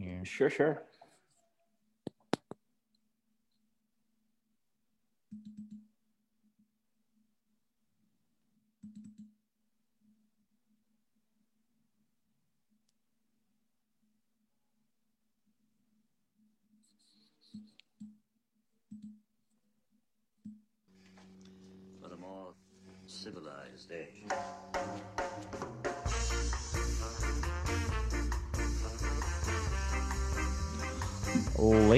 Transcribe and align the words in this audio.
here. 0.00 0.24
Sure, 0.24 0.50
sure. 0.50 0.82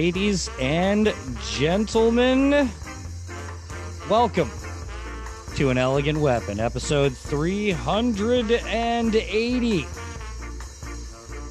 Ladies 0.09 0.49
and 0.59 1.13
gentlemen, 1.51 2.71
welcome 4.09 4.51
to 5.55 5.69
An 5.69 5.77
Elegant 5.77 6.19
Weapon, 6.19 6.61
episode 6.61 7.15
380. 7.15 9.87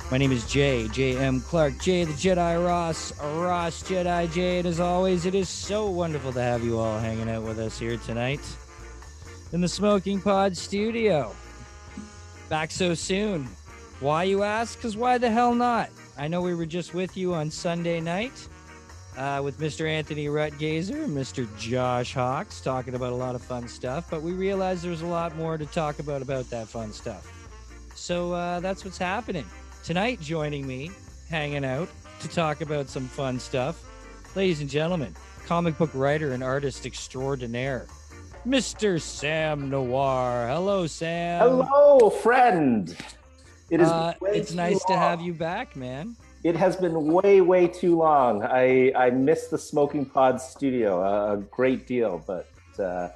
My 0.10 0.18
name 0.18 0.32
is 0.32 0.44
Jay, 0.48 0.88
J.M. 0.88 1.42
Clark, 1.42 1.78
Jay 1.78 2.04
the 2.04 2.14
Jedi 2.14 2.66
Ross, 2.66 3.14
Ross 3.22 3.84
Jedi 3.84 4.34
Jay, 4.34 4.58
and 4.58 4.68
as 4.68 4.80
always, 4.80 5.28
it 5.28 5.36
is 5.36 5.50
so 5.50 5.92
wonderful 5.92 6.34
to 6.34 6.42
have 6.42 6.64
you 6.64 6.80
all 6.80 6.98
hanging 6.98 7.30
out 7.30 7.44
with 7.44 7.60
us 7.60 7.78
here 7.78 7.98
tonight 7.98 8.42
in 9.54 9.62
the 9.62 9.68
Smoking 9.68 10.20
Pod 10.20 10.58
studio. 10.58 11.36
Back 12.50 12.72
so 12.72 12.96
soon. 12.96 13.48
Why, 14.00 14.24
you 14.24 14.42
ask? 14.42 14.80
Because 14.80 14.98
why 14.98 15.20
the 15.20 15.30
hell 15.30 15.54
not? 15.54 15.92
I 16.18 16.28
know 16.28 16.42
we 16.42 16.56
were 16.56 16.66
just 16.66 16.96
with 16.96 17.16
you 17.16 17.36
on 17.36 17.52
Sunday 17.52 18.00
night 18.00 18.48
uh, 19.18 19.42
with 19.44 19.60
Mr. 19.60 19.88
Anthony 19.88 20.26
Rutgazer 20.26 21.04
and 21.04 21.16
Mr. 21.16 21.48
Josh 21.60 22.14
Hawks 22.14 22.60
talking 22.60 22.96
about 22.96 23.14
a 23.14 23.16
lot 23.16 23.36
of 23.36 23.42
fun 23.44 23.68
stuff, 23.68 24.10
but 24.10 24.24
we 24.24 24.32
realized 24.32 24.84
there's 24.84 25.04
a 25.04 25.08
lot 25.08 25.36
more 25.36 25.60
to 25.60 25.66
talk 25.68 26.00
about 26.00 26.24
about 26.24 26.50
that 26.50 26.68
fun 26.68 26.92
stuff. 26.92 27.32
So 27.96 28.34
uh, 28.34 28.60
that's 28.62 28.84
what's 28.84 28.98
happening. 28.98 29.46
Tonight, 29.84 30.20
joining 30.20 30.66
me, 30.66 30.90
hanging 31.30 31.64
out 31.64 31.88
to 32.22 32.28
talk 32.28 32.62
about 32.62 32.90
some 32.90 33.08
fun 33.08 33.40
stuff, 33.40 33.84
ladies 34.36 34.62
and 34.62 34.70
gentlemen, 34.70 35.16
comic 35.46 35.78
book 35.78 35.92
writer 35.94 36.32
and 36.32 36.44
artist 36.44 36.88
extraordinaire, 36.88 37.86
Mr. 38.46 39.00
Sam 39.00 39.70
Noir. 39.70 40.48
Hello, 40.50 40.88
Sam. 40.88 41.42
Hello, 41.42 42.10
friend. 42.10 42.96
It 43.70 43.82
is. 43.82 43.90
Uh, 43.90 44.14
it's 44.22 44.54
nice 44.54 44.84
to 44.86 44.96
have 44.98 45.22
you 45.22 45.34
back, 45.34 45.76
man. 45.76 46.16
It 46.44 46.56
has 46.56 46.76
been 46.78 47.12
way, 47.12 47.42
way 47.42 47.68
too 47.68 47.98
long. 47.98 48.44
I 48.44 48.92
I 48.96 49.10
miss 49.10 49.48
the 49.48 49.58
Smoking 49.58 50.06
Pod 50.06 50.40
studio 50.40 51.02
a, 51.02 51.34
a 51.34 51.38
great 51.38 51.86
deal, 51.88 52.24
but 52.26 52.48
uh, 52.80 53.10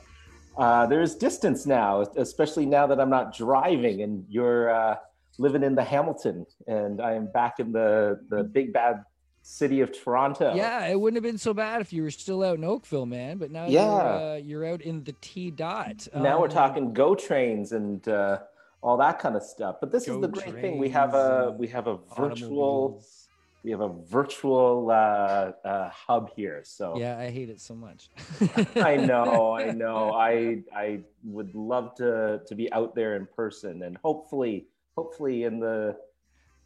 uh, 0.58 0.86
there's 0.88 1.16
distance 1.16 1.66
now, 1.66 2.02
especially 2.18 2.66
now 2.66 2.88
that 2.88 3.00
I'm 3.00 3.10
not 3.10 3.34
driving 3.36 4.02
and 4.02 4.26
you're 4.28 4.70
uh, 4.74 4.96
living 5.38 5.64
in 5.64 5.76
the 5.76 5.84
Hamilton, 5.84 6.46
and 6.68 7.02
I 7.02 7.14
am 7.14 7.28
back 7.32 7.60
in 7.60 7.72
the 7.72 8.20
the 8.30 8.44
big 8.44 8.74
bad 8.74 9.04
city 9.44 9.82
of 9.82 9.92
Toronto. 9.92 10.54
Yeah, 10.56 10.86
it 10.88 11.00
wouldn't 11.00 11.16
have 11.18 11.24
been 11.24 11.38
so 11.40 11.54
bad 11.54 11.82
if 11.82 11.92
you 11.94 12.04
were 12.04 12.12
still 12.12 12.44
out 12.44 12.58
in 12.58 12.64
Oakville, 12.64 13.08
man. 13.08 13.38
But 13.38 13.50
now 13.50 13.66
Yeah. 13.68 13.86
you're, 13.86 14.32
uh, 14.34 14.36
you're 14.36 14.66
out 14.66 14.82
in 14.82 15.04
the 15.04 15.16
T 15.22 15.50
dot. 15.50 16.08
Now 16.14 16.40
we're 16.40 16.46
Um, 16.46 16.52
talking 16.52 16.94
go 16.94 17.16
trains 17.16 17.72
and 17.72 18.08
uh, 18.08 18.40
all 18.82 18.98
that 18.98 19.20
kind 19.20 19.36
of 19.36 19.44
stuff. 19.44 19.78
But 19.80 19.92
this 19.92 20.08
is 20.08 20.20
the 20.20 20.28
great 20.28 20.56
thing. 20.56 20.78
We 20.78 20.90
have 20.90 21.14
a 21.14 21.56
we 21.58 21.68
have 21.68 21.88
a 21.88 21.98
virtual 22.18 23.04
we 23.64 23.70
have 23.70 23.82
a 23.82 23.90
virtual 23.90 24.90
uh, 24.90 25.52
uh, 25.68 25.90
hub 25.90 26.32
here. 26.36 26.62
So 26.64 26.98
Yeah, 26.98 27.20
I 27.20 27.30
hate 27.30 27.50
it 27.50 27.62
so 27.62 27.76
much. 27.76 28.10
I 28.76 28.96
know, 28.96 29.56
I 29.56 29.72
know. 29.72 30.14
I 30.14 30.64
I 30.76 31.02
would 31.24 31.54
love 31.54 31.96
to 31.96 32.42
to 32.46 32.56
be 32.56 32.72
out 32.74 32.96
there 32.96 33.16
in 33.16 33.28
person, 33.28 33.84
and 33.84 33.98
hopefully, 33.98 34.66
hopefully 34.98 35.44
in 35.44 35.60
the 35.60 35.96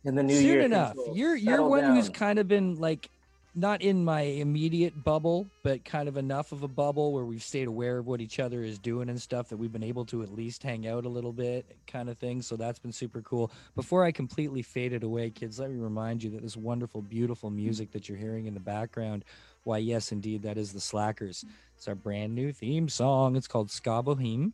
in 0.05 0.15
the 0.15 0.23
new 0.23 0.35
Soon 0.35 0.45
year. 0.45 0.61
things 0.61 0.71
enough. 0.73 0.95
You're 1.13 1.35
you're 1.35 1.67
one 1.67 1.83
who's 1.83 2.09
kind 2.09 2.39
of 2.39 2.47
been 2.47 2.75
like 2.75 3.09
not 3.55 3.81
in 3.81 4.03
my 4.03 4.21
immediate 4.21 5.03
bubble, 5.03 5.47
but 5.63 5.85
kind 5.85 6.09
of 6.09 6.17
enough 6.17 6.51
of 6.51 6.63
a 6.63 6.67
bubble 6.67 7.13
where 7.13 7.23
we've 7.23 7.41
stayed 7.41 7.67
aware 7.67 7.99
of 7.99 8.05
what 8.05 8.19
each 8.19 8.39
other 8.39 8.63
is 8.63 8.77
doing 8.77 9.09
and 9.09 9.21
stuff 9.21 9.47
that 9.49 9.57
we've 9.57 9.71
been 9.71 9.83
able 9.83 10.05
to 10.05 10.23
at 10.23 10.33
least 10.33 10.61
hang 10.61 10.85
out 10.87 11.05
a 11.05 11.09
little 11.09 11.31
bit, 11.31 11.77
kind 11.87 12.09
of 12.09 12.17
thing. 12.17 12.41
So 12.41 12.57
that's 12.57 12.79
been 12.79 12.91
super 12.91 13.21
cool. 13.21 13.51
Before 13.75 14.03
I 14.03 14.11
completely 14.11 14.61
faded 14.61 15.03
away, 15.03 15.29
kids, 15.29 15.57
let 15.57 15.71
me 15.71 15.79
remind 15.79 16.21
you 16.21 16.29
that 16.31 16.41
this 16.41 16.57
wonderful, 16.57 17.01
beautiful 17.01 17.49
music 17.49 17.91
that 17.91 18.09
you're 18.09 18.17
hearing 18.17 18.45
in 18.45 18.53
the 18.53 18.59
background, 18.59 19.23
why, 19.63 19.77
yes, 19.77 20.11
indeed, 20.11 20.43
that 20.43 20.57
is 20.57 20.73
the 20.73 20.81
Slackers. 20.81 21.45
It's 21.77 21.87
our 21.87 21.95
brand 21.95 22.35
new 22.35 22.51
theme 22.51 22.89
song. 22.89 23.35
It's 23.35 23.47
called 23.47 23.71
Ska 23.71 24.03
Boheme. 24.03 24.51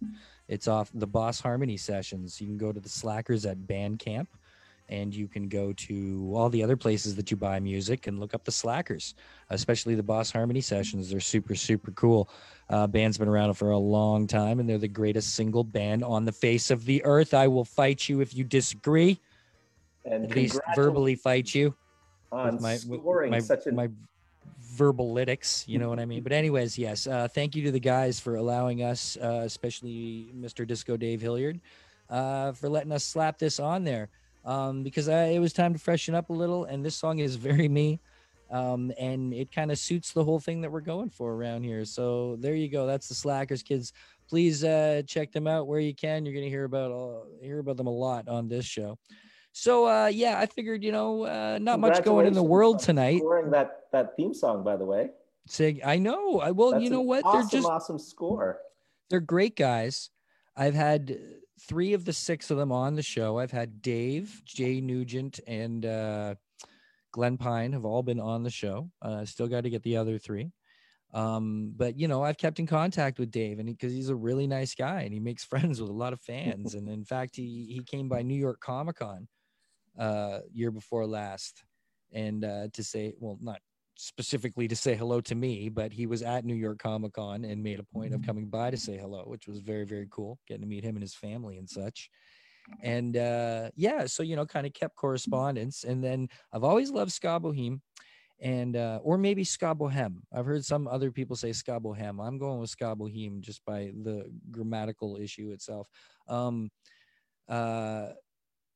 It's 0.47 0.67
off 0.67 0.91
the 0.93 1.07
Boss 1.07 1.39
Harmony 1.41 1.77
sessions. 1.77 2.39
You 2.39 2.47
can 2.47 2.57
go 2.57 2.71
to 2.71 2.79
the 2.79 2.89
Slackers 2.89 3.45
at 3.45 3.57
Bandcamp 3.57 4.27
and 4.91 5.15
you 5.15 5.27
can 5.27 5.47
go 5.47 5.73
to 5.73 6.31
all 6.35 6.49
the 6.49 6.61
other 6.61 6.77
places 6.77 7.15
that 7.15 7.31
you 7.31 7.37
buy 7.37 7.59
music 7.59 8.07
and 8.07 8.19
look 8.19 8.33
up 8.33 8.43
the 8.43 8.51
slackers 8.51 9.15
especially 9.51 9.95
the 9.95 10.03
boss 10.03 10.31
harmony 10.31 10.61
sessions. 10.61 11.09
They're 11.09 11.19
super 11.19 11.55
super 11.55 11.91
cool. 11.91 12.29
Uh, 12.69 12.87
band's 12.87 13.17
been 13.17 13.27
around 13.27 13.53
for 13.55 13.71
a 13.71 13.77
long 13.77 14.27
time 14.27 14.59
and 14.59 14.67
they're 14.67 14.77
the 14.77 14.87
greatest 14.87 15.35
single 15.35 15.63
band 15.63 16.03
on 16.03 16.25
the 16.25 16.31
face 16.31 16.71
of 16.71 16.85
the 16.85 17.03
earth. 17.03 17.33
I 17.33 17.47
will 17.47 17.65
fight 17.65 18.07
you 18.07 18.21
if 18.21 18.33
you 18.33 18.43
disagree. 18.43 19.19
And 20.05 20.25
at 20.25 20.35
least 20.35 20.59
verbally 20.75 21.15
fight 21.15 21.53
you 21.53 21.75
on 22.31 22.53
with 22.53 22.61
my 22.61 22.79
with 22.87 23.29
my, 23.29 23.39
such 23.39 23.67
an 23.67 23.75
my 23.75 23.89
verbalytics 24.75 25.67
you 25.67 25.77
know 25.77 25.89
what 25.89 25.99
i 25.99 26.05
mean? 26.05 26.23
But 26.23 26.31
anyways 26.31 26.77
yes 26.77 27.05
uh, 27.05 27.27
thank 27.27 27.55
you 27.55 27.63
to 27.63 27.71
the 27.71 27.79
guys 27.79 28.19
for 28.19 28.35
allowing 28.35 28.83
us 28.83 29.17
uh, 29.17 29.41
especially 29.43 30.31
mr 30.35 30.65
disco 30.65 30.97
dave 30.97 31.21
Hillyard 31.21 31.59
uh, 32.09 32.53
for 32.53 32.69
letting 32.69 32.91
us 32.91 33.03
slap 33.03 33.37
this 33.37 33.59
on 33.59 33.83
there 33.83 34.09
um, 34.45 34.83
because 34.83 35.09
I, 35.09 35.25
it 35.25 35.39
was 35.39 35.53
time 35.53 35.73
to 35.73 35.79
freshen 35.79 36.15
up 36.15 36.29
a 36.29 36.33
little 36.33 36.65
and 36.65 36.83
this 36.83 36.95
song 36.95 37.19
is 37.19 37.35
very 37.35 37.67
me 37.69 37.99
um, 38.49 38.91
and 38.99 39.33
it 39.33 39.51
kind 39.51 39.71
of 39.71 39.77
suits 39.77 40.11
the 40.11 40.23
whole 40.23 40.39
thing 40.39 40.61
that 40.61 40.71
we're 40.71 40.81
going 40.81 41.09
for 41.09 41.33
around 41.33 41.63
here 41.63 41.85
so 41.85 42.37
there 42.39 42.55
you 42.55 42.69
go 42.69 42.85
that's 42.85 43.07
the 43.07 43.15
slackers 43.15 43.63
kids 43.63 43.93
please 44.29 44.63
uh, 44.63 45.01
check 45.07 45.31
them 45.31 45.47
out 45.47 45.67
where 45.67 45.79
you 45.79 45.93
can 45.93 46.25
you're 46.25 46.33
going 46.33 46.45
to 46.45 46.49
hear 46.49 46.65
about 46.65 46.91
uh, 46.91 47.25
hear 47.41 47.59
about 47.59 47.77
them 47.77 47.87
a 47.87 47.91
lot 47.91 48.27
on 48.27 48.47
this 48.47 48.65
show 48.65 48.97
so 49.53 49.85
uh, 49.85 50.07
yeah 50.07 50.39
i 50.39 50.45
figured 50.45 50.83
you 50.83 50.91
know 50.91 51.23
uh, 51.23 51.57
not 51.61 51.79
much 51.79 52.03
going 52.03 52.25
in 52.25 52.33
the 52.33 52.43
world 52.43 52.79
tonight 52.79 53.19
Scoring 53.19 53.51
that 53.51 53.81
that 53.91 54.15
theme 54.15 54.33
song, 54.33 54.63
by 54.63 54.75
the 54.75 54.85
way. 54.85 55.09
Say, 55.47 55.81
I 55.83 55.97
know. 55.97 56.39
I 56.39 56.51
well, 56.51 56.71
That's 56.71 56.83
you 56.83 56.89
know 56.89 57.01
what? 57.01 57.25
Awesome, 57.25 57.41
they're 57.41 57.59
just 57.59 57.67
awesome 57.67 57.99
score. 57.99 58.59
they're 59.09 59.19
great 59.19 59.55
guys. 59.55 60.09
I've 60.55 60.73
had 60.73 61.17
three 61.67 61.93
of 61.93 62.05
the 62.05 62.13
six 62.13 62.51
of 62.51 62.57
them 62.57 62.71
on 62.71 62.95
the 62.95 63.03
show. 63.03 63.39
I've 63.39 63.51
had 63.51 63.81
Dave, 63.81 64.41
Jay 64.45 64.81
Nugent, 64.81 65.39
and 65.47 65.85
uh, 65.85 66.35
Glen 67.11 67.37
Pine 67.37 67.73
have 67.73 67.85
all 67.85 68.03
been 68.03 68.19
on 68.19 68.43
the 68.43 68.49
show. 68.49 68.89
Uh, 69.01 69.25
still 69.25 69.47
got 69.47 69.63
to 69.63 69.69
get 69.69 69.83
the 69.83 69.97
other 69.97 70.17
three. 70.17 70.51
Um, 71.13 71.73
but 71.75 71.97
you 71.97 72.07
know, 72.07 72.23
I've 72.23 72.37
kept 72.37 72.59
in 72.59 72.67
contact 72.67 73.19
with 73.19 73.31
Dave, 73.31 73.59
and 73.59 73.67
because 73.67 73.91
he's 73.91 74.09
a 74.09 74.15
really 74.15 74.47
nice 74.47 74.73
guy, 74.75 75.01
and 75.01 75.13
he 75.13 75.19
makes 75.19 75.43
friends 75.51 75.81
with 75.81 75.89
a 75.89 75.93
lot 75.93 76.13
of 76.13 76.21
fans. 76.21 76.75
and 76.75 76.87
in 76.87 77.03
fact, 77.03 77.35
he 77.35 77.67
he 77.69 77.83
came 77.83 78.07
by 78.07 78.21
New 78.21 78.35
York 78.37 78.59
Comic 78.61 78.97
Con 78.97 79.27
uh, 79.99 80.39
year 80.53 80.71
before 80.71 81.05
last, 81.05 81.63
and 82.13 82.45
uh, 82.45 82.67
to 82.73 82.83
say, 82.83 83.13
well, 83.19 83.37
not 83.41 83.59
specifically 84.01 84.67
to 84.67 84.75
say 84.75 84.95
hello 84.95 85.21
to 85.21 85.35
me, 85.35 85.69
but 85.69 85.93
he 85.93 86.07
was 86.07 86.23
at 86.23 86.43
New 86.43 86.55
York 86.55 86.79
Comic 86.79 87.13
Con 87.13 87.45
and 87.45 87.61
made 87.61 87.79
a 87.79 87.83
point 87.83 88.15
of 88.15 88.25
coming 88.25 88.47
by 88.47 88.71
to 88.71 88.77
say 88.77 88.97
hello, 88.97 89.23
which 89.27 89.47
was 89.47 89.59
very, 89.59 89.85
very 89.85 90.07
cool, 90.09 90.39
getting 90.47 90.61
to 90.63 90.67
meet 90.67 90.83
him 90.83 90.95
and 90.95 91.03
his 91.03 91.13
family 91.13 91.57
and 91.57 91.69
such. 91.69 92.09
And 92.81 93.15
uh, 93.15 93.69
yeah, 93.75 94.07
so 94.07 94.23
you 94.23 94.35
know, 94.35 94.45
kind 94.45 94.65
of 94.65 94.73
kept 94.73 94.95
correspondence. 94.95 95.83
And 95.83 96.03
then 96.03 96.29
I've 96.51 96.63
always 96.63 96.89
loved 96.89 97.11
Ska 97.11 97.39
Boheme 97.39 97.79
and 98.41 98.75
uh, 98.75 98.99
or 99.03 99.19
maybe 99.19 99.43
Ska 99.43 99.75
Bohem. 99.75 100.15
I've 100.33 100.47
heard 100.47 100.65
some 100.65 100.87
other 100.87 101.11
people 101.11 101.35
say 101.35 101.53
Ska 101.53 101.79
Bohem. 101.79 102.25
I'm 102.25 102.39
going 102.39 102.59
with 102.59 102.71
Ska 102.71 102.95
Bohem 102.95 103.39
just 103.39 103.63
by 103.65 103.91
the 104.03 104.31
grammatical 104.49 105.17
issue 105.17 105.51
itself. 105.51 105.87
Um, 106.27 106.71
uh, 107.47 108.09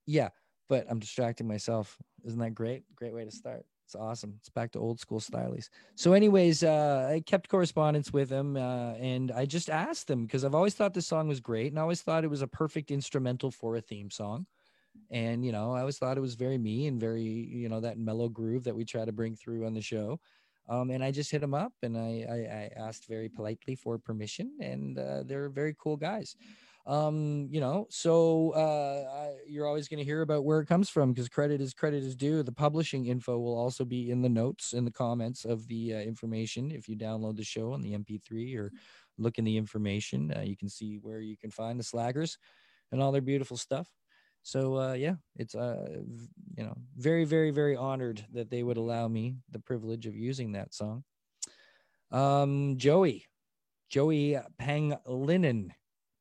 yeah, 0.05 0.29
but 0.69 0.85
I'm 0.87 0.99
distracting 0.99 1.47
myself. 1.47 1.97
Isn't 2.25 2.39
that 2.39 2.53
great? 2.53 2.83
Great 2.95 3.13
way 3.13 3.25
to 3.25 3.31
start. 3.31 3.65
It's 3.85 3.95
awesome. 3.95 4.33
It's 4.39 4.49
back 4.49 4.71
to 4.71 4.79
old 4.79 4.99
school 4.99 5.19
stylies. 5.19 5.69
So, 5.95 6.13
anyways, 6.13 6.63
uh, 6.63 7.09
I 7.13 7.19
kept 7.19 7.49
correspondence 7.49 8.11
with 8.11 8.31
him, 8.31 8.57
uh, 8.57 8.93
and 8.93 9.31
I 9.31 9.45
just 9.45 9.69
asked 9.69 10.09
him 10.09 10.25
because 10.25 10.43
I've 10.43 10.55
always 10.55 10.73
thought 10.73 10.95
this 10.95 11.05
song 11.07 11.27
was 11.27 11.39
great, 11.39 11.71
and 11.71 11.77
I 11.77 11.83
always 11.83 12.01
thought 12.01 12.23
it 12.23 12.29
was 12.29 12.41
a 12.41 12.47
perfect 12.47 12.89
instrumental 12.89 13.51
for 13.51 13.75
a 13.75 13.81
theme 13.81 14.09
song. 14.09 14.47
And 15.11 15.45
you 15.45 15.51
know, 15.51 15.73
I 15.73 15.81
always 15.81 15.99
thought 15.99 16.17
it 16.17 16.21
was 16.21 16.35
very 16.35 16.57
me 16.57 16.87
and 16.87 16.99
very 16.99 17.21
you 17.21 17.69
know 17.69 17.79
that 17.81 17.99
mellow 17.99 18.27
groove 18.27 18.63
that 18.63 18.75
we 18.75 18.85
try 18.85 19.05
to 19.05 19.11
bring 19.11 19.35
through 19.35 19.67
on 19.67 19.75
the 19.75 19.81
show. 19.81 20.19
Um, 20.67 20.89
and 20.89 21.03
I 21.03 21.11
just 21.11 21.29
hit 21.29 21.43
him 21.43 21.53
up, 21.53 21.73
and 21.83 21.95
I, 21.95 22.25
I, 22.27 22.35
I 22.35 22.87
asked 22.87 23.07
very 23.07 23.29
politely 23.29 23.75
for 23.75 23.99
permission, 23.99 24.57
and 24.59 24.97
uh, 24.97 25.21
they're 25.23 25.49
very 25.49 25.75
cool 25.77 25.95
guys. 25.95 26.35
Um, 26.87 27.47
you 27.49 27.59
know, 27.59 27.87
so 27.89 28.51
uh, 28.55 29.09
I, 29.11 29.33
you're 29.47 29.65
always 29.65 29.87
going 29.87 29.97
to 29.97 30.03
hear 30.03 30.21
about 30.21 30.45
where 30.45 30.59
it 30.59 30.67
comes 30.67 30.87
from 30.87 31.13
because 31.13 31.27
credit 31.27 31.59
is 31.59 31.73
credit 31.73 32.03
is 32.03 32.15
due. 32.15 32.43
The 32.43 32.51
publishing 32.51 33.07
info 33.07 33.39
will 33.39 33.57
also 33.57 33.85
be 33.85 34.11
in 34.11 34.21
the 34.21 34.29
notes 34.29 34.73
in 34.73 34.85
the 34.85 34.91
comments 34.91 35.45
of 35.45 35.67
the 35.67 35.95
uh, 35.95 35.99
information. 35.99 36.71
If 36.71 36.87
you 36.87 36.95
download 36.95 37.37
the 37.37 37.43
show 37.43 37.73
on 37.73 37.81
the 37.81 37.93
MP3 37.93 38.55
or 38.57 38.71
look 39.17 39.39
in 39.39 39.45
the 39.45 39.57
information, 39.57 40.31
uh, 40.35 40.41
you 40.41 40.55
can 40.55 40.69
see 40.69 40.99
where 41.01 41.21
you 41.21 41.35
can 41.35 41.49
find 41.49 41.79
the 41.79 41.83
Slackers 41.83 42.37
and 42.91 43.01
all 43.01 43.11
their 43.11 43.21
beautiful 43.21 43.57
stuff. 43.57 43.89
So 44.43 44.77
uh, 44.77 44.93
yeah, 44.93 45.15
it's 45.37 45.55
uh, 45.55 45.87
you 46.55 46.63
know 46.63 46.75
very 46.95 47.25
very 47.25 47.49
very 47.49 47.75
honored 47.75 48.23
that 48.33 48.51
they 48.51 48.61
would 48.61 48.77
allow 48.77 49.07
me 49.07 49.37
the 49.49 49.59
privilege 49.59 50.05
of 50.05 50.15
using 50.15 50.51
that 50.51 50.71
song. 50.71 51.03
Um, 52.11 52.77
Joey, 52.77 53.25
Joey 53.89 54.37
Pangilinan, 54.61 55.71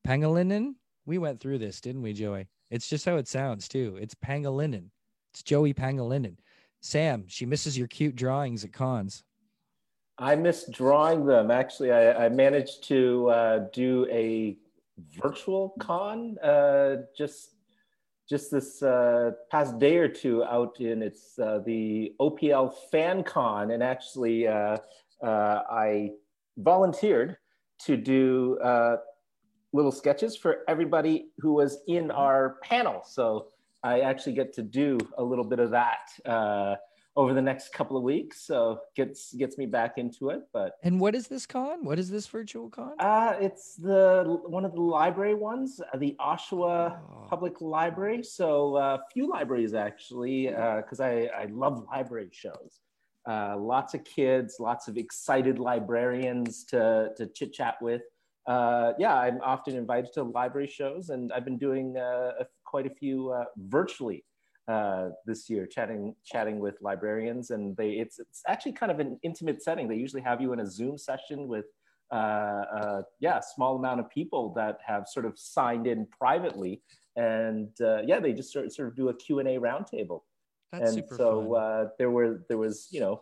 Pangilinan. 0.05 0.75
We 1.05 1.17
went 1.17 1.39
through 1.39 1.57
this, 1.59 1.81
didn't 1.81 2.01
we, 2.01 2.13
Joey? 2.13 2.47
It's 2.69 2.87
just 2.87 3.05
how 3.05 3.17
it 3.17 3.27
sounds 3.27 3.67
too. 3.67 3.97
It's 3.99 4.15
Pangilinan. 4.15 4.89
It's 5.33 5.43
Joey 5.43 5.73
Pangilinan. 5.73 6.37
Sam, 6.81 7.25
she 7.27 7.45
misses 7.45 7.77
your 7.77 7.87
cute 7.87 8.15
drawings 8.15 8.63
at 8.63 8.71
cons. 8.71 9.23
I 10.17 10.35
miss 10.35 10.69
drawing 10.71 11.25
them. 11.25 11.51
Actually, 11.51 11.91
I, 11.91 12.25
I 12.25 12.29
managed 12.29 12.83
to 12.87 13.29
uh, 13.29 13.59
do 13.73 14.07
a 14.11 14.57
virtual 15.21 15.75
con 15.79 16.37
uh, 16.39 16.97
just 17.17 17.55
just 18.29 18.49
this 18.49 18.81
uh, 18.81 19.31
past 19.51 19.77
day 19.77 19.97
or 19.97 20.07
two 20.07 20.43
out 20.45 20.79
in 20.79 21.03
it's 21.03 21.37
uh, 21.37 21.59
the 21.65 22.13
OPL 22.19 22.73
Fan 22.91 23.23
Con, 23.23 23.71
and 23.71 23.83
actually 23.83 24.47
uh, 24.47 24.77
uh, 25.21 25.61
I 25.69 26.11
volunteered 26.57 27.37
to 27.85 27.97
do 27.97 28.57
little 29.75 29.91
sketches 29.91 30.31
for 30.43 30.51
everybody 30.73 31.15
who 31.39 31.51
was 31.61 31.71
in 31.87 32.05
our 32.11 32.41
panel. 32.63 32.97
So 33.17 33.47
I 33.83 33.99
actually 34.09 34.33
get 34.41 34.49
to 34.53 34.63
do 34.63 34.97
a 35.17 35.23
little 35.31 35.43
bit 35.53 35.59
of 35.59 35.69
that 35.71 36.05
uh, 36.25 36.75
over 37.17 37.33
the 37.33 37.41
next 37.41 37.71
couple 37.77 37.95
of 37.97 38.03
weeks. 38.03 38.35
So 38.49 38.79
gets 38.95 39.33
gets 39.41 39.57
me 39.61 39.65
back 39.77 39.91
into 39.97 40.29
it. 40.29 40.41
But 40.57 40.69
And 40.87 40.99
what 41.03 41.13
is 41.19 41.27
this 41.27 41.45
con? 41.45 41.83
What 41.89 41.97
is 41.99 42.09
this 42.09 42.25
virtual 42.27 42.67
con? 42.69 42.93
uh, 42.99 43.33
it's 43.47 43.75
the 43.75 44.39
one 44.57 44.65
of 44.69 44.73
the 44.79 44.81
library 44.99 45.35
ones, 45.51 45.69
uh, 45.93 45.97
the 45.97 46.15
Oshawa 46.31 46.99
Oh. 46.99 47.27
Public 47.29 47.55
Library. 47.61 48.21
So 48.23 48.77
a 48.77 48.99
few 49.13 49.25
libraries 49.37 49.73
actually, 49.73 50.47
because 50.81 50.99
I, 51.11 51.13
I 51.41 51.45
love 51.63 51.75
library 51.93 52.29
shows. 52.31 52.71
Uh, 53.27 53.55
lots 53.57 53.91
of 53.95 54.01
kids, 54.03 54.57
lots 54.59 54.87
of 54.87 54.97
excited 54.97 55.57
librarians 55.57 56.63
to, 56.71 57.09
to 57.17 57.25
chit 57.37 57.51
chat 57.59 57.75
with. 57.81 58.03
Uh, 58.47 58.93
yeah, 58.99 59.15
I'm 59.15 59.39
often 59.41 59.75
invited 59.75 60.13
to 60.13 60.23
library 60.23 60.67
shows, 60.67 61.09
and 61.09 61.31
I've 61.33 61.45
been 61.45 61.57
doing 61.57 61.97
uh, 61.97 62.31
a, 62.41 62.45
quite 62.63 62.85
a 62.85 62.91
few 62.91 63.31
uh, 63.31 63.45
virtually 63.57 64.23
uh, 64.67 65.09
this 65.25 65.49
year, 65.49 65.65
chatting 65.65 66.15
chatting 66.23 66.59
with 66.59 66.75
librarians, 66.81 67.49
and 67.49 67.75
they 67.75 67.91
it's 67.91 68.19
it's 68.19 68.43
actually 68.47 68.73
kind 68.73 68.91
of 68.91 68.99
an 68.99 69.19
intimate 69.23 69.63
setting. 69.63 69.87
They 69.87 69.95
usually 69.95 70.21
have 70.21 70.41
you 70.41 70.53
in 70.53 70.59
a 70.59 70.67
Zoom 70.67 70.97
session 70.97 71.47
with 71.47 71.65
uh, 72.11 72.15
uh, 72.15 73.01
yeah, 73.19 73.39
small 73.39 73.77
amount 73.77 73.99
of 73.99 74.09
people 74.09 74.53
that 74.53 74.77
have 74.85 75.07
sort 75.07 75.25
of 75.25 75.37
signed 75.37 75.87
in 75.87 76.05
privately, 76.05 76.83
and 77.15 77.69
uh, 77.81 78.01
yeah, 78.05 78.19
they 78.19 78.33
just 78.33 78.53
sort 78.53 78.65
of, 78.65 78.73
sort 78.73 78.89
of 78.89 78.95
do 78.95 79.09
a 79.09 79.13
Q 79.13 79.39
and 79.39 79.47
A 79.47 79.57
roundtable 79.57 80.21
That's 80.71 80.91
and 80.91 80.93
super 81.03 81.15
so 81.15 81.55
uh, 81.55 81.89
there 81.97 82.11
were 82.11 82.45
there 82.47 82.59
was 82.59 82.87
you 82.91 82.99
know 82.99 83.21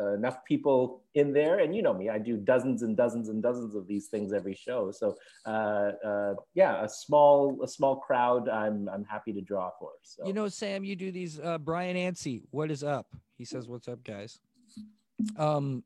uh, 0.00 0.14
enough 0.14 0.44
people 0.44 1.02
in 1.14 1.32
there 1.32 1.58
and 1.58 1.74
you 1.74 1.82
know 1.82 1.92
me 1.92 2.08
i 2.08 2.18
do 2.18 2.36
dozens 2.36 2.82
and 2.82 2.96
dozens 2.96 3.28
and 3.28 3.42
dozens 3.42 3.74
of 3.74 3.86
these 3.86 4.06
things 4.08 4.32
every 4.32 4.54
show 4.54 4.90
so 4.90 5.16
uh, 5.46 5.92
uh, 6.04 6.34
yeah 6.54 6.84
a 6.84 6.88
small 6.88 7.58
a 7.62 7.68
small 7.68 7.96
crowd 7.96 8.48
i'm 8.48 8.88
i'm 8.88 9.04
happy 9.04 9.32
to 9.32 9.40
draw 9.40 9.70
for 9.78 9.92
so 10.02 10.26
You 10.26 10.32
know, 10.32 10.48
Sam, 10.48 10.84
you 10.84 10.96
do 10.96 11.10
these. 11.10 11.40
Uh, 11.40 11.58
Brian 11.58 11.96
Ansey, 11.96 12.42
what 12.50 12.70
is 12.70 12.82
up? 12.84 13.06
He 13.36 13.44
says, 13.44 13.68
"What's 13.68 13.88
up, 13.88 14.02
guys?" 14.04 14.38
Um, 15.36 15.84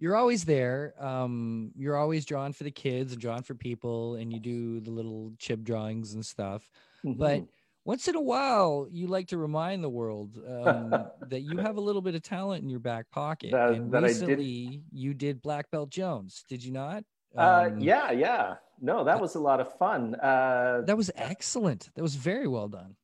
you're 0.00 0.16
always 0.16 0.44
there. 0.44 0.94
Um, 0.98 1.72
you're 1.76 1.96
always 1.96 2.24
drawn 2.24 2.52
for 2.52 2.64
the 2.64 2.70
kids 2.70 3.12
and 3.12 3.20
drawn 3.20 3.42
for 3.42 3.54
people, 3.54 4.14
and 4.16 4.32
you 4.32 4.40
do 4.40 4.80
the 4.80 4.90
little 4.90 5.32
chip 5.38 5.62
drawings 5.62 6.14
and 6.14 6.24
stuff. 6.24 6.70
But 7.04 7.40
Mhm. 7.42 7.48
Once 7.84 8.08
in 8.08 8.16
a 8.16 8.20
while, 8.20 8.86
you 8.90 9.06
like 9.06 9.28
to 9.28 9.38
remind 9.38 9.84
the 9.84 9.88
world 9.90 10.38
um, 10.48 10.90
that 11.28 11.40
you 11.40 11.58
have 11.58 11.76
a 11.76 11.80
little 11.80 12.00
bit 12.02 12.14
of 12.14 12.22
talent 12.22 12.62
in 12.62 12.68
your 12.70 12.80
back 12.80 13.10
pocket. 13.10 13.52
That- 13.52 13.72
and 13.72 13.92
that 13.92 14.04
I 14.04 14.08
did- 14.08 14.28
recently, 14.28 14.82
you 14.92 15.14
did 15.14 15.42
Black 15.42 15.70
Belt 15.70 15.90
Jones. 15.90 16.44
Did 16.48 16.64
you 16.64 16.72
not? 16.72 17.04
uh, 17.36 17.68
Um, 17.72 17.80
yeah 17.80 18.12
yeah 18.12 18.54
no 18.80 19.02
that 19.04 19.20
was 19.20 19.34
a 19.34 19.40
lot 19.40 19.60
of 19.60 19.76
fun 19.76 20.14
uh, 20.16 20.82
That 20.86 20.96
was 20.96 21.10
excellent. 21.16 21.90
That 21.94 22.02
was 22.02 22.14
very 22.14 22.46
well 22.48 22.68
done. 22.68 22.94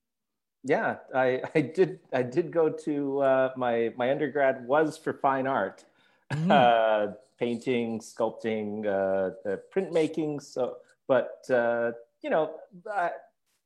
yeah 0.62 0.96
i 1.14 1.40
i 1.54 1.60
did 1.78 1.90
i 2.12 2.22
did 2.36 2.46
go 2.52 2.68
to 2.86 2.92
uh, 3.30 3.48
my 3.56 3.74
my 3.96 4.10
undergrad 4.14 4.56
was 4.72 4.88
for 5.02 5.12
fine 5.14 5.46
art 5.46 5.84
uh, 6.50 7.06
painting, 7.38 7.98
sculpting, 7.98 8.86
uh, 8.86 9.48
uh, 9.48 9.56
printmaking. 9.74 10.40
So, 10.40 10.76
but 11.08 11.40
uh, 11.50 11.90
you 12.22 12.30
know, 12.30 12.44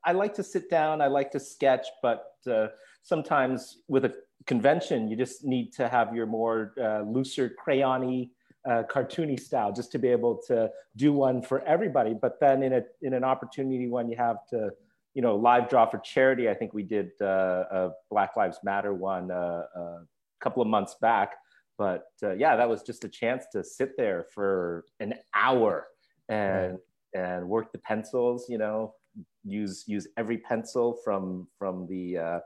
I, 0.04 0.12
like 0.12 0.34
to 0.34 0.42
sit 0.42 0.70
down. 0.70 1.00
I 1.00 1.06
like 1.06 1.30
to 1.32 1.40
sketch, 1.40 1.86
but 2.02 2.34
uh, 2.50 2.68
sometimes 3.02 3.78
with 3.88 4.04
a 4.04 4.14
convention, 4.46 5.08
you 5.08 5.16
just 5.16 5.44
need 5.44 5.72
to 5.74 5.88
have 5.88 6.14
your 6.14 6.26
more 6.26 6.74
uh, 6.80 7.02
looser, 7.02 7.54
crayony, 7.64 8.30
uh, 8.68 8.82
cartoony 8.90 9.38
style, 9.38 9.72
just 9.72 9.92
to 9.92 9.98
be 9.98 10.08
able 10.08 10.40
to 10.46 10.70
do 10.96 11.12
one 11.12 11.42
for 11.42 11.62
everybody. 11.62 12.14
But 12.14 12.40
then 12.40 12.62
in 12.62 12.72
a 12.72 12.82
in 13.02 13.12
an 13.12 13.24
opportunity 13.24 13.88
when 13.88 14.08
you 14.08 14.16
have 14.16 14.46
to, 14.50 14.70
you 15.12 15.22
know, 15.22 15.36
live 15.36 15.68
draw 15.68 15.86
for 15.86 15.98
charity, 15.98 16.48
I 16.48 16.54
think 16.54 16.72
we 16.72 16.82
did 16.82 17.10
uh, 17.20 17.64
a 17.70 17.90
Black 18.10 18.36
Lives 18.36 18.58
Matter 18.64 18.94
one 18.94 19.30
uh, 19.30 19.64
a 19.76 20.06
couple 20.40 20.62
of 20.62 20.68
months 20.68 20.96
back 21.00 21.34
but 21.78 22.06
uh, 22.22 22.32
yeah 22.32 22.56
that 22.56 22.68
was 22.68 22.82
just 22.82 23.04
a 23.04 23.08
chance 23.08 23.46
to 23.52 23.64
sit 23.64 23.96
there 23.96 24.26
for 24.34 24.84
an 25.00 25.14
hour 25.34 25.86
and 26.28 26.78
and 27.14 27.48
work 27.48 27.72
the 27.72 27.78
pencils 27.78 28.46
you 28.48 28.58
know 28.58 28.94
use 29.44 29.84
use 29.86 30.06
every 30.16 30.38
pencil 30.38 30.98
from 31.04 31.46
from 31.58 31.86
the 31.86 32.18
uh, 32.18 32.40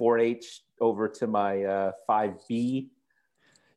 4h 0.00 0.60
over 0.80 1.08
to 1.08 1.26
my 1.26 1.62
uh, 1.64 1.92
5b 2.08 2.88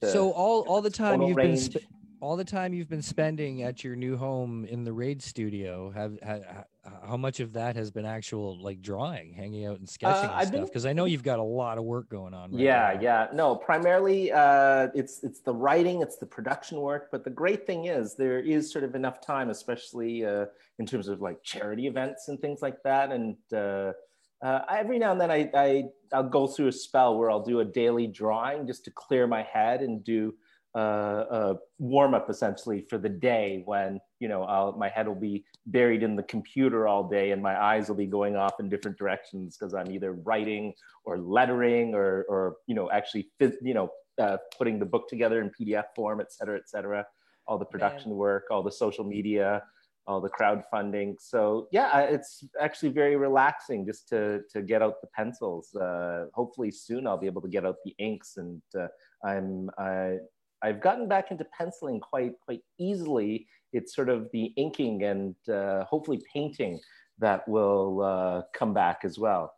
So 0.02 0.32
all 0.32 0.62
all 0.62 0.82
the 0.82 0.90
time 0.90 1.22
you've 1.22 1.38
been 1.38 1.58
sp- 1.58 1.86
all 2.20 2.36
the 2.38 2.46
time 2.46 2.74
you've 2.74 2.90
been 2.90 3.02
spending 3.02 3.64
at 3.64 3.84
your 3.84 3.96
new 3.96 4.16
home 4.18 4.66
in 4.66 4.84
the 4.84 4.94
raid 4.94 5.22
studio 5.22 5.92
have, 5.92 6.18
ha 6.24 6.64
how 7.06 7.16
much 7.16 7.40
of 7.40 7.54
that 7.54 7.76
has 7.76 7.92
been 7.92 8.06
actual 8.06 8.62
like 8.62 8.82
drawing 8.82 9.34
hanging 9.34 9.66
out 9.66 9.80
and 9.80 9.88
sketching 9.88 10.30
Uh, 10.30 10.34
I've 10.34 10.48
stuff 10.50 10.66
because 10.68 10.86
i 10.86 10.92
know 10.94 11.06
you've 11.06 11.24
got 11.24 11.40
a 11.40 11.44
lot 11.44 11.78
of 11.78 11.86
work 11.86 12.10
going 12.10 12.34
on 12.34 12.52
right 12.52 12.60
yeah 12.60 12.92
now. 12.96 13.02
yeah 13.02 13.28
no 13.34 13.56
primarily 13.56 14.32
uh, 14.32 14.88
it's 14.94 15.24
it's 15.24 15.40
the 15.40 15.54
writing 15.54 16.02
it's 16.02 16.18
the 16.18 16.26
production 16.26 16.80
work 16.82 17.10
but 17.12 17.24
the 17.24 17.30
great 17.30 17.66
thing 17.66 17.86
is 17.86 18.16
there 18.16 18.40
is 18.40 18.72
sort 18.72 18.84
of 18.84 18.96
enough 18.96 19.22
time 19.22 19.50
especially 19.50 20.26
uh, 20.26 20.46
in 20.80 20.86
terms 20.86 21.08
of 21.08 21.22
like 21.22 21.42
charity 21.44 21.88
events 21.88 22.28
and 22.28 22.40
things 22.40 22.62
like 22.62 22.82
that 22.84 23.12
and 23.12 23.38
uh, 23.54 23.94
uh, 24.42 24.66
every 24.70 25.00
now 25.00 25.14
and 25.14 25.22
then 25.22 25.32
I, 25.32 25.50
I 25.54 25.84
i'll 26.12 26.24
go 26.30 26.48
through 26.48 26.68
a 26.68 26.72
spell 26.74 27.18
where 27.18 27.32
i'll 27.32 27.44
do 27.44 27.62
a 27.62 27.66
daily 27.66 28.08
drawing 28.08 28.68
just 28.68 28.84
to 28.86 28.92
clear 28.92 29.26
my 29.26 29.44
head 29.44 29.82
and 29.82 30.04
do 30.04 30.34
uh, 30.76 31.26
a 31.30 31.56
warm 31.78 32.14
up 32.14 32.30
essentially 32.30 32.82
for 32.90 32.98
the 32.98 33.10
day 33.10 33.62
when 33.66 34.00
you 34.20 34.28
know 34.28 34.44
I'll, 34.44 34.72
my 34.74 34.90
head 34.90 35.08
will 35.08 35.16
be 35.16 35.46
buried 35.68 36.02
in 36.02 36.16
the 36.16 36.24
computer 36.24 36.88
all 36.88 37.08
day 37.08 37.32
and 37.32 37.42
my 37.42 37.62
eyes 37.62 37.88
will 37.88 37.96
be 37.96 38.08
going 38.08 38.36
off 38.36 38.60
in 38.60 38.70
different 38.70 38.98
directions 38.98 39.56
because 39.58 39.74
I'm 39.74 39.92
either 39.92 40.14
writing 40.14 40.74
or 41.06 41.20
lettering 41.20 41.94
or 41.94 42.26
or 42.28 42.56
you 42.68 42.76
know 42.76 42.90
actually 42.90 43.30
you 43.40 43.74
know 43.74 43.90
uh, 44.20 44.38
putting 44.58 44.80
the 44.80 44.86
book 44.86 45.08
together 45.08 45.42
in 45.42 45.52
PDF 45.60 45.86
form, 45.96 46.22
et 46.22 46.32
cetera, 46.32 46.58
et 46.58 46.70
cetera. 46.70 47.06
All 47.48 47.58
the 47.58 47.66
production 47.66 48.12
work, 48.12 48.46
all 48.52 48.64
the 48.64 48.72
social 48.72 49.04
media, 49.04 49.64
all 50.08 50.22
the 50.22 50.30
crowdfunding. 50.30 51.16
So 51.20 51.68
yeah, 51.72 52.02
it's 52.02 52.44
actually 52.60 52.90
very 52.90 53.16
relaxing 53.16 53.86
just 53.86 54.08
to 54.10 54.42
to 54.52 54.62
get 54.62 54.82
out 54.82 55.02
the 55.02 55.08
pencils. 55.16 55.74
Uh, 55.76 56.26
hopefully 56.34 56.72
soon 56.72 57.08
I'll 57.08 57.18
be 57.18 57.28
able 57.28 57.42
to 57.42 57.50
get 57.50 57.66
out 57.66 57.76
the 57.86 57.96
inks, 57.98 58.38
and 58.38 58.62
uh, 58.80 58.88
I'm 59.26 59.70
I, 59.78 60.18
I've 60.64 60.82
gotten 60.82 61.08
back 61.08 61.30
into 61.32 61.46
penciling 61.58 62.00
quite 62.00 62.34
quite 62.46 62.62
easily. 62.80 63.48
It's 63.74 63.94
sort 63.96 64.10
of 64.10 64.30
the 64.32 64.46
inking 64.56 65.04
and 65.04 65.36
uh, 65.50 65.84
hopefully 65.84 66.22
painting 66.34 66.80
that 67.20 67.48
will 67.48 68.02
uh, 68.02 68.42
come 68.54 68.74
back 68.74 69.00
as 69.04 69.20
well. 69.20 69.54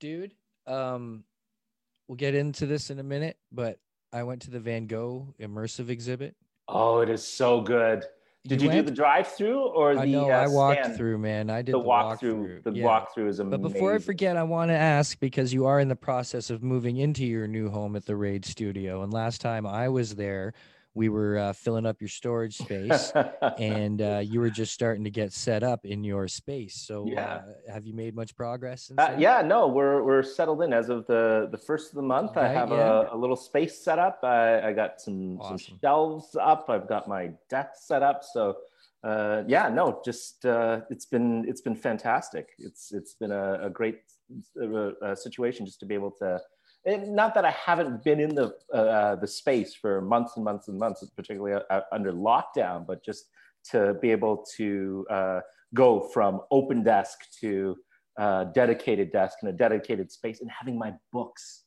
dude 0.00 0.32
um 0.66 1.24
we'll 2.06 2.16
get 2.16 2.34
into 2.34 2.66
this 2.66 2.90
in 2.90 2.98
a 2.98 3.02
minute 3.02 3.36
but 3.52 3.78
i 4.12 4.22
went 4.22 4.42
to 4.42 4.50
the 4.50 4.58
van 4.60 4.86
gogh 4.86 5.32
immersive 5.40 5.88
exhibit 5.88 6.34
Oh, 6.68 6.98
it 7.00 7.08
is 7.08 7.24
so 7.24 7.60
good. 7.60 8.04
Did 8.46 8.62
you, 8.62 8.70
do 8.70 8.82
the 8.82 8.90
drive-through 8.90 9.58
or 9.58 9.94
the? 9.94 10.00
i 10.02 10.04
know 10.06 10.30
uh, 10.30 10.34
i 10.34 10.46
walked 10.46 10.80
stand? 10.84 10.96
through 10.96 11.18
man 11.18 11.50
i 11.50 11.62
did 11.62 11.74
the, 11.74 11.78
the, 11.78 11.84
walkthrough. 11.84 12.62
The 12.62 12.72
yeah. 12.72 12.84
walkthrough 12.84 13.28
is 13.28 13.40
amazing. 13.40 13.62
But 13.62 13.72
before 13.72 13.94
I 13.94 13.98
forget, 13.98 14.36
I 14.36 14.42
want 14.42 14.70
to 14.70 14.76
ask 14.76 15.18
because 15.18 15.52
you 15.52 15.66
are 15.66 15.80
in 15.80 15.88
the 15.88 15.96
process 15.96 16.50
of 16.50 16.62
moving 16.62 16.96
into 16.96 17.24
your 17.24 17.46
new 17.46 17.70
home 17.70 17.96
at 17.96 18.06
the 18.06 18.16
Raid 18.16 18.44
Studio. 18.44 19.02
And 19.02 19.12
last 19.12 19.40
time 19.40 19.66
I 19.66 19.88
was 19.88 20.14
there, 20.14 20.54
we 20.96 21.10
were 21.10 21.36
uh, 21.36 21.52
filling 21.52 21.84
up 21.84 22.00
your 22.00 22.08
storage 22.08 22.56
space, 22.56 23.12
and 23.58 24.00
uh, 24.00 24.22
you 24.24 24.40
were 24.40 24.48
just 24.48 24.72
starting 24.72 25.04
to 25.04 25.10
get 25.10 25.30
set 25.30 25.62
up 25.62 25.84
in 25.84 26.02
your 26.02 26.26
space. 26.26 26.74
So, 26.74 27.04
Yeah. 27.06 27.42
uh, 27.68 27.72
have 27.72 27.84
you 27.84 27.92
made 27.92 28.16
much 28.16 28.34
progress? 28.34 28.84
Since 28.84 28.98
Uh, 28.98 29.14
yeah, 29.18 29.42
no, 29.42 29.68
we're 29.68 30.02
we're 30.02 30.22
settled 30.22 30.62
in 30.62 30.72
as 30.72 30.88
of 30.88 31.06
the 31.06 31.48
the 31.52 31.58
first 31.58 31.90
of 31.90 31.96
the 31.96 32.02
month. 32.16 32.38
I 32.38 32.48
have 32.48 32.70
yeah. 32.70 33.10
a, 33.10 33.14
a 33.14 33.16
little 33.16 33.36
space 33.36 33.76
set 33.78 33.98
up. 33.98 34.20
I, 34.24 34.68
I 34.68 34.72
got 34.72 34.98
some 35.00 35.38
Awesome. 35.38 35.58
some 35.58 35.78
shelves 35.82 36.34
up. 36.40 36.70
I've 36.70 36.88
got 36.88 37.06
my 37.08 37.30
desk 37.50 37.72
set 37.90 38.02
up. 38.02 38.24
So 38.24 38.56
uh, 39.04 39.42
yeah, 39.46 39.68
no, 39.68 40.00
just 40.02 40.46
uh, 40.46 40.80
it's 40.88 41.04
been 41.04 41.44
it's 41.46 41.60
been 41.60 41.76
fantastic. 41.76 42.46
It's 42.58 42.90
it's 42.92 43.12
been 43.14 43.32
a, 43.32 43.66
a 43.68 43.70
great 43.70 44.00
situation 45.14 45.66
just 45.66 45.80
to 45.80 45.86
be 45.86 45.94
able 45.94 46.12
to. 46.22 46.40
And 46.86 47.16
not 47.16 47.34
that 47.34 47.44
I 47.44 47.50
haven't 47.50 48.04
been 48.04 48.20
in 48.20 48.34
the 48.34 48.54
uh, 48.72 49.16
the 49.16 49.26
space 49.26 49.74
for 49.74 50.00
months 50.00 50.36
and 50.36 50.44
months 50.44 50.68
and 50.68 50.78
months, 50.78 51.04
particularly 51.16 51.60
uh, 51.68 51.80
under 51.92 52.12
lockdown, 52.12 52.86
but 52.86 53.04
just 53.04 53.26
to 53.70 53.94
be 54.00 54.12
able 54.12 54.46
to 54.56 55.04
uh, 55.10 55.40
go 55.74 56.08
from 56.14 56.40
open 56.52 56.84
desk 56.84 57.18
to 57.40 57.76
uh, 58.18 58.44
dedicated 58.44 59.10
desk 59.10 59.38
and 59.42 59.50
a 59.50 59.52
dedicated 59.52 60.10
space 60.12 60.40
and 60.40 60.50
having 60.50 60.78
my 60.78 60.92
books 61.12 61.64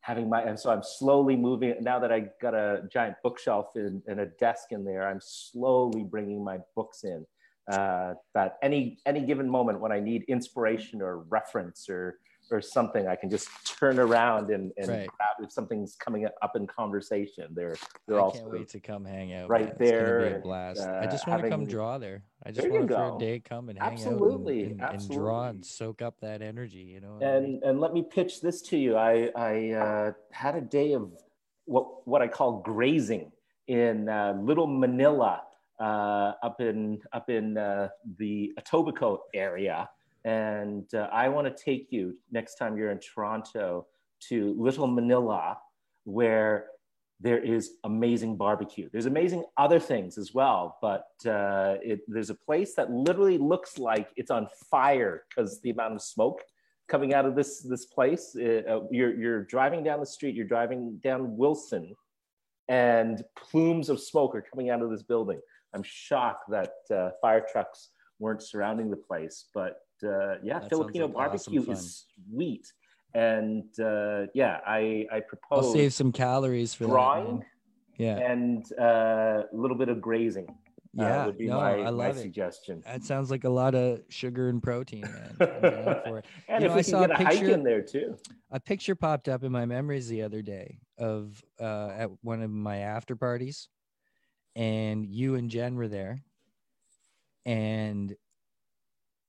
having 0.00 0.28
my 0.28 0.42
and 0.42 0.58
so 0.58 0.70
i'm 0.70 0.82
slowly 0.82 1.34
moving 1.34 1.74
now 1.80 1.98
that 1.98 2.12
i 2.12 2.26
got 2.42 2.52
a 2.52 2.82
giant 2.92 3.14
bookshelf 3.22 3.68
and, 3.76 4.02
and 4.06 4.20
a 4.20 4.26
desk 4.26 4.64
in 4.70 4.84
there 4.84 5.08
i'm 5.08 5.20
slowly 5.22 6.02
bringing 6.02 6.42
my 6.44 6.58
books 6.76 7.04
in. 7.04 7.24
Uh, 7.72 8.12
that 8.34 8.58
any 8.62 8.98
any 9.06 9.20
given 9.20 9.48
moment 9.48 9.80
when 9.80 9.90
i 9.90 9.98
need 9.98 10.22
inspiration 10.24 11.00
or 11.00 11.20
reference 11.30 11.88
or 11.88 12.18
or 12.50 12.60
something 12.60 13.06
i 13.08 13.16
can 13.16 13.30
just 13.30 13.48
turn 13.78 13.98
around 13.98 14.50
and, 14.50 14.72
and 14.76 14.88
Right. 14.88 15.08
grab 15.08 15.36
if 15.46 15.52
something's 15.52 15.96
coming 15.96 16.26
up 16.42 16.56
in 16.56 16.66
conversation 16.66 17.48
they're 17.54 17.76
they're 18.06 18.18
I 18.18 18.22
all 18.22 18.32
can't 18.32 18.50
wait 18.50 18.68
to 18.68 18.80
come 18.80 19.04
hang 19.04 19.32
out. 19.32 19.48
right 19.48 19.68
man. 19.68 19.74
There 19.78 20.18
a 20.20 20.34
and, 20.34 20.42
blast. 20.42 20.80
I 20.80 21.04
uh, 21.04 21.10
just 21.10 21.26
want 21.26 21.42
to 21.42 21.48
come 21.48 21.66
draw 21.66 21.98
there. 21.98 22.22
I 22.44 22.50
just 22.50 22.68
There 22.68 22.70
want 22.72 22.90
for 22.90 23.16
a 23.16 23.18
day 23.18 23.40
come 23.40 23.68
and 23.68 23.78
hang 23.78 23.92
out 24.04 24.20
and, 24.20 24.48
and, 24.48 24.80
and 24.80 25.10
draw 25.10 25.48
and 25.48 25.64
soak 25.64 26.02
up 26.02 26.16
that 26.20 26.42
energy. 26.42 26.80
You 26.80 27.00
know. 27.00 27.14
what 27.14 27.26
I 27.26 27.40
mean? 27.40 27.44
and 27.54 27.62
and 27.64 27.80
let 27.80 27.92
me 27.92 28.02
pitch 28.02 28.40
this 28.40 28.60
to 28.62 28.76
you. 28.76 28.96
I 28.96 29.30
I 29.34 29.70
uh, 29.70 30.12
had 30.30 30.54
a 30.56 30.60
day 30.60 30.92
of 30.92 31.10
what 31.64 32.06
what 32.06 32.22
I 32.22 32.28
call 32.28 32.60
grazing 32.60 33.32
in 33.68 34.08
uh, 34.08 34.36
Little 34.40 34.66
Manila, 34.66 35.42
uh, 35.80 36.32
up 36.42 36.60
in 36.60 37.00
up 37.12 37.30
in 37.30 37.56
uh, 37.56 37.88
the 38.18 38.52
Etobicoke 38.60 39.20
area, 39.34 39.88
and 40.24 40.92
uh, 40.94 41.08
I 41.12 41.28
want 41.28 41.46
to 41.46 41.64
take 41.64 41.88
you 41.90 42.16
next 42.30 42.56
time 42.56 42.76
you're 42.76 42.90
in 42.90 42.98
Toronto 42.98 43.86
to 44.28 44.54
Little 44.58 44.86
Manila, 44.86 45.58
where 46.04 46.66
there 47.20 47.38
is 47.38 47.72
amazing 47.84 48.36
barbecue. 48.36 48.88
There's 48.92 49.06
amazing 49.06 49.44
other 49.56 49.78
things 49.78 50.18
as 50.18 50.34
well, 50.34 50.78
but 50.82 51.06
uh, 51.26 51.76
it, 51.82 52.00
there's 52.08 52.30
a 52.30 52.34
place 52.34 52.74
that 52.74 52.90
literally 52.90 53.38
looks 53.38 53.78
like 53.78 54.08
it's 54.16 54.30
on 54.30 54.48
fire 54.70 55.24
because 55.28 55.60
the 55.60 55.70
amount 55.70 55.94
of 55.94 56.02
smoke 56.02 56.42
coming 56.88 57.14
out 57.14 57.24
of 57.24 57.34
this 57.34 57.60
this 57.60 57.86
place. 57.86 58.36
Uh, 58.36 58.80
you're 58.90 59.14
you're 59.14 59.44
driving 59.44 59.82
down 59.82 60.00
the 60.00 60.06
street. 60.06 60.34
You're 60.34 60.46
driving 60.46 60.98
down 61.02 61.36
Wilson, 61.36 61.94
and 62.68 63.22
plumes 63.36 63.88
of 63.88 64.00
smoke 64.00 64.34
are 64.34 64.42
coming 64.42 64.70
out 64.70 64.82
of 64.82 64.90
this 64.90 65.02
building. 65.02 65.40
I'm 65.74 65.82
shocked 65.82 66.50
that 66.50 66.74
uh, 66.94 67.10
fire 67.20 67.44
trucks 67.50 67.90
weren't 68.18 68.42
surrounding 68.42 68.90
the 68.90 68.96
place, 68.96 69.46
but 69.52 69.80
uh, 70.02 70.36
yeah, 70.42 70.58
That 70.60 70.68
Filipino 70.68 71.06
like 71.06 71.14
barbecue 71.14 71.62
fun. 71.62 71.74
is 71.76 72.06
sweet. 72.30 72.72
And 73.14 73.64
uh, 73.78 74.26
yeah, 74.34 74.58
I 74.66 75.06
I 75.12 75.20
propose. 75.20 75.66
I'll 75.66 75.72
save 75.72 75.92
some 75.92 76.10
calories 76.10 76.74
for 76.74 76.84
that. 76.84 76.90
drawing 76.90 77.24
man. 77.38 77.44
Yeah. 77.96 78.16
and 78.32 78.66
uh, 78.76 79.42
a 79.52 79.56
little 79.56 79.76
bit 79.76 79.88
of 79.88 80.00
grazing. 80.00 80.48
uh, 80.48 81.02
Yeah. 81.04 81.26
would 81.26 81.38
be 81.38 81.46
no, 81.46 81.58
my, 81.58 81.74
I 81.74 81.82
my 81.84 81.90
love 81.90 82.16
it. 82.16 82.22
suggestion. 82.22 82.82
That 82.84 83.04
sounds 83.04 83.30
like 83.30 83.44
a 83.44 83.48
lot 83.50 83.74
of 83.76 84.00
sugar 84.08 84.48
and 84.48 84.60
protein, 84.60 85.02
man. 85.02 85.34
For 85.38 86.18
it. 86.18 86.24
and 86.48 86.62
You 86.64 86.70
if 86.70 86.70
know, 86.70 86.74
we 86.74 86.80
I 86.80 86.82
can 86.82 86.84
saw 86.84 87.04
a 87.04 87.08
get 87.08 87.10
a 87.20 87.24
hike 87.24 87.32
picture- 87.38 87.54
in 87.54 87.62
there 87.62 87.82
too. 87.82 88.16
a 88.50 88.58
picture 88.58 88.94
popped 88.96 89.28
up 89.28 89.44
in 89.44 89.52
my 89.52 89.64
memories 89.66 90.08
the 90.08 90.22
other 90.22 90.42
day 90.42 90.78
of 90.98 91.40
uh, 91.60 91.90
at 91.96 92.10
one 92.22 92.42
of 92.42 92.50
my 92.50 92.78
after 92.78 93.14
parties, 93.14 93.68
and 94.56 95.06
you 95.06 95.36
and 95.36 95.50
Jen 95.50 95.76
were 95.76 95.88
there, 95.88 96.18
and 97.46 98.14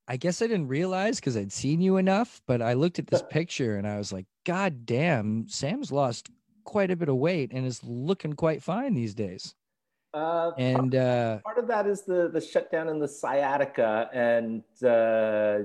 I 0.08 0.16
guess 0.16 0.40
I 0.40 0.46
didn't 0.46 0.68
realize 0.68 1.18
because 1.18 1.36
I'd 1.36 1.52
seen 1.52 1.80
you 1.80 1.96
enough, 1.96 2.40
but 2.46 2.62
I 2.62 2.74
looked 2.74 2.98
at 2.98 3.08
this 3.08 3.22
picture 3.28 3.76
and 3.76 3.86
I 3.88 3.98
was 3.98 4.12
like, 4.12 4.26
God 4.44 4.86
damn, 4.86 5.48
Sam's 5.48 5.90
lost 5.90 6.30
quite 6.64 6.90
a 6.90 6.96
bit 6.96 7.08
of 7.08 7.16
weight 7.16 7.50
and 7.52 7.66
is 7.66 7.82
looking 7.82 8.34
quite 8.34 8.62
fine 8.62 8.94
these 8.94 9.14
days. 9.14 9.54
Uh, 10.14 10.52
And 10.56 10.94
uh, 10.94 11.38
part 11.44 11.58
of 11.58 11.66
that 11.68 11.86
is 11.86 12.02
the 12.02 12.28
the 12.32 12.40
shutdown 12.40 12.88
in 12.88 12.98
the 12.98 13.08
sciatica 13.08 14.08
and 14.14 14.62
uh, 14.82 15.58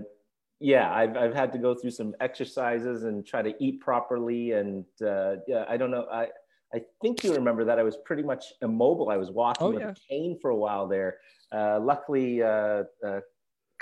yeah 0.60 0.94
I've, 0.94 1.16
I've 1.16 1.34
had 1.34 1.54
to 1.54 1.58
go 1.60 1.74
through 1.74 1.92
some 1.92 2.14
exercises 2.20 3.04
and 3.04 3.26
try 3.26 3.42
to 3.44 3.54
eat 3.64 3.80
properly 3.80 4.52
and 4.52 4.86
uh, 5.02 5.38
yeah 5.48 5.64
i 5.70 5.78
don't 5.78 5.90
know 5.90 6.06
i 6.12 6.28
i 6.74 6.82
think 7.02 7.24
you 7.24 7.34
remember 7.34 7.64
that 7.66 7.80
i 7.80 7.84
was 7.84 7.98
pretty 8.06 8.22
much 8.24 8.44
immobile 8.62 9.10
i 9.10 9.18
was 9.18 9.32
walking 9.32 9.68
Oh, 9.68 9.72
with 9.72 9.82
yeah. 9.82 9.92
a 9.92 9.96
cane 10.10 10.38
for 10.42 10.50
a 10.52 10.56
while 10.56 10.86
there 10.88 11.18
uh, 11.54 11.80
luckily 11.80 12.44
uh, 12.44 12.84
uh, 13.08 13.22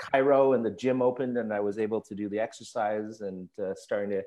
chiro 0.00 0.54
and 0.54 0.64
the 0.64 0.70
gym 0.70 1.02
opened 1.02 1.36
and 1.36 1.52
i 1.52 1.60
was 1.60 1.78
able 1.78 2.00
to 2.00 2.14
do 2.14 2.28
the 2.28 2.38
exercise 2.38 3.20
and 3.20 3.48
uh, 3.62 3.74
starting 3.74 4.10
to 4.10 4.22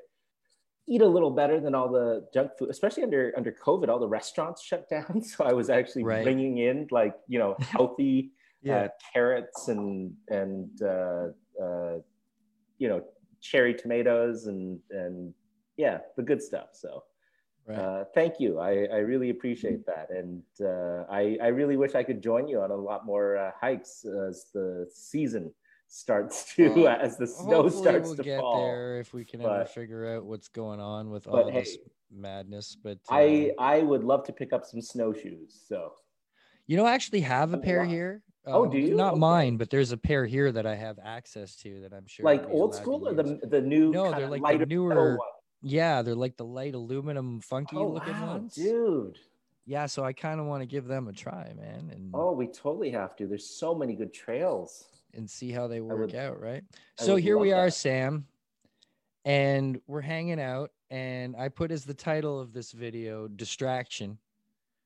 eat 0.86 1.00
a 1.00 1.06
little 1.06 1.30
better 1.30 1.60
than 1.60 1.74
all 1.74 1.90
the 1.90 2.26
junk 2.32 2.50
food 2.58 2.70
especially 2.70 3.02
under 3.02 3.32
under 3.36 3.52
covid 3.52 3.88
all 3.88 3.98
the 3.98 4.08
restaurants 4.08 4.62
shut 4.62 4.88
down. 4.94 5.22
So 5.22 5.44
i 5.44 5.52
was 5.52 5.70
actually 5.70 6.04
Right. 6.04 6.22
bringing 6.24 6.58
in 6.58 6.86
like 6.90 7.14
you 7.28 7.38
know 7.38 7.56
healthy 7.60 8.32
yeah, 8.64 8.76
uh, 8.76 8.88
carrots 9.12 9.68
and 9.68 10.12
and 10.28 10.82
uh, 10.82 11.26
uh, 11.62 11.98
you 12.78 12.88
know 12.88 13.04
cherry 13.40 13.74
tomatoes 13.74 14.46
and 14.46 14.80
and 14.90 15.34
yeah 15.76 15.98
the 16.16 16.22
good 16.22 16.42
stuff. 16.42 16.68
So 16.72 17.04
right. 17.66 17.78
uh, 17.78 18.04
thank 18.14 18.40
you. 18.40 18.58
I, 18.58 18.86
I 18.86 18.98
really 18.98 19.30
appreciate 19.30 19.84
that. 19.86 20.08
And 20.10 20.42
uh, 20.62 21.04
I, 21.10 21.36
I 21.42 21.48
really 21.48 21.76
wish 21.76 21.94
i 21.94 22.02
could 22.02 22.22
join 22.22 22.48
you 22.48 22.60
on 22.60 22.70
a 22.70 22.76
lot 22.76 23.04
more 23.04 23.36
uh, 23.36 23.50
hikes 23.60 24.04
as 24.28 24.46
the 24.54 24.88
season 24.92 25.52
starts 25.94 26.54
to 26.54 26.68
Well, 26.74 26.88
as 27.00 27.16
the 27.16 27.26
snow 27.26 27.68
starts 27.68 28.08
we'll 28.08 28.16
to 28.16 28.22
get 28.24 28.40
fall 28.40 28.66
there 28.66 28.98
if 28.98 29.14
we 29.14 29.24
can 29.24 29.40
ever 29.40 29.64
figure 29.64 30.16
out 30.16 30.24
what's 30.24 30.48
going 30.48 30.80
on 30.80 31.10
with 31.10 31.24
but 31.24 31.46
all 31.46 31.52
this 31.52 31.78
madness. 32.12 32.76
But 32.82 32.98
i 33.10 33.52
uh, 33.58 33.62
i 33.62 33.78
would 33.80 34.02
love 34.02 34.24
to 34.24 34.32
pick 34.32 34.52
up 34.52 34.64
some 34.64 34.80
snowshoes 34.80 35.64
so 35.68 35.92
You 36.66 36.76
know, 36.76 36.84
I 36.86 36.94
actually 36.94 37.20
have 37.20 37.52
a 37.54 37.58
Oh, 37.58 37.60
pair 37.60 37.84
here. 37.84 38.22
Oh, 38.46 38.64
Um, 38.64 38.70
do 38.70 38.78
you? 38.78 38.96
Not 38.96 39.12
Okay. 39.12 39.20
mine, 39.20 39.56
but 39.56 39.70
there's 39.70 39.92
a 39.92 39.96
pair 39.96 40.26
here 40.26 40.50
that 40.50 40.66
I 40.66 40.74
have 40.74 40.98
access 41.02 41.54
to 41.56 41.80
that 41.82 41.92
I'm 41.92 42.06
sure. 42.06 42.24
like 42.24 42.44
old 42.50 42.74
school 42.74 43.06
or 43.06 43.14
the 43.14 43.38
the 43.46 43.60
new 43.60 43.92
No, 43.92 44.12
they're 44.12 44.28
like 44.28 44.42
the 44.42 44.66
newer? 44.66 45.18
Yeah, 45.62 46.02
they're 46.02 46.14
like 46.14 46.36
the 46.36 46.44
light 46.44 46.74
aluminum, 46.74 47.40
funky 47.40 47.76
oh 47.76 47.88
looking 47.88 48.20
wow 48.20 48.34
ones. 48.34 48.54
dude 48.54 49.18
Yeah, 49.66 49.86
so 49.86 50.04
I 50.04 50.12
kind 50.12 50.40
of 50.40 50.46
want 50.46 50.62
to 50.62 50.66
give 50.66 50.86
them 50.86 51.08
a 51.08 51.12
try, 51.12 51.52
man, 51.56 51.90
and 51.92 52.10
Oh, 52.12 52.32
we 52.32 52.46
totally 52.48 52.90
have 52.90 53.16
to. 53.16 53.26
There's 53.26 53.48
so 53.48 53.74
many 53.74 53.94
good 53.94 54.12
trails. 54.12 54.86
And 55.16 55.28
see 55.28 55.50
how 55.50 55.66
they 55.66 55.80
work 55.80 55.98
would- 56.00 56.14
out, 56.14 56.40
right? 56.40 56.62
I 56.98 57.02
So 57.04 57.16
here 57.16 57.38
we 57.38 57.52
are, 57.52 57.66
that. 57.66 57.72
Sam, 57.72 58.26
and 59.24 59.80
we're 59.86 60.00
hanging 60.00 60.40
out, 60.40 60.70
and 60.90 61.34
I 61.36 61.48
put 61.48 61.70
as 61.70 61.84
the 61.84 61.94
title 61.94 62.40
of 62.40 62.52
this 62.52 62.72
video 62.72 63.28
"Distraction." 63.28 64.18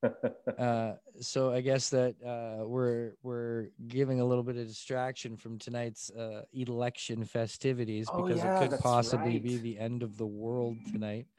uh, 0.58 0.92
so 1.20 1.52
I 1.52 1.61
guess 1.61 1.90
that 1.90 2.14
uh, 2.25 2.64
we're 2.64 3.14
we're 3.25 3.70
giving 3.88 4.20
a 4.20 4.25
little 4.25 4.44
bit 4.44 4.56
of 4.56 4.68
distraction 4.68 5.37
from 5.37 5.58
tonight's 5.58 6.08
uh, 6.11 6.42
election 6.52 7.25
festivities 7.25 8.06
Oh, 8.12 8.23
because 8.23 8.38
yeah, 8.38 8.61
it 8.62 8.70
could 8.70 8.78
possibly 8.78 9.40
be 9.40 9.56
the 9.56 9.76
end 9.76 10.04
of 10.04 10.16
the 10.16 10.26
world 10.26 10.76
tonight. 10.92 11.26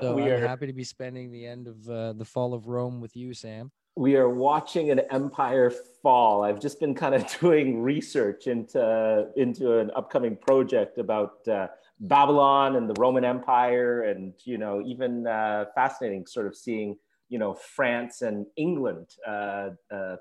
So 0.00 0.14
we 0.14 0.22
I'm 0.22 0.28
are 0.28 0.46
happy 0.46 0.68
to 0.68 0.72
be 0.72 0.84
spending 0.84 1.32
the 1.32 1.44
end 1.44 1.66
of 1.66 1.90
uh, 1.90 2.12
the 2.12 2.24
fall 2.24 2.54
of 2.54 2.68
Rome 2.68 3.00
with 3.00 3.16
you, 3.16 3.34
Sam. 3.34 3.72
We 3.98 4.14
are 4.14 4.28
watching 4.28 4.92
an 4.92 5.00
empire 5.10 5.72
fall. 6.02 6.44
I've 6.44 6.60
just 6.60 6.78
been 6.78 6.94
kind 6.94 7.16
of 7.16 7.26
doing 7.40 7.82
research 7.82 8.46
into 8.46 9.26
into 9.36 9.78
an 9.78 9.90
upcoming 9.96 10.36
project 10.36 10.98
about 10.98 11.46
uh, 11.48 11.66
Babylon 11.98 12.76
and 12.76 12.88
the 12.88 12.94
Roman 12.96 13.24
Empire, 13.24 14.02
and 14.02 14.34
you 14.44 14.56
know, 14.56 14.80
even 14.86 15.26
uh, 15.26 15.64
fascinating, 15.74 16.26
sort 16.26 16.46
of 16.46 16.54
seeing 16.54 16.96
you 17.28 17.40
know 17.40 17.54
France 17.54 18.22
and 18.22 18.46
England, 18.56 19.08
uh, 19.26 19.70
uh, 19.90 20.16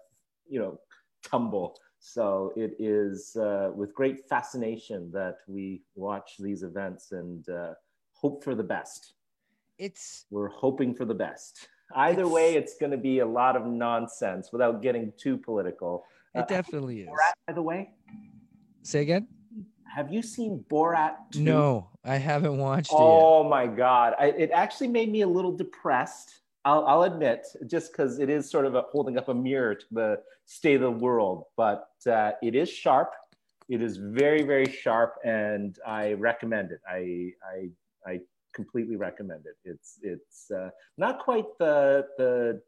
you 0.49 0.59
know, 0.59 0.79
tumble. 1.23 1.77
So 1.99 2.53
it 2.55 2.75
is 2.79 3.35
uh, 3.35 3.69
with 3.75 3.93
great 3.93 4.27
fascination 4.27 5.11
that 5.11 5.37
we 5.47 5.83
watch 5.93 6.31
these 6.39 6.63
events 6.63 7.11
and 7.11 7.47
uh, 7.47 7.73
hope 8.13 8.43
for 8.43 8.55
the 8.55 8.63
best. 8.63 9.13
It's 9.77 10.25
We're 10.31 10.49
hoping 10.49 10.95
for 10.95 11.05
the 11.05 11.13
best. 11.13 11.67
Either 11.95 12.21
It's- 12.21 12.33
way, 12.33 12.55
it's 12.55 12.75
going 12.77 12.91
to 12.91 12.97
be 12.97 13.19
a 13.19 13.25
lot 13.25 13.55
of 13.55 13.65
nonsense 13.65 14.51
without 14.51 14.81
getting 14.81 15.13
too 15.17 15.37
political. 15.37 16.03
it 16.35 16.39
Uh, 16.41 16.45
definitely 16.45 17.01
is. 17.01 17.07
Borat, 17.09 17.33
by 17.47 17.53
the 17.53 17.61
way, 17.61 17.91
Say 18.83 19.01
again? 19.01 19.27
have 19.95 20.11
you 20.13 20.21
seen 20.21 20.63
Borat? 20.69 21.15
2? 21.31 21.41
No, 21.41 21.89
I 22.03 22.17
haven't 22.17 22.57
watched 22.57 22.91
it. 22.91 22.95
Oh 22.97 23.43
my 23.43 23.65
God. 23.65 24.13
I, 24.19 24.27
it 24.27 24.51
actually 24.51 24.89
made 24.89 25.11
me 25.11 25.21
a 25.21 25.27
little 25.27 25.51
depressed. 25.51 26.41
I'll, 26.65 26.85
I'll 26.85 27.03
admit, 27.03 27.47
just 27.65 27.91
because 27.91 28.19
it 28.19 28.29
is 28.29 28.49
sort 28.51 28.65
of 28.65 28.75
a, 28.75 28.81
holding 28.91 29.17
up 29.17 29.29
a 29.29 29.33
mirror 29.33 29.73
to 29.73 29.85
the 29.91 30.21
state 30.45 30.75
of 30.75 30.81
the 30.81 30.91
world, 30.91 31.45
but 31.55 31.89
uh, 32.05 32.33
it 32.43 32.53
is 32.55 32.69
sharp. 32.69 33.13
It 33.69 33.81
is 33.81 33.97
very, 33.97 34.43
very 34.43 34.69
sharp, 34.71 35.15
and 35.25 35.77
I 35.85 36.13
recommend 36.13 36.71
it. 36.71 36.81
I, 36.87 37.31
I, 37.45 37.69
I 38.05 38.19
completely 38.57 38.97
recommend 39.07 39.43
it. 39.51 39.57
It's, 39.71 39.89
it's 40.13 40.51
uh, 40.51 40.69
not 40.97 41.13
quite 41.27 41.45
the, 41.59 42.05
the, 42.17 42.61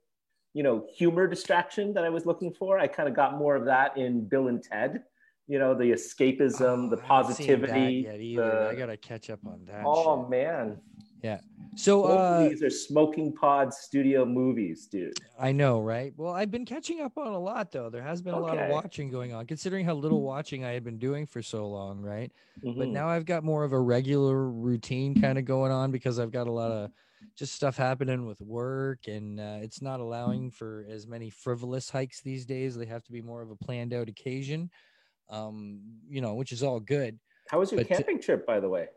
you 0.54 0.64
know, 0.64 0.86
humor 1.00 1.26
distraction 1.28 1.86
that 1.96 2.04
I 2.10 2.10
was 2.18 2.26
looking 2.26 2.52
for. 2.60 2.72
I 2.80 2.88
kind 2.88 3.10
of 3.10 3.16
got 3.16 3.32
more 3.44 3.56
of 3.56 3.66
that 3.66 3.98
in 3.98 4.12
Bill 4.34 4.48
and 4.48 4.62
Ted. 4.64 5.04
You 5.48 5.58
know, 5.62 5.74
the 5.74 5.90
escapism, 5.98 6.62
Oh, 6.62 6.90
the 6.96 7.02
I 7.04 7.18
haven't 7.18 7.36
seen 7.36 7.48
that 7.48 7.62
positivity. 7.70 7.96
yet 8.10 8.20
either. 8.22 8.68
I 8.72 8.76
gotta 8.76 8.98
catch 8.98 9.30
up 9.32 9.40
on 9.48 9.60
that. 9.66 9.84
oh 9.86 10.22
shit. 10.24 10.30
man, 10.30 10.78
So 11.76 12.06
uh, 12.06 12.50
these 12.50 12.62
are 12.64 12.70
Smoking 12.70 13.34
Pod 13.34 13.74
Studio 13.74 14.26
movies, 14.26 14.88
dude. 14.88 15.22
I 15.38 15.52
know, 15.52 15.82
right? 15.82 16.14
Well, 16.16 16.34
I've 16.34 16.52
been 16.52 16.66
catching 16.66 17.02
up 17.02 17.18
on 17.18 17.28
a 17.28 17.40
lot 17.40 17.72
though. 17.72 17.90
There 17.90 18.04
has 18.04 18.22
been 18.22 18.34
a 18.34 18.40
lot 18.40 18.58
of 18.60 18.66
watching 18.66 19.10
going 19.10 19.34
on, 19.34 19.48
considering 19.48 19.86
how 19.86 19.94
little 19.96 20.22
watching 20.22 20.64
I 20.64 20.72
had 20.72 20.84
been 20.84 21.00
doing 21.00 21.26
for 21.26 21.42
so 21.42 21.68
long, 21.70 22.00
right? 22.02 22.32
But 22.78 22.90
Mhm. 22.90 22.94
now 22.94 23.08
I've 23.10 23.26
got 23.26 23.44
more 23.44 23.64
of 23.64 23.74
a 23.74 23.80
regular 23.80 24.50
routine 24.50 25.16
kind 25.16 25.38
of 25.38 25.46
going 25.46 25.72
on 25.72 25.92
because 25.92 26.20
I've 26.20 26.32
got 26.32 26.48
a 26.48 26.52
lot 26.52 26.72
of 26.72 26.92
just 27.36 27.54
stuff 27.56 27.78
happening 27.78 28.26
with 28.26 28.42
work 28.42 29.08
and 29.08 29.40
uh, 29.40 29.60
it's 29.62 29.82
not 29.82 30.00
allowing 30.00 30.52
for 30.52 30.86
as 30.90 31.08
many 31.08 31.30
frivolous 31.30 31.90
hikes 31.90 32.22
these 32.22 32.46
days. 32.46 32.76
They 32.76 32.86
have 32.86 33.04
to 33.04 33.12
be 33.12 33.22
more 33.22 33.42
of 33.42 33.50
a 33.50 33.56
planned 33.56 33.94
out 33.94 34.10
occasion, 34.10 34.70
um, 35.30 36.02
you 36.10 36.22
know, 36.22 36.36
which 36.36 36.52
is 36.54 36.64
all 36.64 36.80
good. 36.80 37.20
How 37.48 37.60
was 37.60 37.72
your 37.72 37.82
but, 37.82 37.88
uh, 38.00 38.04
camping 38.06 38.22
trip, 38.22 38.46
by 38.46 38.60
the 38.60 38.70
way? 38.70 38.88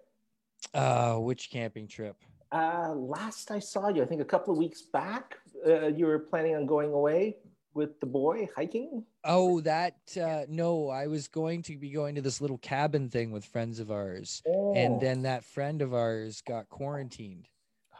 Uh, 0.74 1.16
which 1.16 1.50
camping 1.50 1.86
trip? 1.86 2.16
Uh, 2.50 2.92
last 2.94 3.50
I 3.50 3.58
saw 3.58 3.88
you, 3.88 4.02
I 4.02 4.06
think 4.06 4.20
a 4.20 4.24
couple 4.26 4.52
of 4.52 4.58
weeks 4.58 4.82
back, 4.82 5.38
uh, 5.66 5.86
you 5.88 6.06
were 6.06 6.18
planning 6.18 6.54
on 6.54 6.66
going 6.66 6.92
away 6.92 7.36
with 7.74 7.98
the 8.00 8.06
boy 8.06 8.46
hiking. 8.54 9.04
Oh, 9.24 9.60
that 9.62 9.96
uh, 10.22 10.42
no, 10.48 10.88
I 10.90 11.06
was 11.06 11.28
going 11.28 11.62
to 11.62 11.78
be 11.78 11.90
going 11.90 12.14
to 12.16 12.20
this 12.20 12.40
little 12.42 12.58
cabin 12.58 13.08
thing 13.08 13.30
with 13.32 13.44
friends 13.46 13.80
of 13.80 13.90
ours, 13.90 14.42
and 14.44 14.94
Oh. 14.94 14.98
then 15.00 15.22
that 15.22 15.44
friend 15.44 15.80
of 15.80 15.94
ours 15.94 16.42
got 16.42 16.68
quarantined 16.68 17.48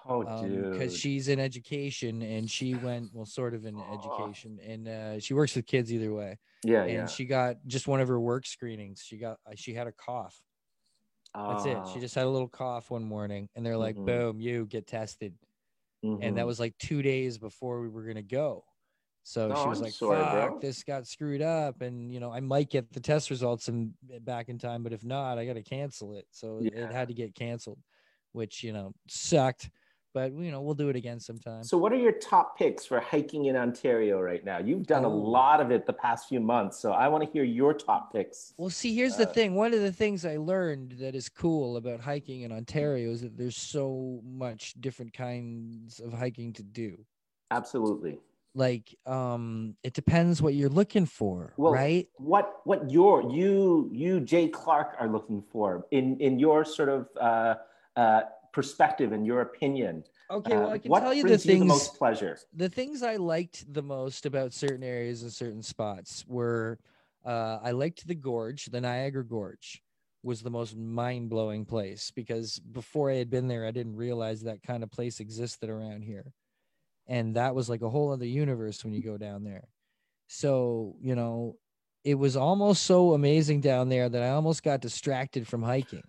oh, 0.06 0.22
because 0.42 0.92
dude. 0.92 1.00
she's 1.00 1.28
in 1.28 1.40
education 1.40 2.20
and 2.20 2.50
she 2.50 2.74
went 2.74 3.14
well, 3.14 3.24
sort 3.24 3.54
of 3.54 3.64
in 3.64 3.76
Oh. 3.78 3.94
education, 3.98 4.58
and 4.66 4.88
uh, 4.88 5.18
she 5.20 5.32
works 5.32 5.56
with 5.56 5.64
kids 5.66 5.90
either 5.90 6.12
way, 6.12 6.38
yeah, 6.62 6.82
and 6.82 6.92
yeah. 6.92 7.06
she 7.06 7.24
got 7.24 7.56
just 7.66 7.88
one 7.88 8.00
of 8.02 8.08
her 8.08 8.20
work 8.20 8.44
screenings. 8.46 9.02
She 9.02 9.16
got 9.16 9.38
uh, 9.46 9.52
she 9.54 9.72
had 9.72 9.86
a 9.86 9.92
cough. 9.92 10.38
That's 11.48 11.64
it. 11.66 11.86
She 11.86 11.98
Ah, 11.98 12.02
just 12.02 12.14
had 12.14 12.26
a 12.26 12.30
little 12.30 12.48
cough 12.48 12.90
one 12.90 13.04
morning, 13.04 13.48
and 13.54 13.64
they're 13.66 13.78
like, 13.78 13.96
Mhm. 13.96 14.04
"Boom, 14.04 14.40
you 14.40 14.66
get 14.66 14.86
tested." 14.86 15.38
and 16.20 16.36
that 16.38 16.46
mhm. 16.46 16.48
was 16.48 16.60
like 16.60 16.78
two 16.78 17.02
days 17.02 17.38
before 17.38 17.80
we 17.80 17.88
were 17.88 18.04
gonna 18.04 18.22
go. 18.22 18.64
So 19.24 19.54
Oh, 19.54 19.54
she 19.54 19.68
was 19.68 19.80
I'm 19.80 19.82
like, 19.82 19.96
sorry, 20.00 20.24
"Fuck, 20.24 20.24
bro." 20.24 20.62
this 20.62 20.84
got 20.84 21.06
screwed 21.06 21.42
up," 21.42 21.80
and 21.82 22.12
you 22.12 22.20
know, 22.20 22.32
I 22.32 22.40
might 22.40 22.70
get 22.70 22.92
the 22.92 23.00
test 23.00 23.30
results 23.30 23.68
and 23.68 23.94
back 24.22 24.48
in 24.48 24.58
time, 24.58 24.82
but 24.84 24.92
if 24.92 25.04
not, 25.04 25.38
I 25.38 25.46
got 25.46 25.54
to 25.54 25.62
cancel 25.62 26.14
it. 26.14 26.26
So 26.30 26.58
Yeah. 26.58 26.70
it 26.74 26.92
had 26.92 27.08
to 27.08 27.14
get 27.14 27.34
canceled, 27.34 27.80
which 28.32 28.62
you 28.64 28.72
know 28.72 28.94
sucked. 29.08 29.70
But 30.14 30.32
you 30.32 30.50
know, 30.50 30.60
we'll 30.60 30.74
do 30.74 30.88
it 30.88 30.96
again 30.96 31.20
sometime. 31.20 31.62
So, 31.64 31.78
what 31.78 31.92
are 31.92 31.96
your 31.96 32.12
top 32.12 32.58
picks 32.58 32.84
for 32.84 33.00
hiking 33.00 33.46
in 33.46 33.56
Ontario 33.56 34.20
right 34.20 34.44
now? 34.44 34.58
You've 34.58 34.86
done 34.86 35.04
a 35.04 35.08
Oh. 35.08 35.16
lot 35.16 35.60
of 35.60 35.70
it 35.70 35.86
the 35.86 35.92
past 35.92 36.28
few 36.28 36.40
months, 36.40 36.78
so 36.78 36.92
I 36.92 37.08
want 37.08 37.24
to 37.24 37.30
hear 37.30 37.44
your 37.44 37.72
top 37.72 38.12
picks. 38.12 38.52
Well, 38.58 38.70
see, 38.70 38.94
here's 38.94 39.16
the 39.16 39.24
Uh, 39.24 39.32
thing. 39.32 39.54
One 39.54 39.72
of 39.72 39.80
the 39.80 39.92
things 39.92 40.24
I 40.24 40.36
learned 40.36 40.92
that 40.98 41.14
is 41.14 41.28
cool 41.28 41.76
about 41.76 42.00
hiking 42.00 42.42
in 42.42 42.52
Ontario 42.52 43.10
is 43.12 43.22
that 43.22 43.36
there's 43.36 43.56
so 43.56 44.20
much 44.24 44.74
different 44.80 45.12
kinds 45.12 46.00
of 46.00 46.12
hiking 46.12 46.52
to 46.54 46.62
do. 46.62 47.06
Absolutely. 47.50 48.18
Like, 48.54 48.94
um, 49.06 49.76
it 49.82 49.94
depends 49.94 50.42
what 50.42 50.54
you're 50.54 50.68
looking 50.68 51.06
for, 51.06 51.54
Well, 51.56 51.72
right? 51.72 52.08
What 52.18 52.60
what 52.64 52.90
your 52.90 53.22
you 53.32 53.88
you 53.92 54.20
Jay 54.20 54.48
Clark 54.48 54.94
are 54.98 55.08
looking 55.08 55.42
for 55.42 55.86
in 55.90 56.18
in 56.20 56.38
your 56.38 56.64
sort 56.64 56.88
of 56.88 57.08
uh, 57.20 57.56
uh, 57.96 58.22
perspective 58.52 59.12
and 59.12 59.26
your 59.26 59.40
opinion? 59.40 60.04
Okay, 60.30 60.54
well, 60.54 60.68
uh, 60.68 60.72
I 60.72 60.78
can 60.78 60.90
what 60.90 61.00
tell 61.00 61.14
you 61.14 61.24
the 61.24 61.38
things. 61.38 61.60
the 61.60 61.66
most 61.66 61.96
pleasure? 61.96 62.38
the 62.54 62.68
things 62.68 63.02
I 63.02 63.16
liked 63.16 63.72
the 63.72 63.82
most 63.82 64.26
about 64.26 64.52
certain 64.52 64.82
areas 64.82 65.22
and 65.22 65.32
certain 65.32 65.62
spots 65.62 66.24
were 66.26 66.78
uh, 67.24 67.58
I 67.62 67.70
liked 67.72 68.06
the 68.06 68.14
gorge, 68.14 68.66
the 68.66 68.80
Niagara 68.80 69.24
Gorge 69.24 69.82
was 70.22 70.40
the 70.40 70.50
most 70.50 70.76
mind 70.76 71.28
blowing 71.28 71.64
place 71.64 72.12
because 72.14 72.58
before 72.58 73.10
I 73.10 73.16
had 73.16 73.30
been 73.30 73.48
there, 73.48 73.66
I 73.66 73.72
didn't 73.72 73.96
realize 73.96 74.42
that 74.42 74.62
kind 74.62 74.82
of 74.82 74.90
place 74.90 75.20
existed 75.20 75.68
around 75.68 76.02
here. 76.02 76.32
And 77.08 77.34
that 77.34 77.54
was 77.54 77.68
like 77.68 77.82
a 77.82 77.90
whole 77.90 78.12
other 78.12 78.26
universe 78.26 78.84
when 78.84 78.92
you 78.92 79.02
go 79.02 79.18
down 79.18 79.42
there. 79.42 79.68
So, 80.28 80.96
you 81.00 81.16
know, 81.16 81.56
it 82.04 82.14
was 82.14 82.36
almost 82.36 82.84
so 82.84 83.14
amazing 83.14 83.60
down 83.60 83.88
there 83.88 84.08
that 84.08 84.22
I 84.22 84.30
almost 84.30 84.62
got 84.62 84.80
distracted 84.80 85.46
from 85.46 85.62
hiking. 85.62 86.04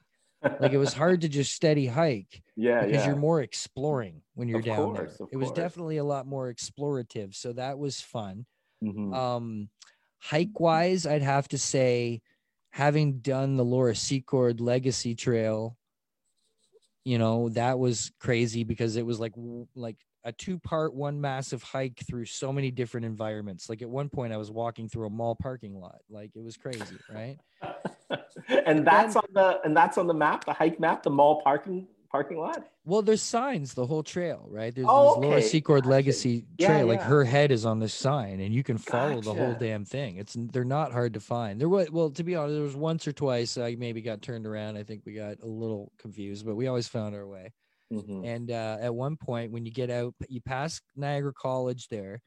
Like 0.60 0.72
it 0.72 0.78
was 0.78 0.94
hard 0.94 1.22
to 1.22 1.30
just 1.30 1.54
steady 1.54 1.88
hike 1.88 2.44
yeah, 2.56 2.86
because 2.86 3.06
yeah. 3.06 3.06
you're 3.06 3.16
more 3.16 3.42
exploring 3.42 4.24
when 4.34 4.48
you're 4.48 4.60
Of 4.60 4.64
down 4.64 4.94
course, 4.94 4.94
there. 4.94 5.22
It 5.32 5.38
was 5.38 5.52
definitely 5.52 5.98
a 5.98 6.04
lot 6.04 6.28
more 6.28 6.54
explorative, 6.54 7.36
so 7.36 7.54
that 7.54 7.80
was 7.80 8.02
fun. 8.02 8.46
Mhm. 8.82 9.14
Um, 9.14 9.70
hike 10.20 10.60
wise, 10.60 11.06
I'd 11.06 11.22
have 11.24 11.48
to 11.50 11.58
say, 11.58 12.22
having 12.72 13.20
done 13.22 13.58
the 13.58 13.66
Laura 13.66 13.96
Secord 13.96 14.62
Legacy 14.62 15.16
Trail, 15.16 15.78
you 17.04 17.18
know 17.18 17.50
that 17.50 17.80
was 17.80 18.12
crazy 18.20 18.64
because 18.64 18.96
it 18.96 19.06
was 19.06 19.20
like 19.20 19.34
like 19.76 19.98
a 20.26 20.32
two 20.32 20.58
part, 20.60 20.94
one 20.94 21.20
massive 21.20 21.64
hike 21.64 22.00
through 22.08 22.26
so 22.26 22.54
many 22.54 22.72
different 22.72 23.06
environments. 23.06 23.70
Like 23.70 23.82
at 23.82 23.90
one 23.90 24.10
point, 24.10 24.34
I 24.34 24.38
was 24.38 24.52
walking 24.52 24.88
through 24.88 25.08
a 25.08 25.10
mall 25.10 25.36
parking 25.36 25.80
lot. 25.80 26.00
Like 26.10 26.32
it 26.36 26.44
was 26.44 26.58
crazy, 26.58 26.98
right? 27.14 27.38
and 28.66 28.86
that's 28.86 29.16
on 29.16 29.26
the 29.34 29.60
and 29.64 29.76
that's 29.76 29.98
on 29.98 30.08
the 30.08 30.14
map, 30.14 30.46
the 30.46 30.54
hike 30.54 30.80
map, 30.80 31.04
the 31.04 31.10
mall 31.10 31.42
parking 31.42 31.88
parking 32.10 32.38
lot. 32.38 32.68
Well, 32.86 33.02
there's 33.02 33.24
signs 33.24 33.74
the 33.74 33.88
whole 33.88 34.04
trail, 34.04 34.46
right? 34.50 34.74
There's 34.74 34.88
Oh, 34.90 35.16
this 35.20 35.24
Laura. 35.26 35.42
Secord 35.42 35.84
Gotcha. 35.84 35.90
Legacy 35.92 36.46
Yeah, 36.58 36.68
Trail. 36.68 36.88
Like 36.88 37.02
her 37.02 37.24
head 37.24 37.52
is 37.52 37.66
on 37.66 37.80
this 37.80 37.94
sign, 37.94 38.40
and 38.40 38.54
you 38.54 38.62
can 38.62 38.78
follow 38.78 39.20
the 39.20 39.34
whole 39.34 39.56
damn 39.56 39.84
thing. 39.84 40.18
It's 40.18 40.36
they're 40.38 40.64
not 40.64 40.92
hard 40.92 41.16
to 41.16 41.20
find. 41.20 41.60
There 41.60 41.70
was 41.70 41.90
well, 41.92 42.12
to 42.12 42.24
be 42.24 42.36
honest, 42.36 42.54
there 42.54 42.64
was 42.64 42.76
once 42.76 43.08
or 43.08 43.14
twice 43.14 43.58
I 43.58 43.76
maybe 43.76 44.02
got 44.02 44.22
turned 44.22 44.46
around. 44.46 44.78
I 44.78 44.84
think 44.84 45.02
we 45.06 45.14
got 45.14 45.42
a 45.42 45.48
little 45.48 45.92
confused, 45.98 46.46
but 46.46 46.56
we 46.56 46.68
always 46.68 46.88
found 46.88 47.16
our 47.16 47.28
way. 47.28 47.52
Mhm. 48.02 48.26
And 48.26 48.52
uh, 48.52 48.78
at 48.82 48.94
one 48.94 49.16
point, 49.18 49.52
when 49.52 49.66
you 49.66 49.72
get 49.72 49.90
out, 49.90 50.14
you 50.28 50.42
pass 50.42 50.82
Niagara 50.96 51.34
College 51.34 51.88
there, 51.90 52.22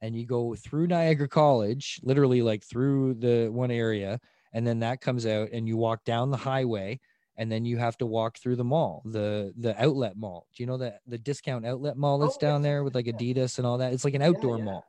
and 0.00 0.14
you 0.16 0.26
go 0.26 0.54
through 0.54 0.86
Niagara 0.88 1.28
College, 1.28 2.00
literally 2.02 2.42
like 2.42 2.64
through 2.64 3.14
the 3.14 3.48
one 3.48 3.70
area, 3.70 4.18
and 4.52 4.66
then 4.66 4.80
that 4.80 5.00
comes 5.00 5.26
out, 5.26 5.48
and 5.52 5.66
you 5.68 5.76
walk 5.76 6.04
down 6.04 6.30
the 6.30 6.36
highway, 6.36 7.00
and 7.36 7.50
then 7.50 7.64
you 7.64 7.78
have 7.78 7.96
to 7.98 8.06
walk 8.06 8.38
through 8.38 8.56
the 8.56 8.64
mall, 8.64 9.02
the 9.04 9.52
the 9.58 9.80
outlet 9.82 10.16
mall. 10.16 10.46
Do 10.54 10.62
you 10.62 10.66
know 10.66 10.78
that 10.78 11.00
the 11.06 11.18
discount 11.18 11.66
outlet 11.66 11.96
mall 11.96 12.18
that's 12.18 12.36
Oh, 12.36 12.40
down 12.40 12.62
there 12.62 12.84
with 12.84 12.94
like. 12.94 13.06
Adidas 13.06 13.58
and 13.58 13.66
all 13.66 13.78
that? 13.78 13.92
It's 13.92 14.04
like 14.04 14.14
an 14.14 14.22
outdoor 14.22 14.58
yeah. 14.58 14.64
mall. 14.64 14.84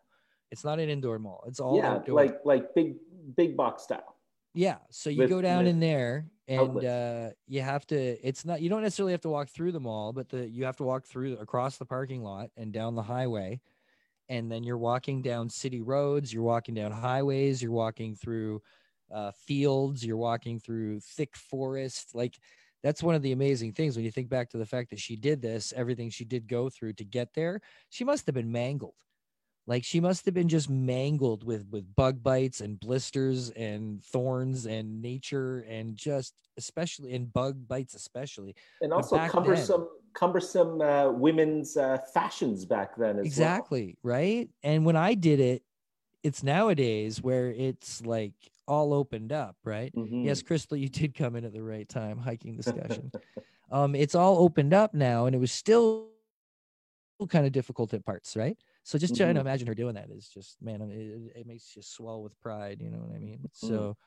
It's 0.52 0.64
not 0.64 0.80
an 0.80 0.90
indoor 0.90 1.20
mall. 1.20 1.44
It's 1.48 1.60
all 1.60 1.78
yeah, 1.78 1.94
outdoor. 1.94 2.16
like 2.16 2.40
like 2.46 2.74
big 2.76 2.96
big 3.36 3.58
box 3.58 3.84
style. 3.84 4.14
Yeah. 4.56 4.80
So 4.89 5.10
you 5.10 5.26
with- 5.26 5.28
go 5.28 5.41
down 5.41 5.68
in 5.68 5.80
there 5.80 6.32
and 6.48 6.84
uh 6.84 7.32
you 7.48 7.62
have 7.62 7.86
to 7.88 7.96
it's 7.98 8.46
not 8.46 8.62
you 8.62 8.70
don't 8.70 8.84
necessarily 8.84 9.12
have 9.13 9.22
to 9.22 9.30
walk 9.30 9.50
through 9.50 9.72
the 9.74 9.80
mall, 9.80 10.13
but 10.13 10.30
the 10.30 10.48
you 10.50 10.63
have 10.65 10.78
to 10.78 10.84
walk 10.84 11.06
through 11.06 11.38
across 11.38 11.78
the 11.78 11.86
parking 11.86 12.22
lot 12.24 12.52
and 12.56 12.72
down 12.74 12.96
the 12.96 13.04
highway. 13.04 13.62
And 14.30 14.52
then 14.52 14.63
you're 14.63 14.78
walking 14.80 15.22
down 15.24 15.50
city 15.50 15.82
roads, 15.82 16.34
you're 16.34 16.44
walking 16.44 16.76
down 16.76 16.91
highways, 16.91 17.62
you're 17.63 17.72
walking 17.74 18.15
through 18.15 18.62
uh 19.12 19.32
fields, 19.34 20.06
you're 20.06 20.18
walking 20.18 20.60
through 20.60 21.02
thick 21.02 21.36
forest. 21.38 22.15
Like 22.15 22.39
that's 22.84 23.04
one 23.04 23.15
of 23.15 23.24
the 23.24 23.34
amazing 23.34 23.74
things 23.74 23.96
when 23.98 24.06
you 24.06 24.12
think 24.12 24.30
back 24.30 24.50
to 24.52 24.58
the 24.60 24.65
fact 24.68 24.91
that 24.91 25.00
she 25.00 25.18
did 25.18 25.41
this, 25.41 25.74
everything 25.74 26.10
she 26.12 26.26
did 26.26 26.48
go 26.48 26.70
through 26.70 26.94
to 26.94 27.06
get 27.06 27.34
there. 27.36 27.62
She 27.89 28.04
must 28.06 28.26
have 28.28 28.36
been 28.36 28.52
mangled 28.52 28.96
like 29.67 29.84
she 29.84 29.99
must 29.99 30.25
have 30.25 30.34
been 30.34 30.47
just 30.49 30.69
mangled 30.69 31.43
with 31.43 31.67
with 31.71 31.95
bug 31.95 32.21
bites 32.21 32.62
and 32.62 32.80
blisters 32.80 33.49
and 33.51 34.04
thorns 34.04 34.65
and 34.65 35.01
nature 35.01 35.65
and 35.67 35.95
just 35.95 36.34
especially 36.58 37.12
in 37.13 37.25
bug 37.25 37.67
bites 37.67 37.93
especially 37.93 38.56
And 38.82 38.93
also 38.93 39.17
cumbersome 39.30 39.88
cumbersome 40.13 40.82
uh, 40.82 41.10
women's 41.12 41.75
uh, 41.78 41.97
fashions 42.13 42.65
back 42.65 42.95
then 42.95 43.19
as 43.19 43.25
exactly 43.25 43.97
right 44.04 44.49
and 44.63 44.86
when 44.86 44.95
i 44.95 45.13
did 45.13 45.39
it 45.39 45.63
it's 46.23 46.41
nowadays 46.41 47.21
where 47.21 47.51
it's 47.51 48.04
like 48.06 48.34
all 48.67 48.93
opened 48.93 49.32
up 49.32 49.56
right 49.63 49.91
well. 49.93 50.06
Mhm. 50.06 50.25
yes 50.25 50.41
crystal 50.41 50.78
you 50.78 50.89
did 50.89 51.13
come 51.13 51.36
in 51.36 51.45
at 51.45 51.54
the 51.54 51.62
right 51.62 51.88
time 51.88 52.17
hiking 52.17 52.56
discussion 52.56 53.12
um 53.71 53.93
it's 53.95 54.15
all 54.15 54.39
opened 54.39 54.73
up 54.73 54.93
now 54.93 55.25
and 55.25 55.36
it 55.36 55.39
was 55.39 55.51
still 55.51 56.10
kind 57.30 57.45
of 57.45 57.51
difficult 57.51 57.93
at 57.93 58.06
parts 58.06 58.36
right 58.36 58.58
so 58.86 58.98
just 59.00 59.15
trying 59.15 59.34
to 59.34 59.39
Mhm. 59.41 59.45
imagine 59.48 59.67
her 59.67 59.74
doing 59.76 59.95
that 59.95 60.10
is 60.12 60.30
just 60.30 60.62
man 60.62 60.80
it, 60.82 61.38
it- 61.39 61.48
makes 61.48 61.76
you 61.76 61.82
swell 61.82 62.21
with 62.24 62.39
pride 62.39 62.80
you 62.82 62.89
know 62.91 63.00
what 63.00 63.15
i 63.15 63.19
mean 63.19 63.39
Mm-hmm. 63.39 63.67
so 63.67 63.98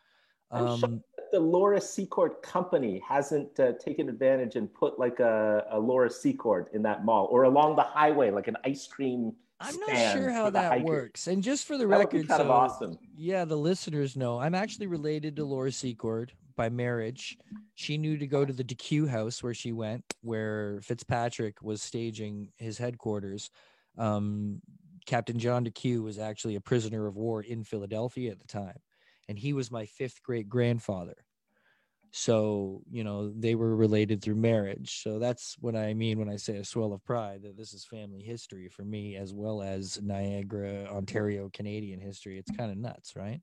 um 0.51 1.03
the 1.33 1.39
Laura 1.41 1.79
Secord 1.79 2.41
company 2.41 3.03
hasn't 3.07 3.61
uh, 3.61 3.73
taken 3.75 4.09
advantage 4.09 4.57
and 4.57 4.73
put 4.73 4.99
like 4.99 5.21
a, 5.21 5.67
a 5.71 5.79
Laura 5.79 6.09
Secord 6.09 6.69
in 6.73 6.81
that 6.85 7.05
mall 7.05 7.29
or 7.31 7.43
along 7.43 7.77
the 7.77 7.83
highway, 7.83 8.31
like 8.31 8.49
an 8.49 8.57
ice 8.65 8.87
cream. 8.87 9.35
I'm 9.61 9.77
not 9.81 10.15
sure 10.15 10.31
how 10.31 10.49
that 10.49 10.73
hikers. 10.73 10.87
works. 10.87 11.27
And 11.27 11.43
just 11.43 11.67
for 11.67 11.77
the 11.77 11.87
That 11.87 11.99
record, 11.99 12.27
kind 12.29 12.41
of 12.41 12.47
so 12.47 12.51
awesome. 12.53 12.99
yeah, 13.15 13.45
the 13.45 13.57
listeners 13.59 14.17
know 14.17 14.41
I'm 14.41 14.55
actually 14.55 14.87
related 14.87 15.37
to 15.37 15.45
Laura 15.45 15.71
Secord 15.71 16.33
by 16.57 16.71
marriage. 16.71 17.37
She 17.75 17.99
knew 17.99 18.17
to 18.17 18.27
go 18.27 18.47
to 18.47 18.53
the 18.55 18.65
DeCew 18.65 19.07
house 19.07 19.43
where 19.43 19.53
she 19.53 19.73
went, 19.73 20.03
where 20.23 20.81
Fitzpatrick 20.81 21.61
was 21.61 21.83
staging 21.83 22.53
his 22.57 22.79
headquarters. 22.79 23.51
Um, 23.99 24.61
Captain 25.07 25.39
John 25.39 25.65
DeCew 25.65 26.03
was 26.03 26.19
actually 26.19 26.55
a 26.55 26.61
prisoner 26.61 27.07
of 27.07 27.17
war 27.17 27.43
in 27.43 27.65
Philadelphia 27.65 28.31
at 28.31 28.39
the 28.39 28.47
time, 28.47 28.79
and 29.29 29.39
he 29.39 29.53
was 29.53 29.71
my 29.71 29.87
fifth 29.87 30.23
great 30.23 30.49
grandfather. 30.49 31.17
So, 32.11 32.83
you 32.91 33.05
know, 33.05 33.33
they 33.39 33.55
were 33.55 33.77
related 33.77 34.23
through 34.23 34.37
marriage. 34.37 35.03
So 35.03 35.19
that's 35.19 35.57
what 35.61 35.77
I 35.77 35.93
mean 35.93 36.19
when 36.19 36.31
I 36.31 36.37
say 36.37 36.57
a 36.57 36.65
swell 36.65 36.93
of 36.93 37.05
pride 37.05 37.43
that 37.43 37.57
this 37.57 37.75
is 37.75 37.85
family 37.85 38.23
history 38.23 38.69
for 38.69 38.83
me 38.83 39.17
as 39.17 39.35
well 39.35 39.63
as 39.63 40.01
Niagara, 40.03 40.89
Ontario, 40.91 41.51
Canadian 41.53 42.01
history. 42.01 42.39
It's 42.39 42.51
kind 42.51 42.71
of 42.71 42.79
nuts, 42.79 43.15
right? 43.15 43.41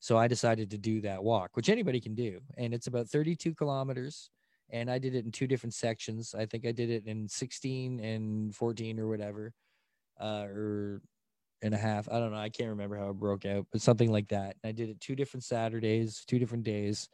So 0.00 0.16
I 0.16 0.28
decided 0.28 0.70
to 0.70 0.78
do 0.78 1.00
that 1.00 1.22
walk, 1.24 1.50
which 1.54 1.68
anybody 1.68 2.00
can 2.00 2.14
do. 2.14 2.40
And 2.56 2.72
it's 2.72 2.86
about 2.86 3.08
32 3.08 3.54
kilometers. 3.54 4.30
And 4.70 4.90
I 4.90 4.98
did 4.98 5.14
it 5.14 5.24
in 5.24 5.32
two 5.32 5.46
different 5.46 5.74
sections. 5.74 6.34
I 6.38 6.46
think 6.46 6.66
I 6.66 6.72
did 6.72 6.90
it 6.90 7.06
in 7.06 7.28
16 7.28 8.00
and 8.00 8.54
14 8.54 9.00
or 9.00 9.08
whatever, 9.08 9.52
uh, 10.20 10.46
or 10.48 11.02
and 11.62 11.74
a 11.74 11.78
half. 11.78 12.08
I 12.08 12.20
don't 12.20 12.30
know. 12.30 12.38
I 12.38 12.50
can't 12.50 12.70
remember 12.70 12.96
how 12.96 13.10
it 13.10 13.14
broke 13.18 13.44
out, 13.44 13.66
but 13.72 13.80
something 13.80 14.12
like 14.12 14.28
that. 14.28 14.56
I 14.64 14.72
did 14.72 14.90
it 14.90 15.00
two 15.00 15.16
different 15.16 15.44
Saturdays, 15.44 16.24
two 16.26 16.38
different 16.38 16.64
days 16.64 17.08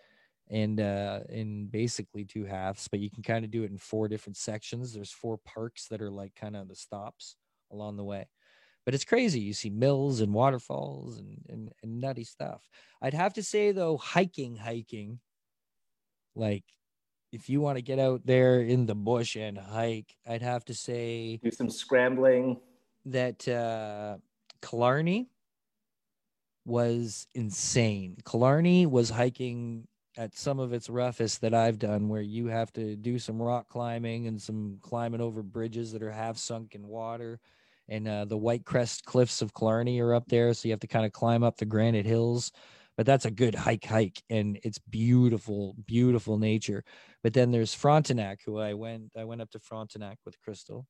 and 0.51 0.81
uh 0.81 1.21
in 1.31 1.67
basically 1.67 2.25
two 2.25 2.45
halves 2.45 2.87
but 2.89 3.01
you 3.01 3.11
can 3.11 3.23
kind 3.23 3.45
of 3.45 3.51
do 3.51 3.63
it 3.63 3.71
in 3.71 3.79
four 3.79 4.09
different 4.09 4.37
sections 4.37 4.93
there's 4.93 5.11
four 5.11 5.39
parks 5.45 5.89
that 5.89 6.03
are 6.03 6.11
like 6.11 6.35
kind 6.35 6.57
of 6.57 6.69
the 6.69 6.75
stops 6.75 7.37
along 7.73 7.97
the 7.97 8.05
way 8.05 8.27
but 8.85 8.95
it's 8.95 9.05
crazy 9.05 9.41
you 9.41 9.55
see 9.55 9.71
mills 9.71 10.21
and 10.21 10.33
waterfalls 10.33 11.19
and, 11.19 11.39
and 11.49 11.73
and 11.83 12.01
nutty 12.01 12.25
stuff 12.25 12.69
i'd 13.03 13.15
have 13.15 13.33
to 13.33 13.43
say 13.43 13.73
though 13.73 13.97
hiking 13.97 14.57
hiking 14.57 15.19
like 16.35 16.65
if 17.33 17.49
you 17.49 17.61
want 17.61 17.77
to 17.79 17.83
get 17.83 17.99
out 17.99 18.21
there 18.27 18.61
in 18.61 18.85
the 18.85 18.95
bush 18.95 19.37
and 19.37 19.57
hike 19.57 20.15
i'd 20.29 20.43
have 20.43 20.65
to 20.65 20.75
say 20.75 21.41
Do 21.43 21.51
some 21.51 21.71
scrambling. 21.71 22.61
That 23.07 23.47
uh 23.49 24.17
Killarney 24.63 25.29
was 26.65 27.27
insane. 27.35 28.17
Killarney 28.25 28.87
was 28.87 29.11
hiking 29.11 29.87
at 30.17 30.37
some 30.37 30.61
of 30.61 30.73
its 30.73 30.89
roughest 30.89 31.41
that 31.41 31.55
I've 31.55 31.79
done, 31.79 32.09
where 32.09 32.23
you 32.23 32.47
have 32.47 32.73
to 32.75 32.97
do 32.97 33.19
some 33.19 33.43
rock 33.43 33.69
climbing 33.69 34.27
and 34.27 34.41
some 34.41 34.79
climbing 34.81 35.21
over 35.21 35.43
bridges 35.43 35.93
that 35.93 36.03
are 36.03 36.11
half 36.11 36.39
sunk 36.39 36.75
in 36.75 36.87
water. 36.87 37.41
And 37.89 38.09
uh, 38.09 38.25
the 38.25 38.37
White 38.37 38.65
Crest 38.65 39.05
Cliffs 39.05 39.43
of 39.43 39.53
Killarney 39.53 40.01
are 40.01 40.15
up 40.15 40.27
there, 40.29 40.55
so 40.55 40.69
you 40.69 40.73
have 40.73 40.81
to 40.81 40.87
kind 40.87 41.05
of 41.05 41.13
climb 41.13 41.43
up 41.43 41.57
the 41.57 41.67
granite 41.67 42.07
hills. 42.07 42.53
But 42.97 43.07
that's 43.07 43.25
a 43.25 43.31
good 43.31 43.57
hike, 43.57 43.85
hike, 43.85 44.23
and 44.31 44.59
it's 44.63 44.79
beautiful, 44.79 45.75
beautiful 45.85 46.39
nature. 46.39 46.85
But 47.23 47.35
then 47.35 47.51
there's 47.51 47.75
Frontenac, 47.75 48.39
who 48.47 48.59
I 48.59 48.75
went, 48.75 49.11
I 49.19 49.25
went 49.25 49.43
up 49.43 49.51
to 49.51 49.59
Frontenac 49.59 50.19
with 50.25 50.41
Crystal, 50.41 50.87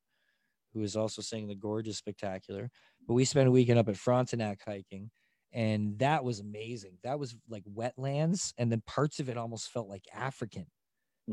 who 0.74 0.82
is 0.82 0.96
also 0.96 1.22
saying 1.22 1.48
the 1.48 1.54
gorgeous 1.54 1.98
spectacular. 1.98 2.70
But 3.06 3.14
we 3.14 3.24
spent 3.24 3.48
a 3.48 3.52
weekend 3.52 3.78
up 3.78 3.88
at 3.88 3.96
Frontenac 3.96 4.62
hiking, 4.64 5.10
and 5.52 5.98
that 6.00 6.24
was 6.24 6.40
amazing. 6.40 6.98
That 7.04 7.18
was 7.18 7.36
like 7.48 7.64
wetlands, 7.64 8.52
and 8.58 8.72
then 8.72 8.82
parts 8.82 9.20
of 9.20 9.28
it 9.28 9.36
almost 9.38 9.70
felt 9.70 9.88
like 9.88 10.06
African. 10.12 10.66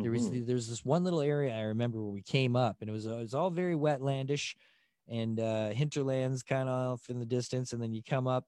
There 0.02 0.12
was 0.12 0.30
Mhm. 0.30 0.32
there's 0.32 0.68
this 0.68 0.84
one 0.84 1.04
little 1.04 1.22
area 1.22 1.56
I 1.56 1.62
remember 1.62 2.02
where 2.02 2.12
we 2.12 2.24
came 2.24 2.56
up, 2.56 2.78
and 2.82 2.90
it 2.90 2.94
was 2.94 3.08
uh, 3.08 3.18
it 3.18 3.22
was 3.22 3.34
all 3.36 3.52
very 3.52 3.76
wetlandish, 3.76 4.56
and 5.08 5.40
uh, 5.40 5.70
hinterlands 5.70 6.42
kind 6.44 6.68
of 6.70 6.94
off 6.94 7.10
in 7.10 7.20
the 7.20 7.26
distance, 7.26 7.72
and 7.74 7.82
then 7.82 7.94
you 7.94 8.02
come 8.04 8.28
up, 8.28 8.46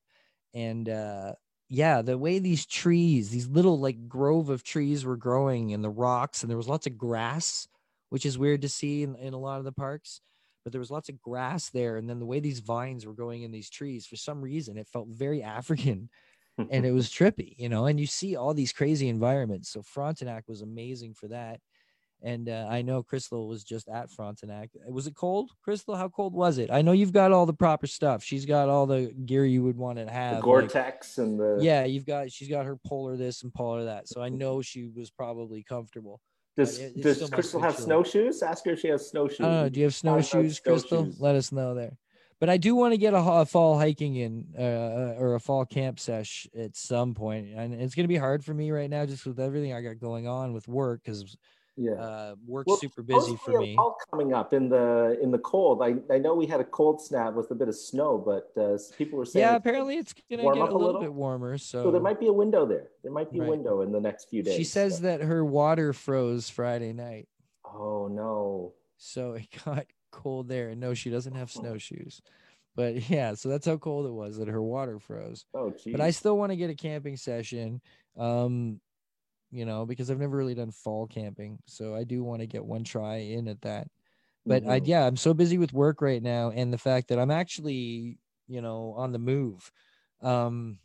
and 0.53 0.89
uh, 0.89 1.35
yeah, 1.69 2.01
the 2.01 2.17
way 2.17 2.39
these 2.39 2.65
trees, 2.65 3.29
these 3.29 3.47
little 3.47 3.79
like 3.79 4.07
grove 4.07 4.49
of 4.49 4.63
trees 4.63 5.05
were 5.05 5.17
growing 5.17 5.69
in 5.71 5.81
the 5.81 5.89
rocks, 5.91 6.41
and 6.43 6.49
there 6.49 6.57
was 6.57 6.67
lots 6.69 6.87
of 6.87 6.97
grass, 6.97 7.67
which 8.09 8.25
is 8.25 8.37
weird 8.37 8.61
to 8.63 8.69
see 8.69 9.03
in, 9.03 9.15
in 9.15 9.33
a 9.33 9.39
lot 9.39 9.59
of 9.59 9.65
the 9.65 9.71
parks. 9.71 10.21
But 10.63 10.71
there 10.71 10.79
was 10.79 10.91
lots 10.91 11.09
of 11.09 11.21
grass 11.21 11.69
there, 11.69 11.97
and 11.97 12.09
then 12.09 12.19
the 12.19 12.25
way 12.25 12.39
these 12.39 12.59
vines 12.59 13.05
were 13.05 13.13
going 13.13 13.43
in 13.43 13.51
these 13.51 13.69
trees, 13.69 14.05
for 14.05 14.15
some 14.15 14.41
reason, 14.41 14.77
it 14.77 14.87
felt 14.87 15.07
very 15.09 15.43
African 15.43 16.09
and 16.57 16.85
it 16.85 16.91
was 16.91 17.09
trippy, 17.09 17.55
you 17.57 17.69
know. 17.69 17.85
And 17.85 17.99
you 17.99 18.05
see 18.05 18.35
all 18.35 18.53
these 18.53 18.73
crazy 18.73 19.09
environments. 19.09 19.69
So 19.69 19.81
Frontenac 19.81 20.43
was 20.47 20.61
amazing 20.61 21.15
for 21.15 21.27
that. 21.29 21.59
And 22.21 22.47
uh, 22.47 22.67
I 22.69 22.83
know 22.83 23.03
Crystal 23.03 23.49
was 23.49 23.65
just 23.65 23.89
at 23.89 24.09
Frontenac. 24.09 24.69
Was 24.87 25.07
it 25.07 25.15
cold, 25.15 25.51
Crystal? 25.61 25.95
How 25.95 26.07
cold 26.07 26.33
was 26.33 26.57
it? 26.57 26.71
I 26.71 26.81
know 26.81 26.93
you've 26.93 27.11
got 27.11 27.33
all 27.33 27.45
the 27.45 27.53
proper 27.53 27.85
stuff. 27.85 28.23
She's 28.23 28.45
got 28.45 28.69
all 28.69 28.85
the 28.85 29.13
gear 29.25 29.45
you 29.45 29.61
would 29.63 29.75
want 29.75 29.97
to 29.97 30.09
have. 30.09 30.37
the 30.37 30.41
Gore-Tex 30.41 31.17
and 31.17 31.37
the 31.37 31.57
yeah, 31.59 31.83
you've 31.83 32.05
got. 32.05 32.31
She's 32.31 32.47
got 32.47 32.65
her 32.65 32.77
polar 32.87 33.17
this 33.17 33.43
and 33.43 33.53
polar 33.53 33.85
that. 33.85 34.07
So 34.07 34.21
I 34.21 34.29
know 34.29 34.61
she 34.61 34.89
was 34.95 35.11
probably 35.11 35.63
comfortable. 35.63 36.21
Does 36.55 36.79
it- 36.79 37.01
does 37.01 37.29
Crystal 37.29 37.59
have 37.61 37.75
snowshoes? 37.75 38.43
Ask 38.43 38.65
her 38.65 38.71
if 38.71 38.79
she 38.79 38.89
has 38.89 39.09
snowshoes. 39.09 39.39
Know. 39.39 39.69
Do 39.69 39.79
you 39.79 39.85
have 39.85 39.95
snowshoes, 39.95 40.59
Crystal? 40.59 41.05
snowshoes. 41.05 41.19
Let 41.19 41.35
us 41.35 41.51
know 41.51 41.73
there. 41.73 41.97
But 42.39 42.49
I 42.49 42.57
do 42.57 42.75
want 42.75 42.93
to 42.93 42.97
get 42.97 43.13
a, 43.13 43.17
a 43.19 43.45
fall 43.45 43.79
hiking 43.79 44.15
in 44.15 44.47
uh, 44.57 45.15
or 45.17 45.35
a 45.35 45.39
fall 45.39 45.65
camp 45.65 45.99
sesh 45.99 46.45
at 46.57 46.75
some 46.75 47.13
point, 47.13 47.47
and 47.55 47.73
it's 47.73 47.95
going 47.95 48.03
to 48.03 48.09
be 48.09 48.17
hard 48.17 48.43
for 48.43 48.53
me 48.53 48.69
right 48.71 48.89
now 48.89 49.05
just 49.05 49.25
with 49.25 49.39
everything 49.39 49.73
I 49.73 49.81
got 49.81 49.97
going 49.97 50.27
on 50.27 50.53
with 50.53 50.67
work 50.67 51.01
because 51.03 51.37
Yeah. 51.75 51.93
uh, 51.93 52.35
work's 52.45 52.67
Well, 52.67 52.77
super 52.77 53.01
busy 53.01 53.35
for 53.43 53.59
me. 53.59 53.75
fall 53.75 53.97
coming 54.11 54.33
up 54.33 54.53
in 54.53 54.69
the 54.69 55.17
in 55.21 55.31
the 55.31 55.39
cold. 55.39 55.81
I, 55.81 55.95
I 56.13 56.19
know 56.19 56.35
we 56.35 56.45
had 56.45 56.59
a 56.59 56.63
cold 56.63 57.01
snap 57.01 57.33
with 57.33 57.49
a 57.49 57.55
bit 57.55 57.67
of 57.67 57.75
snow, 57.75 58.17
but 58.17 58.51
uh, 58.61 58.77
people 58.97 59.17
were 59.17 59.25
saying 59.25 59.41
Yeah, 59.41 59.55
it's- 59.55 59.59
apparently 59.61 59.97
it's 59.97 60.13
going 60.13 60.39
to 60.39 60.43
get 60.43 60.57
a 60.57 60.63
little, 60.63 60.79
little? 60.79 61.01
bit 61.01 61.13
warmer. 61.13 61.57
So, 61.57 61.83
so 61.83 61.91
there 61.91 61.99
might 62.01 62.19
be 62.19 62.27
a 62.27 62.33
window 62.33 62.65
there. 62.67 62.89
There 63.01 63.11
might 63.11 63.31
be 63.31 63.39
Right. 63.39 63.47
a 63.47 63.49
window 63.51 63.81
in 63.81 63.91
the 63.91 63.99
next 63.99 64.29
few 64.29 64.43
days. 64.43 64.55
she 64.55 64.63
says 64.63 64.97
so- 64.97 65.03
that 65.03 65.21
her 65.21 65.43
water 65.43 65.93
froze 65.93 66.49
Friday 66.49 66.93
night, 66.93 67.27
Oh 67.65 68.07
no. 68.07 68.73
so 68.97 69.33
it 69.33 69.47
got 69.65 69.85
cold 70.11 70.47
there. 70.49 70.69
And 70.69 70.79
no, 70.79 70.93
she 70.93 71.09
doesn't 71.09 71.33
have 71.35 71.49
snowshoes. 71.51 72.21
But 72.75 73.09
yeah, 73.09 73.33
so 73.33 73.49
that's 73.49 73.65
how 73.65 73.77
cold 73.77 74.05
it 74.05 74.11
was 74.13 74.37
that 74.37 74.47
her 74.47 74.61
water 74.61 74.99
froze. 74.99 75.45
Oh 75.55 75.71
geez. 75.71 75.91
but 75.91 76.01
I 76.01 76.11
still 76.11 76.37
want 76.37 76.51
to 76.51 76.55
get 76.55 76.69
a 76.69 76.75
camping 76.75 77.17
session. 77.17 77.81
Um, 78.15 78.79
you 79.53 79.65
know, 79.65 79.85
because 79.85 80.11
I've 80.11 80.19
never 80.19 80.37
really 80.37 80.55
done 80.55 80.71
fall 80.71 81.07
camping, 81.07 81.59
so 81.67 81.95
I 81.95 82.03
do 82.05 82.23
want 82.23 82.41
to 82.41 82.47
get 82.47 82.65
one 82.65 82.83
try 82.85 83.17
in 83.17 83.47
at 83.47 83.61
that. 83.61 83.87
But 84.47 84.65
I 84.67 84.77
Mhm. 84.77 84.87
yeah, 84.87 85.07
I'm 85.07 85.17
so 85.17 85.33
busy 85.33 85.57
with 85.59 85.73
work 85.73 86.01
right 86.01 86.23
now, 86.23 86.51
and 86.51 86.73
the 86.73 86.77
fact 86.79 87.09
that 87.09 87.19
I'm 87.19 87.31
actually 87.31 88.19
you 88.47 88.61
know 88.61 88.93
on 88.97 89.11
the 89.13 89.19
move. 89.19 89.71
Um, 90.21 90.79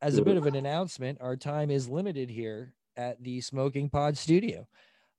as 0.00 0.18
a 0.18 0.22
bit 0.22 0.36
of 0.36 0.46
an 0.46 0.54
announcement, 0.54 1.20
our 1.20 1.36
time 1.36 1.70
is 1.70 1.88
limited 1.88 2.30
here 2.30 2.74
at 2.96 3.22
the 3.22 3.40
Smoking 3.40 3.90
Pod 3.90 4.16
Studio. 4.16 4.68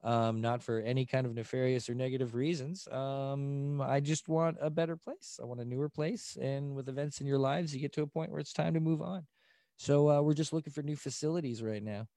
Um, 0.03 0.41
not 0.41 0.63
for 0.63 0.79
any 0.79 1.05
kind 1.05 1.27
of 1.27 1.35
nefarious 1.35 1.89
or 1.89 1.95
negative 1.95 2.35
reasons. 2.35 2.87
Um, 2.87 3.81
I 3.81 3.99
just 3.99 4.29
want 4.29 4.57
a 4.61 4.69
better 4.69 4.97
place. 4.97 5.39
I 5.41 5.45
want 5.45 5.61
a 5.61 5.65
newer 5.65 5.89
place. 5.89 6.37
And 6.41 6.75
with 6.75 6.89
events 6.89 7.21
in 7.21 7.27
your 7.27 7.37
lives, 7.39 7.73
you 7.75 7.81
get 7.81 7.93
to 7.93 8.03
a 8.03 8.07
point 8.07 8.31
where 8.31 8.41
it's 8.41 8.53
time 8.53 8.73
to 8.75 8.81
move 8.81 9.01
on. 9.01 9.27
So 9.77 10.09
uh, 10.09 10.21
we're 10.21 10.33
just 10.33 10.53
looking 10.53 10.73
for 10.73 10.83
new 10.83 10.97
facilities 10.97 11.63
right 11.63 11.83
now. 11.83 12.07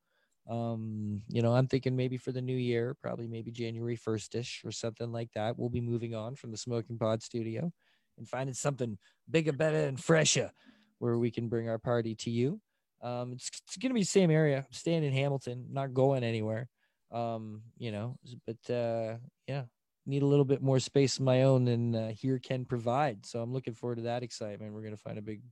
Um, 0.48 1.22
you 1.28 1.40
know, 1.42 1.54
I'm 1.54 1.68
thinking 1.68 1.96
maybe 1.96 2.16
for 2.16 2.32
the 2.32 2.42
new 2.42 2.56
year, 2.56 2.96
probably 3.00 3.28
maybe 3.28 3.50
January 3.50 3.96
1st 3.96 4.34
ish 4.34 4.62
or 4.64 4.72
something 4.72 5.12
like 5.12 5.30
that. 5.34 5.58
We'll 5.58 5.70
be 5.70 5.80
moving 5.80 6.14
on 6.14 6.34
from 6.34 6.50
the 6.50 6.56
Smoking 6.56 6.98
Pod 6.98 7.22
Studio 7.22 7.72
and 8.18 8.28
finding 8.28 8.54
something 8.54 8.98
bigger, 9.30 9.52
better, 9.52 9.84
and 9.84 10.02
fresher 10.02 10.50
where 10.98 11.18
we 11.18 11.30
can 11.30 11.48
bring 11.48 11.68
our 11.68 11.78
party 11.78 12.14
to 12.14 12.30
you. 12.30 12.60
Um, 13.02 13.32
it's, 13.32 13.50
it's 13.66 13.76
to 13.76 13.94
be 13.94 14.04
same 14.04 14.30
area. 14.30 14.58
I'm 14.58 14.72
staying 14.72 15.04
in 15.04 15.12
Hamilton, 15.12 15.66
not 15.70 15.94
going 15.94 16.22
anywhere. 16.22 16.68
Um, 17.10 17.62
you 17.76 17.92
know, 17.92 18.16
but 18.46 18.72
uh, 18.72 19.16
yeah, 19.46 19.64
need 20.06 20.22
a 20.22 20.26
little 20.26 20.44
bit 20.44 20.62
more 20.62 20.78
space 20.80 21.18
of 21.18 21.24
my 21.24 21.42
own 21.42 21.64
than 21.64 21.94
uh, 21.94 22.08
here 22.10 22.38
can 22.38 22.64
provide. 22.64 23.26
So 23.26 23.40
I'm 23.40 23.52
looking 23.52 23.74
forward 23.74 23.96
to 23.96 24.02
that 24.02 24.22
excitement. 24.22 24.72
We're 24.72 24.82
to 24.96 25.02
find 25.02 25.18
a 25.18 25.22
big, 25.22 25.42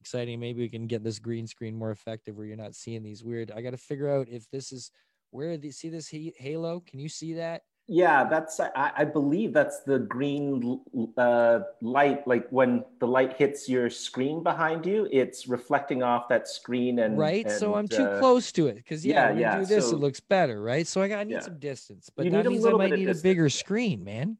exciting. 0.00 0.40
Maybe 0.40 0.60
we 0.60 0.68
can 0.68 0.86
get 0.86 1.04
this 1.04 1.18
green 1.18 1.46
screen 1.46 1.76
more 1.76 1.90
effective 1.90 2.36
where 2.36 2.46
you're 2.46 2.56
not 2.56 2.74
seeing 2.74 3.02
these 3.02 3.24
weird. 3.24 3.50
I 3.50 3.62
got 3.62 3.70
to 3.70 3.76
figure 3.76 4.08
out 4.08 4.28
if 4.28 4.48
this 4.50 4.72
is 4.72 4.90
where 5.30 5.56
the 5.56 5.70
see 5.70 5.88
this 5.88 6.08
halo. 6.08 6.80
Can 6.80 6.98
you 6.98 7.08
see 7.08 7.34
that? 7.34 7.62
Yeah, 7.90 8.24
that's 8.28 8.60
I, 8.60 8.92
I 8.98 9.04
believe 9.06 9.54
that's 9.54 9.80
the 9.80 10.00
green 10.00 10.80
uh, 11.16 11.60
light. 11.80 12.26
Like 12.28 12.46
when 12.50 12.84
the 13.00 13.06
light 13.06 13.32
hits 13.38 13.66
your 13.66 13.88
screen 13.88 14.42
behind 14.42 14.84
you, 14.84 15.08
it's 15.10 15.48
reflecting 15.48 16.02
off 16.02 16.28
that 16.28 16.48
screen 16.48 16.98
and 16.98 17.16
right. 17.16 17.50
so 17.50 17.72
I'm 17.72 17.80
and, 17.80 17.90
too 17.90 18.04
uh, 18.04 18.18
close 18.18 18.52
to 18.52 18.66
it 18.66 18.76
because 18.76 19.06
yeah, 19.06 19.30
yeah, 19.30 19.38
yeah, 19.38 19.58
do 19.60 19.66
this, 19.66 19.88
so- 19.88 19.96
it 19.96 20.00
looks 20.00 20.20
better, 20.20 20.60
right? 20.60 20.86
So 20.86 21.00
I 21.00 21.08
got 21.08 21.20
I 21.20 21.24
need 21.24 21.32
Yeah. 21.34 21.40
some 21.40 21.58
distance, 21.58 22.10
but 22.14 22.26
You 22.26 22.30
that 22.32 22.44
means 22.44 22.66
I 22.66 22.72
might 22.72 22.92
need 22.92 23.08
a 23.08 23.14
bigger 23.14 23.48
screen, 23.48 24.04
man. 24.04 24.36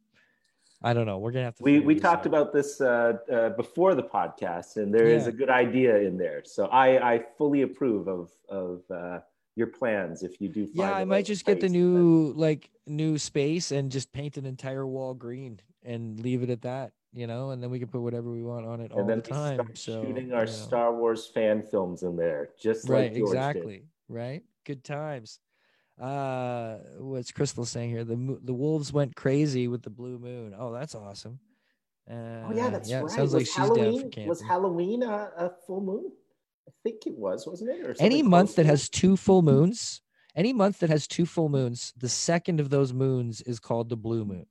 I 0.83 0.93
don't 0.93 1.07
know. 1.07 1.19
We're 1.19 1.33
gonna 1.33 1.47
have 1.47 1.57
to. 1.57 1.63
We 1.65 1.81
we 1.81 1.95
talked 1.97 2.21
out. 2.21 2.27
about 2.27 2.53
this 2.53 2.81
uh, 2.81 3.15
uh, 3.33 3.49
before 3.51 3.95
the 3.95 4.03
podcast, 4.03 4.77
and 4.77 4.95
there 4.95 5.07
is 5.07 5.25
Yeah. 5.25 5.31
a 5.31 5.33
good 5.33 5.51
idea 5.51 5.97
in 5.99 6.17
there. 6.17 6.43
So 6.45 6.67
I 6.67 7.15
I 7.15 7.19
fully 7.37 7.63
approve 7.63 8.07
of 8.07 8.31
of 8.49 8.83
uh, 8.91 9.21
your 9.57 9.67
plans 9.67 10.23
if 10.23 10.41
you 10.41 10.49
do. 10.49 10.67
Find 10.67 10.77
Yeah, 10.77 10.95
I 10.95 11.05
might 11.05 11.27
just 11.27 11.45
get 11.45 11.61
the 11.61 11.69
new 11.69 12.33
like 12.37 12.71
new 12.87 13.19
space 13.19 13.73
and 13.73 13.91
just 13.91 14.13
paint 14.13 14.37
an 14.37 14.47
entire 14.47 14.87
wall 14.87 15.15
green 15.15 15.61
and 15.83 16.21
leave 16.21 16.43
it 16.43 16.51
at 16.51 16.63
that, 16.63 16.93
you 17.13 17.27
know, 17.27 17.51
and 17.51 17.63
then 17.63 17.71
we 17.71 17.79
can 17.81 17.89
put 17.89 18.01
whatever 18.01 18.31
we 18.31 18.43
want 18.43 18.65
on 18.67 18.81
it 18.81 18.93
all 18.93 19.01
and 19.01 19.09
then 19.11 19.19
the 19.19 19.31
time. 19.31 19.71
So 19.75 20.05
shooting 20.05 20.33
our 20.33 20.41
you 20.45 20.47
know. 20.47 20.53
Star 20.53 20.95
Wars 20.95 21.27
fan 21.27 21.63
films 21.63 22.05
in 22.05 22.17
there, 22.17 22.51
just 22.59 22.89
right, 22.89 23.11
like 23.11 23.19
George 23.19 23.31
did. 23.31 23.37
exactly, 23.37 23.83
right. 24.09 24.43
Good 24.65 24.85
times. 24.85 25.41
Uh, 26.01 26.79
what's 26.99 27.33
Crystal 27.33 27.65
saying 27.65 27.91
here? 27.91 28.05
The 28.05 28.39
the 28.43 28.55
wolves 28.55 28.93
went 28.93 29.17
crazy 29.17 29.69
with 29.69 29.83
the 29.83 29.91
blue 29.91 30.19
moon. 30.19 30.55
Oh, 30.57 30.73
that's 30.73 30.95
awesome. 30.95 31.41
Uh, 32.09 32.47
Oh 32.47 32.53
yeah, 32.55 32.71
that's 32.71 32.89
yeah, 32.89 33.01
right. 33.01 33.11
sounds 33.11 33.33
was 33.33 33.35
like 33.35 33.47
she's 33.47 33.57
down 33.57 33.97
for 33.97 34.09
camping. 34.09 34.29
Was 34.29 34.41
Halloween 34.41 35.03
a, 35.03 35.31
a 35.37 35.53
full 35.67 35.81
moon? 35.81 36.13
I 36.69 36.73
think 36.83 37.07
it 37.07 37.17
was, 37.17 37.47
wasn't 37.47 37.71
it? 37.71 37.85
Or 37.85 37.95
any 37.99 38.23
month 38.23 38.57
that 38.57 38.67
has 38.67 38.89
two 38.89 39.17
full 39.17 39.43
moons 39.43 40.03
any 40.39 40.53
month 40.53 40.79
that 40.79 40.89
has 40.89 41.07
two 41.07 41.27
full 41.27 41.49
moons 41.49 41.93
the 41.97 42.09
second 42.09 42.61
of 42.61 42.71
those 42.71 42.93
moons 42.93 43.41
is 43.43 43.59
called 43.59 43.89
the 43.89 43.97
blue 43.97 44.25
moon 44.25 44.47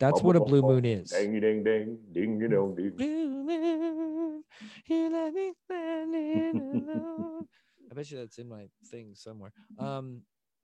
that's 0.00 0.22
what 0.22 0.36
a 0.36 0.40
blue 0.40 0.62
moon 0.62 0.84
is 0.84 1.10
Ding 1.10 1.38
ding 1.40 1.62
ding 1.62 1.98
ding 2.12 2.38
ding 2.38 2.74
ding. 2.74 2.90
Blue 2.96 3.28
moon, 3.44 4.44
you 4.86 5.10
let 5.10 5.32
me 5.32 5.52
standing 5.64 6.60
alone. 6.60 7.46
I 7.90 7.94
bet 7.94 8.10
you 8.10 8.18
that's 8.18 8.38
in 8.38 8.48
my 8.48 8.68
thing 8.90 9.14
somewhere 9.14 9.52
um 9.78 10.22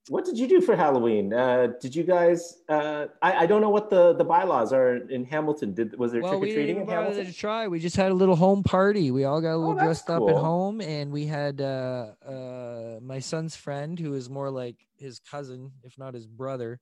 What 0.09 0.25
did 0.25 0.39
you 0.39 0.49
do 0.49 0.61
for 0.63 0.75
Halloween? 0.75 1.27
Uh, 1.33 1.77
did 1.79 1.95
you 1.95 2.05
guys? 2.05 2.41
Uh, 2.69 3.03
I, 3.21 3.31
I 3.43 3.47
don't 3.47 3.61
know 3.61 3.69
what 3.69 3.91
the, 3.91 4.15
the 4.15 4.25
bylaws 4.25 4.73
are 4.73 4.97
in 5.17 5.23
Hamilton. 5.27 5.75
Did 5.75 5.89
was 6.03 6.11
there 6.13 6.23
well 6.23 6.39
trick 6.41 6.51
or 6.51 6.55
treating 6.57 6.79
in 6.83 6.89
Hamilton? 6.89 7.27
to 7.27 7.33
try 7.47 7.69
we 7.69 7.79
just 7.79 7.97
had 7.97 8.11
a 8.11 8.19
little 8.23 8.35
home 8.47 8.63
party 8.65 9.11
we 9.11 9.23
all 9.29 9.41
got 9.43 9.55
a 9.55 9.61
little 9.61 9.79
Oh, 9.79 9.85
dressed 9.85 10.09
up 10.09 10.23
at 10.33 10.37
home 10.51 10.81
and 10.81 11.13
we 11.13 11.27
had 11.27 11.61
uh 11.61 12.17
uh 12.35 12.99
my 13.13 13.21
son's 13.21 13.55
friend 13.65 13.99
who 14.01 14.15
is 14.21 14.27
more 14.39 14.51
like 14.51 14.77
his 14.97 15.21
cousin 15.21 15.61
if 15.85 15.99
not 15.99 16.15
his 16.15 16.27
brother 16.27 16.81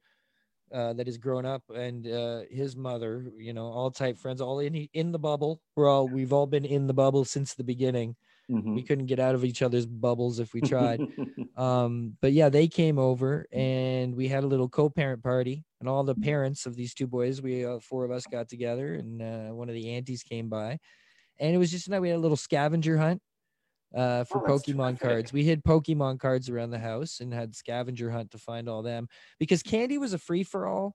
uh, 0.70 0.92
that 0.96 1.06
has 1.10 1.18
grown 1.18 1.44
up 1.54 1.62
and 1.74 2.06
uh, 2.06 2.42
his 2.50 2.76
mother, 2.76 3.32
you 3.38 3.54
know, 3.56 3.66
all 3.66 3.90
type 3.90 4.16
friends, 4.18 4.40
all 4.40 4.58
in 4.60 4.74
in 4.92 5.12
the 5.12 5.18
bubble. 5.30 5.60
We're 5.74 5.88
all 5.88 6.06
we've 6.06 6.32
all 6.36 6.46
been 6.46 6.66
in 6.76 6.86
the 6.86 6.94
bubble 7.04 7.24
since 7.24 7.54
the 7.54 7.64
beginning. 7.64 8.16
Mhm. 8.48 8.78
We 8.78 8.84
couldn't 8.84 9.06
get 9.06 9.18
out 9.20 9.34
of 9.34 9.44
each 9.44 9.62
other's 9.62 9.86
bubbles 9.86 10.38
if 10.40 10.54
we 10.54 10.62
tried. 10.62 11.02
um, 11.56 12.16
but 12.22 12.32
yeah, 12.32 12.48
they 12.48 12.68
came 12.68 12.98
over 12.98 13.46
and 13.52 14.14
we 14.16 14.28
had 14.28 14.44
a 14.44 14.46
little 14.48 14.68
co-parent 14.68 15.22
party, 15.22 15.64
and 15.80 15.88
all 15.88 16.04
the 16.04 16.16
parents 16.16 16.66
of 16.66 16.76
these 16.76 16.94
two 16.94 17.06
boys, 17.08 17.42
we 17.42 17.64
uh, 17.64 17.80
four 17.80 18.04
of 18.04 18.10
us 18.12 18.26
got 18.26 18.48
together, 18.48 18.94
and 18.94 19.22
uh, 19.22 19.50
one 19.50 19.68
of 19.68 19.74
the 19.74 19.90
aunties 19.90 20.22
came 20.22 20.48
by, 20.48 20.78
and 21.38 21.54
it 21.54 21.58
was 21.58 21.70
just 21.72 21.90
that 21.90 22.02
we 22.02 22.10
had 22.10 22.18
a 22.18 22.20
little 22.20 22.36
scavenger 22.38 22.98
hunt 22.98 23.22
uh, 23.94 24.24
for 24.24 24.40
Oh, 24.40 24.48
Pokemon 24.48 24.98
terrific. 25.00 25.00
cards. 25.00 25.32
We 25.32 25.44
hid 25.44 25.64
Pokemon 25.64 26.20
cards 26.20 26.48
around 26.48 26.70
the 26.70 26.78
house 26.78 27.20
and 27.20 27.32
had 27.32 27.54
scavenger 27.54 28.10
hunt 28.10 28.30
to 28.32 28.38
find 28.38 28.68
all 28.68 28.82
them 28.82 29.08
because 29.38 29.62
candy 29.62 29.98
was 29.98 30.12
a 30.12 30.18
free 30.18 30.44
for 30.44 30.66
all. 30.66 30.94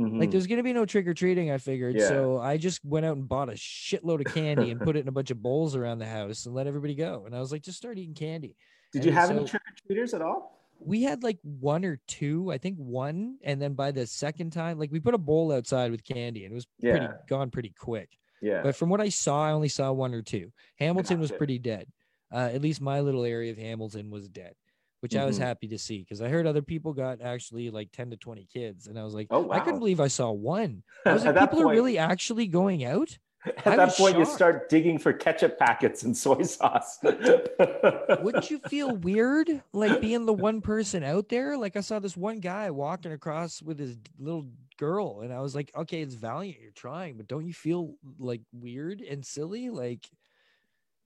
Like 0.00 0.28
Mhm. 0.28 0.32
there's 0.32 0.46
gonna 0.46 0.62
be 0.62 0.72
no 0.72 0.86
trick 0.86 1.06
or 1.06 1.14
treating, 1.14 1.50
I 1.50 1.58
figured. 1.58 1.94
Yeah. 1.96 2.08
So 2.08 2.38
I 2.38 2.56
just 2.56 2.82
went 2.84 3.04
out 3.04 3.16
and 3.16 3.28
bought 3.28 3.48
a 3.50 3.52
shitload 3.52 4.26
of 4.26 4.32
candy 4.32 4.70
and 4.70 4.80
put 4.80 4.96
it 4.96 5.00
in 5.00 5.08
a 5.08 5.12
bunch 5.12 5.30
of 5.30 5.42
bowls 5.42 5.76
around 5.76 5.98
the 5.98 6.06
house 6.06 6.46
and 6.46 6.54
let 6.54 6.66
everybody 6.66 6.94
go. 6.94 7.24
And 7.26 7.34
I 7.36 7.40
was 7.40 7.52
like, 7.52 7.62
just 7.62 7.76
start 7.78 7.98
eating 7.98 8.14
candy. 8.14 8.56
Did 8.92 9.04
you 9.04 9.10
and 9.10 9.18
have 9.18 9.30
any 9.30 9.44
trick 9.46 9.62
or 9.62 9.86
treaters 9.86 10.14
at 10.14 10.22
all? 10.22 10.58
We 10.82 11.02
had 11.02 11.22
like 11.22 11.38
one 11.42 11.84
or 11.84 12.00
two, 12.08 12.50
I 12.50 12.56
think 12.56 12.78
one, 12.78 13.36
and 13.42 13.60
then 13.60 13.74
by 13.74 13.90
the 13.90 14.06
second 14.06 14.50
time, 14.52 14.78
like 14.78 14.90
we 14.90 15.00
put 15.00 15.12
a 15.14 15.18
bowl 15.18 15.52
outside 15.52 15.90
with 15.90 16.02
candy 16.02 16.44
and 16.46 16.52
it 16.52 16.54
was 16.54 16.66
pretty 16.80 16.98
Yeah. 17.00 17.12
gone 17.28 17.50
pretty 17.50 17.74
quick. 17.78 18.08
Yeah. 18.40 18.62
But 18.62 18.74
from 18.76 18.88
what 18.88 19.02
I 19.02 19.10
saw, 19.10 19.44
I 19.48 19.52
only 19.52 19.68
saw 19.68 19.92
one 19.92 20.14
or 20.14 20.22
two. 20.22 20.50
Hamilton 20.78 21.20
was 21.20 21.30
pretty 21.30 21.58
dead. 21.58 21.86
Uh, 22.32 22.48
at 22.54 22.62
least 22.62 22.80
my 22.80 23.00
little 23.00 23.24
area 23.26 23.50
of 23.52 23.58
Hamilton 23.58 24.08
was 24.08 24.28
dead, 24.30 24.54
which 25.00 25.16
I 25.16 25.24
was 25.24 25.38
Mhm. 25.38 25.42
happy 25.42 25.68
to 25.68 25.78
see 25.78 25.98
because 25.98 26.20
I 26.22 26.28
heard 26.28 26.46
other 26.46 26.62
people 26.62 26.92
got 26.92 27.20
actually 27.20 27.70
like 27.70 27.90
10 27.92 28.10
to 28.10 28.16
20 28.16 28.46
kids. 28.46 28.86
And 28.86 28.98
I 28.98 29.04
was 29.04 29.14
like, 29.14 29.28
Oh 29.30 29.50
I 29.50 29.60
couldn't 29.60 29.78
believe 29.80 30.00
I 30.00 30.08
saw 30.08 30.30
one. 30.30 30.82
I 31.06 31.12
was 31.14 31.24
like, 31.24 31.38
people 31.38 31.62
are 31.62 31.68
really 31.68 31.98
actually 31.98 32.46
going 32.46 32.84
out? 32.84 33.18
At 33.46 33.66
I 33.66 33.76
that 33.76 33.94
point, 33.96 34.18
you 34.18 34.26
start 34.26 34.68
digging 34.68 34.98
for 34.98 35.14
ketchup 35.14 35.58
packets 35.58 36.02
and 36.02 36.14
soy 36.14 36.42
sauce. 36.42 36.98
Wouldn't 37.02 38.50
you 38.50 38.58
feel 38.68 38.94
weird 38.96 39.62
like 39.72 40.02
being 40.02 40.26
the 40.26 40.34
one 40.34 40.60
person 40.60 41.02
out 41.02 41.30
there? 41.30 41.56
Like 41.56 41.74
I 41.74 41.80
saw 41.80 41.98
this 42.00 42.18
one 42.18 42.40
guy 42.40 42.70
walking 42.70 43.12
across 43.12 43.62
with 43.62 43.78
his 43.78 43.96
little 44.18 44.46
girl, 44.76 45.20
and 45.22 45.32
I 45.32 45.40
was 45.40 45.54
like, 45.54 45.70
okay, 45.74 46.02
it's 46.02 46.14
valiant, 46.14 46.60
you're 46.60 46.72
trying, 46.72 47.16
but 47.16 47.28
don't 47.28 47.46
you 47.46 47.54
feel 47.54 47.94
like 48.18 48.42
weird 48.52 49.00
and 49.00 49.24
silly? 49.24 49.70
Like, 49.70 50.06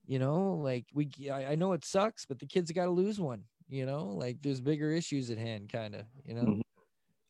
you 0.06 0.18
know, 0.18 0.54
like 0.54 0.86
we, 0.92 1.10
I, 1.30 1.52
I 1.52 1.54
know 1.54 1.72
it 1.72 1.84
sucks, 1.84 2.26
but 2.26 2.38
the 2.38 2.46
kids 2.46 2.70
got 2.72 2.84
to 2.84 2.90
lose 2.90 3.18
one. 3.18 3.44
You 3.68 3.86
know, 3.86 4.04
like 4.08 4.42
there's 4.42 4.60
bigger 4.60 4.90
issues 4.90 5.30
at 5.30 5.38
hand, 5.38 5.70
kind 5.72 5.94
of. 5.94 6.02
You 6.26 6.34
know, 6.34 6.42
Mhm. 6.42 6.60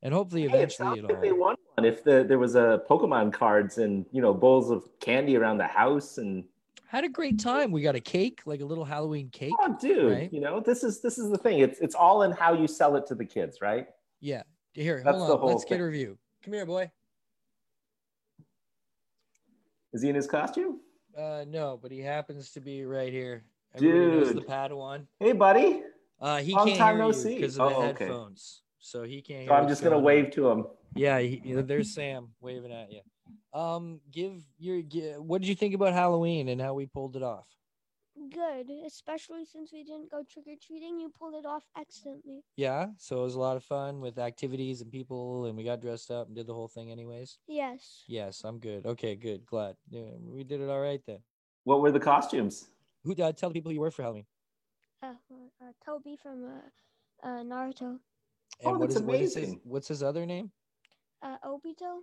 and 0.02 0.12
hopefully, 0.14 0.44
eventually, 0.44 0.98
sounds 1.00 1.10
it 1.10 1.20
they 1.20 1.30
all. 1.30 1.38
won 1.38 1.56
one. 1.76 1.84
If 1.86 2.02
the, 2.04 2.24
there 2.24 2.38
was 2.38 2.54
a 2.56 2.82
Pokemon 2.88 3.32
cards 3.32 3.78
and 3.78 4.04
you 4.12 4.20
know 4.20 4.34
bowls 4.34 4.70
of 4.70 4.88
candy 5.00 5.36
around 5.36 5.58
the 5.58 5.66
house 5.66 6.18
and 6.18 6.44
Had 6.86 7.04
a 7.04 7.08
great 7.08 7.40
time. 7.40 7.72
We 7.72 7.82
got 7.82 7.94
a 7.96 8.00
cake, 8.00 8.42
like 8.46 8.60
a 8.60 8.64
little 8.64 8.84
Halloween 8.84 9.28
cake. 9.30 9.52
oh, 9.60 9.76
dude, 9.80 10.12
Right. 10.12 10.32
you 10.32 10.40
know 10.40 10.60
this 10.60 10.84
is 10.84 11.00
this 11.00 11.18
is 11.18 11.30
the 11.30 11.38
thing. 11.38 11.58
It's 11.60 11.78
it's 11.80 11.94
all 11.94 12.22
in 12.22 12.30
how 12.32 12.52
you 12.52 12.66
sell 12.68 12.94
it 12.96 13.06
to 13.08 13.14
the 13.14 13.24
kids, 13.24 13.60
right? 13.60 13.88
Yeah. 14.20 14.42
Here, 14.74 15.02
That's 15.04 15.16
hold 15.18 15.28
the 15.28 15.34
on. 15.34 15.38
whole 15.40 15.48
Let's 15.50 15.64
get 15.64 15.80
a 15.80 15.84
review. 15.84 16.18
Come 16.42 16.52
here, 16.54 16.66
boy. 16.66 16.90
Is 19.92 20.02
he 20.02 20.08
in 20.08 20.14
his 20.16 20.26
costume? 20.26 20.80
Uh, 21.16 21.44
no, 21.46 21.78
but 21.80 21.92
he 21.92 22.00
happens 22.00 22.50
to 22.50 22.60
be 22.60 22.84
right 22.84 23.12
here. 23.12 23.44
Everybody 23.76 24.06
knows 24.06 24.34
the 24.34 24.40
Padawan. 24.40 25.06
Hey, 25.20 25.30
buddy. 25.32 25.82
Uh, 26.24 26.38
he 26.38 26.54
Long 26.54 26.66
can't 26.68 26.78
time 26.78 26.94
hear 26.94 26.98
no 27.04 27.06
you 27.08 27.12
see. 27.12 27.34
because 27.34 27.58
of 27.58 27.68
the 27.68 27.76
Oh, 27.76 27.82
okay. 27.88 28.04
headphones, 28.06 28.62
so 28.78 29.02
he 29.02 29.20
can't. 29.20 29.40
Hear 29.42 29.48
So 29.50 29.54
I'm 29.56 29.68
just 29.68 29.82
gonna 29.82 29.96
going 29.96 30.04
wave 30.04 30.24
on. 30.24 30.30
to 30.30 30.48
him. 30.48 30.66
Yeah, 30.96 31.18
he, 31.18 31.42
you 31.44 31.56
know, 31.56 31.60
there's 31.62 31.92
Sam 31.92 32.28
waving 32.40 32.72
at 32.72 32.90
you. 32.90 33.02
Um, 33.52 34.00
give 34.10 34.42
your. 34.58 34.80
gi- 34.80 35.18
What 35.18 35.42
did 35.42 35.48
you 35.48 35.54
think 35.54 35.74
about 35.74 35.92
Halloween 35.92 36.48
and 36.48 36.62
how 36.62 36.72
we 36.72 36.86
pulled 36.86 37.14
it 37.16 37.22
off? 37.22 37.46
Good, 38.32 38.70
especially 38.86 39.44
since 39.44 39.70
we 39.70 39.84
didn't 39.84 40.10
go 40.10 40.22
trick 40.22 40.46
or 40.46 40.54
treating. 40.66 40.98
You 40.98 41.10
pulled 41.10 41.34
it 41.34 41.44
off 41.44 41.64
excellently. 41.76 42.42
Yeah, 42.56 42.86
so 42.96 43.20
it 43.20 43.24
was 43.24 43.34
a 43.34 43.40
lot 43.40 43.58
of 43.58 43.64
fun 43.64 44.00
with 44.00 44.18
activities 44.18 44.80
and 44.80 44.90
people, 44.90 45.44
and 45.44 45.56
we 45.58 45.62
got 45.64 45.82
dressed 45.82 46.10
up 46.10 46.28
and 46.28 46.34
did 46.36 46.46
the 46.46 46.54
whole 46.54 46.68
thing, 46.68 46.90
anyways. 46.90 47.36
Yes. 47.48 48.04
Yes, 48.06 48.42
I'm 48.44 48.60
good. 48.60 48.86
Okay, 48.86 49.14
good. 49.16 49.44
Glad 49.44 49.76
yeah, 49.90 50.10
we 50.26 50.42
did 50.42 50.62
it 50.62 50.70
all 50.70 50.80
right 50.80 51.02
then. 51.06 51.18
What 51.64 51.82
were 51.82 51.92
the 51.92 52.00
costumes? 52.00 52.68
Who 53.02 53.12
uh, 53.20 53.32
tell 53.32 53.50
the 53.50 53.54
people 53.54 53.72
you 53.72 53.80
were 53.80 53.90
for 53.90 54.02
Halloween? 54.02 54.24
Uh, 55.04 55.12
uh, 55.60 55.72
Tobi 55.86 56.18
from 56.18 56.44
uh, 56.44 57.26
uh, 57.28 57.42
Naruto. 57.42 57.82
And 57.82 57.98
Oh, 58.64 58.72
what 58.72 58.80
that's 58.88 58.96
is 58.96 59.02
what 59.02 59.16
is 59.20 59.34
his 59.34 59.36
amazing. 59.36 59.60
what's 59.64 59.88
his 59.88 60.02
other 60.02 60.24
name? 60.24 60.50
Uh, 61.22 61.36
Obito. 61.44 61.98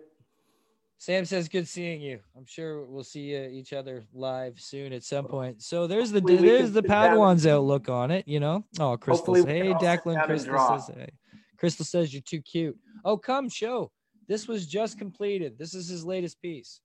Sam 0.97 1.25
says, 1.25 1.49
"Good 1.49 1.67
seeing 1.67 2.01
you. 2.01 2.19
I'm 2.37 2.45
sure 2.45 2.85
we'll 2.85 3.03
see 3.03 3.35
uh, 3.35 3.49
each 3.49 3.73
other 3.73 4.05
live 4.13 4.59
soon 4.59 4.93
at 4.93 5.03
some 5.03 5.25
point." 5.25 5.61
So 5.61 5.85
there's 5.87 6.11
the 6.11 6.21
Hopefully 6.21 6.47
there's 6.49 6.71
the 6.71 6.83
Padawan's 6.83 7.45
outlook 7.45 7.89
on 7.89 8.09
it. 8.11 8.25
You 8.27 8.39
know. 8.39 8.63
Oh, 8.79 8.95
Crystal. 8.95 9.35
Says- 9.35 9.45
Hey, 9.45 9.73
Declan. 9.73 10.23
Crystal 10.25 10.79
says. 10.79 10.95
Hey. 10.95 11.09
Crystal 11.57 11.85
says 11.85 12.13
you're 12.13 12.21
too 12.21 12.41
cute. 12.41 12.77
Oh, 13.03 13.17
come 13.17 13.49
show. 13.49 13.91
This 14.29 14.47
was 14.47 14.65
just 14.65 14.97
completed. 14.97 15.57
This 15.57 15.73
is 15.73 15.89
his 15.89 16.05
latest 16.05 16.41
piece. 16.41 16.79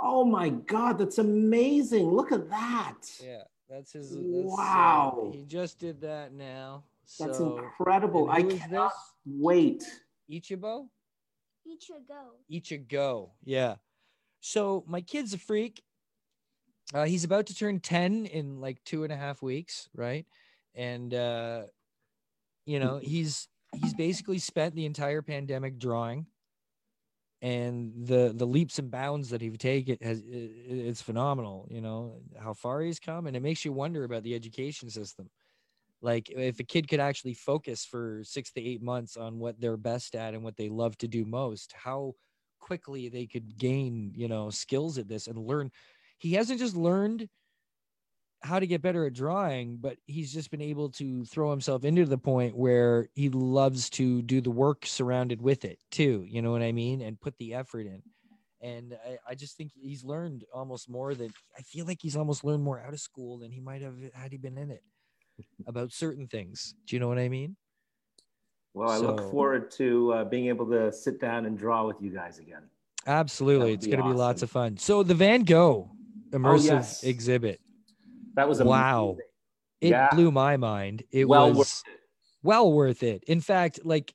Oh 0.00 0.24
my 0.24 0.48
God, 0.48 0.98
that's 0.98 1.18
amazing! 1.18 2.06
Look 2.10 2.32
at 2.32 2.48
that. 2.50 2.96
Yeah, 3.22 3.42
that's 3.68 3.92
his. 3.92 4.10
That's, 4.10 4.20
uh, 4.20 4.26
Wow. 4.46 5.30
he 5.32 5.44
just 5.44 5.78
did 5.78 6.00
that 6.00 6.32
now. 6.32 6.84
That's 7.18 7.38
so, 7.38 7.58
incredible. 7.58 8.30
I 8.30 8.42
cannot 8.42 8.92
this? 8.92 9.02
wait. 9.26 9.84
Ichibo. 10.30 10.88
Each 11.66 11.90
a 11.90 12.00
go. 12.00 12.30
each 12.48 12.72
go. 12.88 13.32
Yeah. 13.44 13.76
So 14.40 14.84
my 14.86 15.00
kid's 15.00 15.34
a 15.34 15.38
freak. 15.38 15.82
Uh, 16.94 17.04
he's 17.04 17.24
about 17.24 17.46
to 17.46 17.54
turn 17.54 17.80
10 17.80 18.26
in 18.26 18.60
like 18.60 18.82
two 18.84 19.04
and 19.04 19.12
a 19.12 19.16
half 19.16 19.42
weeks, 19.42 19.88
right? 19.94 20.24
And 20.74 21.12
uh, 21.12 21.64
you 22.64 22.78
know, 22.80 22.98
he's 23.02 23.48
he's 23.74 23.94
basically 23.94 24.38
spent 24.38 24.74
the 24.74 24.86
entire 24.86 25.22
pandemic 25.22 25.78
drawing. 25.78 26.26
And 27.40 27.92
the 28.06 28.32
the 28.34 28.46
leaps 28.46 28.78
and 28.80 28.90
bounds 28.90 29.30
that 29.30 29.40
he's 29.40 29.56
taken 29.58 29.96
has 30.02 30.20
i- 30.20 30.34
i- 30.34 30.88
it's 30.88 31.00
phenomenal, 31.02 31.68
you 31.70 31.80
know, 31.80 32.20
how 32.40 32.52
far 32.52 32.80
he's 32.80 32.98
come. 32.98 33.26
And 33.28 33.36
it 33.36 33.42
makes 33.42 33.64
you 33.64 33.72
wonder 33.72 34.02
about 34.04 34.24
the 34.24 34.34
education 34.34 34.90
system. 34.90 35.30
Like 36.00 36.30
if 36.30 36.60
a 36.60 36.64
kid 36.64 36.88
could 36.88 37.00
actually 37.00 37.34
focus 37.34 37.84
for 37.84 38.22
six 38.24 38.52
to 38.52 38.60
eight 38.60 38.82
months 38.82 39.16
on 39.16 39.38
what 39.38 39.60
they're 39.60 39.76
best 39.76 40.14
at 40.14 40.34
and 40.34 40.44
what 40.44 40.56
they 40.56 40.68
love 40.68 40.96
to 40.98 41.08
do 41.08 41.24
most, 41.24 41.72
how 41.72 42.14
quickly 42.60 43.08
they 43.08 43.26
could 43.26 43.56
gain 43.58 44.12
you 44.14 44.28
know 44.28 44.50
skills 44.50 44.98
at 44.98 45.08
this 45.08 45.26
and 45.26 45.38
learn. 45.38 45.70
He 46.18 46.32
hasn't 46.34 46.60
just 46.60 46.76
learned 46.76 47.28
how 48.40 48.58
to 48.58 48.66
get 48.66 48.82
better 48.82 49.04
at 49.04 49.12
drawing 49.12 49.76
but 49.78 49.96
he's 50.06 50.32
just 50.32 50.50
been 50.50 50.62
able 50.62 50.88
to 50.88 51.24
throw 51.24 51.50
himself 51.50 51.84
into 51.84 52.04
the 52.04 52.18
point 52.18 52.56
where 52.56 53.08
he 53.14 53.28
loves 53.30 53.90
to 53.90 54.22
do 54.22 54.40
the 54.40 54.50
work 54.50 54.86
surrounded 54.86 55.42
with 55.42 55.64
it 55.64 55.78
too 55.90 56.24
you 56.28 56.40
know 56.40 56.52
what 56.52 56.62
i 56.62 56.70
mean 56.70 57.02
and 57.02 57.20
put 57.20 57.36
the 57.38 57.54
effort 57.54 57.86
in. 57.86 58.02
And 58.60 58.98
I, 59.06 59.18
I 59.30 59.34
just 59.36 59.56
think 59.56 59.70
he's 59.72 60.02
learned 60.04 60.44
almost 60.54 60.88
more 60.88 61.14
than 61.14 61.30
i 61.58 61.62
feel 61.62 61.84
like 61.86 61.98
he's 62.00 62.16
almost 62.16 62.44
learned 62.44 62.62
more 62.62 62.80
out 62.80 62.92
of 62.92 63.00
school 63.00 63.38
than 63.38 63.50
he 63.50 63.60
might 63.60 63.82
have 63.82 63.96
had 64.14 64.30
he 64.30 64.38
been 64.38 64.58
in 64.58 64.70
it 64.70 64.82
about 65.66 65.92
certain 65.92 66.26
things 66.26 66.74
do 66.86 66.96
you 66.96 67.00
know 67.00 67.08
what 67.08 67.18
i 67.18 67.28
mean 67.28 67.56
Well, 68.74 68.90
I 68.90 68.98
So- 68.98 69.06
look 69.14 69.30
forward 69.30 69.70
to 69.72 70.12
uh, 70.12 70.24
being 70.24 70.46
able 70.48 70.66
to 70.70 70.92
sit 70.92 71.20
down 71.20 71.46
and 71.46 71.56
draw 71.58 71.86
with 71.86 71.96
you 72.00 72.10
guys 72.10 72.38
again. 72.38 72.62
Absolutely. 73.06 73.72
It's 73.72 73.86
going 73.86 73.98
to 73.98 74.04
be 74.04 74.12
lots 74.12 74.42
of 74.42 74.50
fun. 74.50 74.76
So 74.76 75.02
the 75.02 75.14
Van 75.14 75.42
Gogh 75.42 75.90
immersive 76.30 76.64
yes. 76.66 77.02
exhibit, 77.02 77.60
That 78.34 78.48
was 78.48 78.62
Wow. 78.62 79.16
it 79.80 79.88
Yeah. 79.90 80.10
blew 80.12 80.30
my 80.30 80.56
mind. 80.58 81.02
It 81.10 81.26
well 81.26 81.48
was 81.48 81.56
worth 81.58 81.82
it. 81.86 82.00
well 82.44 82.72
worth 82.72 83.02
it. 83.02 83.24
In 83.26 83.40
fact, 83.40 83.80
like 83.84 84.14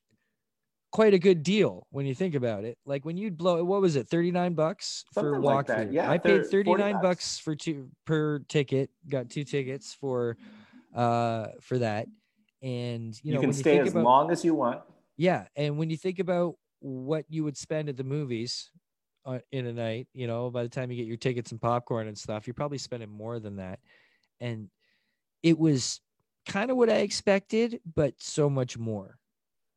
quite 0.92 1.14
a 1.16 1.20
good 1.20 1.42
deal 1.44 1.88
when 1.90 2.06
you 2.06 2.14
think 2.16 2.36
about 2.36 2.64
it. 2.64 2.78
Like 2.86 3.04
when 3.04 3.18
you'd 3.18 3.38
blow 3.38 3.64
what 3.66 3.82
was 3.82 3.96
it, 3.98 4.08
39 4.08 4.54
bucks 4.54 5.04
for 5.14 5.24
Something 5.34 5.42
like. 5.42 5.92
Yeah, 5.92 6.10
I 6.10 6.20
paid 6.20 6.46
thir- 6.46 6.64
40 6.64 6.84
39 6.84 6.94
bucks. 6.94 7.04
bucks 7.04 7.40
for 7.40 7.56
two 7.56 7.90
per 8.06 8.40
ticket, 8.48 8.92
got 9.10 9.30
two 9.30 9.44
tickets 9.44 9.94
for 9.94 10.38
uh 10.96 11.48
for 11.62 11.80
that. 11.80 12.08
And 12.62 13.14
you 13.24 13.34
know, 13.34 13.42
You, 13.42 13.48
can 13.48 13.54
stay 13.54 13.76
you 13.76 13.82
as 13.82 13.92
about 13.92 14.04
long 14.04 14.32
as 14.32 14.46
you 14.46 14.56
want. 14.56 14.82
yeah, 15.18 15.46
and 15.56 15.78
when 15.78 15.90
you 15.90 15.98
think 15.98 16.20
about 16.20 16.56
what 16.80 17.26
you 17.30 17.44
would 17.44 17.58
spend 17.58 17.90
at 17.90 17.98
the 17.98 18.04
movies 18.04 18.70
uh, 19.26 19.40
in 19.52 19.66
a 19.68 19.74
night, 19.74 20.08
you 20.14 20.28
know, 20.28 20.50
by 20.50 20.64
the 20.64 20.70
time 20.70 20.92
you 20.92 20.98
get 20.98 21.08
your 21.08 21.18
tickets 21.18 21.52
and 21.52 21.62
popcorn 21.62 22.08
and 22.08 22.18
stuff, 22.18 22.46
you're 22.48 22.54
probably 22.54 22.78
spending 22.78 23.10
more 23.10 23.40
than 23.40 23.56
that. 23.58 23.80
And 24.42 24.70
it 25.42 25.58
was 25.58 26.02
kind 26.46 26.72
of 26.72 26.78
what 26.78 26.90
I 26.90 26.96
expected, 26.98 27.80
but 27.96 28.14
so 28.20 28.50
much 28.50 28.78
more. 28.78 29.18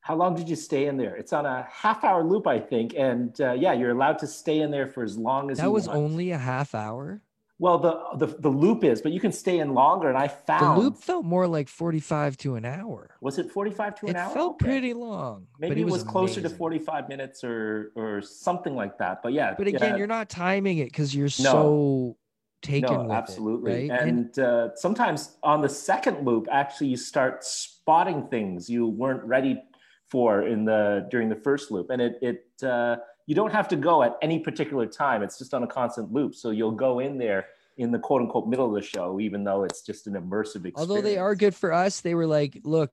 How 0.01 0.15
long 0.15 0.35
did 0.35 0.47
you 0.49 0.55
stay 0.55 0.87
in 0.87 0.95
there? 0.97 1.15
It's 1.15 1.33
on 1.33 1.45
a 1.45 1.67
half 1.69 2.03
hour 2.05 2.23
loop, 2.23 2.47
I 2.47 2.59
think. 2.59 2.93
And 2.97 3.39
uh, 3.41 3.53
yeah, 3.53 3.73
you're 3.73 3.91
allowed 3.91 4.19
to 4.19 4.27
stay 4.27 4.59
in 4.59 4.71
there 4.71 4.87
for 4.87 5.03
as 5.03 5.17
long 5.17 5.51
as 5.51 5.57
That 5.57 5.71
was 5.71 5.87
want. 5.87 5.99
only 5.99 6.31
a 6.31 6.37
half 6.37 6.73
hour. 6.75 7.21
Well, 7.59 7.79
the, 7.79 8.25
the 8.25 8.27
the 8.39 8.49
loop 8.49 8.83
is, 8.83 9.01
but 9.01 9.11
you 9.11 9.19
can 9.19 9.31
stay 9.31 9.59
in 9.59 9.73
longer. 9.73 10.09
And 10.09 10.17
I 10.17 10.27
found 10.27 10.77
The 10.77 10.81
loop 10.83 10.97
felt 10.97 11.25
more 11.25 11.47
like 11.47 11.67
45 11.67 12.37
to 12.37 12.55
an 12.55 12.65
hour. 12.65 13.09
was 13.19 13.39
it 13.39 13.51
45 13.51 13.95
to 14.01 14.05
an 14.05 14.09
It 14.11 14.19
hour? 14.19 14.29
It 14.29 14.33
felt 14.33 14.55
Okay. 14.55 14.65
pretty 14.65 14.93
long. 14.93 15.47
Maybe 15.59 15.81
it 15.81 15.85
was, 15.85 16.03
closer 16.03 16.41
to 16.41 16.49
45 16.49 17.09
minutes 17.09 17.43
or 17.43 17.91
or 17.95 18.21
something 18.21 18.75
like 18.75 18.97
that. 18.99 19.23
But 19.23 19.33
yeah. 19.33 19.55
But 19.57 19.67
again, 19.67 19.81
yeah, 19.91 19.97
you're 19.97 20.07
not 20.07 20.29
timing 20.29 20.77
it 20.77 20.85
because 20.89 21.15
you're 21.15 21.25
No. 21.39 21.51
so 21.51 22.17
taken 22.61 22.89
no, 22.95 23.03
with 23.03 23.11
absolutely. 23.11 23.87
it. 23.87 23.91
Right? 23.91 24.01
And, 24.01 24.37
uh, 24.39 24.75
sometimes 24.75 25.37
on 25.41 25.61
the 25.61 25.69
second 25.69 26.25
loop, 26.25 26.47
actually, 26.51 26.87
you 26.87 26.97
start 26.97 27.43
spotting 27.43 28.27
things 28.27 28.69
you 28.69 28.87
weren't 28.87 29.23
ready 29.23 29.61
for 30.11 30.43
in 30.47 30.63
the 30.65 31.07
during 31.09 31.27
the 31.29 31.35
first 31.35 31.71
loop, 31.71 31.89
and 31.89 32.01
it 32.01 32.19
it 32.21 32.45
uh, 32.63 32.97
you 33.27 33.35
don't 33.35 33.51
have 33.51 33.67
to 33.67 33.75
go 33.75 34.01
at 34.03 34.15
any 34.21 34.39
particular 34.39 34.87
time. 34.87 35.21
It's 35.21 35.37
just 35.37 35.53
on 35.53 35.61
a 35.63 35.67
constant 35.67 36.11
loop, 36.11 36.33
so 36.33 36.49
you'll 36.49 36.71
go 36.71 36.99
in 36.99 37.17
there 37.17 37.47
in 37.77 37.91
the 37.91 37.99
quote 37.99 38.21
unquote 38.21 38.47
middle 38.47 38.65
of 38.65 38.73
the 38.73 38.81
show, 38.81 39.19
even 39.19 39.43
though 39.43 39.63
it's 39.65 39.81
just 39.83 40.07
an 40.07 40.13
immersive 40.13 40.65
experience. 40.65 40.73
although 40.77 41.01
they 41.01 41.17
are 41.17 41.35
good 41.35 41.53
for 41.53 41.71
us 41.71 42.01
they 42.01 42.15
were 42.15 42.25
like 42.25 42.59
look 42.63 42.89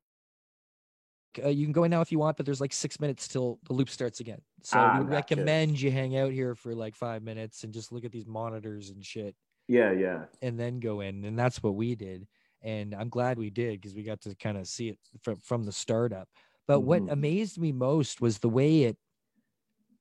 uh, 1.43 1.49
you 1.49 1.65
can 1.65 1.73
go 1.73 1.85
in 1.85 1.91
now 1.91 2.01
if 2.01 2.13
you 2.13 2.19
want 2.19 2.37
but 2.37 2.45
there's 2.47 2.61
like 2.61 2.73
six 2.73 3.01
minutes 3.01 3.27
till 3.27 3.59
the 3.67 3.73
loop 3.73 3.89
starts 3.89 4.21
again 4.21 4.41
so 4.63 4.79
Ah, 4.79 4.93
we 4.93 4.99
gotcha. 5.01 5.11
recommend 5.11 5.81
you 5.81 5.91
hang 5.91 6.17
out 6.17 6.33
here 6.33 6.55
for 6.55 6.75
like 6.75 6.95
five 6.95 7.23
minutes 7.23 7.65
and 7.65 7.73
just 7.73 7.91
look 7.93 8.05
at 8.05 8.13
these 8.13 8.27
monitors 8.27 8.91
and 8.91 9.05
shit 9.05 9.35
Yeah, 9.67 9.93
yeah. 9.93 10.25
and 10.43 10.59
then 10.61 10.79
go 10.81 11.01
in 11.01 11.25
and 11.25 11.39
that's 11.39 11.63
what 11.63 11.75
we 11.75 11.95
did 11.95 12.27
and 12.63 12.95
i'm 12.95 13.09
glad 13.09 13.39
we 13.39 13.51
did 13.51 13.81
because 13.81 13.95
we 13.95 14.03
got 14.03 14.21
to 14.23 14.35
kind 14.37 14.59
of 14.59 14.67
see 14.69 14.91
it 14.91 14.99
from, 15.23 15.39
from 15.41 15.65
the 15.65 15.73
startup 15.73 16.29
but 16.69 16.81
what 16.81 17.03
Mhm. 17.03 17.13
amazed 17.13 17.59
me 17.59 17.73
most 17.73 18.21
was 18.21 18.39
the 18.39 18.49
way 18.49 18.83
it 18.85 18.97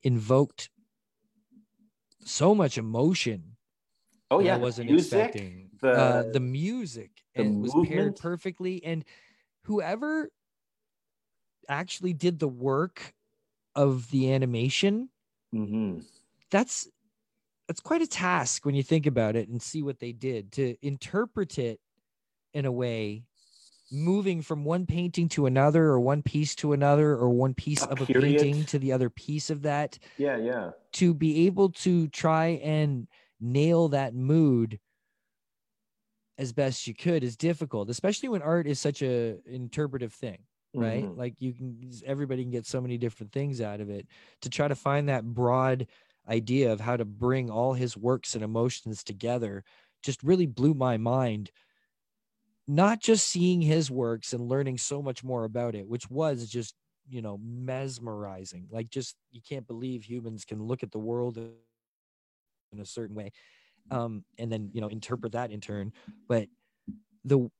invoked 0.04 0.70
so 2.24 2.54
much 2.54 2.78
emotion 2.78 3.56
Oh 4.30 4.40
yeah, 4.40 4.56
I 4.56 4.58
wasn't 4.58 4.88
music, 4.88 4.88
expecting. 4.90 5.70
The 5.80 5.88
uh, 5.92 6.24
the- 6.26 6.40
music 6.40 7.24
the 7.36 7.44
and 7.44 7.56
it 7.56 7.60
was 7.60 7.74
paired 7.76 8.18
perfectly, 8.18 8.84
and 8.84 9.04
whoever 9.64 10.30
actually 11.68 12.12
did 12.12 12.38
the 12.38 12.48
work 12.48 13.14
of 13.74 14.10
the 14.10 14.32
animation, 14.32 15.10
Mhm. 15.52 16.04
that's 16.50 16.88
that's 17.68 17.80
quite 17.80 18.02
a 18.02 18.06
task 18.08 18.66
when 18.66 18.74
you 18.74 18.82
think 18.82 19.06
about 19.06 19.36
it 19.36 19.48
and 19.48 19.62
see 19.62 19.82
what 19.82 20.00
they 20.00 20.12
did 20.12 20.52
to 20.52 20.76
interpret 20.86 21.58
it 21.58 21.80
in 22.54 22.66
a 22.66 22.72
way 22.72 23.24
moving 23.94 24.42
from 24.42 24.64
one 24.64 24.86
painting 24.86 25.28
to 25.30 25.46
another 25.46 25.84
or 25.84 26.00
one 26.00 26.22
piece 26.22 26.54
to 26.56 26.72
another 26.72 27.12
or 27.12 27.30
one 27.30 27.54
piece 27.54 27.82
A 27.82 27.88
of 27.88 28.00
a 28.00 28.06
period. 28.06 28.38
painting 28.40 28.64
to 28.66 28.78
the 28.78 28.92
other 28.92 29.08
piece 29.10 29.50
of 29.50 29.62
that 29.62 29.98
Yeah, 30.18 30.36
yeah. 30.36 30.72
to 30.94 31.14
be 31.14 31.46
able 31.46 31.70
to 31.70 32.08
try 32.08 32.60
and 32.62 33.08
nail 33.40 33.88
that 33.88 34.14
mood 34.14 34.80
as 36.38 36.52
best 36.52 36.86
you 36.86 36.94
could 36.94 37.22
is 37.22 37.36
difficult 37.36 37.88
especially 37.88 38.28
when 38.28 38.42
art 38.42 38.66
is 38.66 38.80
such 38.80 39.02
a 39.02 39.38
interpretive 39.46 40.12
thing 40.12 40.38
right 40.74 41.04
Mhm. 41.04 41.16
like 41.16 41.40
you 41.40 41.52
can 41.52 41.78
everybody 42.04 42.42
can 42.42 42.50
get 42.50 42.66
so 42.66 42.80
many 42.80 42.98
different 42.98 43.32
things 43.32 43.60
out 43.60 43.80
of 43.80 43.88
it 43.90 44.08
to 44.40 44.50
try 44.50 44.66
to 44.66 44.74
find 44.74 45.08
that 45.08 45.24
broad 45.24 45.86
idea 46.28 46.72
of 46.72 46.80
how 46.80 46.96
to 46.96 47.04
bring 47.04 47.50
all 47.50 47.74
his 47.74 47.96
works 47.96 48.34
and 48.34 48.42
emotions 48.42 49.04
together 49.04 49.62
just 50.02 50.22
really 50.22 50.46
blew 50.46 50.74
my 50.74 50.96
mind 50.96 51.50
not 52.66 53.00
just 53.00 53.28
seeing 53.28 53.60
his 53.60 53.90
works 53.90 54.32
and 54.32 54.48
learning 54.48 54.78
so 54.78 55.02
much 55.02 55.22
more 55.22 55.44
about 55.44 55.74
it 55.74 55.86
which 55.86 56.08
was 56.10 56.48
just 56.48 56.74
you 57.08 57.20
know 57.20 57.38
mesmerizing 57.42 58.66
like 58.70 58.88
just 58.88 59.16
you 59.30 59.40
can't 59.46 59.66
believe 59.66 60.02
humans 60.02 60.44
can 60.44 60.62
look 60.62 60.82
at 60.82 60.90
the 60.90 60.98
world 60.98 61.36
in 61.36 62.80
a 62.80 62.84
certain 62.84 63.14
way 63.14 63.30
um 63.90 64.24
and 64.38 64.50
then 64.50 64.70
you 64.72 64.80
know 64.80 64.88
interpret 64.88 65.32
that 65.32 65.50
in 65.50 65.60
turn 65.60 65.92
but 66.28 66.48
the 67.24 67.50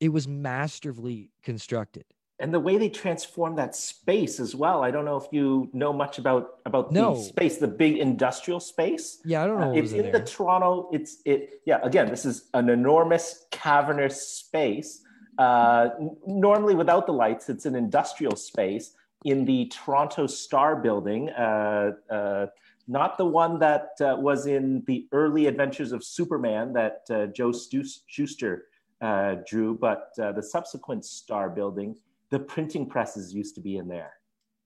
it 0.00 0.08
was 0.10 0.26
masterfully 0.26 1.30
constructed 1.42 2.04
and 2.38 2.52
the 2.52 2.60
way 2.60 2.76
they 2.76 2.88
transform 2.90 3.56
that 3.56 3.74
space 3.74 4.38
as 4.40 4.54
well. 4.54 4.84
I 4.84 4.90
don't 4.90 5.04
know 5.06 5.16
if 5.16 5.24
you 5.32 5.70
know 5.72 5.92
much 5.92 6.18
about 6.18 6.58
about 6.66 6.92
No. 6.92 7.14
the 7.14 7.20
space, 7.22 7.56
the 7.58 7.68
big 7.68 7.96
industrial 7.98 8.60
space. 8.60 9.20
yeah 9.24 9.42
i 9.42 9.46
don't 9.46 9.60
know 9.60 9.70
Uh, 9.70 9.80
it's 9.80 9.92
in 9.92 10.02
there. 10.02 10.12
the 10.12 10.20
Toronto. 10.20 10.88
It's 10.92 11.12
it. 11.24 11.60
Yeah. 11.64 11.80
Again, 11.82 12.08
this 12.10 12.24
is 12.26 12.48
an 12.54 12.68
enormous 12.68 13.46
cavernous 13.50 14.16
space. 14.42 15.02
Uh, 15.38 15.90
n- 16.00 16.16
normally, 16.26 16.74
without 16.74 17.06
the 17.06 17.12
lights, 17.12 17.48
it's 17.48 17.66
an 17.66 17.74
industrial 17.74 18.36
space 18.36 18.94
in 19.24 19.44
the 19.44 19.66
Toronto 19.66 20.26
Star 20.26 20.76
Building. 20.76 21.30
Uh, 21.30 21.92
uh, 22.10 22.46
not 22.88 23.18
the 23.18 23.24
one 23.42 23.58
that 23.58 23.88
uh, 24.00 24.14
was 24.28 24.46
in 24.46 24.82
the 24.86 25.08
early 25.12 25.46
Adventures 25.46 25.90
of 25.92 26.04
Superman 26.04 26.72
that 26.74 26.98
uh, 27.10 27.26
Joe 27.38 27.50
Stu- 27.52 27.82
Shuster 28.06 28.66
uh, 29.00 29.36
drew, 29.50 29.74
but 29.76 30.12
uh, 30.18 30.32
the 30.32 30.42
subsequent 30.42 31.04
Star 31.04 31.48
Building. 31.50 31.96
The 32.36 32.44
printing 32.44 32.86
presses 32.86 33.32
used 33.32 33.54
to 33.54 33.62
be 33.62 33.78
in 33.78 33.88
there. 33.88 34.12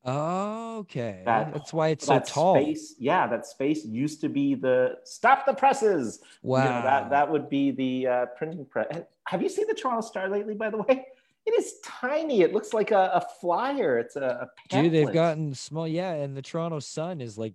okay 0.04 1.22
That- 1.24 1.52
that's 1.54 1.72
why 1.72 1.88
it's 1.88 2.04
so 2.06 2.14
that 2.14 2.26
tall 2.26 2.56
space, 2.56 2.96
yeah, 2.98 3.28
that 3.28 3.46
space 3.46 3.84
used 3.84 4.20
to 4.22 4.28
be 4.28 4.56
the 4.56 4.98
stop 5.04 5.46
the 5.46 5.54
presses. 5.54 6.20
You 6.42 6.48
know, 6.48 6.54
wow 6.54 6.82
that 6.82 7.10
that 7.10 7.30
would 7.30 7.48
be 7.48 7.70
the 7.70 8.06
uh, 8.08 8.26
printing 8.36 8.64
press. 8.64 8.88
Have 9.28 9.40
you 9.40 9.48
seen 9.48 9.68
the 9.68 9.74
Toronto 9.74 10.00
Star 10.00 10.28
lately? 10.28 10.54
By 10.54 10.70
the 10.70 10.78
way, 10.78 11.06
it 11.46 11.54
is 11.56 11.74
tiny. 11.84 12.40
It 12.40 12.52
looks 12.52 12.72
like 12.74 12.90
a, 12.90 13.10
a 13.14 13.22
flyer. 13.40 13.98
It's 13.98 14.16
a, 14.16 14.48
a 14.72 14.82
dude 14.82 14.92
they've 14.92 15.12
gotten 15.12 15.54
small 15.54 15.86
yeah 15.86 16.12
and 16.12 16.36
the 16.36 16.42
toronto 16.42 16.80
sun 16.80 17.20
is 17.20 17.38
like 17.38 17.54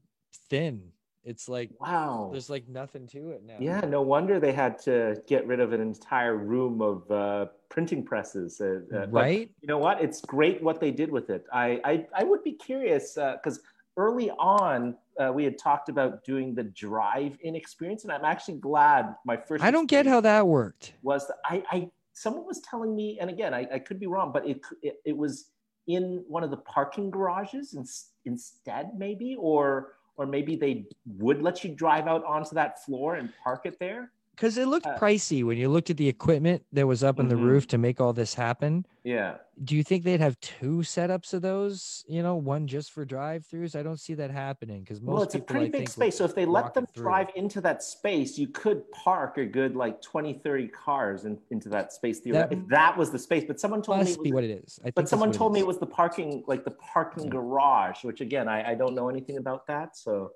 thin 0.49 0.91
it's 1.25 1.49
like 1.49 1.71
wow. 1.79 2.29
there's 2.31 2.49
like 2.49 2.67
nothing 2.69 3.07
to 3.07 3.31
it 3.31 3.43
now 3.43 3.57
Yeah, 3.59 3.81
no 3.81 4.01
wonder 4.01 4.39
they 4.39 4.53
had 4.53 4.77
to 4.83 5.21
get 5.27 5.45
rid 5.47 5.59
of 5.59 5.73
an 5.73 5.81
entire 5.81 6.37
room 6.37 6.81
of 6.81 7.11
uh, 7.11 7.47
printing 7.69 8.03
presses. 8.03 8.61
Uh, 8.61 8.81
uh, 8.95 9.07
right 9.07 9.49
you 9.61 9.67
know 9.67 9.79
what? 9.79 10.01
It's 10.01 10.21
great 10.21 10.61
what 10.61 10.79
they 10.79 10.91
did 10.91 11.11
with 11.11 11.29
it. 11.29 11.45
I 11.51 11.81
I, 11.83 12.05
I 12.15 12.23
would 12.23 12.43
be 12.43 12.53
curious 12.53 13.15
because 13.15 13.59
early 13.97 14.29
on, 14.31 14.95
uh, 15.19 15.31
we 15.33 15.43
had 15.43 15.57
talked 15.57 15.89
about 15.89 16.23
doing 16.23 16.53
the 16.53 16.63
drive-in 16.63 17.55
experience, 17.55 18.03
and 18.03 18.11
I'm 18.11 18.25
actually 18.25 18.57
glad 18.57 19.15
my 19.25 19.37
first. 19.37 19.63
I 19.63 19.71
don't 19.71 19.87
get 19.87 20.05
how 20.05 20.21
that 20.21 20.47
worked. 20.47 20.93
Was 21.01 21.27
that 21.27 21.37
I, 21.45 21.63
I 21.71 21.89
someone 22.13 22.45
was 22.45 22.59
telling 22.61 22.95
me, 22.95 23.17
and 23.19 23.29
again, 23.29 23.53
I, 23.53 23.67
I 23.73 23.79
could 23.79 23.99
be 23.99 24.07
wrong, 24.07 24.31
but 24.31 24.47
it, 24.47 24.61
it 24.81 24.95
it 25.05 25.17
was 25.17 25.49
in 25.87 26.23
one 26.27 26.43
of 26.43 26.49
the 26.49 26.57
parking 26.57 27.09
garages 27.09 27.73
in, 27.73 27.85
instead, 28.25 28.91
maybe, 28.97 29.35
or 29.39 29.93
or 30.17 30.25
maybe 30.25 30.55
they 30.55 30.85
would 31.05 31.41
let 31.41 31.63
you 31.63 31.73
drive 31.73 32.07
out 32.07 32.23
onto 32.25 32.55
that 32.55 32.83
floor 32.83 33.15
and 33.15 33.29
park 33.43 33.65
it 33.65 33.77
there 33.79 34.11
because 34.35 34.57
it 34.57 34.67
looked 34.67 34.85
Uh, 34.85 34.97
pricey 34.99 35.43
when 35.43 35.57
you 35.57 35.69
looked 35.69 35.89
at 35.89 35.97
the 35.97 36.07
equipment 36.09 36.63
that 36.73 36.85
was 36.87 37.03
up 37.03 37.19
in 37.19 37.27
the 37.29 37.35
Mhm. 37.35 37.43
roof 37.43 37.67
to 37.67 37.77
make 37.77 37.99
all 38.01 38.13
this 38.13 38.33
happen. 38.35 38.85
yeah 39.03 39.37
Do 39.63 39.73
you 39.77 39.83
think 39.83 40.03
they'd 40.03 40.19
have 40.19 40.37
two 40.41 40.79
setups 40.79 41.33
of 41.33 41.41
those? 41.41 42.03
You 42.09 42.21
know, 42.21 42.35
one 42.35 42.67
just 42.67 42.91
for 42.91 43.05
drive-throughs. 43.05 43.73
I 43.73 43.83
don't 43.83 43.99
see 43.99 44.13
that 44.15 44.29
happening 44.29 44.81
because 44.81 44.99
most 44.99 45.13
well 45.13 45.23
it's 45.23 45.35
a 45.35 45.39
people, 45.39 45.53
pretty 45.55 45.67
I 45.67 45.79
big 45.79 45.87
space 45.87 46.17
so 46.17 46.25
if 46.25 46.35
they 46.35 46.45
let 46.45 46.73
them 46.73 46.83
it 46.83 46.89
through. 46.93 47.03
drive 47.03 47.29
into 47.35 47.61
that 47.61 47.81
space 47.81 48.37
you 48.37 48.49
could 48.49 48.89
park 48.91 49.37
a 49.37 49.45
good 49.45 49.73
like 49.75 50.01
20 50.01 50.33
30 50.33 50.67
cars 50.67 51.23
in, 51.23 51.39
into 51.51 51.69
that 51.69 51.93
space 51.93 52.19
That 52.19 52.51
if 52.51 52.67
that 52.67 52.97
was 52.97 53.11
the 53.11 53.19
space 53.19 53.45
but 53.47 53.59
someone 53.61 53.81
told 53.81 53.99
me 53.99 54.03
must 54.05 54.19
it 54.19 54.23
be 54.23 54.31
was, 54.31 54.35
what 54.35 54.43
it 54.43 54.49
is. 54.63 54.77
I 54.81 54.85
think 54.85 54.95
but 54.95 55.07
someone 55.09 55.31
told 55.31 55.53
me 55.53 55.59
it 55.61 55.67
was 55.67 55.77
the 55.79 55.85
parking 56.01 56.43
like 56.47 56.65
the 56.65 56.71
parking 56.71 57.29
garage 57.29 58.03
which 58.03 58.19
again 58.19 58.47
i, 58.49 58.71
I 58.71 58.75
don't 58.75 58.93
know 58.95 59.07
anything 59.07 59.37
about 59.37 59.67
that 59.67 59.95
so 59.95 60.31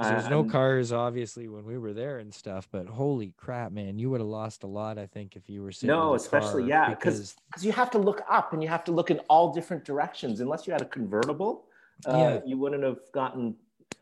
There's 0.00 0.28
no 0.30 0.44
cars, 0.44 0.92
obviously, 0.92 1.48
when 1.48 1.64
we 1.64 1.76
were 1.76 1.92
there 1.92 2.18
and 2.18 2.32
stuff. 2.32 2.68
But 2.70 2.86
holy 2.86 3.32
crap, 3.36 3.72
man, 3.72 3.98
you 3.98 4.10
would 4.10 4.20
have 4.20 4.28
lost 4.28 4.62
a 4.62 4.66
lot. 4.68 4.96
I 4.96 5.06
think 5.06 5.34
if 5.34 5.48
you 5.50 5.62
were 5.62 5.72
sitting. 5.72 5.88
No, 5.88 6.14
especially, 6.14 6.66
yeah, 6.68 6.86
'cause- 6.94 6.96
because 6.96 7.36
because 7.48 7.64
you 7.64 7.72
have 7.72 7.90
to 7.92 7.98
look 7.98 8.22
up 8.30 8.52
and 8.52 8.62
you 8.62 8.68
have 8.68 8.84
to 8.84 8.92
look 8.92 9.10
in 9.10 9.18
all 9.28 9.52
different 9.52 9.84
directions 9.84 10.40
unless 10.40 10.66
you 10.66 10.72
had 10.72 10.82
a 10.82 10.86
convertible 10.86 11.64
uh, 12.06 12.12
Yeah. 12.16 12.40
you 12.46 12.56
wouldn't 12.58 12.84
have 12.84 13.00
gotten 13.12 13.56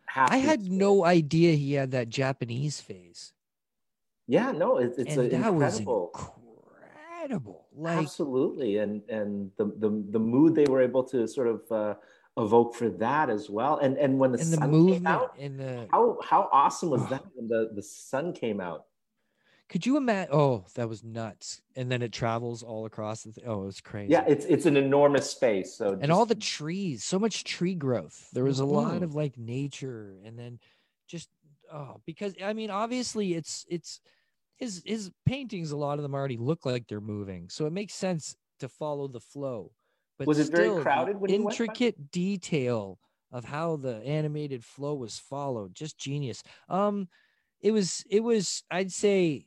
half 0.07 0.31
I 0.31 0.37
had 0.37 0.61
experience. 0.61 0.81
no 0.81 1.05
idea 1.07 1.55
he 1.55 1.73
had 1.73 1.93
that 1.93 2.11
Japanese 2.11 2.79
phase, 2.79 3.33
yeah 4.27 4.53
no 4.53 4.77
it, 4.77 4.95
it's 4.99 5.17
and 5.17 5.33
a, 5.33 5.39
that 5.39 5.55
was 5.55 5.79
incredible 5.79 6.11
incredible. 7.23 7.67
Like 7.75 7.99
absolutely 7.99 8.79
and 8.79 9.03
and 9.09 9.51
the, 9.57 9.65
the 9.79 10.05
the 10.11 10.19
mood 10.19 10.55
they 10.55 10.67
were 10.67 10.83
able 10.83 11.05
to 11.05 11.27
sort 11.27 11.49
of 11.49 11.73
uh, 11.73 11.95
evoke 12.39 12.75
for 12.75 12.91
that 12.91 13.31
as 13.31 13.49
well 13.49 13.79
and 13.79 13.97
and 13.97 14.19
when 14.19 14.31
the 14.33 14.39
and 14.39 14.53
the 14.53 14.57
sun 14.59 14.71
movement 14.71 14.99
came 14.99 15.07
out 15.07 15.35
and 15.39 15.59
the 15.59 15.89
how 15.91 16.19
how 16.23 16.49
awesome 16.53 16.91
was 16.91 17.01
Oh. 17.03 17.07
that 17.07 17.25
when 17.35 17.49
the 17.49 17.71
the 17.75 17.83
sun 17.83 18.33
came 18.33 18.61
out 18.61 18.85
could 19.69 19.85
you 19.85 19.97
imagine? 19.97 20.33
Oh, 20.33 20.65
that 20.77 20.89
was 20.89 21.03
nuts. 21.03 21.61
And 21.75 21.91
then 21.91 22.01
it 22.01 22.13
travels 22.13 22.63
all 22.63 22.87
across. 22.87 23.25
The 23.25 23.33
th- 23.33 23.47
oh, 23.49 23.63
it 23.63 23.67
was 23.67 23.81
crazy. 23.81 24.13
yeah 24.13 24.25
it's 24.29 24.45
it's 24.45 24.65
an 24.65 24.77
enormous 24.77 25.29
space 25.29 25.75
so 25.75 25.91
and 25.95 26.03
just- 26.03 26.13
all 26.13 26.25
the 26.25 26.37
trees, 26.37 27.03
so 27.03 27.19
much 27.19 27.43
tree 27.43 27.75
growth. 27.75 28.31
There 28.33 28.45
was 28.45 28.61
a 28.61 28.65
lot 28.65 29.01
Mhm. 29.01 29.03
of 29.03 29.17
like 29.17 29.37
nature, 29.37 30.21
and 30.25 30.39
then 30.39 30.61
just 31.09 31.31
oh, 31.73 32.01
because 32.07 32.35
I 32.41 32.53
mean, 32.53 32.71
obviously, 32.71 33.35
it's 33.35 33.67
it's 33.69 34.01
his 34.55 34.83
his 34.87 35.11
paintings. 35.25 35.73
A 35.73 35.77
lot 35.77 35.99
of 35.99 36.05
them 36.05 36.15
already 36.15 36.37
look 36.37 36.65
like 36.65 36.87
they're 36.87 37.01
moving, 37.01 37.49
so 37.49 37.67
it 37.67 37.73
makes 37.73 37.95
sense 37.95 38.37
to 38.61 38.69
follow 38.69 39.09
the 39.09 39.19
flow. 39.21 39.73
But 40.19 40.27
Was 40.27 40.39
it 40.39 40.51
very 40.51 40.65
still, 40.67 40.77
the 40.77 40.83
crowded 40.83 41.17
intricate 41.29 42.11
detail 42.11 42.99
of 43.33 43.45
how 43.45 43.77
the 43.77 43.97
animated 44.05 44.65
flow 44.65 44.95
was 44.95 45.19
followed, 45.19 45.75
just 45.75 45.99
genius. 45.99 46.43
Um, 46.69 47.09
it 47.61 47.71
was 47.73 48.05
it 48.09 48.21
was 48.21 48.63
I'd 48.71 48.93
say 48.93 49.45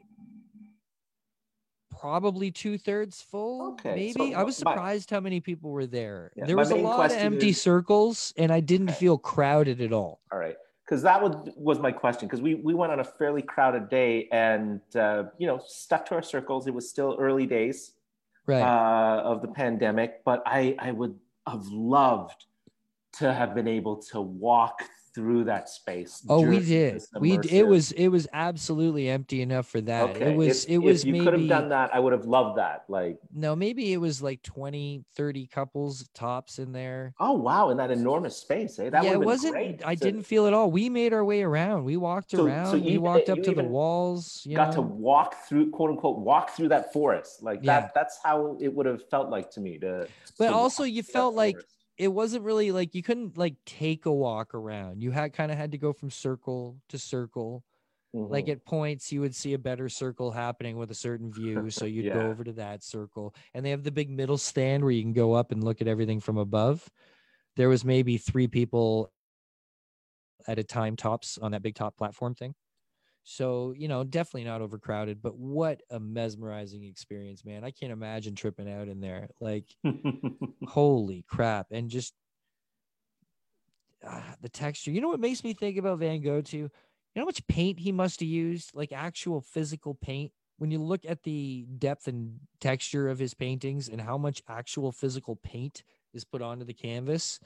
probably 1.90 2.52
two 2.52 2.78
thirds 2.78 3.22
full. 3.22 3.70
Okay, 3.74 4.12
so 4.12 4.20
maybe 4.20 4.36
I 4.36 4.40
my- 4.40 4.44
was 4.44 4.64
my- 4.64 4.72
surprised 4.74 5.10
how 5.10 5.20
many 5.20 5.40
people 5.42 5.72
were 5.72 5.86
there. 5.88 6.32
Yeah, 6.36 6.46
there 6.46 6.58
was 6.58 6.72
a 6.72 6.76
lot 6.76 7.12
of 7.12 7.18
empty 7.18 7.50
is- 7.50 7.62
circles, 7.62 8.34
and 8.38 8.52
I 8.52 8.60
didn't 8.60 8.90
Okay. 8.90 9.00
feel 9.00 9.18
crowded 9.18 9.82
at 9.82 9.92
all. 9.92 10.22
All 10.32 10.40
right, 10.40 10.56
because 10.86 11.02
that 11.02 11.22
was 11.22 11.36
was 11.56 11.80
my 11.80 11.92
question. 11.92 12.28
Because 12.28 12.42
we 12.42 12.56
we 12.56 12.74
went 12.76 12.92
on 12.92 13.00
a 13.00 13.04
fairly 13.04 13.42
crowded 13.42 13.90
day, 13.90 14.28
and 14.32 14.82
uh, 14.96 15.26
you 15.40 15.48
know 15.48 15.60
stuck 15.66 16.06
to 16.08 16.16
our 16.16 16.22
circles. 16.22 16.68
It 16.68 16.74
was 16.74 16.88
still 16.90 17.16
early 17.20 17.46
days 17.48 17.94
Right. 18.50 18.62
uh, 18.62 19.22
of 19.24 19.42
the 19.42 19.48
pandemic, 19.48 20.24
but 20.26 20.42
I 20.46 20.76
I 20.80 20.92
would 20.92 21.16
have 21.48 21.66
loved 21.68 22.46
to 23.20 23.34
have 23.34 23.54
been 23.54 23.68
able 23.68 23.98
to 24.12 24.22
walk 24.22 24.82
through 25.20 25.44
that 25.44 25.68
space. 25.68 26.24
oh, 26.30 26.42
we 26.42 26.60
did. 26.62 27.04
We 27.20 27.38
d- 27.38 27.58
it 27.60 27.68
was 27.68 27.92
it 27.92 28.08
was 28.08 28.26
absolutely 28.32 29.10
empty 29.10 29.42
enough 29.42 29.68
for 29.68 29.82
that. 29.82 30.12
okay. 30.12 30.32
It 30.32 30.38
was 30.38 30.64
if, 30.64 30.70
it 30.72 30.78
was 30.78 31.02
if 31.02 31.08
you 31.08 31.14
maybe 31.14 31.26
could 31.26 31.34
have 31.34 31.48
done 31.50 31.70
that, 31.70 31.94
I 31.94 32.00
would 32.00 32.14
have 32.14 32.24
loved 32.26 32.58
that. 32.58 32.86
Like, 32.88 33.18
no, 33.34 33.54
maybe 33.56 33.92
it 33.92 33.98
was 33.98 34.22
like 34.22 34.42
20, 34.44 35.04
30 35.16 35.48
couples 35.48 36.08
tops 36.14 36.58
in 36.60 36.72
there. 36.72 37.14
oh 37.20 37.34
wow, 37.34 37.70
in 37.70 37.78
that 37.78 37.92
enormous 37.92 38.38
space, 38.38 38.80
eh? 38.80 38.90
That 38.90 39.04
yeah, 39.04 39.12
it 39.12 39.20
wasn't. 39.20 39.54
great 39.56 39.82
I 39.86 39.96
didn't 39.96 40.24
feel 40.24 40.48
at 40.48 40.54
all. 40.54 40.72
We 40.72 40.90
made 40.90 41.12
our 41.12 41.26
way 41.26 41.42
around. 41.44 41.84
We 41.84 41.98
walked 41.98 42.32
So- 42.32 42.38
so 42.38 42.46
around. 42.46 42.82
we 42.86 42.92
you- 42.94 43.02
walked 43.02 43.28
up 43.30 43.44
to 43.44 43.52
the 43.54 43.64
walls. 43.64 44.44
You 44.46 44.56
got 44.56 44.72
to 44.74 44.82
walk 44.82 45.36
through 45.48 45.72
quote 45.72 45.90
unquote 45.92 46.20
walk 46.20 46.52
through 46.52 46.70
that 46.70 46.94
forest 46.94 47.44
like 47.44 47.60
Yeah. 47.62 47.82
that 47.82 47.94
that's 47.94 48.20
how 48.24 48.58
it 48.62 48.74
would 48.74 48.86
have 48.86 49.02
felt 49.10 49.30
like 49.30 49.52
to 49.52 49.60
me 49.60 49.78
to 49.80 50.08
But 50.38 50.48
to 50.48 50.54
also, 50.54 50.84
you 50.84 51.04
felt 51.04 51.36
like 51.36 51.56
forest. 51.56 51.76
It 52.00 52.10
wasn't 52.10 52.46
really 52.46 52.72
like 52.74 52.96
you 52.96 53.04
couldn't 53.04 53.38
like 53.38 53.58
take 53.66 54.08
a 54.08 54.14
walk 54.14 54.56
around. 54.56 55.04
You 55.04 55.12
had 55.12 55.34
kind 55.34 55.52
of 55.52 55.58
had 55.60 55.74
to 55.74 55.80
go 55.80 55.94
from 55.94 56.12
circle 56.12 56.82
to 56.90 57.00
circle. 57.00 57.66
Like 58.30 58.48
Mhm. 58.48 58.50
at 58.50 58.66
points, 58.66 59.12
you 59.12 59.22
would 59.22 59.36
see 59.36 59.54
a 59.54 59.60
better 59.60 59.90
circle 59.90 60.32
happening 60.32 60.78
with 60.78 60.92
a 60.92 60.96
certain 60.96 61.32
view, 61.32 61.72
so 61.72 61.86
you'd 61.88 62.12
go 62.12 62.30
over 62.30 62.44
to 62.46 62.54
that 62.54 62.84
circle. 62.84 63.36
And 63.54 63.66
they 63.66 63.72
have 63.72 63.84
the 63.84 63.92
big 63.92 64.10
middle 64.10 64.38
stand 64.40 64.84
where 64.84 64.92
you 64.94 65.04
can 65.04 65.14
go 65.14 65.34
up 65.34 65.52
and 65.52 65.64
look 65.64 65.82
at 65.82 65.88
everything 65.90 66.20
from 66.22 66.38
above. 66.38 66.90
There 67.58 67.70
was 67.70 67.86
maybe 67.86 68.18
three 68.18 68.48
people 68.48 69.14
at 70.48 70.60
a 70.60 70.64
time 70.64 70.96
tops 70.96 71.38
on 71.38 71.52
that 71.52 71.62
big 71.62 71.76
top 71.76 71.98
platform 71.98 72.34
thing. 72.36 72.56
So, 73.32 73.76
you 73.78 73.88
know, 73.88 74.04
definitely 74.04 74.46
not 74.46 74.62
overcrowded, 74.62 75.22
but 75.22 75.38
what 75.38 75.84
a 75.92 76.00
mesmerizing 76.00 76.84
experience, 76.84 77.46
man. 77.46 77.64
I 77.64 77.70
can't 77.70 77.92
imagine 77.92 78.34
tripping 78.34 78.68
out 78.68 78.88
in 78.88 79.02
there. 79.02 79.30
Like, 79.40 79.68
holy 80.66 81.24
crap. 81.30 81.68
And 81.72 81.92
just 81.92 82.16
ah, 84.04 84.36
the 84.42 84.50
texture. 84.50 84.92
You 84.92 85.02
know 85.02 85.10
what 85.10 85.20
makes 85.20 85.44
me 85.44 85.54
think 85.54 85.78
about 85.78 86.00
Van 86.00 86.22
Gogh 86.22 86.42
too? 86.42 86.58
You 86.58 86.70
know 87.16 87.22
how 87.22 87.26
much 87.26 87.46
paint 87.48 87.80
he 87.80 87.92
must 87.92 88.20
have 88.20 88.30
used, 88.30 88.74
like 88.74 88.92
actual 88.92 89.42
physical 89.42 89.94
paint? 89.94 90.32
When 90.58 90.72
you 90.72 90.80
look 90.80 91.06
at 91.06 91.24
the 91.24 91.68
depth 91.78 92.08
and 92.08 92.40
texture 92.60 93.10
of 93.10 93.20
his 93.20 93.34
paintings 93.34 93.88
and 93.90 94.02
how 94.02 94.18
much 94.18 94.42
actual 94.48 94.92
physical 94.92 95.36
paint 95.36 95.84
is 96.14 96.26
put 96.26 96.42
onto 96.42 96.66
the 96.66 96.74
canvas, 96.74 97.40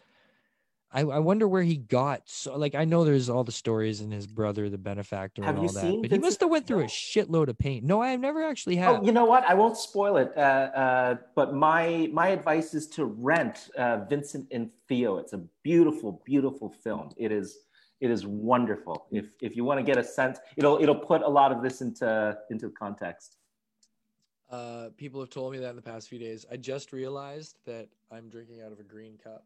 I, 0.93 1.01
I 1.01 1.19
wonder 1.19 1.47
where 1.47 1.63
he 1.63 1.77
got 1.77 2.21
so 2.25 2.55
like 2.55 2.75
I 2.75 2.85
know 2.85 3.03
there's 3.03 3.27
all 3.29 3.43
the 3.43 3.51
stories 3.51 3.99
and 4.01 4.13
his 4.13 4.27
brother, 4.27 4.69
the 4.69 4.77
benefactor, 4.77 5.43
Have 5.43 5.55
and 5.55 5.63
you 5.63 5.69
all 5.69 5.73
that, 5.73 5.81
seen 5.81 6.01
but 6.03 6.11
he 6.11 6.19
must 6.19 6.39
have 6.41 6.49
went 6.51 6.67
through 6.67 6.81
a 6.81 6.85
shitload 6.85 7.47
of 7.47 7.57
pain. 7.57 7.85
No, 7.85 8.01
I've 8.01 8.19
never 8.19 8.43
actually 8.43 8.75
had. 8.75 8.89
oh 8.89 9.03
you 9.03 9.11
know 9.11 9.25
what 9.25 9.43
i 9.45 9.53
won't 9.53 9.77
spoil 9.77 10.17
it 10.17 10.31
uh, 10.37 10.39
uh, 10.39 11.15
but 11.35 11.53
my 11.53 12.09
my 12.13 12.27
advice 12.29 12.73
is 12.73 12.87
to 12.87 13.05
rent 13.05 13.69
uh, 13.77 13.97
vincent 14.09 14.47
and 14.51 14.69
theo 14.87 15.17
it's 15.17 15.33
a 15.33 15.41
beautiful 15.63 16.21
beautiful 16.25 16.69
film 16.69 17.09
it 17.17 17.31
is 17.31 17.47
it 17.99 18.11
is 18.11 18.25
wonderful 18.27 19.07
if 19.11 19.25
if 19.41 19.55
you 19.55 19.63
want 19.63 19.79
to 19.79 19.83
get 19.83 19.97
a 19.97 20.03
sense 20.03 20.37
it'll 20.57 20.77
it'll 20.81 21.03
put 21.11 21.21
a 21.21 21.27
lot 21.39 21.51
of 21.51 21.63
this 21.63 21.81
into 21.81 22.37
into 22.51 22.69
context 22.83 23.37
Uh, 24.49 24.89
people 24.97 25.19
have 25.19 25.31
told 25.31 25.51
me 25.53 25.57
that 25.59 25.71
in 25.71 25.75
the 25.75 25.81
past 25.93 26.07
few 26.09 26.19
days. 26.19 26.45
I 26.53 26.57
just 26.57 26.93
realized 26.93 27.57
that 27.65 27.87
I'm 28.11 28.29
drinking 28.29 28.61
out 28.61 28.71
of 28.71 28.79
a 28.79 28.83
green 28.83 29.17
cup. 29.17 29.43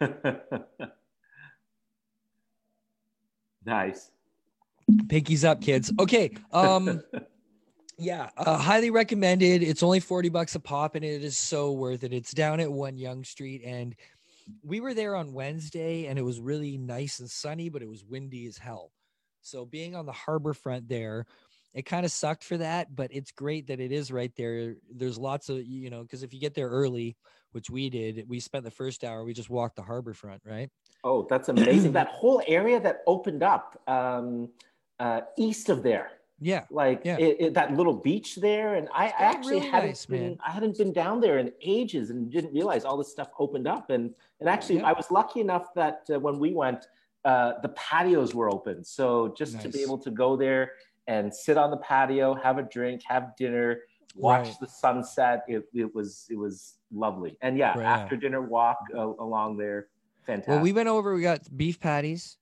nice 3.64 4.10
Pinkies 5.06 5.44
up, 5.44 5.60
kids. 5.60 5.92
Okay. 5.98 6.30
Um, 6.52 7.02
yeah, 7.98 8.30
uh, 8.36 8.56
highly 8.56 8.90
recommended. 8.90 9.62
It's 9.62 9.82
only 9.82 10.00
40 10.00 10.28
bucks 10.28 10.54
a 10.54 10.60
pop 10.60 10.94
and 10.94 11.04
it 11.04 11.24
is 11.24 11.36
so 11.36 11.72
worth 11.72 12.04
it. 12.04 12.12
It's 12.12 12.32
down 12.32 12.60
at 12.60 12.70
One 12.70 12.96
Yonge 12.96 13.26
Street 13.26 13.62
and 13.64 13.94
we 14.62 14.80
were 14.80 14.94
there 14.94 15.16
on 15.16 15.32
Wednesday 15.32 16.06
and 16.06 16.18
it 16.18 16.22
was 16.22 16.38
really 16.38 16.78
nice 16.78 17.18
and 17.18 17.28
sunny, 17.28 17.68
but 17.68 17.82
it 17.82 17.88
was 17.88 18.04
windy 18.04 18.46
as 18.46 18.58
hell. 18.58 18.92
So 19.42 19.64
being 19.64 19.96
on 19.96 20.06
the 20.06 20.12
harbor 20.12 20.54
front 20.54 20.88
there, 20.88 21.26
it 21.74 21.84
kind 21.84 22.06
of 22.06 22.12
sucked 22.12 22.44
for 22.44 22.56
that, 22.58 22.94
but 22.94 23.10
it's 23.12 23.32
great 23.32 23.66
that 23.66 23.80
it 23.80 23.92
is 23.92 24.12
right 24.12 24.32
there. 24.36 24.76
There's 24.94 25.18
lots 25.18 25.48
of, 25.48 25.64
you 25.66 25.90
know, 25.90 26.02
because 26.02 26.22
if 26.22 26.32
you 26.32 26.40
get 26.40 26.54
there 26.54 26.68
early, 26.68 27.16
which 27.52 27.70
we 27.70 27.88
did, 27.90 28.24
we 28.28 28.40
spent 28.40 28.64
the 28.64 28.70
first 28.70 29.04
hour, 29.04 29.24
we 29.24 29.32
just 29.32 29.50
walked 29.50 29.76
the 29.76 29.82
harbor 29.82 30.14
front, 30.14 30.42
right? 30.44 30.70
Oh, 31.04 31.26
that's 31.28 31.48
amazing. 31.54 31.92
that 31.92 32.08
whole 32.08 32.42
area 32.46 32.80
that 32.80 33.02
opened 33.06 33.42
up 33.42 33.80
um, 33.88 34.48
uh, 34.98 35.22
east 35.38 35.68
of 35.68 35.82
there, 35.82 36.10
Yeah. 36.40 36.64
like 36.70 37.02
Yeah. 37.04 37.18
it, 37.18 37.36
it- 37.40 37.54
that 37.54 37.74
little 37.74 37.94
beach 37.94 38.36
there. 38.36 38.74
And 38.74 38.88
I, 38.92 39.06
I 39.06 39.12
actually 39.18 39.54
really 39.56 39.66
hadn't 39.68 39.88
nice, 39.90 40.06
been, 40.06 40.38
I 40.46 40.50
hadn't 40.50 40.76
been 40.76 40.92
down 40.92 41.20
there 41.20 41.38
in 41.38 41.52
ages 41.62 42.10
and 42.10 42.30
didn't 42.30 42.52
realize 42.52 42.84
all 42.84 42.96
this 42.96 43.10
stuff 43.10 43.28
opened 43.38 43.66
up. 43.68 43.90
And, 43.90 44.14
and 44.40 44.48
actually, 44.48 44.76
Yeah. 44.76 44.86
I 44.88 44.92
was 44.92 45.10
lucky 45.10 45.40
enough 45.40 45.72
that 45.74 46.02
uh, 46.12 46.18
when 46.20 46.38
we 46.38 46.52
went, 46.52 46.86
uh, 47.24 47.54
the 47.62 47.70
patios 47.70 48.34
were 48.34 48.48
open. 48.50 48.84
So 48.84 49.34
just 49.36 49.60
to 49.60 49.68
be 49.68 49.82
able 49.82 49.98
to 49.98 50.10
go 50.12 50.36
there 50.36 50.72
and 51.08 51.34
sit 51.34 51.56
on 51.56 51.70
the 51.70 51.76
patio, 51.78 52.34
have 52.34 52.58
a 52.58 52.62
drink, 52.62 53.02
have 53.06 53.34
dinner, 53.36 53.80
watch 54.16 54.46
Right. 54.46 54.60
the 54.60 54.66
sunset, 54.66 55.44
it, 55.48 55.64
it 55.74 55.94
was, 55.94 56.26
it 56.30 56.36
was 56.36 56.78
lovely. 56.92 57.36
And 57.42 57.56
yeah, 57.58 57.76
Right. 57.76 57.84
after 57.86 58.16
dinner 58.16 58.40
walk 58.42 58.78
uh, 58.94 59.00
along 59.06 59.56
there. 59.58 59.88
fantastic. 60.24 60.48
Well, 60.48 60.60
we 60.60 60.72
went 60.72 60.88
over. 60.88 61.14
We 61.14 61.22
got 61.22 61.40
beef 61.56 61.78
patties. 61.78 62.38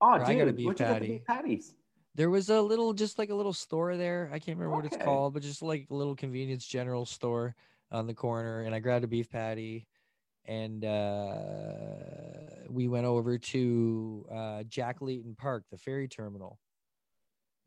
oh, 0.00 0.10
I 0.12 0.34
got 0.34 0.48
a 0.48 0.52
beef 0.52 0.66
where'd 0.66 0.80
you 0.80 0.86
get 0.86 0.88
the 0.88 0.94
patty. 0.94 1.06
beef 1.08 1.24
patties? 1.26 1.74
There 2.14 2.30
was 2.30 2.48
a 2.50 2.60
little, 2.60 2.92
just 2.94 3.18
like 3.18 3.30
a 3.30 3.34
little 3.34 3.52
store 3.52 3.96
there. 3.96 4.28
I 4.32 4.38
can't 4.38 4.58
remember 4.58 4.76
what 4.76 4.86
it's 4.86 4.96
called, 5.04 5.34
but 5.34 5.42
just 5.42 5.62
like 5.62 5.86
a 5.90 5.94
little 5.94 6.16
convenience 6.16 6.66
general 6.66 7.04
store 7.06 7.54
on 7.92 8.06
the 8.06 8.14
corner. 8.14 8.62
And 8.62 8.74
I 8.74 8.80
grabbed 8.80 9.04
a 9.04 9.08
beef 9.08 9.30
patty, 9.30 9.86
and 10.44 10.84
uh, 10.84 12.66
we 12.68 12.88
went 12.88 13.06
over 13.06 13.38
to 13.38 14.26
uh, 14.32 14.62
Jack 14.64 15.00
Layton 15.00 15.36
Park, 15.36 15.64
the 15.70 15.78
ferry 15.78 16.08
terminal, 16.08 16.58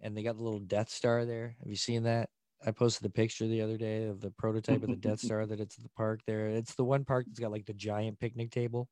and 0.02 0.18
they 0.18 0.24
got 0.24 0.36
the 0.38 0.44
little 0.44 0.60
Death 0.60 0.90
Star 0.90 1.24
there. 1.26 1.56
Have 1.60 1.70
you 1.70 1.78
seen 1.78 2.04
that? 2.04 2.30
I 2.66 2.72
posted 2.72 3.06
a 3.06 3.10
picture 3.10 3.48
the 3.48 3.62
other 3.62 3.78
day 3.78 4.06
of 4.06 4.22
the 4.22 4.32
prototype 4.32 4.84
of 4.84 4.90
the 4.90 4.96
Death 4.96 5.20
Star 5.26 5.46
that 5.46 5.60
it's 5.60 5.78
at 5.78 5.84
the 5.84 5.90
park 5.90 6.22
there. 6.26 6.48
It's 6.48 6.76
the 6.76 6.84
one 6.84 7.06
park 7.06 7.26
that's 7.26 7.40
got 7.40 7.52
like 7.52 7.66
the 7.66 7.74
giant 7.74 8.20
picnic 8.20 8.52
table, 8.52 8.90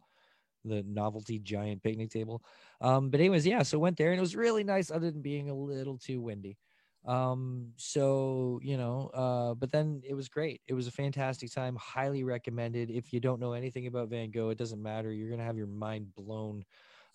the 0.65 0.83
novelty 0.83 1.39
giant 1.39 1.83
picnic 1.83 2.09
table. 2.09 2.43
Um, 2.81 3.09
but 3.09 3.19
anyways, 3.19 3.45
yeah, 3.45 3.63
so 3.63 3.79
went 3.79 3.97
there 3.97 4.11
and 4.11 4.17
it 4.17 4.21
was 4.21 4.35
really 4.35 4.63
nice, 4.63 4.91
other 4.91 5.11
than 5.11 5.21
being 5.21 5.49
a 5.49 5.55
little 5.55 5.97
too 5.97 6.21
windy. 6.21 6.57
Um, 7.05 7.73
so 7.77 8.59
you 8.61 8.77
know, 8.77 9.09
uh, 9.13 9.53
but 9.53 9.71
then 9.71 10.01
it 10.03 10.13
was 10.13 10.27
great. 10.27 10.61
It 10.67 10.73
was 10.73 10.87
a 10.87 10.91
fantastic 10.91 11.51
time, 11.51 11.75
highly 11.77 12.23
recommended. 12.23 12.89
If 12.89 13.13
you 13.13 13.19
don't 13.19 13.39
know 13.39 13.53
anything 13.53 13.87
about 13.87 14.09
Van 14.09 14.31
Gogh, 14.31 14.49
it 14.49 14.57
doesn't 14.57 14.81
matter. 14.81 15.11
You're 15.11 15.29
gonna 15.29 15.45
have 15.45 15.57
your 15.57 15.67
mind 15.67 16.13
blown. 16.13 16.65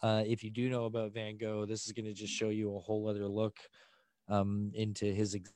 Uh, 0.02 0.22
if 0.26 0.42
you 0.42 0.50
do 0.50 0.68
know 0.70 0.86
about 0.86 1.12
Van 1.12 1.36
Gogh, 1.36 1.66
this 1.66 1.86
is 1.86 1.92
gonna 1.92 2.14
just 2.14 2.32
show 2.32 2.48
you 2.48 2.74
a 2.74 2.80
whole 2.80 3.08
other 3.08 3.28
look 3.28 3.58
um 4.28 4.70
into 4.74 5.04
his 5.04 5.34
ex- 5.34 5.52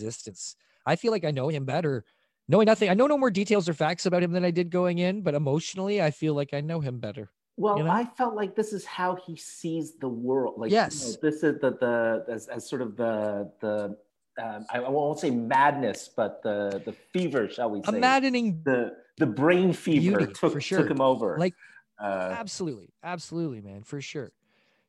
existence. 0.00 0.56
I 0.86 0.96
feel 0.96 1.12
like 1.12 1.24
I 1.24 1.30
know 1.30 1.48
him 1.48 1.64
better. 1.64 2.04
Knowing 2.48 2.66
nothing, 2.66 2.88
I 2.88 2.94
know 2.94 3.06
no 3.06 3.18
more 3.18 3.30
details 3.30 3.68
or 3.68 3.74
facts 3.74 4.06
about 4.06 4.22
him 4.22 4.32
than 4.32 4.44
I 4.44 4.50
did 4.50 4.70
going 4.70 4.98
in, 4.98 5.20
but 5.22 5.34
emotionally, 5.34 6.00
I 6.00 6.10
feel 6.10 6.34
like 6.34 6.54
I 6.54 6.60
know 6.62 6.80
him 6.80 6.98
better. 6.98 7.30
Well, 7.56 7.76
You 7.78 7.84
know? 7.84 7.90
I 7.90 8.04
felt 8.04 8.34
like 8.34 8.54
this 8.54 8.72
is 8.72 8.84
how 8.86 9.16
he 9.16 9.36
sees 9.36 9.96
the 9.96 10.08
world. 10.08 10.54
Like, 10.58 10.70
you 10.70 10.76
Yes. 10.76 11.04
know, 11.04 11.30
this 11.30 11.42
is 11.42 11.60
the 11.60 11.72
the 11.72 12.24
as, 12.32 12.48
as 12.48 12.68
sort 12.68 12.80
of 12.82 12.96
the 12.96 13.52
the 13.60 13.98
um, 14.42 14.64
I 14.70 14.78
won't 14.80 15.18
say 15.18 15.30
madness, 15.30 16.08
but 16.08 16.42
the 16.42 16.80
the 16.86 16.94
fever, 17.12 17.48
shall 17.50 17.70
we 17.70 17.82
A 17.82 17.90
say? 17.92 18.00
maddening 18.00 18.62
the 18.64 18.96
the 19.18 19.26
brain 19.26 19.72
fever 19.72 20.18
Beauty, 20.18 20.32
took 20.32 20.52
for 20.52 20.60
sure. 20.60 20.78
took 20.78 20.90
him 20.90 21.00
over. 21.00 21.36
Like, 21.38 21.54
uh, 21.98 22.30
absolutely 22.30 22.90
absolutely 23.02 23.60
man 23.60 23.82
for 23.82 24.00
sure 24.00 24.30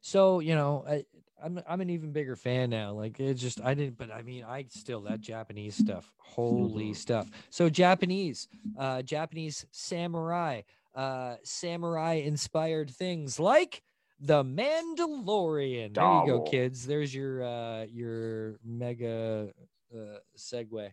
so 0.01 0.39
you 0.39 0.53
know 0.53 0.83
I, 0.87 1.05
I'm, 1.43 1.61
I'm 1.67 1.81
an 1.81 1.89
even 1.89 2.11
bigger 2.11 2.35
fan 2.35 2.69
now 2.69 2.91
like 2.93 3.19
it 3.19 3.35
just 3.35 3.61
i 3.61 3.73
didn't 3.73 3.97
but 3.97 4.11
i 4.11 4.21
mean 4.21 4.43
i 4.43 4.65
still 4.69 5.01
that 5.01 5.21
japanese 5.21 5.75
stuff 5.75 6.11
holy 6.17 6.91
Mhm. 6.91 6.95
stuff. 6.95 7.29
So 7.49 7.69
japanese 7.69 8.47
uh 8.77 9.01
japanese 9.01 9.65
samurai 9.71 10.61
uh 10.95 11.35
samurai 11.43 12.13
inspired 12.15 12.89
things 12.91 13.39
like 13.39 13.81
the 14.19 14.43
mandalorian. 14.43 15.93
There 15.93 16.11
you 16.11 16.25
go 16.25 16.41
kids. 16.41 16.85
There's 16.85 17.13
your 17.13 17.43
uh 17.43 17.85
your 17.85 18.59
mega 18.63 19.51
uh 19.95 20.17
segue. 20.37 20.91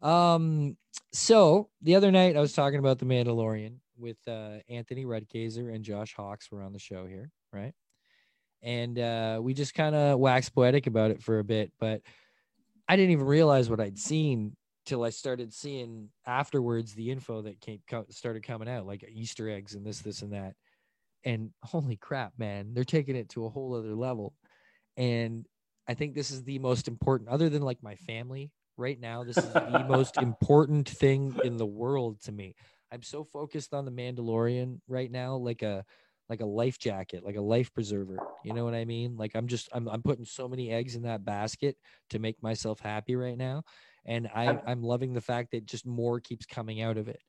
Um 0.00 0.76
so 1.12 1.70
the 1.80 1.94
other 1.94 2.10
night 2.10 2.36
I 2.36 2.40
was 2.40 2.52
talking 2.52 2.78
about 2.78 2.98
the 2.98 3.06
Mandalorian 3.06 3.76
with 3.96 4.18
uh, 4.26 4.58
Anthony 4.68 5.04
Redgazer 5.04 5.72
and 5.74 5.84
Josh 5.84 6.14
Hawks 6.14 6.50
were 6.50 6.62
on 6.62 6.72
the 6.72 6.78
show 6.78 7.06
here, 7.06 7.30
right? 7.52 7.72
And 8.62 8.98
uh, 8.98 9.40
we 9.42 9.54
just 9.54 9.74
kind 9.74 9.94
of 9.94 10.18
waxed 10.18 10.54
poetic 10.54 10.86
about 10.86 11.10
it 11.10 11.22
for 11.22 11.38
a 11.40 11.44
bit, 11.44 11.72
but 11.80 12.02
I 12.88 12.96
didn't 12.96 13.12
even 13.12 13.26
realize 13.26 13.68
what 13.68 13.80
I'd 13.80 13.98
seen 13.98 14.56
till 14.84 15.04
I 15.04 15.10
started 15.10 15.52
seeing 15.52 16.08
afterwards 16.26 16.94
the 16.94 17.10
info 17.10 17.42
that 17.42 17.60
came 17.60 17.80
co- 17.88 18.06
started 18.10 18.42
coming 18.42 18.68
out, 18.68 18.86
like 18.86 19.04
Easter 19.08 19.48
eggs 19.48 19.74
and 19.74 19.84
this, 19.84 20.00
this, 20.00 20.22
and 20.22 20.32
that. 20.32 20.54
And 21.24 21.50
holy 21.62 21.96
crap, 21.96 22.32
man, 22.38 22.74
they're 22.74 22.84
taking 22.84 23.16
it 23.16 23.28
to 23.30 23.46
a 23.46 23.48
whole 23.48 23.74
other 23.74 23.94
level. 23.94 24.34
And 24.96 25.46
I 25.88 25.94
think 25.94 26.14
this 26.14 26.30
is 26.30 26.42
the 26.44 26.58
most 26.58 26.88
important, 26.88 27.28
other 27.30 27.48
than 27.48 27.62
like 27.62 27.82
my 27.82 27.94
family 27.96 28.50
right 28.76 28.98
now. 28.98 29.24
This 29.24 29.38
is 29.38 29.52
the 29.52 29.84
most 29.88 30.16
important 30.16 30.88
thing 30.88 31.34
in 31.44 31.56
the 31.56 31.66
world 31.66 32.20
to 32.22 32.32
me. 32.32 32.54
I'm 32.92 33.02
so 33.02 33.24
focused 33.24 33.72
on 33.72 33.84
the 33.84 33.90
Mandalorian 33.90 34.80
right 34.88 35.10
now, 35.10 35.36
like 35.36 35.62
a 35.62 35.84
like 36.32 36.40
a 36.40 36.46
life 36.46 36.78
jacket, 36.78 37.22
like 37.26 37.36
a 37.36 37.40
life 37.42 37.72
preserver. 37.74 38.16
You 38.42 38.54
know 38.54 38.64
what 38.64 38.72
I 38.74 38.86
mean? 38.86 39.16
Like 39.18 39.32
I'm 39.34 39.46
just 39.46 39.68
I'm 39.72 39.86
I'm 39.86 40.02
putting 40.02 40.24
so 40.24 40.48
many 40.48 40.70
eggs 40.70 40.96
in 40.96 41.02
that 41.02 41.26
basket 41.26 41.76
to 42.08 42.18
make 42.18 42.42
myself 42.42 42.80
happy 42.80 43.16
right 43.16 43.36
now. 43.36 43.64
And 44.06 44.28
I 44.34 44.58
I'm 44.66 44.82
loving 44.82 45.12
the 45.12 45.20
fact 45.20 45.50
that 45.52 45.66
just 45.66 45.84
more 45.86 46.20
keeps 46.20 46.46
coming 46.46 46.80
out 46.80 46.96
of 46.96 47.08
it. 47.08 47.20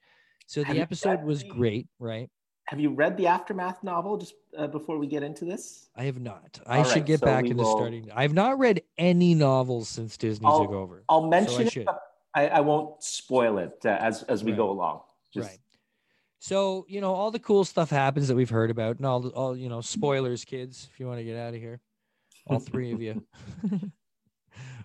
So 0.48 0.64
the 0.64 0.80
episode 0.80 1.18
read 1.20 1.26
was 1.26 1.44
great, 1.44 1.88
right? 2.00 2.30
have 2.68 2.80
you 2.80 2.92
read 2.92 3.18
the 3.18 3.28
aftermath 3.28 3.84
novel 3.84 4.16
just 4.18 4.36
uh, 4.58 4.68
before 4.68 4.98
we 4.98 5.06
get 5.06 5.22
into 5.22 5.44
this? 5.44 5.90
I 5.98 6.04
have 6.06 6.22
not. 6.22 6.62
I 6.66 6.78
All 6.78 6.84
should 6.86 6.94
right, 7.00 7.06
get 7.06 7.20
so 7.20 7.26
back 7.26 7.44
into 7.46 7.62
will- 7.62 7.76
starting. 7.76 8.10
I've 8.16 8.34
not 8.34 8.58
read 8.58 8.82
any 8.98 9.36
novels 9.36 9.90
since 9.90 10.16
Disney 10.16 10.48
I'll- 10.48 10.62
took 10.64 10.72
over. 10.72 11.04
I'll 11.10 11.28
mention 11.28 11.68
should. 11.68 11.82
it, 11.82 11.86
but 11.88 12.00
I, 12.34 12.48
I 12.48 12.60
won't 12.62 13.04
spoil 13.04 13.58
it 13.58 13.74
uh, 13.86 13.90
as 13.90 14.24
as 14.24 14.46
we 14.46 14.52
Right. 14.52 14.58
go 14.64 14.70
along. 14.72 15.02
Just, 15.34 15.50
right. 15.50 15.60
So 16.44 16.86
you 16.90 17.00
know 17.00 17.14
all 17.14 17.32
the 17.32 17.40
cool 17.40 17.64
stuff 17.64 17.90
happens 17.90 18.28
that 18.28 18.36
we've 18.36 18.50
heard 18.50 18.70
about, 18.70 18.98
and 18.98 19.06
all 19.06 19.22
the 19.22 19.30
all 19.30 19.56
you 19.56 19.70
know 19.70 19.80
spoilers, 19.80 20.44
kids. 20.44 20.90
If 20.92 21.00
you 21.00 21.08
want 21.08 21.20
to 21.20 21.24
get 21.24 21.38
out 21.38 21.54
of 21.54 21.62
here, 21.62 21.80
all 22.48 22.60
three 22.60 22.92
of 22.92 23.02
you. 23.02 23.26
but 23.70 23.80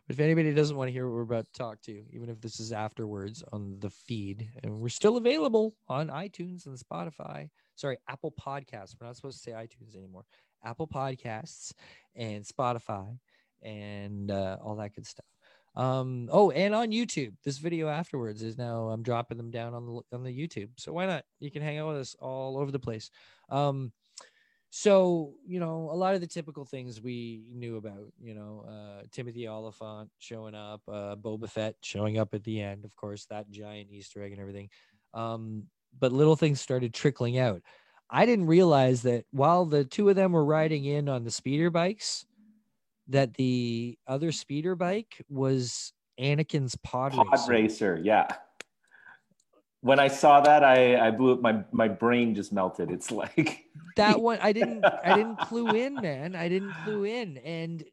if 0.09 0.21
anybody 0.21 0.55
doesn't 0.55 0.77
want 0.77 0.87
to 0.87 0.93
hear 0.93 1.09
what 1.09 1.17
we're 1.17 1.23
about 1.23 1.47
to 1.47 1.53
talk 1.53 1.81
to, 1.81 2.05
even 2.13 2.29
if 2.29 2.41
this 2.41 2.61
is 2.61 2.71
afterwards 2.71 3.43
on 3.53 3.77
the 3.81 3.91
feed, 3.91 4.49
and 4.63 4.79
we're 4.79 4.89
still 4.89 5.17
available 5.17 5.75
on 5.89 6.11
iTunes 6.11 6.67
and 6.67 6.79
Spotify. 6.79 7.49
Sorry, 7.75 7.97
Apple 8.09 8.33
Podcasts. 8.41 8.95
We're 9.01 9.09
not 9.09 9.17
supposed 9.17 9.43
to 9.43 9.51
say 9.51 9.51
iTunes 9.51 9.97
anymore. 9.97 10.27
Apple 10.65 10.87
Podcasts 10.87 11.73
and 12.15 12.45
Spotify 12.45 13.19
and 13.63 14.31
uh, 14.31 14.59
all 14.63 14.77
that 14.77 14.95
good 14.95 15.09
stuff. 15.09 15.27
Um, 15.79 16.29
oh, 16.33 16.51
and 16.51 16.75
on 16.75 16.91
YouTube, 16.91 17.35
this 17.45 17.59
video 17.59 17.89
afterwards 17.89 18.43
is 18.43 18.59
now 18.59 18.89
I'm 18.89 19.05
dropping 19.05 19.39
them 19.39 19.53
down 19.53 19.75
on 19.75 19.87
the 19.87 20.17
on 20.17 20.25
the 20.25 20.37
YouTube. 20.37 20.71
So 20.77 20.93
why 20.93 21.07
not? 21.07 21.25
You 21.39 21.53
can 21.53 21.63
hang 21.63 21.79
out 21.79 21.89
with 21.89 21.99
us 21.99 22.17
all 22.21 22.59
over 22.59 22.73
the 22.73 22.81
place. 22.81 23.11
Um, 23.49 23.93
so 24.71 25.35
you 25.47 25.61
know 25.61 25.89
a 25.91 25.95
lot 25.95 26.17
of 26.17 26.21
the 26.21 26.27
typical 26.27 26.65
things 26.65 27.01
we 27.01 27.45
knew 27.55 27.77
about. 27.77 28.13
You 28.21 28.35
know, 28.35 28.65
uh, 28.69 29.05
Timothy 29.13 29.47
Olyphant 29.47 30.11
showing 30.19 30.57
up, 30.57 30.83
uh, 30.89 31.15
Boba 31.15 31.49
Fett 31.49 31.77
showing 31.81 32.19
up 32.19 32.35
at 32.35 32.43
the 32.43 32.61
end, 32.61 32.85
of 32.85 32.95
course, 32.97 33.27
that 33.27 33.49
giant 33.49 33.93
Easter 33.93 34.21
egg 34.21 34.33
and 34.33 34.41
everything. 34.41 34.71
Um, 35.15 35.69
but 35.97 36.13
little 36.13 36.37
things 36.37 36.61
started 36.61 36.93
trickling 36.93 37.39
out. 37.39 37.63
I 38.11 38.27
didn't 38.27 38.47
realize 38.47 39.03
that 39.03 39.27
while 39.31 39.65
the 39.65 39.85
two 39.85 40.09
of 40.09 40.17
them 40.17 40.33
were 40.33 40.45
riding 40.45 40.87
in 40.87 41.09
on 41.09 41.23
the 41.23 41.31
speeder 41.31 41.71
bikes, 41.71 42.27
that 43.09 43.35
the 43.35 43.99
other 44.07 44.33
speeder 44.33 44.75
bike 44.75 45.23
was 45.29 45.93
Anakin's 46.21 46.77
pod, 46.77 47.13
pod 47.13 47.27
racer. 47.33 47.51
racer. 47.51 48.01
Yeah. 48.03 48.29
When 49.81 50.01
I 50.01 50.09
saw 50.09 50.41
that, 50.41 50.65
I 50.65 50.99
I 50.99 51.11
blew 51.13 51.35
up. 51.35 51.41
My 51.41 51.65
my 51.71 51.89
brain 51.89 52.35
just 52.35 52.53
melted. 52.53 52.91
It's 52.91 53.11
like 53.11 53.65
That 53.97 54.21
one 54.21 54.39
I 54.43 54.53
didn't 54.53 54.85
I 54.85 55.15
didn't 55.17 55.39
clue 55.41 55.69
in, 55.69 55.95
man. 55.95 56.35
I 56.35 56.49
didn't 56.49 56.75
clue 56.85 57.05
in. 57.05 57.39
And 57.39 57.85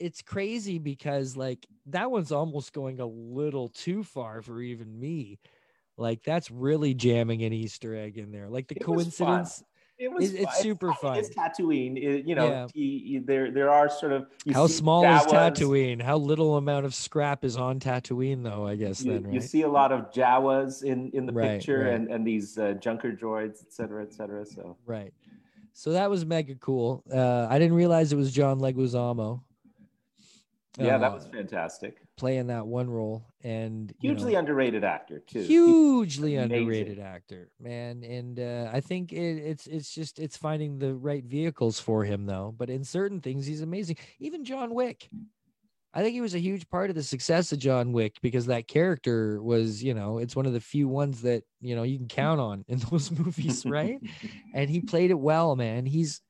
it's 0.00 0.22
crazy 0.22 0.78
because 0.78 1.36
like 1.36 1.66
that 1.86 2.10
one's 2.10 2.32
almost 2.32 2.72
going 2.72 2.98
a 3.00 3.06
little 3.06 3.68
too 3.68 4.02
far 4.02 4.40
for 4.42 4.60
even 4.60 4.98
me. 4.98 5.38
Like 5.98 6.22
that's 6.24 6.50
really 6.50 6.94
jamming 6.94 7.42
an 7.44 7.52
Easter 7.52 7.94
egg 7.94 8.16
in 8.16 8.32
there. 8.32 8.48
Like 8.48 8.68
the 8.68 8.76
It 8.76 8.84
coincidence. 8.84 9.62
It 9.98 10.12
was. 10.12 10.24
It's- 10.32 10.42
it's 10.42 10.54
fun. 10.54 10.62
super 10.62 10.92
fun. 10.94 11.16
It's 11.18 11.30
Tatooine. 11.30 11.96
It- 11.96 12.26
you 12.26 12.34
know, 12.34 12.46
Yeah. 12.48 12.66
he- 12.74 12.98
he- 13.06 13.18
there 13.18 13.50
there 13.50 13.70
are 13.70 13.88
sort 13.88 14.12
of 14.12 14.26
How 14.52 14.66
see 14.66 14.74
small 14.74 15.04
is 15.04 15.22
Jawas- 15.22 15.52
Tatooine? 15.56 16.02
How 16.02 16.16
little 16.16 16.56
amount 16.56 16.84
of 16.86 16.94
scrap 16.94 17.44
is 17.44 17.56
on 17.56 17.78
Tatooine 17.80 18.42
though, 18.42 18.66
I 18.66 18.76
guess 18.76 19.02
You, 19.04 19.18
then, 19.20 19.32
you 19.32 19.40
see 19.40 19.62
a 19.62 19.68
lot 19.68 19.92
of 19.92 20.10
Jawas 20.10 20.82
in 20.82 21.10
in 21.12 21.26
the 21.26 21.32
Right, 21.32 21.50
picture, 21.52 21.84
right. 21.84 21.94
and 21.94 22.10
and 22.10 22.26
these 22.26 22.58
uh, 22.58 22.72
junker 22.74 23.12
droids, 23.12 23.62
et 23.62 23.72
cetera, 23.72 24.02
et 24.02 24.12
cetera. 24.12 24.44
So 24.44 24.76
Right. 24.86 25.12
So 25.72 25.90
that 25.92 26.08
was 26.08 26.24
mega 26.24 26.54
cool. 26.56 27.02
Uh, 27.12 27.48
I 27.50 27.58
didn't 27.58 27.76
realize 27.76 28.12
it 28.12 28.16
was 28.16 28.32
John 28.32 28.60
Leguizamo. 28.60 29.40
yeah, 30.78 30.98
that 30.98 31.10
uh, 31.10 31.14
was 31.14 31.26
fantastic. 31.26 32.03
Playing 32.16 32.48
that 32.48 32.66
one 32.66 32.88
role, 32.88 33.26
and 33.42 33.92
you 34.00 34.10
know, 34.10 34.14
Hugely 34.14 34.34
underrated 34.34 34.84
actor 34.84 35.20
too. 35.20 35.42
Hugely 35.42 36.36
amazing. 36.36 36.62
underrated 36.62 36.98
actor, 36.98 37.50
man. 37.60 38.04
And 38.04 38.40
uh, 38.40 38.70
I 38.72 38.80
think 38.80 39.12
it, 39.12 39.16
it's 39.16 39.66
it's 39.66 39.92
just 39.94 40.18
it's 40.18 40.36
finding 40.36 40.78
the 40.78 40.94
right 40.94 41.24
vehicles 41.24 41.80
for 41.80 42.04
him 42.04 42.26
though. 42.26 42.54
But 42.56 42.70
in 42.70 42.84
certain 42.84 43.20
things, 43.20 43.46
he's 43.46 43.62
amazing. 43.62 43.96
Even 44.18 44.44
John 44.44 44.74
Wick. 44.74 45.08
I 45.96 46.02
think 46.02 46.14
he 46.14 46.20
was 46.20 46.34
a 46.34 46.40
huge 46.40 46.68
part 46.70 46.90
of 46.90 46.96
the 46.96 47.04
success 47.04 47.52
of 47.52 47.60
John 47.60 47.92
Wick 47.92 48.16
because 48.20 48.46
that 48.46 48.66
character 48.66 49.40
was, 49.40 49.80
you 49.80 49.94
know, 49.94 50.18
it's 50.18 50.34
one 50.34 50.44
of 50.44 50.52
the 50.52 50.60
few 50.60 50.88
ones 50.88 51.22
that, 51.22 51.44
you 51.60 51.76
know, 51.76 51.84
you 51.84 51.98
can 51.98 52.08
count 52.08 52.40
on 52.40 52.64
in 52.66 52.78
those 52.90 53.12
movies, 53.12 53.64
right? 53.64 54.00
and 54.54 54.68
he 54.68 54.80
played 54.80 55.12
it 55.12 55.18
well, 55.18 55.54
man. 55.54 55.86
He's 55.86 56.20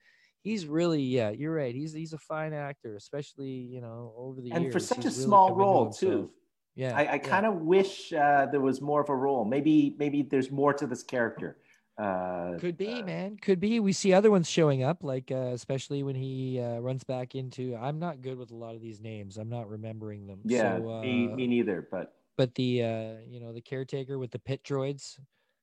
he's 0.44 0.66
really, 0.66 1.02
yeah, 1.02 1.30
you're 1.30 1.54
right. 1.54 1.74
He's 1.74 1.92
he's 1.92 2.12
a 2.12 2.18
fine 2.18 2.52
actor, 2.52 2.94
especially, 2.94 3.48
you 3.48 3.80
know, 3.80 4.12
over 4.16 4.40
the 4.40 4.52
and 4.52 4.64
years. 4.64 4.72
for 4.72 4.78
such 4.78 4.98
a 4.98 5.08
really 5.08 5.10
small 5.10 5.54
role 5.56 5.92
too. 5.92 6.30
Yeah. 6.76 6.96
I, 6.96 7.14
I 7.14 7.18
kind 7.18 7.46
of 7.46 7.54
wish 7.62 8.12
uh, 8.12 8.46
there 8.50 8.60
was 8.60 8.80
more 8.80 9.00
of 9.00 9.08
a 9.08 9.14
role. 9.16 9.44
Maybe 9.44 9.96
maybe 9.98 10.22
there's 10.22 10.50
more 10.50 10.72
to 10.74 10.86
this 10.86 11.02
character. 11.02 11.56
Uh, 11.96 12.58
Could 12.58 12.76
be, 12.76 12.94
uh, 12.94 13.04
man. 13.04 13.36
Could 13.40 13.60
be. 13.60 13.78
We 13.78 13.92
see 13.92 14.12
other 14.12 14.30
ones 14.30 14.50
showing 14.50 14.82
up, 14.82 15.04
like 15.04 15.30
uh, 15.30 15.52
especially 15.54 16.02
when 16.02 16.16
he 16.16 16.60
uh, 16.60 16.80
runs 16.80 17.04
back 17.04 17.36
into. 17.36 17.76
I'm 17.80 18.00
not 18.00 18.20
good 18.20 18.36
with 18.36 18.50
a 18.50 18.56
lot 18.56 18.74
of 18.74 18.82
these 18.82 19.00
names. 19.00 19.36
I'm 19.36 19.48
not 19.48 19.68
remembering 19.68 20.26
them. 20.26 20.40
yeah, 20.44 20.76
So, 20.76 21.00
me, 21.00 21.28
uh, 21.30 21.36
me 21.36 21.46
neither. 21.46 21.86
But 21.90 22.12
but 22.36 22.54
the 22.56 22.82
uh, 22.82 23.14
you 23.28 23.40
know 23.40 23.52
the 23.52 23.60
caretaker 23.60 24.18
with 24.18 24.32
the 24.32 24.40
pit 24.40 24.64
droids, 24.64 25.16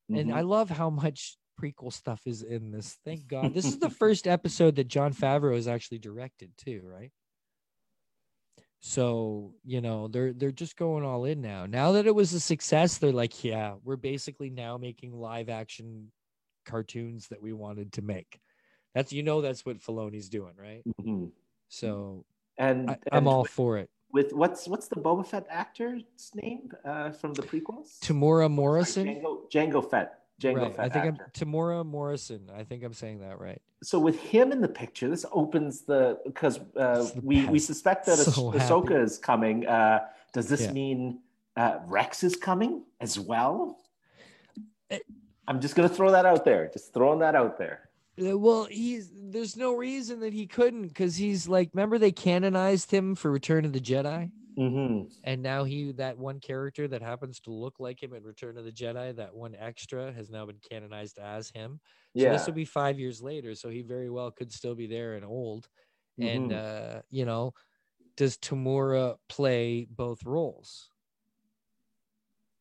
and 0.09 0.29
mhm. 0.29 0.33
I 0.33 0.41
love 0.41 0.69
how 0.69 0.89
much 0.89 1.37
prequel 1.61 1.93
stuff 1.93 2.21
is 2.25 2.41
in 2.41 2.71
this. 2.71 2.97
Thank 3.05 3.27
God. 3.27 3.53
This 3.53 3.65
is 3.65 3.79
the 3.79 3.89
first 4.01 4.27
episode 4.27 4.75
that 4.75 4.87
Jon 4.87 5.13
Favreau 5.13 5.55
has 5.55 5.67
actually 5.67 5.99
directed 5.99 6.51
too, 6.57 6.81
right? 6.83 7.11
So, 8.83 9.53
you 9.63 9.79
know, 9.79 10.07
they're 10.07 10.33
they're 10.33 10.51
just 10.51 10.75
going 10.75 11.05
all 11.05 11.25
in 11.25 11.41
now. 11.41 11.67
Now 11.67 11.91
that 11.93 12.07
it 12.07 12.15
was 12.15 12.33
a 12.33 12.39
success, 12.39 12.97
they're 12.97 13.11
like, 13.11 13.43
yeah, 13.43 13.75
we're 13.83 13.95
basically 13.95 14.49
now 14.49 14.77
making 14.77 15.13
live 15.13 15.49
action 15.49 16.11
cartoons 16.65 17.27
that 17.27 17.41
we 17.41 17.53
wanted 17.53 17.93
to 17.93 18.01
make. 18.01 18.39
That's 18.95 19.13
you 19.13 19.21
know 19.21 19.41
that's 19.41 19.65
what 19.65 19.79
Filoni's 19.79 20.29
doing, 20.29 20.53
right? 20.57 20.81
Mhm. 20.99 21.31
So 21.69 22.25
and, 22.57 22.89
I, 22.89 22.97
I'm 23.11 23.27
all 23.27 23.43
with, 23.43 23.51
for 23.51 23.77
it. 23.77 23.89
with 24.11 24.33
what's 24.33 24.67
what's 24.67 24.87
the 24.87 24.95
Boba 24.95 25.25
Fett 25.25 25.45
actor's 25.49 26.03
name 26.33 26.71
uh, 26.83 27.11
from 27.11 27.33
the 27.33 27.43
prequels? 27.43 27.99
Temuera 27.99 28.41
Sorry, 28.41 28.49
Morrison. 28.49 29.07
Jango, 29.07 29.51
Jango 29.51 29.89
Fett. 29.89 30.20
Jango 30.41 30.55
right. 30.77 30.79
I 30.79 30.89
think 30.89 31.05
actor. 31.05 31.31
I'm 31.35 31.47
Temuera 31.47 31.85
Morrison. 31.85 32.49
I 32.55 32.63
think 32.63 32.83
I'm 32.83 32.93
saying 32.93 33.19
that 33.21 33.39
right. 33.39 33.61
so 33.83 33.99
with 33.99 34.19
him 34.19 34.51
in 34.51 34.61
the 34.61 34.67
picture, 34.67 35.09
this 35.09 35.25
opens 35.31 35.81
the 35.81 36.19
because 36.25 36.59
uh, 36.75 37.07
we 37.23 37.45
we 37.45 37.59
suspect 37.59 38.05
that 38.07 38.17
So 38.17 38.47
Ah- 38.47 38.51
happy. 38.51 38.65
Ahsoka 38.65 39.03
is 39.03 39.17
coming. 39.17 39.67
Uh, 39.67 39.99
does 40.33 40.47
this 40.49 40.61
Yeah. 40.63 40.71
mean 40.71 41.19
uh, 41.57 41.79
Rex 41.87 42.23
is 42.23 42.35
coming 42.35 42.83
as 42.99 43.19
well? 43.19 43.79
It- 44.89 45.05
I'm 45.47 45.59
just 45.59 45.75
gonna 45.75 45.89
throw 45.89 46.11
that 46.11 46.25
out 46.25 46.45
there. 46.45 46.69
Just 46.71 46.93
throwing 46.93 47.19
that 47.19 47.35
out 47.35 47.57
there. 47.57 47.89
Uh, 48.21 48.37
Well, 48.37 48.65
he's 48.65 49.11
there's 49.15 49.55
no 49.57 49.75
reason 49.75 50.19
that 50.21 50.33
he 50.33 50.45
couldn't 50.47 50.87
because 50.87 51.15
he's 51.15 51.47
like, 51.47 51.69
remember 51.73 51.97
they 51.97 52.11
canonized 52.11 52.91
him 52.91 53.15
for 53.15 53.31
Return 53.31 53.65
of 53.65 53.73
the 53.73 53.79
Jedi, 53.79 54.31
hmm 54.57 55.01
and 55.23 55.41
now 55.43 55.63
he 55.63 55.91
that 55.93 56.17
one 56.17 56.39
character 56.39 56.87
that 56.87 57.01
happens 57.01 57.39
to 57.41 57.51
look 57.51 57.79
like 57.79 58.01
him 58.01 58.13
in 58.13 58.23
Return 58.23 58.57
of 58.57 58.65
the 58.65 58.71
Jedi, 58.71 59.15
that 59.15 59.33
one 59.35 59.55
extra 59.55 60.11
has 60.11 60.29
now 60.31 60.45
been 60.47 60.59
canonized 60.67 61.19
as 61.19 61.49
him. 61.51 61.79
So 62.17 62.23
Yeah. 62.23 62.31
this 62.31 62.45
will 62.47 62.53
be 62.53 62.65
five 62.65 62.99
years 62.99 63.21
later, 63.21 63.53
so 63.55 63.69
he 63.69 63.81
very 63.83 64.09
well 64.09 64.31
could 64.31 64.51
still 64.51 64.73
be 64.75 64.87
there 64.87 65.13
and 65.13 65.23
old. 65.25 65.69
And 66.19 66.51
Mhm. 66.51 66.57
uh, 66.97 67.01
you 67.11 67.25
know, 67.25 67.53
does 68.17 68.37
Temuera 68.37 69.17
play 69.29 69.85
both 69.89 70.23
roles? 70.25 70.89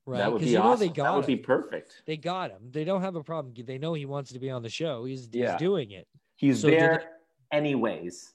Right, 0.07 0.19
That 0.19 0.33
would 0.33 0.43
be 0.43 0.51
you 0.51 0.59
know 0.59 0.71
awesome. 0.71 0.89
they 0.89 0.95
got 0.95 1.05
that 1.05 1.15
would 1.17 1.27
him. 1.27 1.37
be 1.39 1.43
perfect. 1.43 2.03
they 2.07 2.17
got 2.17 2.51
him. 2.51 2.71
They 2.73 2.85
don't 2.85 3.03
have 3.03 3.17
a 3.17 3.23
problem. 3.23 3.55
They 3.55 3.79
know 3.79 3.95
he 3.95 4.07
wants 4.07 4.33
to 4.33 4.39
be 4.39 4.51
on 4.51 4.63
the 4.63 4.69
show. 4.71 5.05
He's 5.05 5.29
he's 5.33 5.55
doing 5.55 5.93
it. 5.93 6.09
He's 6.37 6.63
So 6.63 6.69
there 6.69 7.19
anyways. 7.53 8.35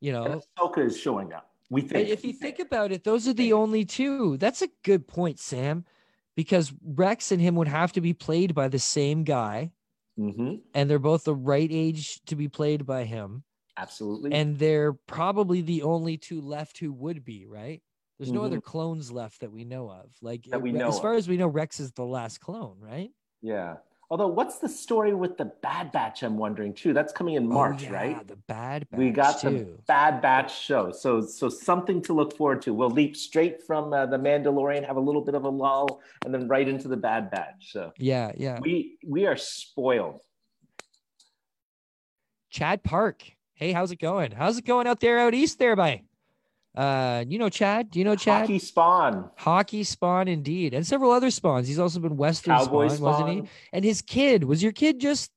You 0.00 0.12
And 0.12 0.34
know, 0.34 0.42
Ahsoka 0.58 0.84
is 0.84 0.98
showing 0.98 1.32
up. 1.32 1.53
We 1.74 1.82
think. 1.82 2.08
if 2.08 2.24
you 2.24 2.32
think 2.32 2.58
about 2.58 2.92
it, 2.92 3.04
those 3.04 3.26
are 3.28 3.34
the 3.34 3.52
only 3.52 3.84
two. 3.84 4.36
That's 4.38 4.62
a 4.62 4.68
good 4.84 5.06
point, 5.06 5.38
Sam, 5.38 5.84
because 6.36 6.72
Rex 6.84 7.32
and 7.32 7.40
him 7.40 7.54
would 7.56 7.68
have 7.68 7.92
to 7.92 8.00
be 8.00 8.12
played 8.12 8.54
by 8.54 8.68
the 8.68 8.78
same 8.78 9.24
guy, 9.24 9.72
hmm 10.16 10.54
and 10.74 10.88
they're 10.88 10.98
both 10.98 11.24
the 11.24 11.34
right 11.34 11.68
age 11.70 12.20
to 12.26 12.36
be 12.36 12.48
played 12.48 12.86
by 12.86 13.04
him, 13.04 13.42
Absolutely. 13.76 14.32
and 14.32 14.58
they're 14.58 14.92
probably 14.92 15.60
the 15.60 15.82
only 15.82 16.16
two 16.16 16.40
left 16.40 16.78
who 16.78 16.92
would 16.92 17.24
be 17.24 17.46
right. 17.46 17.82
There's 18.18 18.30
no 18.30 18.44
other 18.44 18.60
clones 18.60 19.10
left 19.10 19.40
that 19.40 19.50
we 19.50 19.64
know 19.64 19.90
of. 19.90 20.14
Like 20.22 20.42
Mm-hmm. 20.42 20.50
That 20.52 20.62
we 20.62 20.72
know 20.72 20.88
as 20.88 20.96
of. 20.96 21.02
far 21.02 21.14
as 21.14 21.26
we 21.28 21.36
know, 21.36 21.48
Rex 21.48 21.80
is 21.80 21.90
the 21.92 22.04
last 22.04 22.38
clone, 22.40 22.76
right? 22.80 23.10
yeah. 23.42 23.76
Although, 24.14 24.28
what's 24.28 24.58
the 24.58 24.68
story 24.68 25.12
with 25.12 25.38
the 25.38 25.46
Bad 25.46 25.90
Batch? 25.90 26.22
I'm 26.22 26.36
wondering 26.38 26.72
too. 26.72 26.92
That's 26.92 27.12
coming 27.12 27.34
in 27.34 27.46
Oh, 27.46 27.48
March, 27.48 27.82
yeah, 27.82 27.90
right? 27.92 28.28
The 28.28 28.36
Bad 28.46 28.88
Batch 28.88 28.96
we 28.96 29.10
got 29.10 29.42
the. 29.42 29.66
Bad 29.88 30.22
Batch 30.22 30.56
show, 30.56 30.92
so 30.92 31.20
so 31.20 31.48
something 31.48 32.00
to 32.02 32.12
look 32.12 32.36
forward 32.36 32.62
to. 32.62 32.72
We'll 32.72 32.90
leap 32.90 33.16
straight 33.16 33.60
from 33.66 33.92
uh, 33.92 34.06
the 34.06 34.16
Mandalorian, 34.16 34.86
have 34.86 34.94
a 34.98 35.00
little 35.00 35.20
bit 35.20 35.34
of 35.34 35.42
a 35.42 35.48
lull, 35.48 36.00
and 36.24 36.32
then 36.32 36.46
right 36.46 36.68
into 36.68 36.86
the 36.86 36.96
Bad 36.96 37.32
Batch. 37.32 37.72
So 37.72 37.92
Yeah, 37.98 38.30
yeah. 38.36 38.60
we 38.60 38.98
we 39.04 39.26
are 39.26 39.36
spoiled. 39.36 40.20
Chad 42.50 42.84
Park. 42.84 43.24
Hey, 43.54 43.72
how's 43.72 43.90
it 43.90 43.98
going? 43.98 44.30
How's 44.30 44.58
it 44.58 44.64
going 44.64 44.86
out 44.86 45.00
there 45.00 45.18
out 45.18 45.34
east 45.34 45.58
there, 45.58 45.74
by? 45.74 46.02
Uh, 46.74 47.24
you 47.28 47.38
know 47.38 47.48
Chad? 47.48 47.90
Do 47.90 47.98
you 48.00 48.04
know 48.04 48.16
Chad? 48.16 48.42
Hockey 48.42 48.58
Spawn, 48.58 49.30
Hockey 49.36 49.84
Spawn, 49.84 50.26
indeed, 50.28 50.74
and 50.74 50.84
several 50.86 51.12
other 51.12 51.30
spawns. 51.30 51.68
He's 51.68 51.78
also 51.78 52.00
been 52.00 52.16
Western 52.16 52.56
Cowboy 52.56 52.88
Spawn, 52.88 52.96
Spawn. 52.96 53.10
wasn't 53.12 53.30
he? 53.44 53.50
And 53.72 53.84
his 53.84 54.02
kid 54.02 54.42
was 54.44 54.62
your 54.62 54.72
kid 54.72 54.98
just 54.98 55.30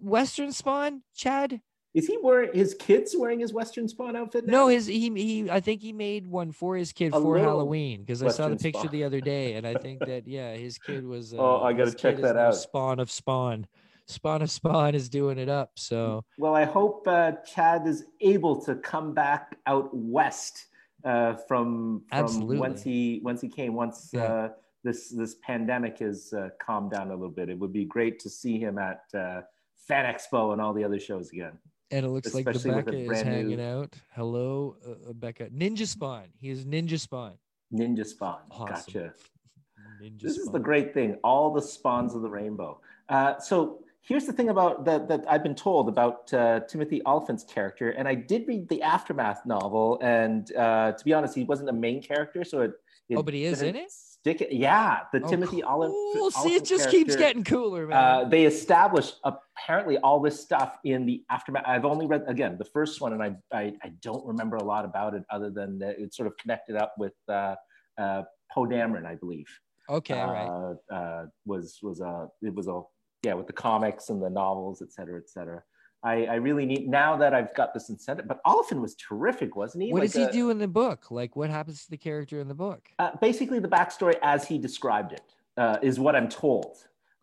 Western 0.00 0.52
Spawn, 0.52 1.02
Chad? 1.14 1.60
Is 1.94 2.06
he 2.06 2.18
wearing 2.22 2.50
his 2.52 2.74
kids 2.74 3.14
wearing 3.18 3.40
his 3.40 3.54
Western 3.54 3.88
Spawn 3.88 4.16
outfit? 4.16 4.46
Now? 4.46 4.52
No, 4.52 4.68
his 4.68 4.86
he 4.86 5.10
he. 5.14 5.50
I 5.50 5.60
think 5.60 5.80
he 5.80 5.92
made 5.94 6.26
one 6.26 6.52
for 6.52 6.76
his 6.76 6.92
kid 6.92 7.14
A 7.14 7.20
for 7.20 7.38
Halloween 7.38 8.00
because 8.00 8.22
I 8.22 8.28
saw 8.28 8.48
the 8.48 8.56
picture 8.56 8.80
Spawn. 8.80 8.92
the 8.92 9.04
other 9.04 9.20
day, 9.20 9.54
and 9.54 9.66
I 9.66 9.74
think 9.74 10.00
that 10.06 10.26
yeah, 10.26 10.54
his 10.54 10.76
kid 10.78 11.06
was. 11.06 11.32
Uh, 11.32 11.38
Oh, 11.38 11.62
I 11.62 11.72
gotta 11.72 11.94
check 11.94 12.18
that 12.18 12.36
out. 12.36 12.54
Spawn 12.54 12.98
of 13.00 13.10
Spawn, 13.10 13.66
Spawn 14.06 14.42
of 14.42 14.50
Spawn 14.50 14.94
is 14.94 15.08
doing 15.08 15.38
it 15.38 15.48
up. 15.48 15.72
So 15.76 16.24
Well, 16.38 16.54
I 16.54 16.64
hope 16.64 17.06
uh, 17.08 17.32
Chad 17.44 17.86
is 17.86 18.04
able 18.20 18.60
to 18.64 18.76
come 18.76 19.12
back 19.14 19.58
out 19.66 19.90
west 19.92 20.66
uh, 21.04 21.34
from, 21.34 22.02
from 22.08 22.18
Absolutely. 22.24 22.58
once 22.58 22.82
he 22.82 23.20
once 23.22 23.40
he 23.40 23.48
came 23.48 23.74
once 23.74 24.10
Yeah. 24.12 24.22
uh, 24.22 24.48
this 24.84 25.08
this 25.10 25.34
pandemic 25.42 25.98
has 25.98 26.32
uh, 26.32 26.50
calmed 26.60 26.92
down 26.92 27.08
a 27.08 27.14
little 27.14 27.28
bit. 27.30 27.48
It 27.48 27.58
would 27.58 27.72
be 27.72 27.84
great 27.84 28.20
to 28.20 28.30
see 28.30 28.58
him 28.58 28.78
at 28.78 29.02
uh, 29.14 29.42
Fan 29.88 30.04
Expo 30.12 30.52
and 30.52 30.60
all 30.60 30.72
the 30.72 30.84
other 30.84 31.00
shows 31.00 31.30
again. 31.32 31.52
and 31.90 32.04
it 32.06 32.08
looks 32.08 32.32
like 32.34 32.46
Especially 32.48 32.78
a 32.78 32.82
Becca 32.82 32.96
is 33.12 33.22
hanging 33.22 33.56
new- 33.56 33.62
out. 33.62 33.94
Hello, 34.14 34.76
uh, 34.88 35.12
Becca. 35.12 35.46
Ninja 35.50 35.86
Spawn. 35.86 36.28
He 36.40 36.50
is 36.50 36.64
Ninja 36.64 36.98
Spawn. 36.98 37.34
Ninja 37.72 38.06
Spawn, 38.06 38.40
Awesome. 38.52 38.66
gotcha. 38.74 39.14
Ninja 40.02 40.20
This 40.22 40.36
is 40.38 40.48
the 40.48 40.58
great 40.60 40.92
thing. 40.94 41.16
All 41.24 41.52
the 41.52 41.62
spawns 41.62 42.14
of 42.14 42.22
the 42.22 42.28
rainbow. 42.30 42.80
Uh, 43.08 43.38
so 43.38 43.80
here's 44.06 44.24
the 44.24 44.32
thing 44.32 44.48
about 44.48 44.84
that 44.84 45.08
that 45.08 45.24
I've 45.28 45.42
been 45.42 45.54
told 45.54 45.88
about 45.88 46.32
uh, 46.32 46.60
Timothy 46.60 47.02
Olyphant's 47.06 47.44
character, 47.44 47.90
and 47.90 48.08
I 48.08 48.14
did 48.14 48.46
read 48.46 48.68
the 48.68 48.82
aftermath 48.82 49.44
novel, 49.44 49.98
and 50.02 50.54
uh, 50.56 50.92
to 50.92 51.04
be 51.04 51.12
honest, 51.12 51.34
he 51.34 51.44
wasn't 51.44 51.68
a 51.68 51.72
main 51.72 52.02
character, 52.02 52.44
so 52.44 52.62
it. 52.62 52.72
Oh, 53.14 53.22
but 53.22 53.34
he 53.34 53.44
is 53.44 53.62
in 53.62 53.76
it? 53.76 53.90
Stick 53.90 54.40
it, 54.40 54.52
yeah. 54.52 55.00
The 55.12 55.22
Oh, 55.22 55.28
Timothy 55.28 55.62
Olyphant. 55.62 55.96
cool. 56.14 56.30
See, 56.32 56.54
it 56.54 56.64
just 56.64 56.90
keeps 56.90 57.14
getting 57.14 57.44
cooler, 57.44 57.86
man. 57.86 57.96
Uh, 57.96 58.28
they 58.28 58.44
established 58.44 59.20
apparently 59.22 59.98
all 59.98 60.18
this 60.18 60.40
stuff 60.40 60.78
in 60.82 61.06
the 61.06 61.22
aftermath. 61.30 61.62
I've 61.64 61.84
only 61.84 62.06
read 62.06 62.24
again 62.26 62.58
the 62.58 62.64
first 62.64 63.00
one, 63.00 63.12
and 63.12 63.22
I 63.22 63.36
I, 63.52 63.74
I 63.84 63.88
don't 64.02 64.26
remember 64.26 64.56
a 64.56 64.64
lot 64.64 64.84
about 64.84 65.14
it 65.14 65.22
other 65.30 65.50
than 65.50 65.78
that 65.80 66.00
it 66.00 66.14
sort 66.14 66.26
of 66.26 66.36
connected 66.36 66.74
up 66.74 66.94
with 66.98 67.14
uh, 67.28 67.54
uh, 67.98 68.22
Poe 68.52 68.66
Dameron, 68.66 69.06
I 69.06 69.14
believe 69.14 69.46
okay, 69.88 70.20
right. 70.20 70.74
uh, 70.90 70.94
uh, 70.94 71.26
was 71.44 71.78
was 71.82 72.00
a 72.00 72.28
it 72.42 72.54
was 72.54 72.68
a 72.68 72.80
yeah 73.26 73.34
with 73.34 73.48
the 73.48 73.52
comics 73.52 74.08
and 74.10 74.22
the 74.22 74.30
novels, 74.30 74.80
et 74.80 74.92
cetera, 74.92 75.18
et 75.18 75.28
cetera. 75.28 75.62
I, 76.02 76.26
I 76.26 76.34
really 76.36 76.66
need 76.66 76.88
now 76.88 77.16
that 77.16 77.34
I've 77.34 77.52
got 77.54 77.74
this 77.74 77.88
incentive. 77.88 78.28
But 78.28 78.38
Olyphant 78.46 78.80
was 78.80 78.94
terrific, 78.94 79.56
wasn't 79.56 79.82
he? 79.84 79.92
What 79.92 80.02
Like 80.02 80.12
does 80.12 80.26
he 80.26 80.32
do 80.32 80.50
in 80.50 80.58
the 80.58 80.68
book? 80.68 81.10
Like, 81.10 81.34
what 81.34 81.50
happens 81.50 81.84
to 81.84 81.90
the 81.90 81.96
character 81.96 82.38
in 82.38 82.46
the 82.46 82.54
book? 82.54 82.88
Uh, 83.00 83.10
basically, 83.20 83.58
the 83.58 83.68
backstory 83.68 84.14
as 84.22 84.46
he 84.46 84.56
described 84.58 85.12
it 85.12 85.26
uh, 85.56 85.78
is 85.82 85.98
what 85.98 86.14
I'm 86.14 86.28
told. 86.28 86.76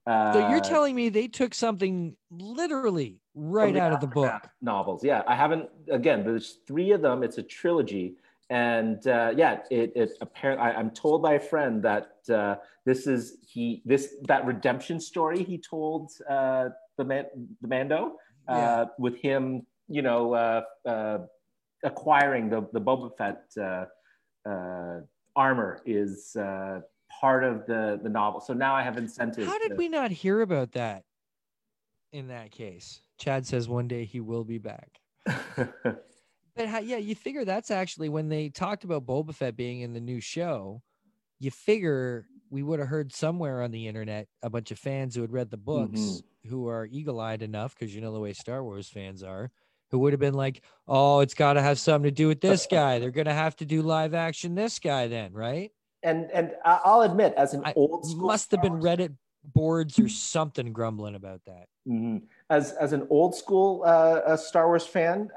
Uh, 0.06 0.34
So 0.34 0.50
you're 0.50 0.60
telling 0.60 0.96
me 0.96 1.08
they 1.08 1.30
took 1.30 1.54
something 1.54 2.18
literally 2.30 3.22
right 3.36 3.78
out 3.78 3.94
of 3.94 4.02
the 4.02 4.08
book? 4.08 4.42
Novels. 4.62 5.02
Yeah, 5.02 5.22
I 5.28 5.36
haven't. 5.36 5.70
Again, 5.90 6.26
there's 6.26 6.58
three 6.68 6.92
of 6.92 7.02
them. 7.02 7.24
It's 7.24 7.38
a 7.38 7.44
trilogy, 7.44 8.18
and 8.54 9.08
uh, 9.08 9.34
yeah, 9.36 9.62
it, 9.72 9.92
it 9.96 10.12
apparently 10.22 10.68
I'm 10.80 10.92
told 10.92 11.24
by 11.24 11.34
a 11.34 11.40
friend 11.40 11.82
that 11.84 12.18
uh, 12.30 12.56
this 12.86 13.08
is 13.08 13.38
he 13.52 13.82
this 13.84 14.14
that 14.28 14.46
redemption 14.46 15.00
story 15.00 15.44
he 15.44 15.58
told 15.58 16.12
uh, 16.30 16.70
the 16.98 17.04
man 17.12 17.26
the 17.62 17.68
Mando 17.68 18.02
uh, 18.48 18.54
Yeah. 18.54 18.86
with 19.00 19.16
him, 19.28 19.66
you 19.88 20.04
know, 20.04 20.34
uh, 20.34 20.62
uh, 20.86 21.18
acquiring 21.84 22.50
the 22.54 22.62
the 22.74 22.82
Boba 22.82 23.10
Fett 23.18 23.42
uh, 23.60 23.86
uh, 24.48 25.00
armor 25.36 25.82
is 25.86 26.36
uh, 26.36 26.82
part 27.20 27.44
of 27.44 27.66
the 27.66 28.00
the 28.04 28.10
novel. 28.10 28.40
So 28.40 28.54
now 28.54 28.76
I 28.76 28.84
have 28.84 28.98
incentive. 28.98 29.48
How 29.48 29.58
did 29.58 29.70
to- 29.72 29.76
we 29.78 29.90
not 29.90 30.12
hear 30.12 30.42
about 30.42 30.74
that 30.74 31.04
in 32.12 32.28
that 32.28 32.52
case? 32.52 33.02
Chad 33.18 33.48
says 33.48 33.68
one 33.68 33.88
day 33.88 34.06
he 34.06 34.20
will 34.20 34.44
be 34.44 34.60
back. 34.60 35.00
But 36.56 36.68
how, 36.68 36.80
yeah, 36.80 36.98
you 36.98 37.16
figure 37.16 37.46
that's 37.46 37.72
actually 37.72 38.10
when 38.10 38.30
they 38.30 38.50
talked 38.50 38.84
about 38.84 39.06
Boba 39.06 39.34
Fett 39.34 39.56
being 39.56 39.82
in 39.82 39.94
the 39.94 40.00
new 40.00 40.20
show. 40.20 40.82
You 41.40 41.52
figure 41.52 42.28
we 42.50 42.64
would 42.64 42.80
have 42.80 42.90
heard 42.90 43.14
somewhere 43.14 43.62
on 43.64 43.72
the 43.72 43.88
internet 43.88 44.28
a 44.44 44.50
bunch 44.50 44.72
of 44.72 44.80
fans 44.80 45.16
who 45.16 45.22
had 45.22 45.32
read 45.32 45.50
the 45.52 45.58
books 45.58 46.00
Mm-hmm. 46.00 46.50
who 46.50 46.68
are 46.68 46.86
eagle-eyed 46.86 47.42
enough 47.42 47.76
because 47.76 47.96
you 47.96 48.02
know 48.02 48.14
the 48.14 48.20
way 48.20 48.34
Star 48.34 48.64
Wars 48.64 48.90
fans 48.90 49.24
are, 49.24 49.52
who 49.92 50.00
would 50.00 50.14
have 50.14 50.20
been 50.20 50.34
like, 50.36 50.64
"Oh, 50.88 51.22
it's 51.22 51.34
got 51.34 51.54
to 51.54 51.62
have 51.62 51.80
something 51.80 52.10
to 52.10 52.12
do 52.12 52.28
with 52.28 52.42
this 52.42 52.68
guy. 52.68 53.00
They're 53.00 53.12
gonna 53.12 53.34
have 53.34 53.56
to 53.58 53.66
do 53.66 53.82
live 53.82 54.14
action 54.14 54.56
this 54.56 54.80
guy 54.80 55.08
then, 55.08 55.34
right?" 55.34 55.72
and 56.04 56.30
and 56.32 56.56
I'll 56.66 57.02
admit, 57.02 57.34
as 57.36 57.54
an 57.54 57.64
I 57.66 57.74
old 57.76 58.06
school 58.06 58.28
Must 58.28 58.52
have 58.52 58.62
been 58.62 58.74
Reddit 58.74 59.16
boards 59.44 60.00
or 60.00 60.08
something 60.10 60.72
grumbling 60.74 61.16
about 61.16 61.42
that. 61.46 61.68
Mhm. 61.88 62.24
As 62.50 62.72
as 62.74 62.94
an 62.94 63.08
old 63.10 63.36
school 63.36 63.84
uh, 63.84 64.22
uh, 64.26 64.38
Star 64.38 64.68
Wars 64.68 64.86
fan, 64.86 65.32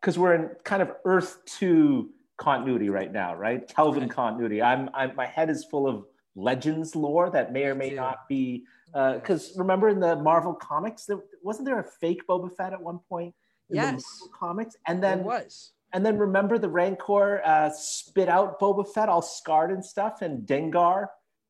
because 0.00 0.18
we're 0.18 0.34
in 0.34 0.50
kind 0.64 0.82
of 0.82 0.92
Earth 1.04 1.38
two 1.46 2.10
continuity 2.36 2.88
right 2.88 3.12
now, 3.12 3.34
right? 3.34 3.66
Kelvin 3.68 4.02
Right. 4.02 4.10
continuity. 4.10 4.62
I'm, 4.62 4.88
I'm 4.94 5.14
my 5.16 5.26
head 5.26 5.50
is 5.50 5.64
full 5.64 5.86
of 5.88 6.04
Legends 6.36 6.94
lore 6.94 7.30
that 7.30 7.52
may 7.52 7.64
or 7.64 7.74
may 7.74 7.90
not 7.90 8.28
be. 8.28 8.64
Because 8.92 9.54
remember 9.58 9.88
in 9.88 10.00
the 10.00 10.16
Marvel 10.16 10.54
comics, 10.54 11.04
there 11.04 11.18
wasn't 11.42 11.66
there 11.66 11.78
a 11.80 11.84
fake 11.84 12.22
Boba 12.28 12.54
Fett 12.56 12.72
at 12.72 12.80
one 12.80 13.00
point? 13.08 13.34
in 13.70 13.76
the 13.76 13.82
Yes. 13.82 14.02
Marvel 14.20 14.38
comics, 14.38 14.76
and 14.86 15.02
There 15.02 15.16
then 15.16 15.24
was. 15.26 15.72
and 15.92 16.06
then 16.06 16.16
remember 16.16 16.56
the 16.58 16.70
Rancor 16.70 17.42
uh, 17.44 17.68
spit 17.70 18.26
out 18.28 18.58
Boba 18.58 18.88
Fett 18.94 19.10
all 19.10 19.20
scarred 19.20 19.70
and 19.72 19.84
stuff, 19.84 20.22
and 20.22 20.46
Dengar. 20.46 21.08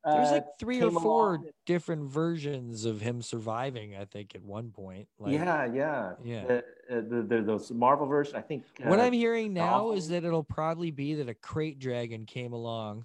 Uh, 0.09 0.15
There's 0.15 0.31
like 0.31 0.59
three 0.59 0.81
or 0.81 0.91
four 0.91 1.35
along. 1.35 1.49
different 1.67 2.11
versions 2.11 2.85
of 2.87 3.01
him 3.01 3.21
surviving. 3.21 3.95
I 3.95 4.07
think 4.07 4.35
at 4.35 4.43
one 4.43 4.71
point. 4.71 5.09
Like, 5.19 5.35
yeah, 5.35 5.67
yeah, 5.67 6.13
Yeah. 6.25 6.45
The, 6.47 6.59
uh, 6.59 6.63
the, 7.09 7.27
the, 7.29 7.43
those 7.43 7.71
Marvel 7.71 8.07
version, 8.07 8.37
I 8.37 8.41
think. 8.41 8.65
What 8.83 8.99
uh, 8.99 9.03
I'm 9.03 9.13
hearing 9.13 9.53
now 9.53 9.93
is 9.93 10.09
that 10.09 10.25
it'll 10.25 10.45
probably 10.45 10.91
be 10.91 11.15
that 11.15 11.29
a 11.29 11.35
krayt 11.35 11.79
dragon 11.79 12.25
came 12.25 12.55
along, 12.55 13.05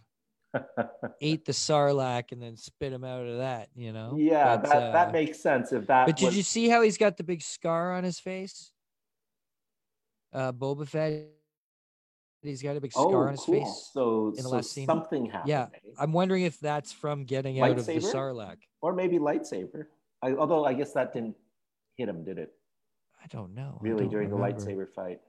ate 1.21 1.43
the 1.43 1.51
sarlacc, 1.51 2.31
and 2.31 2.41
then 2.41 2.55
spit 2.55 2.93
him 2.93 3.03
out 3.03 3.25
of 3.25 3.39
that. 3.39 3.67
You 3.75 3.91
know. 3.91 4.15
yeah, 4.17 4.55
But, 4.55 4.69
that, 4.69 4.93
that 4.93 5.09
uh, 5.09 5.11
makes 5.11 5.39
sense. 5.39 5.73
If 5.73 5.87
that. 5.87 6.05
But 6.05 6.15
did 6.15 6.33
you 6.33 6.43
see 6.43 6.69
how 6.69 6.81
he's 6.83 6.97
got 6.97 7.17
the 7.17 7.23
big 7.23 7.41
scar 7.41 7.91
on 7.91 8.05
his 8.05 8.19
face? 8.19 8.71
Uh, 10.31 10.53
Boba 10.53 10.87
Fett. 10.87 11.27
He's 12.43 12.61
got 12.61 12.75
a 12.75 12.81
big 12.81 12.91
scar 12.91 13.05
Oh, 13.05 13.21
on 13.27 13.31
his 13.31 13.39
cool. 13.41 13.63
face. 13.63 13.89
So, 13.93 14.27
in 14.29 14.35
the 14.35 14.41
so 14.43 14.49
last 14.49 14.71
scene. 14.71 14.85
something 14.85 15.25
happened. 15.27 15.49
Yeah, 15.49 15.67
eh? 15.73 15.79
I'm 15.97 16.11
wondering 16.11 16.43
if 16.43 16.59
that's 16.59 16.91
from 16.91 17.23
getting 17.25 17.61
out 17.61 17.77
of 17.77 17.85
the 17.85 17.93
sarlacc. 17.99 18.57
or 18.81 18.93
maybe 18.93 19.17
lightsaber. 19.19 19.85
I, 20.21 20.33
although 20.33 20.65
I 20.65 20.73
guess 20.73 20.91
that 20.93 21.13
didn't 21.13 21.35
hit 21.95 22.09
him, 22.09 22.23
did 22.23 22.37
it? 22.37 22.53
I 23.23 23.27
don't 23.27 23.53
know. 23.55 23.77
Really, 23.81 24.01
don't 24.03 24.09
during 24.11 24.29
remember. 24.31 24.59
the 24.59 24.65
lightsaber 24.65 24.89
fight, 24.89 25.21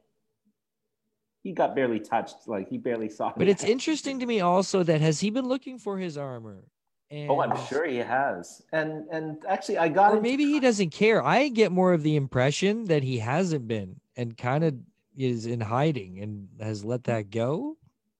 he 1.42 1.52
got 1.52 1.74
barely 1.74 2.00
touched. 2.00 2.46
Like 2.46 2.68
he 2.68 2.78
barely 2.78 3.08
saw. 3.08 3.32
But 3.36 3.48
it's 3.48 3.62
action. 3.62 3.72
interesting 3.72 4.18
to 4.20 4.26
me 4.26 4.40
also 4.40 4.82
that 4.82 5.00
has 5.00 5.20
he 5.20 5.30
been 5.30 5.46
looking 5.46 5.78
for 5.78 5.98
his 5.98 6.16
armor? 6.18 6.64
And, 7.10 7.30
Oh, 7.30 7.40
I'm 7.40 7.56
sure 7.66 7.86
he 7.86 7.98
has. 7.98 8.62
And 8.72 9.06
and 9.12 9.44
actually, 9.46 9.78
I 9.78 9.88
got 9.88 10.12
Or 10.12 10.16
into- 10.16 10.22
maybe 10.28 10.44
he 10.46 10.58
doesn't 10.58 10.90
care. 10.90 11.22
I 11.22 11.48
get 11.48 11.70
more 11.70 11.92
of 11.92 12.02
the 12.02 12.16
impression 12.16 12.86
that 12.86 13.02
he 13.02 13.18
hasn't 13.18 13.68
been 13.68 14.00
and 14.16 14.36
kind 14.36 14.64
of 14.64 14.74
is 15.16 15.46
in 15.46 15.60
hiding 15.60 16.20
and 16.20 16.48
has 16.60 16.84
let 16.84 17.04
that 17.04 17.30
go. 17.30 17.76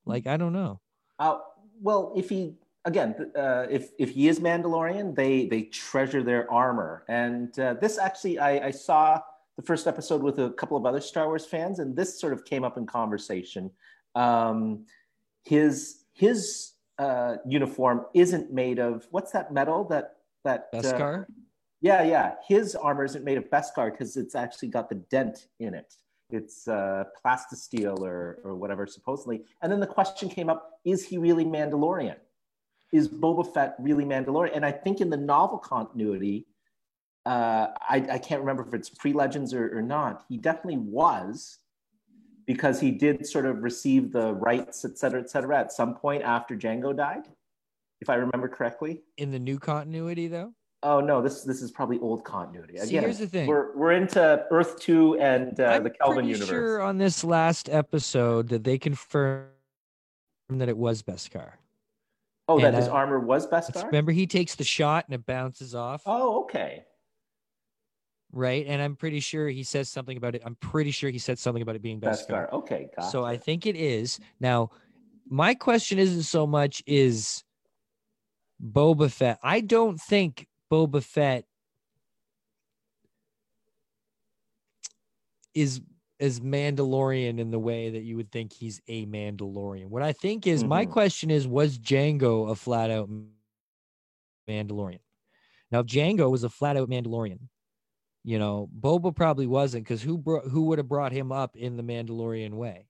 Like 0.06 0.26
I 0.26 0.36
don't 0.36 0.52
know. 0.52 0.80
Uh, 1.18 1.38
well, 1.80 2.12
if 2.16 2.28
he 2.28 2.54
again, 2.84 3.14
uh, 3.36 3.66
if 3.70 3.90
if 3.98 4.10
he 4.10 4.28
is 4.28 4.40
Mandalorian, 4.40 5.14
they 5.14 5.46
they 5.46 5.62
treasure 5.62 6.22
their 6.22 6.50
armor, 6.50 7.04
and 7.08 7.58
uh, 7.58 7.74
this 7.74 7.98
actually, 7.98 8.38
I, 8.38 8.68
I 8.68 8.70
saw 8.70 9.20
the 9.56 9.62
first 9.62 9.86
episode 9.86 10.22
with 10.22 10.38
a 10.38 10.50
couple 10.50 10.76
of 10.76 10.84
other 10.84 11.00
Star 11.00 11.26
Wars 11.26 11.46
fans, 11.46 11.78
and 11.78 11.96
this 11.96 12.20
sort 12.20 12.32
of 12.32 12.44
came 12.44 12.64
up 12.64 12.76
in 12.76 12.86
conversation. 12.86 13.70
Um, 14.14 14.86
his 15.44 16.04
his 16.12 16.72
uh, 16.98 17.36
uniform 17.46 18.06
isn't 18.14 18.52
made 18.52 18.78
of 18.78 19.06
what's 19.10 19.32
that 19.32 19.52
metal 19.52 19.84
that 19.84 20.16
that 20.44 20.68
uh, 20.72 20.78
Beskar? 20.78 21.26
yeah, 21.80 22.02
yeah. 22.02 22.34
His 22.46 22.74
armor 22.74 23.04
isn't 23.04 23.24
made 23.24 23.38
of 23.38 23.50
Beskar 23.50 23.90
because 23.90 24.16
it's 24.16 24.34
actually 24.34 24.68
got 24.68 24.88
the 24.88 24.96
dent 24.96 25.48
in 25.58 25.74
it. 25.74 25.94
It's 26.30 26.66
uh, 26.68 27.04
plastisteel 27.24 28.00
or, 28.00 28.40
or 28.44 28.54
whatever, 28.54 28.86
supposedly. 28.86 29.44
And 29.62 29.70
then 29.70 29.80
the 29.80 29.86
question 29.86 30.28
came 30.28 30.48
up 30.48 30.80
is 30.84 31.04
he 31.04 31.18
really 31.18 31.44
Mandalorian? 31.44 32.16
Is 32.92 33.08
Boba 33.08 33.52
Fett 33.52 33.74
really 33.78 34.04
Mandalorian? 34.04 34.52
And 34.54 34.64
I 34.64 34.72
think 34.72 35.00
in 35.00 35.10
the 35.10 35.16
novel 35.16 35.58
continuity, 35.58 36.46
uh, 37.26 37.68
I, 37.88 38.06
I 38.12 38.18
can't 38.18 38.40
remember 38.40 38.66
if 38.66 38.74
it's 38.74 38.88
pre 38.88 39.12
Legends 39.12 39.54
or, 39.54 39.78
or 39.78 39.82
not, 39.82 40.24
he 40.28 40.36
definitely 40.36 40.78
was 40.78 41.58
because 42.46 42.80
he 42.80 42.90
did 42.90 43.26
sort 43.26 43.46
of 43.46 43.62
receive 43.62 44.12
the 44.12 44.34
rights, 44.34 44.84
et 44.84 44.98
cetera, 44.98 45.20
et 45.20 45.30
cetera, 45.30 45.58
at 45.58 45.72
some 45.72 45.94
point 45.94 46.22
after 46.22 46.56
Jango 46.56 46.94
died, 46.94 47.28
if 48.00 48.10
I 48.10 48.16
remember 48.16 48.48
correctly. 48.48 49.02
In 49.16 49.30
the 49.30 49.38
new 49.38 49.58
continuity 49.58 50.28
though? 50.28 50.52
Oh 50.84 51.00
no, 51.00 51.22
this 51.22 51.42
this 51.42 51.62
is 51.62 51.70
probably 51.70 51.98
old 52.00 52.24
continuity. 52.24 52.76
See, 52.78 52.96
here's 52.98 53.18
the 53.18 53.26
thing. 53.26 53.46
We're 53.46 53.74
we're 53.76 53.92
into 53.92 54.44
Earth 54.50 54.78
Two 54.78 55.18
and 55.18 55.58
uh, 55.58 55.64
I'm 55.64 55.82
the 55.82 55.90
Kelvin 55.90 56.16
pretty 56.16 56.28
universe. 56.28 56.48
sure 56.48 56.82
on 56.82 56.98
this 56.98 57.24
last 57.24 57.68
episode 57.70 58.48
that 58.50 58.62
they 58.64 58.76
confirmed 58.78 59.48
that 60.50 60.68
it 60.68 60.76
was 60.76 61.02
Beskar. 61.02 61.52
oh, 62.48 62.60
that 62.60 62.74
his 62.74 62.86
uh, 62.86 62.92
armor 62.92 63.18
was 63.18 63.46
Beskar. 63.46 63.86
Remember, 63.86 64.12
he 64.12 64.26
takes 64.26 64.54
the 64.56 64.64
shot 64.64 65.06
and 65.08 65.14
it 65.14 65.24
bounces 65.24 65.74
off, 65.74 66.02
Oh, 66.04 66.42
okay. 66.42 66.84
right? 68.30 68.66
And 68.68 68.82
I'm 68.82 68.94
pretty 68.94 69.20
sure 69.20 69.48
he 69.48 69.62
says 69.62 69.88
something 69.88 70.18
about 70.18 70.34
it. 70.34 70.42
I'm 70.44 70.56
pretty 70.56 70.90
sure 70.90 71.08
he 71.08 71.18
said 71.18 71.38
something 71.38 71.62
about 71.62 71.76
it 71.76 71.82
being 71.82 71.98
Beskar. 71.98 72.28
Beskar. 72.50 72.52
Okay, 72.52 72.88
gotcha. 72.94 73.08
So 73.10 73.24
I 73.24 73.38
think 73.38 73.64
it 73.64 73.74
is. 73.76 74.18
Now, 74.38 74.70
my 75.30 75.54
question 75.54 75.98
isn't 75.98 76.24
so 76.24 76.46
much 76.46 76.82
is 76.86 77.42
Boba 78.62 79.10
Fett. 79.10 79.38
I 79.42 79.60
don't 79.62 79.98
think 79.98 80.46
Boba 80.70 81.02
Fett 81.02 81.46
is 85.54 85.80
is 86.18 86.40
Mandalorian 86.40 87.38
in 87.40 87.50
the 87.50 87.58
way 87.58 87.90
that 87.90 88.02
you 88.02 88.16
would 88.16 88.30
think 88.30 88.52
he's 88.52 88.80
a 88.88 89.04
Mandalorian. 89.06 89.86
What 89.88 90.02
I 90.02 90.12
think 90.12 90.46
is 90.46 90.64
my 90.64 90.84
Mhm. 90.84 90.86
question 90.86 91.30
is 91.30 91.46
was 91.46 91.78
Jango 91.78 92.50
a 92.50 92.54
flat 92.54 92.90
out 92.90 93.08
Mandalorian? 93.10 95.00
Now, 95.70 95.80
if 95.80 95.86
Jango 95.86 96.30
was 96.30 96.44
a 96.44 96.48
flat 96.50 96.76
out 96.76 96.88
Mandalorian, 96.88 97.48
you 98.24 98.38
know, 98.38 98.70
Boba 98.78 99.14
probably 99.14 99.46
wasn't 99.46 99.84
because 99.84 100.02
who 100.02 100.18
brought 100.18 100.46
who 100.46 100.64
would 100.64 100.78
have 100.78 100.88
brought 100.88 101.12
him 101.12 101.32
up 101.32 101.56
in 101.56 101.76
the 101.76 101.82
Mandalorian 101.82 102.54
way? 102.54 102.88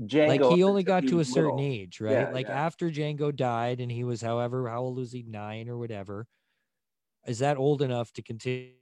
Jango, 0.00 0.26
like 0.26 0.44
he 0.44 0.62
only 0.62 0.82
got 0.82 1.06
to 1.08 1.20
a 1.20 1.24
certain 1.24 1.58
little. 1.58 1.60
age, 1.60 2.00
right? 2.00 2.08
Yeah, 2.18 2.30
like 2.30 2.48
yeah. 2.48 2.50
after 2.50 2.90
Jango 2.90 3.34
died 3.34 3.80
and 3.80 3.90
he 3.92 4.04
was 4.04 4.22
however 4.22 4.68
how 4.68 4.82
old 4.82 4.98
was 4.98 5.12
he 5.12 5.22
nine 5.22 5.68
or 5.68 5.78
whatever? 5.78 6.26
Is 7.26 7.38
that 7.38 7.56
old 7.56 7.82
enough 7.82 8.12
to 8.12 8.22
continue 8.22 8.74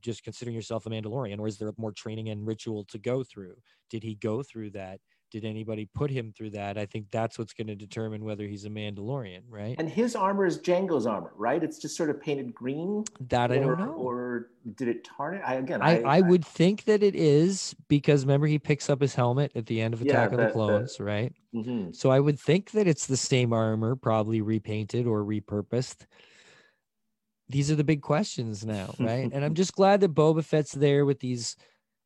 just 0.00 0.24
considering 0.24 0.54
yourself 0.54 0.86
a 0.86 0.90
Mandalorian, 0.90 1.38
or 1.38 1.46
is 1.46 1.58
there 1.58 1.72
more 1.76 1.92
training 1.92 2.28
and 2.28 2.46
ritual 2.46 2.84
to 2.86 2.98
go 2.98 3.22
through? 3.22 3.56
Did 3.90 4.02
he 4.02 4.14
go 4.14 4.42
through 4.42 4.70
that? 4.70 5.00
Did 5.30 5.44
anybody 5.44 5.84
put 5.94 6.10
him 6.10 6.32
through 6.32 6.50
that? 6.50 6.78
I 6.78 6.86
think 6.86 7.06
that's 7.10 7.38
what's 7.38 7.52
going 7.52 7.66
to 7.66 7.74
determine 7.74 8.24
whether 8.24 8.46
he's 8.46 8.64
a 8.64 8.70
Mandalorian, 8.70 9.42
right? 9.50 9.76
And 9.78 9.86
his 9.88 10.16
armor 10.16 10.46
is 10.46 10.58
Jango's 10.58 11.06
armor, 11.06 11.32
right? 11.36 11.62
It's 11.62 11.78
just 11.78 11.98
sort 11.98 12.08
of 12.08 12.18
painted 12.20 12.54
green. 12.54 13.04
that 13.28 13.52
I 13.52 13.58
don't 13.58 13.78
know. 13.78 13.92
Or 13.92 14.48
did 14.76 14.88
it 14.88 15.04
tarnish? 15.04 15.42
I 15.46 15.54
again, 15.56 15.82
I, 15.82 16.00
I 16.00 16.20
would 16.22 16.46
think 16.46 16.84
that 16.84 17.02
it 17.02 17.14
is 17.14 17.76
because 17.88 18.24
remember 18.24 18.46
he 18.46 18.58
picks 18.58 18.88
up 18.88 19.02
his 19.02 19.14
helmet 19.14 19.52
at 19.54 19.66
the 19.66 19.82
end 19.82 19.92
of 19.92 20.00
Yeah, 20.00 20.12
Attack 20.12 20.32
of 20.32 20.38
the- 20.38 20.50
Clones, 20.50 20.98
right? 20.98 21.32
Mhm. 21.54 21.94
So 21.94 22.10
I 22.10 22.20
would 22.20 22.40
think 22.40 22.70
that 22.70 22.86
it's 22.86 23.06
the 23.06 23.16
same 23.16 23.52
armor, 23.52 23.96
probably 23.96 24.40
repainted 24.40 25.06
or 25.06 25.22
repurposed. 25.24 26.06
These 27.48 27.70
are 27.70 27.76
the 27.76 27.84
big 27.84 28.02
questions 28.02 28.64
now, 28.66 28.94
right? 28.98 29.30
and 29.32 29.44
I'm 29.44 29.54
just 29.54 29.72
glad 29.74 30.00
that 30.00 30.14
Boba 30.14 30.44
Fett's 30.44 30.72
there 30.72 31.04
with 31.06 31.20
these 31.20 31.56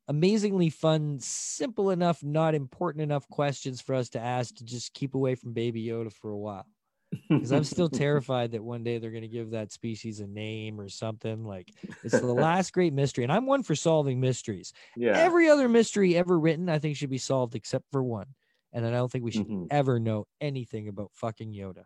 amazingly 0.08 0.70
fun, 0.70 1.18
simple 1.20 1.90
enough, 1.90 2.22
not 2.22 2.54
important 2.54 3.02
enough 3.02 3.28
questions 3.28 3.80
for 3.80 3.94
us 3.94 4.08
to 4.10 4.20
ask 4.20 4.54
to 4.56 4.64
just 4.64 4.94
keep 4.94 5.14
away 5.14 5.34
from 5.34 5.52
Baby 5.52 5.84
Yoda 5.84 6.12
for 6.12 6.30
a 6.30 6.38
while. 6.38 6.66
Because 7.28 7.52
I'm 7.52 7.64
still 7.64 7.88
terrified 7.88 8.52
that 8.52 8.62
one 8.62 8.84
day 8.84 8.98
they're 8.98 9.10
going 9.10 9.22
to 9.22 9.28
give 9.28 9.50
that 9.50 9.72
species 9.72 10.20
a 10.20 10.26
name 10.26 10.80
or 10.80 10.88
something. 10.88 11.44
Like 11.44 11.72
it's 12.04 12.18
the 12.20 12.26
last 12.26 12.72
great 12.72 12.92
mystery. 12.92 13.24
And 13.24 13.32
I'm 13.32 13.46
one 13.46 13.62
for 13.64 13.74
solving 13.74 14.20
mysteries. 14.20 14.72
yeah. 14.96 15.16
Every 15.18 15.48
other 15.48 15.68
mystery 15.68 16.14
ever 16.16 16.38
written, 16.38 16.68
I 16.68 16.78
think 16.78 16.96
should 16.96 17.10
be 17.10 17.18
solved 17.18 17.54
except 17.54 17.86
for 17.90 18.02
one. 18.02 18.34
And 18.72 18.86
I 18.86 18.90
don't 18.90 19.10
think 19.10 19.24
we 19.24 19.30
should 19.32 19.48
Mhm. 19.48 19.66
ever 19.70 19.98
know 19.98 20.26
anything 20.40 20.88
about 20.88 21.10
fucking 21.14 21.52
Yoda. 21.52 21.84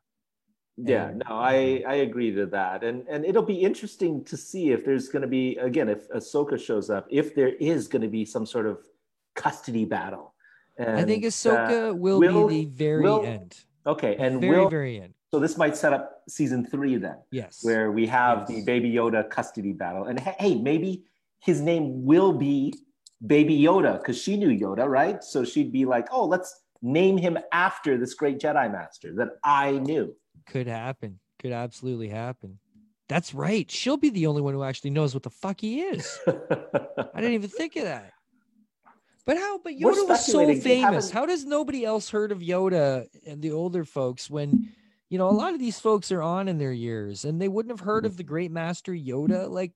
Yeah, 0.76 1.08
And- 1.08 1.22
no, 1.28 1.34
I, 1.36 1.82
I 1.86 1.94
agree 1.96 2.32
to 2.34 2.46
that. 2.46 2.84
And 2.84 3.06
and 3.08 3.24
it'll 3.24 3.42
be 3.42 3.60
interesting 3.60 4.24
to 4.24 4.36
see 4.36 4.72
if 4.72 4.84
there's 4.84 5.08
going 5.08 5.22
to 5.22 5.28
be, 5.28 5.56
again, 5.56 5.88
if 5.88 6.08
Ahsoka 6.10 6.58
shows 6.60 6.90
up, 6.90 7.06
if 7.10 7.34
there 7.34 7.48
is 7.60 7.88
going 7.88 8.02
to 8.02 8.08
be 8.08 8.24
some 8.24 8.44
sort 8.44 8.66
of 8.66 8.78
custody 9.34 9.84
battle. 9.84 10.34
And, 10.78 10.98
I 10.98 11.04
think 11.04 11.24
uh, 11.24 11.28
Ahsoka 11.28 11.98
will, 11.98 12.20
will- 12.20 12.48
be 12.48 12.64
the 12.66 12.70
very 12.70 13.02
will- 13.02 13.24
end. 13.24 13.56
okay, 13.86 14.16
and 14.18 14.40
very, 14.40 14.58
will, 14.60 14.68
very 14.68 15.00
end. 15.00 15.14
so 15.32 15.38
this 15.40 15.56
might 15.56 15.74
set 15.76 15.92
up 15.94 16.22
season 16.28 16.66
three 16.66 16.96
then, 16.96 17.16
Yes. 17.30 17.60
where 17.62 17.90
we 17.92 18.06
have 18.08 18.46
the 18.46 18.62
Baby 18.64 18.92
Yoda 18.92 19.28
custody 19.30 19.72
battle. 19.72 20.04
And 20.04 20.20
hey, 20.20 20.56
maybe 20.56 21.04
his 21.40 21.62
name 21.62 22.04
will 22.04 22.32
be 22.34 22.74
Baby 23.26 23.58
Yoda 23.58 23.96
because 23.98 24.20
she 24.20 24.36
knew 24.36 24.50
Yoda, 24.50 24.86
right? 24.86 25.24
So 25.24 25.42
she'd 25.44 25.72
be 25.72 25.86
like, 25.86 26.08
oh, 26.12 26.26
let's 26.26 26.60
name 26.82 27.16
him 27.16 27.38
after 27.52 27.96
this 27.96 28.12
great 28.12 28.38
Jedi 28.38 28.70
Master 28.70 29.14
that 29.14 29.28
I 29.42 29.72
knew. 29.78 30.14
Could 30.46 30.66
happen. 30.66 31.18
Could 31.38 31.52
absolutely 31.52 32.08
happen. 32.08 32.58
That's 33.08 33.34
right. 33.34 33.70
She'll 33.70 33.96
be 33.96 34.10
the 34.10 34.26
only 34.26 34.42
one 34.42 34.54
who 34.54 34.64
actually 34.64 34.90
knows 34.90 35.14
what 35.14 35.22
the 35.22 35.30
fuck 35.30 35.60
he 35.60 35.80
is. 35.80 36.18
I 36.26 37.20
didn't 37.20 37.34
even 37.34 37.50
think 37.50 37.76
of 37.76 37.84
that. 37.84 38.12
But 39.24 39.36
how? 39.36 39.58
But 39.58 39.74
Yoda 39.74 40.08
was 40.08 40.24
so 40.24 40.54
famous. 40.60 41.10
How 41.10 41.26
does 41.26 41.44
nobody 41.44 41.84
else 41.84 42.10
heard 42.10 42.32
of 42.32 42.38
Yoda 42.38 43.06
and 43.26 43.42
the 43.42 43.52
older 43.52 43.84
folks 43.84 44.30
when 44.30 44.72
you 45.08 45.18
know, 45.18 45.28
a 45.28 45.30
lot 45.30 45.52
of 45.52 45.60
these 45.60 45.78
folks 45.78 46.10
are 46.10 46.22
on 46.22 46.48
in 46.48 46.58
their 46.58 46.72
years 46.72 47.24
and 47.24 47.40
they 47.40 47.48
wouldn't 47.48 47.72
have 47.76 47.86
heard 47.86 48.04
of 48.04 48.16
the 48.16 48.24
great 48.24 48.50
master 48.50 48.92
Yoda 48.92 49.48
like 49.48 49.72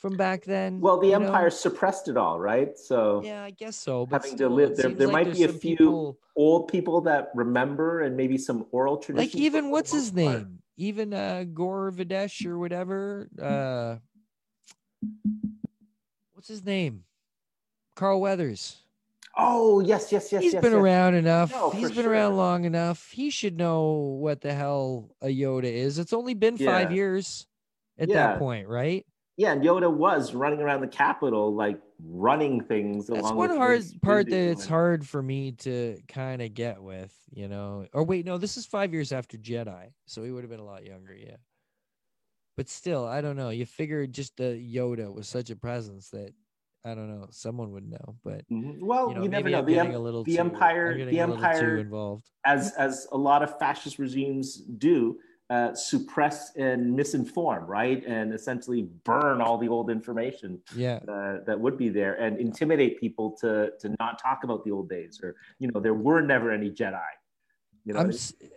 from 0.00 0.16
back 0.16 0.44
then. 0.44 0.80
Well, 0.80 0.98
the 0.98 1.08
you 1.08 1.18
know? 1.18 1.26
Empire 1.26 1.50
suppressed 1.50 2.08
it 2.08 2.16
all, 2.16 2.40
right? 2.40 2.76
So 2.76 3.20
Yeah, 3.22 3.44
I 3.44 3.50
guess 3.50 3.76
so. 3.76 4.06
But 4.06 4.22
having 4.24 4.38
to 4.38 4.48
live 4.48 4.76
there, 4.76 4.90
there 4.90 5.06
like 5.06 5.26
might 5.26 5.34
be 5.34 5.44
a 5.44 5.48
few 5.48 5.76
people- 5.76 6.18
old 6.34 6.68
people 6.68 7.02
that 7.02 7.30
remember 7.34 8.00
and 8.00 8.16
maybe 8.16 8.38
some 8.38 8.66
oral 8.72 8.96
traditions. 8.96 9.34
like 9.34 9.40
even 9.40 9.70
what's 9.70 9.92
his 9.92 10.10
part- 10.10 10.16
name? 10.16 10.58
Even 10.78 11.12
uh 11.12 11.44
Gore 11.52 11.92
Videsh 11.92 12.46
or 12.46 12.58
whatever. 12.58 13.28
Uh 13.40 13.96
what's 16.32 16.48
his 16.48 16.64
name? 16.64 17.04
Carl 17.94 18.20
Weathers. 18.22 18.78
Oh 19.36 19.80
yes, 19.80 20.10
yes, 20.10 20.32
yes. 20.32 20.42
He's 20.42 20.54
yes, 20.54 20.62
been 20.62 20.72
yes. 20.72 20.80
around 20.80 21.14
enough. 21.14 21.52
No, 21.52 21.70
He's 21.70 21.92
been 21.92 22.06
around 22.06 22.36
long 22.38 22.64
enough. 22.64 23.10
He 23.10 23.28
should 23.28 23.58
know 23.58 24.16
what 24.20 24.40
the 24.40 24.54
hell 24.54 25.10
a 25.20 25.26
Yoda 25.26 25.64
is. 25.64 25.98
It's 25.98 26.14
only 26.14 26.32
been 26.34 26.56
five 26.56 26.90
years 26.90 27.46
at 27.98 28.08
Yeah. 28.08 28.14
that 28.28 28.38
point, 28.38 28.66
right? 28.66 29.04
Yeah, 29.40 29.52
and 29.52 29.62
Yoda 29.62 29.90
was 29.90 30.34
running 30.34 30.60
around 30.60 30.82
the 30.82 30.86
Capitol, 30.86 31.54
like 31.54 31.80
running 32.04 32.62
things. 32.62 33.06
That's 33.06 33.20
along 33.20 33.36
one 33.36 33.56
hard 33.56 33.82
part 34.02 34.28
that 34.28 34.36
it's 34.50 34.66
hard 34.66 35.08
for 35.08 35.22
me 35.22 35.52
to 35.52 35.96
kind 36.08 36.42
of 36.42 36.52
get 36.52 36.82
with, 36.82 37.16
you 37.30 37.48
know. 37.48 37.86
Or 37.94 38.04
wait, 38.04 38.26
no, 38.26 38.36
this 38.36 38.58
is 38.58 38.66
five 38.66 38.92
years 38.92 39.12
after 39.12 39.38
Jedi, 39.38 39.92
so 40.04 40.22
he 40.24 40.30
would 40.30 40.42
have 40.44 40.50
been 40.50 40.60
a 40.60 40.64
lot 40.64 40.84
younger, 40.84 41.14
yeah. 41.14 41.36
But 42.58 42.68
still, 42.68 43.06
I 43.06 43.22
don't 43.22 43.36
know. 43.36 43.48
You 43.48 43.64
figure 43.64 44.06
just 44.06 44.36
the 44.36 44.60
Yoda 44.62 45.10
was 45.10 45.26
such 45.26 45.48
a 45.48 45.56
presence 45.56 46.10
that 46.10 46.34
I 46.84 46.94
don't 46.94 47.08
know, 47.08 47.28
someone 47.30 47.72
would 47.72 47.88
know. 47.88 48.16
But 48.22 48.46
Mhm. 48.52 48.80
Well, 48.82 49.08
you 49.08 49.14
know, 49.14 49.22
you, 49.22 49.28
never 49.30 49.48
know. 49.48 49.58
I'm 49.60 49.64
The, 49.64 49.72
getting 49.72 49.92
em- 49.92 49.96
a 49.96 50.04
little 50.04 50.24
the 50.24 50.34
too, 50.34 50.40
Empire, 50.40 50.94
the 50.96 51.18
a 51.18 51.26
little 51.26 51.36
too 51.36 51.42
Empire, 51.44 51.78
involved. 51.78 52.30
as 52.44 52.74
as 52.74 53.06
a 53.10 53.16
lot 53.16 53.42
of 53.42 53.58
fascist 53.58 53.98
regimes 53.98 54.56
do, 54.56 55.18
uh, 55.50 55.74
suppress 55.74 56.54
and 56.54 56.96
misinform, 56.96 57.66
right, 57.66 58.04
and 58.06 58.32
essentially 58.32 58.82
burn 59.04 59.40
all 59.40 59.58
the 59.58 59.66
old 59.68 59.90
information 59.90 60.60
Yeah. 60.76 61.00
uh, 61.08 61.38
that 61.44 61.58
would 61.58 61.76
be 61.76 61.88
there 61.88 62.14
and 62.14 62.38
intimidate 62.38 63.00
people 63.00 63.36
to 63.40 63.72
to 63.80 63.94
not 63.98 64.22
talk 64.22 64.44
about 64.44 64.64
the 64.64 64.70
old 64.70 64.88
days 64.88 65.20
or 65.22 65.34
you 65.58 65.68
know 65.70 65.80
there 65.80 65.94
were 65.94 66.22
never 66.22 66.52
any 66.52 66.70
Jedi. 66.70 67.02
You 67.84 67.94
know, 67.94 68.10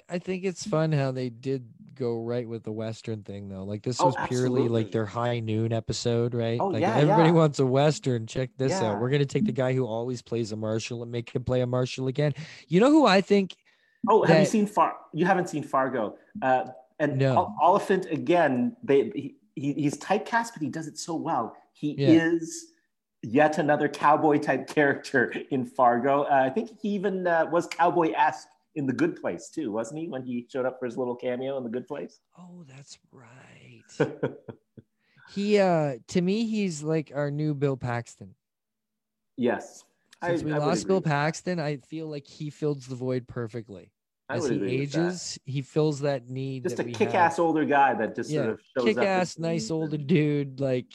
I 0.10 0.20
think 0.20 0.44
it's 0.44 0.68
fun 0.68 0.92
how 0.92 1.12
they 1.12 1.30
did 1.30 1.66
go 1.96 2.22
right 2.22 2.48
with 2.48 2.64
the 2.64 2.72
western 2.72 3.24
thing 3.24 3.48
though. 3.50 3.64
Like 3.64 3.82
this 3.82 4.00
Oh, 4.02 4.08
was 4.08 4.16
purely 4.28 4.68
like 4.68 4.92
their 4.92 5.06
high 5.06 5.40
noon 5.40 5.72
episode, 5.72 6.34
right? 6.36 6.60
Oh, 6.60 6.68
like 6.68 6.82
yeah, 6.82 6.96
everybody 6.98 7.30
yeah. 7.30 7.36
wants 7.36 7.60
a 7.60 7.66
western. 7.66 8.28
Check 8.28 8.50
this 8.58 8.72
Yeah. 8.72 8.92
out. 8.92 9.02
We're 9.02 9.10
gonna 9.10 9.26
take 9.26 9.46
the 9.46 9.52
guy 9.52 9.74
who 9.74 9.86
always 9.86 10.22
plays 10.22 10.52
a 10.52 10.56
marshal 10.58 11.02
and 11.02 11.12
make 11.12 11.34
him 11.34 11.44
play 11.44 11.62
a 11.62 11.68
marshal 11.68 12.08
again. 12.08 12.34
You 12.68 12.82
know 12.82 12.92
who 12.92 13.06
I 13.08 13.22
think 13.22 13.56
Oh, 14.10 14.24
have 14.24 14.40
you 14.40 14.46
seen 14.46 14.68
Far? 14.68 14.96
You 15.14 15.26
haven't 15.26 15.48
seen 15.50 15.64
Fargo, 15.64 16.18
uh, 16.42 16.66
and 17.00 17.18
No. 17.18 17.56
Olyphant 17.62 18.06
again. 18.12 18.76
They 18.84 19.10
he, 19.16 19.36
he, 19.56 19.74
he's 19.74 19.98
typecast, 19.98 20.54
but 20.54 20.62
he 20.62 20.70
does 20.70 20.88
it 20.88 20.98
so 20.98 21.16
well. 21.16 21.56
He 21.74 21.96
Yeah. 21.98 22.10
is 22.12 22.72
yet 23.22 23.58
another 23.58 23.88
cowboy 23.88 24.38
type 24.38 24.68
character 24.68 25.34
in 25.52 25.66
Fargo. 25.66 26.24
Uh, 26.24 26.44
I 26.46 26.50
think 26.50 26.72
he 26.82 26.90
even 26.90 27.26
uh, 27.26 27.46
was 27.52 27.68
cowboy 27.68 28.12
esque 28.16 28.48
in 28.76 28.86
The 28.86 28.94
Good 28.94 29.16
Place 29.22 29.50
too, 29.50 29.72
wasn't 29.72 30.02
he? 30.02 30.08
When 30.10 30.24
he 30.24 30.48
showed 30.52 30.66
up 30.66 30.78
for 30.80 30.86
his 30.86 30.98
little 30.98 31.16
cameo 31.16 31.58
in 31.58 31.64
The 31.64 31.70
Good 31.70 31.88
Place. 31.88 32.20
Oh, 32.38 32.66
that's 32.68 32.98
right. 33.12 33.84
he 35.34 35.58
uh 35.60 35.96
to 36.10 36.22
me 36.22 36.46
he's 36.46 36.84
like 36.84 37.12
our 37.16 37.32
new 37.32 37.54
Bill 37.54 37.78
Paxton. 37.78 38.36
yes, 39.38 39.86
Since 40.24 40.44
we 40.44 40.52
I 40.52 40.58
lost 40.58 40.86
Bill. 40.88 41.02
Paxton, 41.02 41.60
I 41.60 41.78
feel 41.78 42.08
like 42.08 42.28
he 42.28 42.50
fills 42.50 42.86
the 42.88 42.96
void 42.96 43.26
perfectly. 43.28 43.93
As 44.30 44.48
he 44.48 44.56
agree 44.56 44.80
with 44.80 44.92
that. 44.94 45.00
ages, 45.00 45.40
he 45.46 45.62
fills 45.62 46.00
that 46.02 46.30
need. 46.30 46.64
Just 46.64 46.78
that 46.78 46.88
a 46.88 46.92
kick-ass 46.92 47.40
older 47.40 47.66
guy 47.66 47.94
that 47.94 48.16
just 48.16 48.30
sort 48.30 48.46
yeah, 48.46 48.52
of 48.52 48.62
shows 48.78 48.86
kick-ass, 48.86 49.38
nice 49.38 49.70
older 49.70 49.98
dude. 49.98 50.60
Like, 50.60 50.88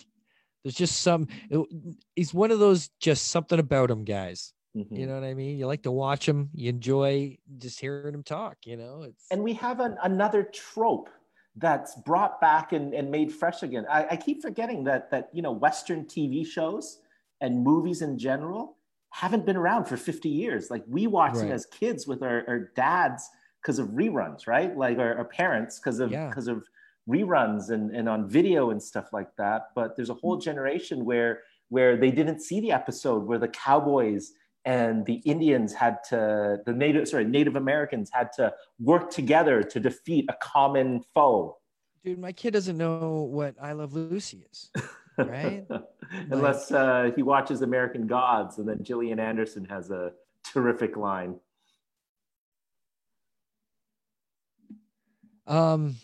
there's 0.64 0.74
just 0.74 1.00
some. 1.02 1.28
it- 1.50 1.68
he's 2.16 2.32
one 2.32 2.50
of 2.50 2.58
those 2.58 2.90
just 3.00 3.28
something 3.28 3.58
about 3.58 3.90
him 3.90 4.04
guys. 4.04 4.52
Mhm. 4.76 4.98
You 4.98 5.06
know 5.06 5.14
what 5.14 5.24
I 5.24 5.34
mean? 5.34 5.58
You 5.58 5.66
like 5.66 5.82
to 5.82 5.90
watch 5.90 6.26
him. 6.28 6.50
You 6.54 6.70
enjoy 6.70 7.38
just 7.58 7.80
hearing 7.80 8.14
him 8.14 8.22
talk. 8.22 8.56
You 8.64 8.76
know, 8.76 9.02
it's 9.02 9.26
and 9.30 9.42
we 9.42 9.54
have 9.54 9.80
an, 9.80 9.96
another 10.02 10.42
trope 10.42 11.10
that's 11.56 11.96
brought 11.96 12.40
back 12.40 12.72
and, 12.72 12.94
and 12.94 13.10
made 13.10 13.32
fresh 13.32 13.62
again. 13.62 13.86
I, 13.90 14.06
I 14.12 14.16
keep 14.16 14.40
forgetting 14.40 14.84
that 14.84 15.10
that 15.10 15.28
you 15.32 15.42
know 15.42 15.52
Western 15.52 16.04
TV 16.04 16.46
shows 16.46 17.00
and 17.40 17.62
movies 17.62 18.02
in 18.02 18.18
general 18.18 18.77
haven't 19.10 19.46
been 19.46 19.56
around 19.56 19.86
for 19.86 19.96
50 19.96 20.28
years. 20.28 20.70
Like 20.70 20.84
we 20.86 21.06
watched 21.06 21.36
them 21.36 21.46
Right. 21.48 21.54
as 21.54 21.66
kids 21.66 22.06
with 22.06 22.22
our, 22.22 22.44
our 22.46 22.58
dads 22.76 23.28
because 23.62 23.78
of 23.78 23.88
reruns, 23.88 24.46
right? 24.46 24.76
Like 24.76 24.98
our, 24.98 25.16
our 25.16 25.24
parents 25.24 25.78
because 25.78 26.00
of 26.00 26.10
Yeah. 26.10 26.28
because 26.28 26.48
of 26.48 26.66
reruns 27.08 27.70
and, 27.70 27.94
and 27.94 28.08
on 28.08 28.28
video 28.28 28.70
and 28.70 28.82
stuff 28.82 29.12
like 29.12 29.34
that. 29.36 29.68
But 29.74 29.96
there's 29.96 30.10
a 30.10 30.14
whole 30.14 30.36
mm. 30.38 30.42
generation 30.42 31.04
where 31.04 31.40
where 31.70 31.96
they 31.96 32.10
didn't 32.10 32.40
see 32.40 32.60
the 32.60 32.72
episode 32.72 33.24
where 33.24 33.38
the 33.38 33.48
cowboys 33.48 34.32
and 34.64 35.04
the 35.06 35.16
Indians 35.24 35.72
had 35.72 36.02
to 36.10 36.58
the 36.66 36.72
native 36.72 37.08
sorry 37.08 37.24
Native 37.24 37.56
Americans 37.56 38.10
had 38.12 38.30
to 38.34 38.52
work 38.78 39.10
together 39.10 39.62
to 39.62 39.80
defeat 39.80 40.26
a 40.28 40.34
common 40.42 41.02
foe. 41.14 41.56
dude. 42.04 42.18
My 42.18 42.32
kid 42.32 42.52
doesn't 42.52 42.76
know 42.76 43.28
what 43.30 43.54
I 43.60 43.72
Love 43.72 43.94
Lucy 43.94 44.46
is. 44.50 44.70
Right? 45.18 45.66
Unless 46.30 46.72
uh, 46.72 47.10
he 47.14 47.22
watches 47.22 47.62
American 47.62 48.06
Gods, 48.06 48.58
and 48.58 48.68
then 48.68 48.82
Gillian 48.82 49.18
Anderson 49.18 49.64
has 49.66 49.90
a 49.90 50.12
terrific 50.44 50.96
line. 50.96 51.36
Um, 55.46 55.96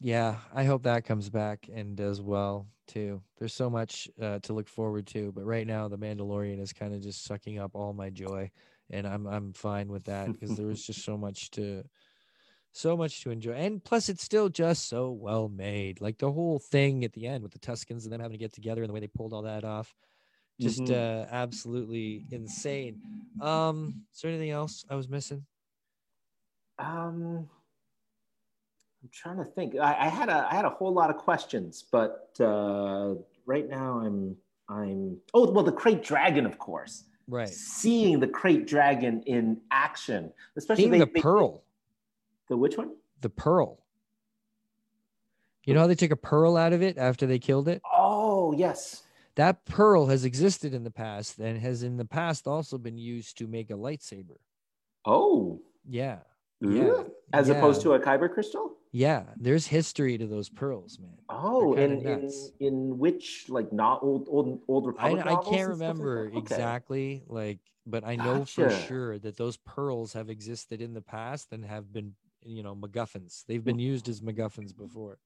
yeah, 0.00 0.36
I 0.54 0.64
hope 0.64 0.82
that 0.84 1.04
comes 1.04 1.30
back 1.30 1.68
and 1.72 1.96
does 1.96 2.20
well 2.20 2.66
too. 2.86 3.22
There's 3.38 3.54
so 3.54 3.70
much 3.70 4.08
uh, 4.20 4.38
to 4.40 4.52
look 4.52 4.68
forward 4.68 5.06
to, 5.08 5.32
but 5.32 5.44
right 5.44 5.66
now 5.66 5.88
the 5.88 5.98
Mandalorian 5.98 6.60
is 6.60 6.72
kind 6.72 6.94
of 6.94 7.00
just 7.00 7.24
sucking 7.24 7.58
up 7.58 7.72
all 7.74 7.92
my 7.92 8.10
joy, 8.10 8.50
and 8.90 9.06
I'm 9.06 9.26
I'm 9.26 9.52
fine 9.52 9.88
with 9.88 10.04
that 10.04 10.32
because 10.32 10.56
there 10.56 10.66
was 10.66 10.84
just 10.84 11.04
so 11.04 11.16
much 11.16 11.50
to, 11.52 11.82
so 12.72 12.96
much 12.96 13.22
to 13.22 13.30
enjoy, 13.30 13.52
and 13.52 13.82
plus 13.82 14.08
it's 14.08 14.22
still 14.22 14.48
just 14.48 14.88
so 14.88 15.10
well 15.10 15.48
made. 15.48 16.00
Like 16.00 16.18
the 16.18 16.30
whole 16.30 16.58
thing 16.58 17.04
at 17.04 17.12
the 17.12 17.26
end 17.26 17.42
with 17.42 17.52
the 17.52 17.58
Tuskens 17.58 18.04
and 18.04 18.12
them 18.12 18.20
having 18.20 18.36
to 18.38 18.38
get 18.38 18.52
together 18.52 18.82
and 18.82 18.88
the 18.88 18.94
way 18.94 19.00
they 19.00 19.08
pulled 19.08 19.32
all 19.32 19.42
that 19.42 19.64
off, 19.64 19.94
just 20.60 20.80
Mhm. 20.82 20.92
uh, 20.92 21.26
absolutely 21.30 22.26
insane. 22.30 23.00
Um, 23.40 24.04
is 24.14 24.20
there 24.20 24.30
anything 24.30 24.50
else 24.50 24.84
I 24.88 24.94
was 24.94 25.08
missing? 25.08 25.44
Um, 26.78 27.48
I'm 29.02 29.08
trying 29.12 29.38
to 29.38 29.44
think. 29.44 29.76
I, 29.76 30.06
I 30.06 30.08
had 30.08 30.28
a 30.28 30.46
I 30.50 30.54
had 30.54 30.64
a 30.64 30.70
whole 30.70 30.92
lot 30.92 31.10
of 31.10 31.16
questions, 31.16 31.84
but 31.90 32.30
uh, 32.40 33.14
right 33.46 33.68
now 33.68 34.00
I'm 34.00 34.36
I'm 34.68 35.18
oh 35.34 35.50
well 35.50 35.64
the 35.64 35.72
krayt 35.72 36.02
dragon 36.04 36.46
of 36.46 36.58
course. 36.58 37.04
Right, 37.26 37.48
Seeing 37.48 38.18
the 38.18 38.26
krayt 38.26 38.66
dragon 38.66 39.22
in 39.24 39.60
action, 39.70 40.32
especially 40.56 40.88
they- 40.88 40.98
the 40.98 41.06
they- 41.06 41.20
pearl. 41.20 41.62
The 42.50 42.58
which 42.58 42.76
one? 42.76 42.90
the 43.20 43.30
pearl. 43.30 43.78
You 45.64 45.74
know 45.74 45.80
how 45.80 45.86
they 45.86 45.94
took 45.94 46.10
a 46.10 46.16
pearl 46.16 46.56
out 46.56 46.72
of 46.72 46.82
it 46.82 46.98
after 46.98 47.26
they 47.26 47.38
killed 47.38 47.68
it? 47.68 47.80
Oh 47.92 48.52
yes. 48.52 49.02
That 49.36 49.64
pearl 49.64 50.06
has 50.06 50.24
existed 50.24 50.74
in 50.74 50.82
the 50.82 50.90
past 50.90 51.38
and 51.38 51.60
has 51.60 51.82
in 51.82 51.96
the 51.96 52.04
past 52.04 52.46
also 52.46 52.76
been 52.76 52.98
used 52.98 53.38
to 53.38 53.46
make 53.46 53.70
a 53.70 53.74
lightsaber. 53.74 54.38
Oh. 55.04 55.60
Yeah. 55.88 56.18
Yeah. 56.60 57.04
As 57.32 57.48
yeah. 57.48 57.54
opposed 57.54 57.82
to 57.82 57.92
a 57.92 58.00
kyber 58.00 58.32
crystal. 58.32 58.72
Yeah. 58.90 59.22
There's 59.36 59.66
history 59.66 60.18
to 60.18 60.26
those 60.26 60.48
pearls, 60.48 60.98
man. 60.98 61.16
Oh, 61.28 61.74
They're 61.76 61.84
in, 61.84 62.30
in 62.58 62.98
which 62.98 63.46
like 63.48 63.72
not 63.72 64.02
old 64.02 64.26
old 64.28 64.60
old 64.66 64.84
I, 64.84 64.88
Republic 64.88 65.26
I 65.26 65.30
novels 65.30 65.56
can't 65.56 65.68
and 65.68 65.76
stuff 65.76 65.88
like 65.88 65.98
remember? 65.98 66.26
Okay. 66.26 66.38
exactly, 66.38 67.22
like, 67.28 67.60
but 67.86 68.04
I 68.04 68.16
know 68.16 68.44
for 68.44 68.70
sure 68.70 69.18
that 69.20 69.36
those 69.36 69.56
pearls 69.58 70.14
have 70.14 70.28
existed 70.28 70.80
in 70.80 70.94
the 70.94 71.00
past 71.00 71.52
and 71.52 71.64
have 71.64 71.92
been, 71.92 72.14
you 72.44 72.62
know, 72.62 72.74
MacGuffins. 72.74 73.44
They've 73.46 73.64
been 73.64 73.78
used 73.78 74.08
as 74.08 74.20
MacGuffins 74.20 74.76
before. 74.76 75.18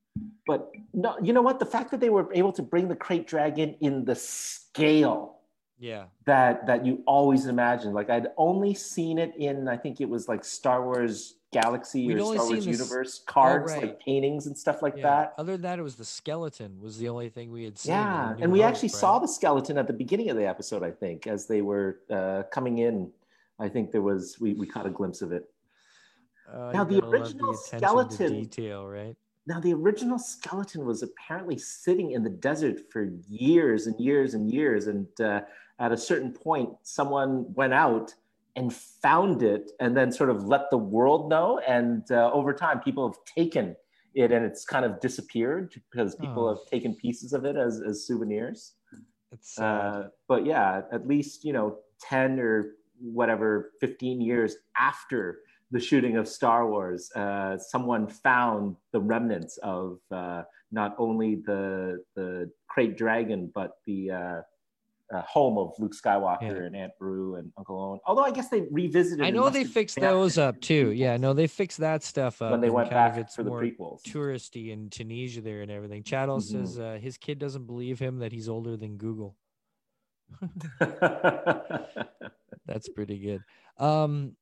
But 0.46 0.70
no, 0.92 1.16
you 1.22 1.32
know 1.32 1.42
what? 1.42 1.58
The 1.58 1.66
fact 1.66 1.90
that 1.90 2.00
they 2.00 2.10
were 2.10 2.32
able 2.32 2.52
to 2.52 2.62
bring 2.62 2.88
the 2.88 2.96
krayt 2.96 3.26
dragon 3.26 3.76
in 3.80 4.04
the 4.04 4.14
scale 4.14 5.38
Yeah. 5.78 6.04
that 6.26 6.66
that 6.66 6.86
you 6.86 7.02
always 7.06 7.46
imagined. 7.46 7.94
Like 7.94 8.10
I'd 8.10 8.28
only 8.36 8.74
seen 8.74 9.18
it 9.18 9.34
in 9.36 9.68
I 9.68 9.76
think 9.76 10.00
it 10.00 10.08
was 10.08 10.28
like 10.28 10.44
Star 10.44 10.84
Wars 10.84 11.36
Galaxy 11.52 12.06
We'd 12.06 12.18
or 12.18 12.34
Star 12.34 12.48
Wars 12.48 12.66
Universe 12.66 13.22
cards, 13.26 13.72
right. 13.72 13.82
like 13.82 14.00
paintings 14.00 14.46
and 14.46 14.58
stuff 14.58 14.82
like 14.82 14.96
yeah. 14.96 15.02
that. 15.02 15.34
Other 15.38 15.52
than 15.52 15.62
that, 15.62 15.78
it 15.78 15.82
was 15.82 15.94
the 15.94 16.04
skeleton 16.04 16.80
was 16.80 16.98
the 16.98 17.08
only 17.08 17.28
thing 17.28 17.52
we 17.52 17.64
had 17.64 17.78
seen. 17.78 17.92
Yeah, 17.92 18.34
and 18.40 18.50
we 18.50 18.60
Hope, 18.60 18.70
actually 18.70 18.88
saw 18.88 19.20
the 19.20 19.28
skeleton 19.28 19.78
at 19.78 19.86
the 19.86 19.92
beginning 19.92 20.30
of 20.30 20.36
the 20.36 20.46
episode. 20.46 20.82
I 20.82 20.90
think 20.90 21.28
as 21.28 21.46
they 21.46 21.62
were 21.62 22.00
uh, 22.10 22.42
coming 22.50 22.78
in, 22.78 23.10
I 23.60 23.68
think 23.68 23.92
there 23.92 24.02
was 24.02 24.36
we 24.40 24.54
we 24.54 24.66
caught 24.66 24.86
a 24.86 24.90
glimpse 24.90 25.22
of 25.22 25.30
it. 25.30 25.48
Uh, 26.52 26.70
Now, 26.72 26.84
the 26.84 27.04
original 27.04 27.54
skeleton- 27.54 28.32
detail, 28.42 28.86
right? 28.86 29.16
Now, 29.46 29.60
the 29.60 29.74
original 29.74 30.18
skeleton 30.18 30.86
was 30.86 31.02
apparently 31.02 31.58
sitting 31.58 32.12
in 32.12 32.22
the 32.22 32.30
desert 32.30 32.80
for 32.90 33.04
years 33.28 33.86
and 33.86 33.98
years 34.00 34.32
and 34.34 34.50
years. 34.50 34.86
And 34.86 35.06
uh, 35.20 35.42
at 35.78 35.92
a 35.92 35.96
certain 35.98 36.32
point, 36.32 36.70
someone 36.82 37.52
went 37.54 37.74
out 37.74 38.14
and 38.56 38.72
found 38.72 39.42
it 39.42 39.72
and 39.80 39.94
then 39.96 40.10
sort 40.12 40.30
of 40.30 40.44
let 40.44 40.70
the 40.70 40.78
world 40.78 41.28
know. 41.28 41.58
And 41.58 42.10
uh, 42.10 42.30
over 42.32 42.54
time, 42.54 42.80
people 42.80 43.06
have 43.06 43.18
taken 43.24 43.76
it 44.14 44.32
and 44.32 44.44
it's 44.46 44.64
kind 44.64 44.84
of 44.86 45.00
disappeared 45.00 45.74
because 45.90 46.14
people 46.14 46.44
Oh. 46.46 46.54
have 46.54 46.64
taken 46.70 46.94
pieces 46.94 47.32
of 47.32 47.44
it 47.44 47.56
as, 47.56 47.82
as 47.82 48.06
souvenirs. 48.06 48.74
Uh, 49.58 50.04
but 50.28 50.46
yeah, 50.46 50.82
at 50.92 51.06
least, 51.06 51.44
you 51.44 51.52
know, 51.52 51.78
10 52.00 52.38
or 52.38 52.76
whatever, 53.00 53.72
15 53.80 54.20
years 54.20 54.56
after 54.78 55.40
the 55.70 55.80
shooting 55.80 56.16
of 56.16 56.28
Star 56.28 56.68
Wars, 56.68 57.10
uh, 57.16 57.58
someone 57.58 58.06
found 58.06 58.76
the 58.92 59.00
remnants 59.00 59.58
of 59.62 59.98
uh, 60.10 60.42
not 60.70 60.94
only 60.98 61.36
the, 61.46 62.02
the 62.16 62.50
Krayt 62.70 62.96
Dragon, 62.96 63.50
but 63.54 63.78
the 63.86 64.10
uh, 64.10 64.40
uh, 65.14 65.22
home 65.22 65.58
of 65.58 65.72
Luke 65.78 65.92
Skywalker 65.94 66.42
Yeah. 66.42 66.64
and 66.66 66.74
Aunt 66.76 66.92
Beru 66.98 67.34
and 67.36 67.52
Uncle 67.58 67.78
Owen. 67.80 68.00
Although 68.06 68.22
I 68.24 68.30
guess 68.30 68.48
they 68.48 68.62
revisited. 68.70 69.24
I 69.24 69.30
know 69.30 69.50
they 69.50 69.64
fixed 69.64 70.00
those 70.00 70.38
up 70.38 70.60
too. 70.60 70.92
Yeah, 70.92 71.16
no, 71.18 71.32
they 71.34 71.46
fixed 71.46 71.78
that 71.78 72.02
stuff 72.02 72.40
up 72.40 72.50
When 72.52 72.60
they 72.60 72.70
went 72.70 72.90
back 72.90 73.16
it's 73.18 73.34
for 73.36 73.42
the 73.42 73.50
more 73.50 73.60
prequels. 73.62 74.02
touristy 74.02 74.70
in 74.70 74.90
Tunisia 74.90 75.40
there 75.42 75.60
and 75.62 75.70
everything. 75.70 76.02
Chado 76.04 76.38
Mhm. 76.38 76.42
says 76.42 76.78
uh, 76.78 76.98
his 77.00 77.18
kid 77.18 77.38
doesn't 77.38 77.66
believe 77.66 77.98
him 77.98 78.18
that 78.20 78.32
he's 78.32 78.48
older 78.48 78.76
than 78.76 78.96
Google. 78.96 79.36
That's 82.66 82.88
pretty 82.94 83.18
good. 83.18 83.42
Um, 83.78 84.36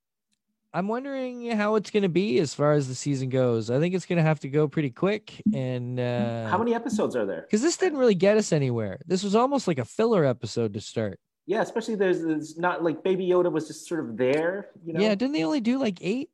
I'm 0.75 0.89
wondering 0.89 1.51
how 1.51 1.75
it's 1.75 1.91
going 1.91 2.03
to 2.03 2.09
be 2.09 2.39
as 2.39 2.55
far 2.55 2.73
as 2.73 2.89
the 2.89 2.95
season 2.95 3.29
goes. 3.29 3.71
I 3.71 3.79
think 3.79 3.95
it's 3.95 4.07
going 4.07 4.17
to 4.17 4.23
have 4.23 4.41
to 4.41 4.49
go 4.49 4.69
pretty 4.69 4.91
quick. 4.91 5.43
And 5.53 6.01
uh, 6.01 6.49
How 6.49 6.57
many 6.57 6.75
episodes 6.75 7.15
are 7.15 7.27
there? 7.27 7.43
Because 7.43 7.61
this 7.61 7.77
didn't 7.77 7.99
really 7.99 8.15
get 8.15 8.39
us 8.39 8.53
anywhere. 8.53 8.99
This 9.07 9.23
was 9.23 9.35
almost 9.35 9.69
like 9.69 9.79
a 9.79 9.85
filler 9.85 10.25
episode 10.25 10.73
to 10.75 10.81
start. 10.81 11.21
Yeah, 11.45 11.61
especially 11.61 11.97
there's, 11.97 12.23
there's 12.23 12.57
not 12.57 12.83
like 12.83 13.03
Baby 13.03 13.29
Yoda 13.29 13.53
was 13.53 13.67
just 13.67 13.87
sort 13.87 14.01
of 14.01 14.17
there, 14.17 14.69
you 14.85 14.95
know. 14.95 15.01
Yeah, 15.01 15.15
didn't 15.15 15.33
they 15.33 15.45
only 15.45 15.61
do 15.61 15.79
like 15.79 15.99
eight? 16.01 16.31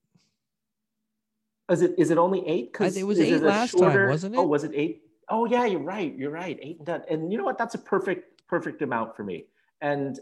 Is 1.70 1.82
it 1.82 1.94
is 1.98 2.10
it 2.10 2.18
only 2.18 2.46
eight? 2.46 2.72
Because 2.72 2.96
it 2.96 3.06
was 3.06 3.18
eight 3.18 3.32
a 3.34 3.38
last 3.38 3.76
time, 3.76 4.08
wasn't 4.08 4.34
it? 4.34 4.38
Oh, 4.38 4.46
was 4.46 4.64
it 4.64 4.72
eight? 4.74 5.02
Oh 5.28 5.44
yeah, 5.46 5.64
you're 5.64 5.82
right. 5.82 6.14
You're 6.16 6.30
right. 6.30 6.58
Eight 6.62 6.78
and 6.78 6.86
done. 6.86 7.02
And 7.10 7.30
you 7.32 7.38
know 7.38 7.44
what? 7.44 7.58
That's 7.58 7.74
a 7.74 7.78
perfect 7.78 8.46
perfect 8.46 8.80
amount 8.80 9.16
for 9.16 9.24
me. 9.24 9.46
And 9.80 10.18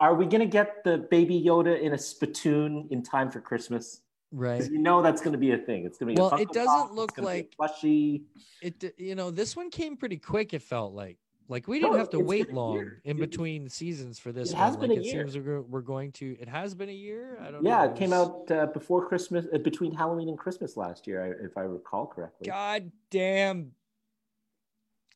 are 0.00 0.14
we 0.14 0.26
gonna 0.26 0.46
get 0.46 0.84
the 0.84 0.98
Baby 1.10 1.42
Yoda 1.42 1.80
in 1.80 1.92
a 1.94 1.98
spittoon 1.98 2.88
in 2.90 3.02
time 3.02 3.30
for 3.30 3.40
Christmas? 3.40 4.00
Right. 4.32 4.58
Because 4.58 4.70
you 4.70 4.78
know 4.78 5.02
that's 5.02 5.22
gonna 5.22 5.38
be 5.38 5.52
a 5.52 5.58
thing. 5.58 5.84
It's 5.84 5.98
gonna 5.98 6.12
be. 6.12 6.20
Well, 6.20 6.34
it 6.34 6.48
doesn't 6.48 6.66
Pop, 6.66 6.92
look 6.92 7.14
gonna 7.14 7.28
be 7.28 7.32
a 7.32 7.36
like- 7.36 7.54
plushie. 7.58 8.22
It 8.62 8.94
you 8.98 9.14
know 9.14 9.30
this 9.30 9.54
one 9.54 9.70
came 9.70 9.96
pretty 9.96 10.16
quick. 10.18 10.52
It 10.54 10.62
felt 10.62 10.92
like 10.92 11.18
like 11.48 11.68
we 11.68 11.78
didn't 11.78 11.98
have 11.98 12.10
to 12.10 12.20
wait 12.20 12.52
long 12.52 12.90
in 13.04 13.18
between 13.18 13.68
seasons 13.68 14.18
for 14.18 14.32
this 14.32 14.50
it 14.50 14.54
one. 14.54 14.64
has 14.64 14.76
been 14.76 14.90
like 14.90 14.98
a 14.98 15.02
it 15.02 15.06
year. 15.06 15.28
seems 15.28 15.46
we're, 15.46 15.60
we're 15.60 15.82
going 15.82 16.10
to. 16.12 16.36
It 16.40 16.48
has 16.48 16.74
been 16.74 16.88
a 16.88 16.92
year. 16.92 17.38
I 17.40 17.50
don't. 17.50 17.64
Yeah, 17.64 17.84
know. 17.84 17.92
it 17.92 17.96
came 17.96 18.12
out 18.12 18.50
uh, 18.50 18.66
before 18.66 19.06
Christmas, 19.06 19.46
uh, 19.52 19.58
between 19.58 19.92
Halloween 19.92 20.28
and 20.30 20.38
Christmas 20.38 20.76
last 20.76 21.06
year, 21.06 21.38
if 21.44 21.56
I 21.56 21.62
recall 21.62 22.06
correctly. 22.06 22.46
God 22.48 22.90
damn 23.10 23.72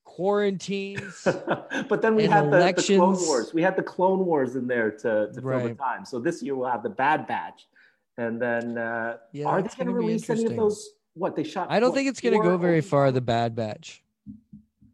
quarantines. 0.08 1.22
but 1.88 2.00
then 2.00 2.14
we 2.16 2.24
had 2.24 2.50
the, 2.50 2.72
the 2.72 2.82
Clone. 2.96 3.16
Wars. 3.26 3.52
We 3.52 3.62
had 3.62 3.76
the 3.76 3.82
Clone 3.82 4.24
Wars 4.24 4.56
in 4.56 4.66
there 4.66 4.90
to, 4.90 5.30
to 5.32 5.40
fill 5.40 5.68
the 5.68 5.74
time. 5.74 6.04
So 6.04 6.18
this 6.18 6.42
year 6.42 6.56
we'll 6.56 6.70
have 6.70 6.82
the 6.82 6.88
Bad 6.88 7.26
Batch, 7.26 7.68
and 8.16 8.40
then 8.40 8.78
uh, 8.78 9.18
Yeah, 9.32 9.46
are 9.46 9.62
they 9.62 9.68
going 9.68 9.86
to 9.86 9.92
release 9.92 10.28
any 10.30 10.46
of 10.46 10.56
those? 10.56 10.90
What 11.14 11.36
they 11.36 11.44
shot? 11.44 11.68
I 11.70 11.78
don't 11.78 11.90
what, 11.90 11.96
think 11.96 12.08
it's 12.08 12.20
going 12.20 12.40
to 12.40 12.42
go 12.42 12.56
very 12.56 12.80
far. 12.80 13.12
The 13.12 13.20
Bad 13.20 13.54
Batch. 13.54 14.02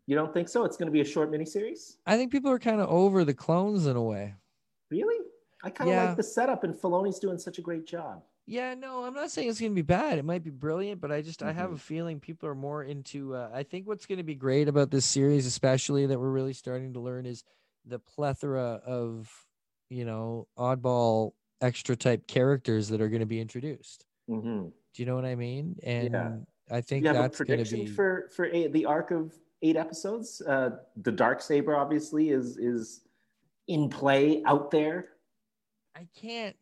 You 0.06 0.16
don't 0.16 0.34
think 0.34 0.48
so? 0.48 0.64
It's 0.64 0.76
going 0.76 0.86
to 0.86 0.92
be 0.92 1.00
a 1.00 1.04
short 1.04 1.30
miniseries. 1.30 1.96
I 2.06 2.16
think 2.16 2.32
people 2.32 2.50
are 2.50 2.58
kind 2.58 2.80
of 2.80 2.88
over 2.88 3.24
the 3.24 3.34
clones 3.34 3.86
in 3.86 3.96
a 3.96 4.02
way. 4.02 4.34
Really? 4.90 5.24
I 5.62 5.70
kind 5.70 5.88
of 5.88 5.96
Yeah. 5.96 6.04
like 6.06 6.16
the 6.16 6.22
setup, 6.22 6.64
and 6.64 6.74
Filoni's 6.74 7.18
doing 7.18 7.38
such 7.38 7.58
a 7.58 7.62
great 7.62 7.86
job. 7.86 8.22
Yeah, 8.46 8.74
no, 8.74 9.04
I'm 9.04 9.14
not 9.14 9.30
saying 9.30 9.48
it's 9.48 9.58
going 9.58 9.72
to 9.72 9.74
be 9.74 9.82
bad. 9.82 10.18
It 10.18 10.24
might 10.24 10.44
be 10.44 10.50
brilliant, 10.50 11.00
but 11.00 11.10
I 11.10 11.22
just 11.22 11.42
I 11.42 11.52
have 11.52 11.72
a 11.72 11.78
feeling 11.78 12.20
people 12.20 12.48
are 12.48 12.54
more 12.54 12.84
into. 12.84 13.34
Uh, 13.34 13.50
I 13.52 13.62
think 13.62 13.86
what's 13.86 14.04
going 14.04 14.18
to 14.18 14.24
be 14.24 14.34
great 14.34 14.68
about 14.68 14.90
this 14.90 15.06
series, 15.06 15.46
especially 15.46 16.06
that 16.06 16.20
we're 16.20 16.30
really 16.30 16.52
starting 16.52 16.92
to 16.92 17.00
learn, 17.00 17.24
is 17.24 17.42
the 17.86 17.98
plethora 17.98 18.80
of 18.84 19.32
you 19.88 20.04
know 20.04 20.46
oddball 20.58 21.32
extra 21.62 21.96
type 21.96 22.26
characters 22.26 22.88
that 22.88 23.00
are 23.00 23.08
going 23.08 23.20
to 23.20 23.26
be 23.26 23.40
introduced. 23.40 24.04
hmm 24.28 24.64
Do 24.64 24.72
you 24.96 25.06
know 25.06 25.14
what 25.14 25.24
I 25.24 25.36
mean? 25.36 25.76
And 25.82 26.46
I 26.70 26.82
think 26.82 27.02
you 27.04 27.08
have 27.08 27.16
a 27.16 27.20
that's 27.20 27.40
going 27.40 27.64
to 27.64 27.70
be. 27.70 27.86
for 27.86 28.28
for 28.36 28.44
eight, 28.46 28.74
the 28.74 28.84
arc 28.84 29.10
of 29.10 29.34
eight 29.62 29.76
episodes? 29.76 30.42
Uh, 30.42 30.76
the 30.96 31.12
dark 31.12 31.40
saber 31.40 31.74
obviously 31.76 32.28
is 32.28 32.58
is 32.58 33.00
in 33.68 33.88
play 33.88 34.42
out 34.44 34.70
there. 34.70 35.08
I 35.96 36.06
can't. 36.14 36.56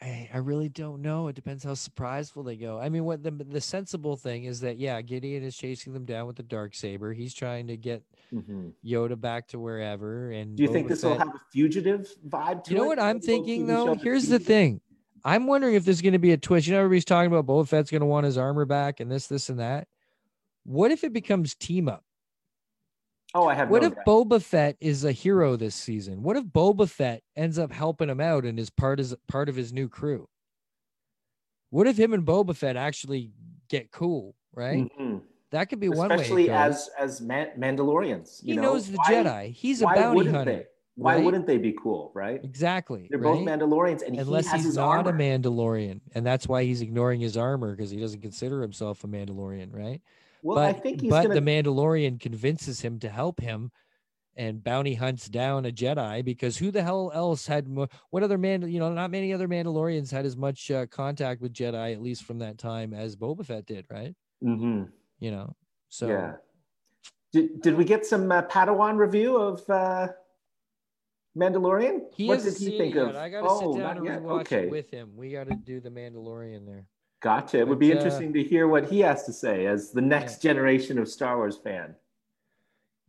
I, 0.00 0.30
I 0.32 0.38
really 0.38 0.68
don't 0.68 1.02
know. 1.02 1.26
It 1.28 1.34
depends 1.34 1.64
how 1.64 1.74
surpriseful 1.74 2.44
they 2.44 2.56
go. 2.56 2.78
I 2.78 2.88
mean, 2.88 3.04
what 3.04 3.22
the 3.22 3.32
the 3.32 3.60
sensible 3.60 4.16
thing 4.16 4.44
is 4.44 4.60
that 4.60 4.78
yeah, 4.78 5.00
Gideon 5.02 5.42
is 5.42 5.56
chasing 5.56 5.92
them 5.92 6.04
down 6.04 6.26
with 6.26 6.36
the 6.36 6.44
dark 6.44 6.74
saber. 6.74 7.12
He's 7.12 7.34
trying 7.34 7.66
to 7.66 7.76
get 7.76 8.04
Mhm. 8.32 8.74
Yoda 8.84 9.20
back 9.20 9.48
to 9.48 9.58
wherever. 9.58 10.30
And 10.30 10.56
Do 10.56 10.62
you 10.62 10.68
think 10.72 10.86
this 10.88 11.02
will 11.02 11.18
have 11.18 11.28
a 11.28 11.40
fugitive 11.50 12.08
vibe 12.28 12.64
to 12.64 12.70
it? 12.70 12.74
You 12.74 12.76
know 12.76 12.84
it? 12.84 12.88
what 12.88 12.98
I'm 13.00 13.20
thinking 13.20 13.66
though? 13.66 13.94
Here's 13.94 14.28
the 14.28 14.38
thing. 14.38 14.80
I'm 15.24 15.46
wondering 15.46 15.74
if 15.74 15.84
there's 15.84 16.00
going 16.00 16.12
to 16.12 16.18
be 16.18 16.32
a 16.32 16.36
twist. 16.36 16.66
You 16.66 16.74
know, 16.74 16.78
everybody's 16.80 17.04
talking 17.04 17.32
about 17.32 17.46
Boba 17.46 17.66
Fett's 17.66 17.90
going 17.90 18.00
to 18.02 18.06
want 18.06 18.24
his 18.24 18.38
armor 18.38 18.64
back 18.66 19.00
and 19.00 19.10
this, 19.10 19.26
this, 19.26 19.48
and 19.48 19.58
that. 19.58 19.88
What 20.64 20.90
if 20.92 21.02
it 21.02 21.12
becomes 21.12 21.54
team 21.54 21.88
up? 21.88 22.04
Oh, 23.34 23.46
I 23.46 23.54
have 23.54 23.68
What 23.68 23.82
no 23.82 23.88
if 23.88 23.94
doubt. 23.94 24.06
Boba 24.06 24.42
Fett 24.42 24.76
is 24.80 25.04
a 25.04 25.12
hero 25.12 25.56
this 25.56 25.74
season? 25.74 26.22
What 26.22 26.36
if 26.36 26.44
Boba 26.44 26.88
Fett 26.88 27.22
ends 27.36 27.58
up 27.58 27.70
helping 27.72 28.08
him 28.08 28.20
out 28.20 28.44
and 28.44 28.58
is 28.58 28.70
part 28.70 29.00
is 29.00 29.14
part 29.28 29.48
of 29.48 29.56
his 29.56 29.72
new 29.72 29.88
crew? 29.88 30.28
What 31.70 31.86
if 31.86 31.98
him 31.98 32.14
and 32.14 32.24
Boba 32.26 32.56
Fett 32.56 32.76
actually 32.76 33.30
get 33.68 33.90
cool? 33.90 34.34
Right, 34.54 34.88
Mhm. 34.98 35.20
that 35.50 35.66
could 35.68 35.78
be 35.78 35.88
one 35.90 36.08
way. 36.08 36.14
Especially 36.16 36.50
as 36.50 36.88
as 36.98 37.20
Man- 37.20 37.50
Mandalorians. 37.58 38.42
You 38.42 38.54
he 38.54 38.56
know? 38.56 38.62
knows 38.72 38.90
the 38.90 38.96
Why- 38.96 39.12
Jedi. 39.12 39.50
He's 39.52 39.82
a 39.82 39.84
why 39.84 39.94
bounty 39.96 40.16
wouldn't 40.16 40.34
hunter. 40.36 40.52
They? 40.52 40.66
Why 40.96 41.14
right? 41.16 41.24
wouldn't 41.24 41.46
they 41.46 41.58
be 41.58 41.72
cool, 41.80 42.10
right? 42.12 42.42
Exactly. 42.42 43.06
They're 43.08 43.20
right? 43.20 43.34
both 43.34 43.46
Mandalorians, 43.46 44.02
and 44.04 44.18
unless 44.18 44.46
he 44.46 44.50
has 44.50 44.60
he's 44.60 44.66
his 44.70 44.76
not 44.78 44.88
armor. 45.06 45.10
a 45.10 45.12
Mandalorian, 45.12 46.00
and 46.14 46.26
that's 46.26 46.48
why 46.48 46.64
he's 46.64 46.80
ignoring 46.80 47.20
his 47.20 47.36
armor 47.36 47.76
because 47.76 47.90
he 47.90 48.00
doesn't 48.00 48.20
consider 48.20 48.62
himself 48.62 49.04
a 49.04 49.06
Mandalorian, 49.06 49.72
right? 49.72 50.00
Well, 50.42 50.56
but 50.56 50.64
I 50.64 50.72
think 50.72 51.00
he's 51.00 51.10
but 51.10 51.22
gonna. 51.22 51.34
the 51.34 51.40
Mandalorian 51.40 52.20
convinces 52.20 52.80
him 52.80 52.98
to 53.00 53.08
help 53.08 53.40
him, 53.40 53.70
and 54.36 54.62
bounty 54.62 54.94
hunts 54.94 55.28
down 55.28 55.66
a 55.66 55.70
Jedi 55.70 56.24
because 56.24 56.56
who 56.56 56.70
the 56.70 56.82
hell 56.82 57.10
else 57.12 57.46
had 57.46 57.66
what 57.68 58.22
other 58.22 58.38
man? 58.38 58.62
You 58.68 58.78
know, 58.78 58.92
not 58.92 59.10
many 59.10 59.32
other 59.32 59.48
Mandalorians 59.48 60.10
had 60.10 60.24
as 60.24 60.36
much 60.36 60.70
uh, 60.70 60.86
contact 60.86 61.40
with 61.40 61.52
Jedi 61.52 61.92
at 61.92 62.00
least 62.00 62.24
from 62.24 62.38
that 62.38 62.58
time 62.58 62.94
as 62.94 63.16
Boba 63.16 63.44
Fett 63.44 63.66
did, 63.66 63.86
right? 63.90 64.14
Mhm. 64.42 64.90
You 65.18 65.30
know, 65.32 65.56
so 65.88 66.08
yeah. 66.08 66.32
Did, 67.32 67.60
did 67.60 67.74
we 67.76 67.84
get 67.84 68.06
some 68.06 68.30
uh, 68.32 68.42
Padawan 68.42 68.96
review 68.96 69.36
of 69.36 69.68
uh, 69.68 70.08
Mandalorian? 71.36 72.02
he 72.14 72.26
what 72.28 72.42
did 72.42 72.56
he 72.56 72.78
think 72.78 72.94
of? 72.96 73.16
I 73.16 73.28
got 73.28 73.42
to 73.42 73.48
oh, 73.48 73.74
sit 73.74 73.80
down 73.82 73.98
and 73.98 74.06
yet. 74.06 74.22
rewatch 74.22 74.40
Okay, 74.42 74.62
it 74.64 74.70
with 74.70 74.90
him. 74.90 75.12
We 75.14 75.32
got 75.32 75.48
to 75.48 75.54
do 75.54 75.80
the 75.80 75.90
Mandalorian 75.90 76.64
there. 76.64 76.86
Gotcha. 77.20 77.58
It 77.58 77.68
would 77.68 77.78
be 77.78 77.92
uh, 77.92 77.96
interesting 77.96 78.32
to 78.32 78.42
hear 78.42 78.68
what 78.68 78.88
he 78.88 79.00
has 79.00 79.24
to 79.24 79.32
say 79.32 79.66
as 79.66 79.90
the 79.90 80.00
next 80.00 80.42
generation 80.42 80.98
of 80.98 81.08
Star 81.08 81.36
Wars 81.36 81.56
fan. 81.56 81.94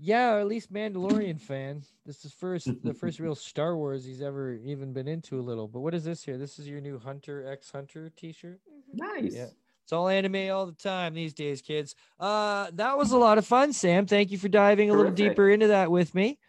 Yeah, 0.02 0.36
or 0.36 0.40
at 0.40 0.48
least 0.48 0.72
Mandalorian 0.72 1.42
fan. 1.42 1.84
This 2.06 2.24
is 2.24 2.32
first 2.32 2.70
the 2.84 2.94
first 2.94 3.20
real 3.20 3.36
Star 3.36 3.76
Wars 3.76 4.06
he's 4.06 4.22
ever 4.22 4.54
even 4.64 4.94
been 4.94 5.10
into 5.10 5.40
a 5.40 5.44
little. 5.44 5.68
But 5.68 5.82
what 5.82 5.94
is 5.94 6.06
this 6.06 6.24
here? 6.24 6.38
This 6.38 6.58
is 6.58 6.68
your 6.70 6.80
new 6.80 6.98
Hunter 6.98 7.46
X 7.46 7.70
Hunter 7.70 8.10
t-shirt. 8.16 8.62
Nice. 8.94 9.36
Yeah. 9.36 9.48
It's 9.84 9.92
all 9.92 10.08
anime 10.08 10.52
all 10.52 10.68
the 10.68 10.72
time 10.72 11.14
these 11.14 11.34
days, 11.34 11.62
kids. 11.62 11.96
Uh 12.18 12.68
that 12.76 12.98
was 12.98 13.12
a 13.12 13.18
lot 13.18 13.38
of 13.38 13.46
fun, 13.46 13.74
Sam. 13.74 14.06
Thank 14.06 14.32
you 14.32 14.38
for 14.38 14.48
diving 14.48 14.90
a 14.90 14.94
little 14.94 15.12
deeper 15.12 15.50
into 15.50 15.68
that 15.68 15.92
with 15.92 16.16
me. 16.16 16.40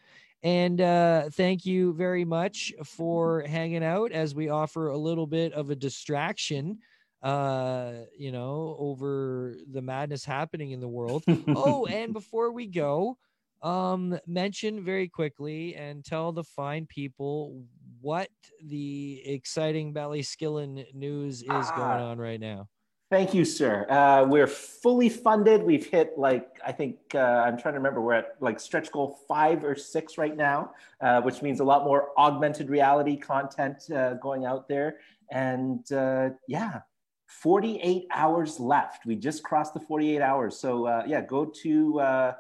And 0.45 0.81
uh 0.81 1.31
thank 1.31 1.67
you 1.67 1.93
very 1.95 2.25
much 2.25 2.73
for 2.85 3.43
hanging 3.49 3.83
out 3.83 4.13
as 4.13 4.33
we 4.33 4.49
offer 4.49 4.89
a 4.89 4.97
little 4.97 5.27
bit 5.27 5.55
of 5.55 5.71
a 5.71 5.75
distraction 5.75 6.79
uh 7.23 7.93
you 8.19 8.33
know 8.33 8.77
over 8.79 9.55
the 9.71 9.83
madness 9.83 10.25
happening 10.25 10.71
in 10.71 10.81
the 10.81 10.89
world 10.89 11.23
oh, 11.49 11.85
and 11.91 12.13
before 12.15 12.51
we 12.53 12.67
go, 12.67 13.19
um, 13.63 14.19
mention 14.27 14.83
very 14.85 15.07
quickly 15.09 15.75
and 15.75 16.03
tell 16.05 16.33
the 16.33 16.45
fine 16.45 16.87
people 16.87 17.63
what 18.01 18.31
the 18.65 19.21
exciting 19.27 19.93
Ballyskillen 19.93 20.95
news 20.95 21.43
is 21.43 21.47
going 21.47 21.61
Ah. 21.69 22.11
on 22.11 22.19
right 22.19 22.41
now. 22.41 22.69
Thank 23.11 23.35
you, 23.35 23.45
sir. 23.45 23.87
Uh, 23.91 24.25
we're 24.27 24.47
fully 24.47 25.09
funded. 25.09 25.65
We've 25.65 25.85
hit 25.85 26.17
like 26.17 26.61
I 26.65 26.71
think 26.71 26.97
uh, 27.15 27.19
I'm 27.19 27.59
trying 27.59 27.75
to 27.75 27.81
remember. 27.81 28.01
We're 28.01 28.15
at 28.15 28.37
like 28.41 28.61
stretch 28.61 28.91
goal 28.93 29.19
five 29.27 29.65
or 29.65 29.75
six 29.75 30.17
right 30.17 30.37
now, 30.37 30.71
uh, 31.01 31.21
which 31.21 31.43
means 31.43 31.59
a 31.59 31.65
lot 31.65 31.85
more 31.85 32.11
augmented 32.17 32.71
reality 32.71 33.17
content 33.17 33.91
uh, 33.91 34.15
going 34.15 34.47
out 34.47 34.69
there. 34.69 34.99
And 35.33 35.91
uh, 35.93 36.31
yeah, 36.47 36.83
48 37.31 38.07
hours 38.11 38.59
left. 38.59 39.07
We 39.07 39.15
just 39.15 39.43
crossed 39.45 39.73
the 39.73 39.81
48 39.81 40.21
hours. 40.21 40.59
So 40.59 40.87
uh, 40.87 41.05
yeah, 41.07 41.21
go 41.23 41.45
to 41.63 42.01
uh, 42.01 42.33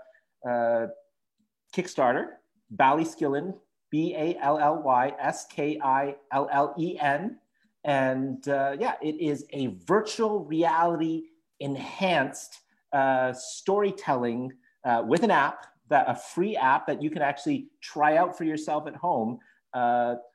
uh, 0.47 0.87
Kickstarter, 1.75 2.27
Ballyskillen, 2.75 3.55
B 3.91 4.15
A 4.17 4.37
L 4.41 4.59
L 4.59 4.83
Y 4.83 5.13
S 5.21 5.47
K 5.47 5.79
I 5.83 6.17
L 6.33 6.49
L 6.53 6.75
E 6.79 6.99
N 6.99 7.39
and 7.85 8.47
uh, 8.49 8.77
yeah, 8.79 8.95
it 9.03 9.21
is 9.21 9.45
a 9.53 9.69
virtual 9.87 10.45
reality 10.45 11.25
enhanced 11.61 12.61
uh, 12.93 13.33
storytelling 13.33 14.53
uh, 14.85 15.03
with 15.07 15.23
an 15.23 15.31
app 15.31 15.67
that 15.89 16.05
a 16.09 16.15
free 16.15 16.57
app 16.57 16.87
that 16.87 17.03
you 17.03 17.11
can 17.11 17.23
actually 17.23 17.69
try 17.81 18.17
out 18.17 18.37
for 18.37 18.45
yourself 18.45 18.87
at 18.87 18.95
home 18.95 19.39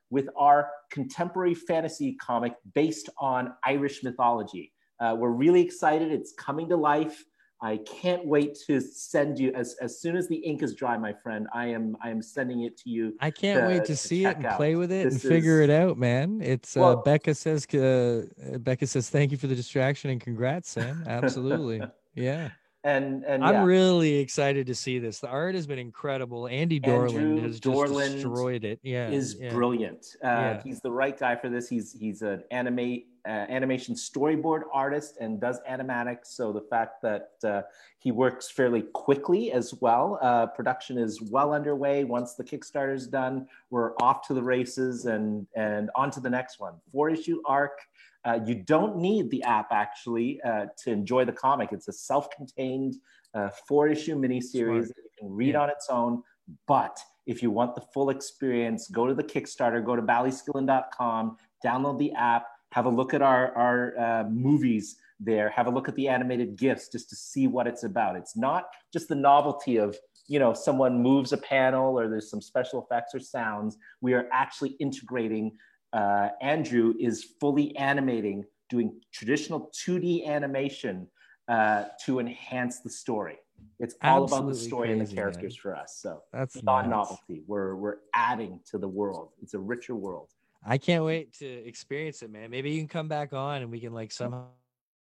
with 0.09 0.27
our 0.37 0.69
contemporary 0.91 1.53
fantasy 1.53 2.13
comic 2.15 2.53
based 2.73 3.09
on 3.19 3.53
Irish 3.63 4.03
mythology. 4.03 4.71
Uh, 4.99 5.15
we're 5.17 5.31
really 5.31 5.61
excited. 5.61 6.11
It's 6.11 6.33
coming 6.33 6.69
to 6.69 6.77
life. 6.77 7.25
I 7.61 7.77
can't 7.77 8.25
wait 8.25 8.57
to 8.67 8.79
send 8.81 9.39
you 9.39 9.51
as, 9.53 9.75
as 9.81 9.99
soon 9.99 10.15
as 10.15 10.27
the 10.27 10.35
ink 10.35 10.61
is 10.61 10.75
dry, 10.75 10.97
my 10.97 11.13
friend. 11.13 11.47
I 11.53 11.67
am 11.67 11.95
I 12.03 12.09
am 12.09 12.21
sending 12.21 12.61
it 12.63 12.77
to 12.79 12.89
you. 12.89 13.15
I 13.21 13.31
can't 13.31 13.61
to- 13.61 13.67
wait 13.67 13.85
to 13.85 13.95
see 13.95 14.25
it 14.25 14.37
and 14.37 14.45
out. 14.45 14.57
play 14.57 14.75
with 14.75 14.91
it 14.91 15.05
This 15.05 15.13
and 15.13 15.21
figure 15.21 15.61
it 15.61 15.69
out, 15.69 15.97
man. 15.97 16.41
It's 16.43 16.75
uh, 16.77 16.97
Becca 16.97 17.33
says 17.33 17.65
uh, 17.73 18.25
Becca 18.59 18.85
says 18.87 19.09
thank 19.09 19.31
you 19.31 19.37
for 19.37 19.47
the 19.47 19.55
distraction 19.55 20.11
and 20.11 20.21
congrats, 20.21 20.69
Sam. 20.69 21.03
Absolutely. 21.07 21.81
Yeah. 22.17 22.51
And 22.85 23.23
and 23.25 23.43
I'm 23.43 23.53
yeah, 23.53 23.63
really 23.63 24.13
excited 24.17 24.67
to 24.67 24.75
see 24.75 24.99
this. 24.99 25.19
The 25.19 25.27
art 25.27 25.55
has 25.55 25.65
been 25.65 25.79
incredible. 25.79 26.47
Andy 26.47 26.79
Dorland 26.79 27.15
Andrew 27.15 27.41
has 27.41 27.59
just 27.59 27.75
Dorland 27.75 28.13
destroyed 28.13 28.63
it. 28.63 28.79
Yeah. 28.83 29.09
is 29.09 29.37
yeah. 29.39 29.51
brilliant. 29.51 30.05
Uh, 30.23 30.27
Yeah. 30.27 30.61
He's 30.63 30.81
the 30.81 30.91
right 30.91 31.17
guy 31.17 31.35
for 31.35 31.49
this. 31.49 31.67
He's 31.67 31.97
he's 31.99 32.21
an 32.21 32.43
animate 32.51 33.07
uh, 33.25 33.47
animation 33.49 33.95
storyboard 33.95 34.61
artist 34.71 35.17
and 35.19 35.41
does 35.41 35.59
animatics. 35.67 36.27
So 36.27 36.53
the 36.53 36.61
fact 36.61 37.01
that 37.01 37.31
uh, 37.43 37.63
he 37.97 38.11
works 38.11 38.51
fairly 38.51 38.83
quickly 38.93 39.51
as 39.51 39.73
well. 39.81 40.19
Uh, 40.21 40.45
production 40.45 40.99
is 40.99 41.19
well 41.23 41.53
underway. 41.53 42.03
Once 42.03 42.35
the 42.35 42.43
Kickstarter's 42.43 43.07
done, 43.07 43.47
we're 43.71 43.95
off 43.95 44.27
to 44.27 44.35
the 44.35 44.43
races 44.43 45.07
and 45.07 45.47
and 45.55 45.89
on 45.95 46.11
to 46.11 46.19
the 46.19 46.29
next 46.29 46.59
one. 46.59 46.75
Four 46.91 47.09
issue 47.09 47.41
arc. 47.47 47.79
Uh, 48.25 48.39
you 48.45 48.55
don't 48.55 48.97
need 48.97 49.29
the 49.29 49.43
app 49.43 49.67
actually 49.71 50.41
uh, 50.41 50.65
to 50.77 50.91
enjoy 50.91 51.23
the 51.25 51.31
comic. 51.31 51.69
It's 51.71 51.87
a 51.87 51.93
self-contained 51.93 52.95
uh, 53.35 53.49
four-issue 53.67 54.15
miniseries 54.15 54.51
Smart. 54.51 54.87
that 54.87 55.03
you 55.03 55.09
can 55.19 55.31
read 55.31 55.53
Yeah. 55.53 55.61
on 55.61 55.69
its 55.69 55.87
own. 55.89 56.23
But 56.67 56.97
if 57.27 57.41
you 57.43 57.51
want 57.51 57.75
the 57.75 57.81
full 57.93 58.09
experience, 58.09 58.87
go 58.87 59.05
to 59.07 59.13
the 59.13 59.23
Kickstarter, 59.23 59.83
go 59.85 59.95
to 59.95 60.01
ballyskillen.com, 60.01 61.37
download 61.63 61.97
the 61.99 62.13
app, 62.13 62.47
have 62.71 62.85
a 62.85 62.89
look 62.89 63.13
at 63.13 63.21
our, 63.21 63.53
our 63.55 63.97
uh, 63.97 64.23
movies 64.29 64.97
there, 65.19 65.49
have 65.49 65.67
a 65.67 65.69
look 65.69 65.87
at 65.87 65.95
the 65.95 66.07
animated 66.07 66.55
gifs 66.57 66.89
just 66.89 67.09
to 67.09 67.15
see 67.15 67.47
what 67.47 67.67
it's 67.67 67.83
about. 67.83 68.15
It's 68.15 68.35
not 68.35 68.65
just 68.91 69.07
the 69.07 69.15
novelty 69.15 69.77
of, 69.77 69.97
you 70.27 70.39
know, 70.39 70.53
someone 70.53 71.01
moves 71.01 71.31
a 71.31 71.37
panel 71.37 71.97
or 71.99 72.07
there's 72.09 72.29
some 72.29 72.41
special 72.41 72.83
effects 72.83 73.15
or 73.15 73.19
sounds. 73.19 73.77
We 74.01 74.13
are 74.13 74.27
actually 74.31 74.71
integrating, 74.79 75.57
uh, 75.95 76.29
Andrew 76.41 76.93
is 76.99 77.23
fully 77.39 77.75
animating, 77.77 78.43
doing 78.69 78.99
traditional 79.13 79.71
2D 79.73 80.27
animation 80.27 81.07
uh, 81.47 81.85
to 82.05 82.19
enhance 82.19 82.79
the 82.79 82.89
story. 82.89 83.37
It's 83.79 83.95
all 84.03 84.25
about 84.25 84.43
the 84.43 84.49
Absolutely 84.49 84.67
story 84.67 84.91
and 84.91 85.01
the 85.01 85.05
crazy, 85.05 85.15
man. 85.15 85.23
characters 85.23 85.55
for 85.55 85.75
us. 85.75 85.97
So 86.01 86.21
That's 86.33 86.61
not 86.63 86.89
novelty. 86.89 87.43
We're 87.47 87.75
we're 87.75 87.97
adding 88.13 88.59
to 88.71 88.77
the 88.77 88.87
world. 88.87 89.29
It's 89.41 89.53
a 89.53 89.59
richer 89.59 89.95
world. 89.95 90.29
I 90.65 90.77
can't 90.77 91.05
wait 91.05 91.33
to 91.39 91.45
experience 91.45 92.21
it, 92.21 92.29
man. 92.29 92.51
Maybe 92.51 92.71
you 92.71 92.79
can 92.79 92.87
come 92.87 93.07
back 93.07 93.33
on 93.33 93.61
and 93.61 93.71
we 93.71 93.79
can 93.79 93.93
like 93.93 94.11
somehow 94.11 94.47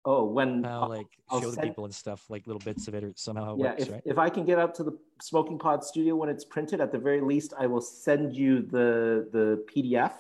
Oh, 0.03 0.25
when 0.25 0.63
like 0.63 1.05
I'll 1.29 1.41
show 1.41 1.51
the 1.51 1.61
people 1.61 1.85
and 1.85 1.93
stuff, 1.93 2.25
like 2.27 2.47
little 2.47 2.61
bits 2.65 2.87
of 2.87 2.95
it 2.95 3.03
or 3.03 3.13
somehow 3.15 3.53
it 3.53 3.59
yeah, 3.59 3.69
works, 3.69 3.83
if, 3.83 3.91
right? 3.91 4.01
if 4.03 4.17
I 4.17 4.29
can 4.29 4.45
get 4.45 4.57
up 4.57 4.73
to 4.75 4.83
the 4.83 4.97
Smoking 5.21 5.59
Pod 5.59 5.83
studio 5.83 6.15
when 6.15 6.27
it's 6.27 6.43
printed, 6.43 6.81
at 6.81 6.91
the 6.91 6.97
very 6.97 7.21
least, 7.21 7.53
I 7.57 7.67
will 7.67 7.81
send 7.81 8.35
you 8.35 8.63
the 8.63 9.29
the 9.31 9.63
PDF. 9.71 10.13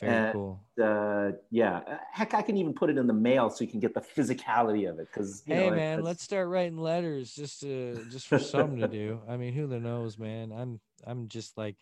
Very 0.00 0.12
and- 0.14 0.32
cool. 0.32 0.60
Uh, 0.80 1.32
yeah, 1.50 1.78
Uh, 1.78 1.96
heck, 2.12 2.32
I 2.34 2.42
can 2.42 2.56
even 2.56 2.72
put 2.72 2.88
it 2.88 2.98
in 2.98 3.06
the 3.08 3.12
mail 3.12 3.50
so 3.50 3.64
you 3.64 3.70
can 3.70 3.80
get 3.80 3.94
the 3.94 4.00
physicality 4.00 4.88
of 4.88 4.98
it. 5.00 5.08
Because 5.12 5.42
Hey 5.44 5.70
man, 5.70 6.02
let's 6.02 6.22
start 6.22 6.48
writing 6.48 6.78
letters 6.78 7.34
just 7.34 7.60
to 7.62 8.04
just 8.10 8.28
for 8.28 8.38
something 8.38 8.78
to 8.78 8.88
do. 8.88 9.20
I 9.28 9.36
mean, 9.36 9.52
who 9.54 9.66
the 9.66 9.80
knows, 9.80 10.18
man? 10.18 10.52
I'm 10.52 10.80
I'm 11.04 11.26
just 11.28 11.58
like, 11.58 11.76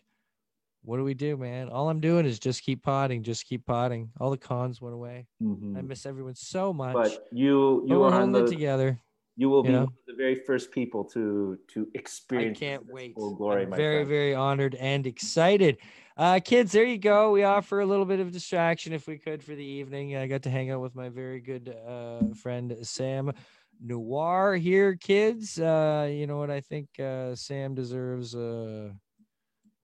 what 0.83 0.97
do 0.97 1.03
we 1.03 1.13
do, 1.13 1.37
man? 1.37 1.69
All 1.69 1.89
I'm 1.89 1.99
doing 1.99 2.25
is 2.25 2.39
just 2.39 2.63
keep 2.63 2.81
potting, 2.81 3.21
just 3.21 3.45
keep 3.45 3.65
potting. 3.65 4.09
All 4.19 4.31
the 4.31 4.37
cons 4.37 4.81
went 4.81 4.95
away. 4.95 5.27
I 5.41 5.81
miss 5.81 6.05
everyone 6.05 6.35
so 6.35 6.73
much. 6.73 6.95
Mm-hmm. 6.95 7.13
But 7.15 7.27
you 7.31 7.83
but 7.87 7.93
you 7.93 7.99
we're 7.99 8.07
are 8.07 8.21
on 8.21 8.33
it 8.35 8.39
the 8.39 8.47
together. 8.47 8.99
You 9.37 9.49
will 9.49 9.59
you 9.59 9.67
be 9.67 9.71
know? 9.71 9.79
one 9.81 9.87
of 9.87 10.05
the 10.07 10.15
very 10.15 10.35
first 10.35 10.71
people 10.71 11.03
to 11.05 11.57
to 11.69 11.87
experience. 11.93 12.57
I 12.57 12.59
can't 12.59 12.85
wait. 12.87 13.13
Full 13.13 13.35
glory, 13.35 13.63
I'm 13.63 13.69
my 13.69 13.77
very, 13.77 13.97
friend. 13.97 14.09
very 14.09 14.35
honored 14.35 14.75
and 14.75 15.05
excited. 15.05 15.77
Uh, 16.17 16.39
kids, 16.43 16.71
there 16.71 16.83
you 16.83 16.97
go. 16.97 17.31
We 17.31 17.43
offer 17.43 17.79
a 17.79 17.85
little 17.85 18.05
bit 18.05 18.19
of 18.19 18.31
distraction 18.31 18.91
if 18.91 19.07
we 19.07 19.19
could 19.19 19.43
for 19.43 19.53
the 19.53 19.63
evening. 19.63 20.17
I 20.17 20.25
got 20.25 20.41
to 20.43 20.49
hang 20.49 20.71
out 20.71 20.81
with 20.81 20.95
my 20.95 21.09
very 21.09 21.39
good 21.39 21.77
uh, 21.87 22.33
friend 22.33 22.75
Sam 22.81 23.31
Noir 23.79 24.55
here, 24.55 24.95
kids. 24.95 25.59
Uh, 25.59 26.09
you 26.11 26.25
know 26.25 26.37
what? 26.37 26.49
I 26.49 26.61
think 26.61 26.87
uh, 26.99 27.35
Sam 27.35 27.75
deserves. 27.75 28.33
Uh, 28.33 28.89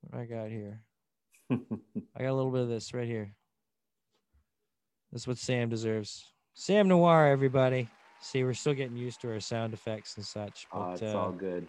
what 0.01 0.19
I 0.19 0.25
got 0.25 0.49
here? 0.49 0.81
I 1.51 2.23
got 2.23 2.31
a 2.31 2.33
little 2.33 2.51
bit 2.51 2.61
of 2.61 2.69
this 2.69 2.91
right 2.91 3.07
here. 3.07 3.35
That's 5.11 5.27
what 5.27 5.37
Sam 5.37 5.69
deserves. 5.69 6.25
Sam 6.55 6.87
Noir, 6.87 7.27
everybody. 7.27 7.87
See, 8.23 8.41
we're 8.45 8.53
still 8.53 8.73
getting 8.73 8.95
used 8.95 9.19
to 9.21 9.31
our 9.31 9.41
sound 9.41 9.73
effects 9.73 10.15
and 10.15 10.25
such. 10.25 10.65
Oh, 10.71 10.79
But, 10.79 10.93
it's 10.93 11.13
uh, 11.13 11.19
all 11.19 11.31
good. 11.33 11.67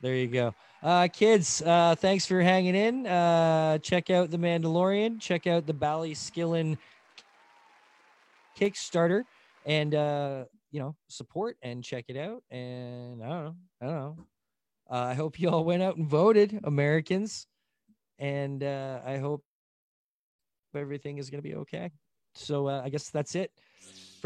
there 0.00 0.16
you 0.16 0.26
go. 0.26 0.52
Uh, 0.82 1.06
kids, 1.06 1.62
uh, 1.62 1.94
thanks 1.94 2.26
for 2.26 2.42
hanging 2.42 2.74
in. 2.74 3.06
Uh, 3.06 3.78
check 3.78 4.10
out 4.10 4.32
The 4.32 4.36
Mandalorian. 4.36 5.20
Check 5.20 5.46
out 5.46 5.64
the 5.64 5.72
Ballyskillen 5.72 6.76
Kickstarter 8.58 9.22
and, 9.64 9.94
uh, 9.94 10.44
you 10.72 10.80
know, 10.80 10.96
support 11.08 11.56
and 11.62 11.84
check 11.84 12.06
it 12.08 12.16
out. 12.16 12.42
And 12.50 13.22
I 13.22 13.28
don't 13.28 13.44
know. 13.44 13.56
I 13.80 13.86
don't 13.86 13.94
know. 13.94 14.16
Uh, 14.90 14.94
I 14.94 15.14
hope 15.14 15.38
you 15.38 15.50
all 15.50 15.64
went 15.64 15.84
out 15.84 15.96
and 15.96 16.08
voted, 16.08 16.58
Americans. 16.64 17.46
And 18.18 18.64
uh, 18.64 19.02
I 19.06 19.18
hope 19.18 19.44
everything 20.74 21.18
is 21.18 21.30
going 21.30 21.42
to 21.42 21.48
be 21.48 21.54
okay. 21.54 21.92
So 22.34 22.66
uh, 22.66 22.82
I 22.84 22.88
guess 22.88 23.08
that's 23.08 23.36
it 23.36 23.52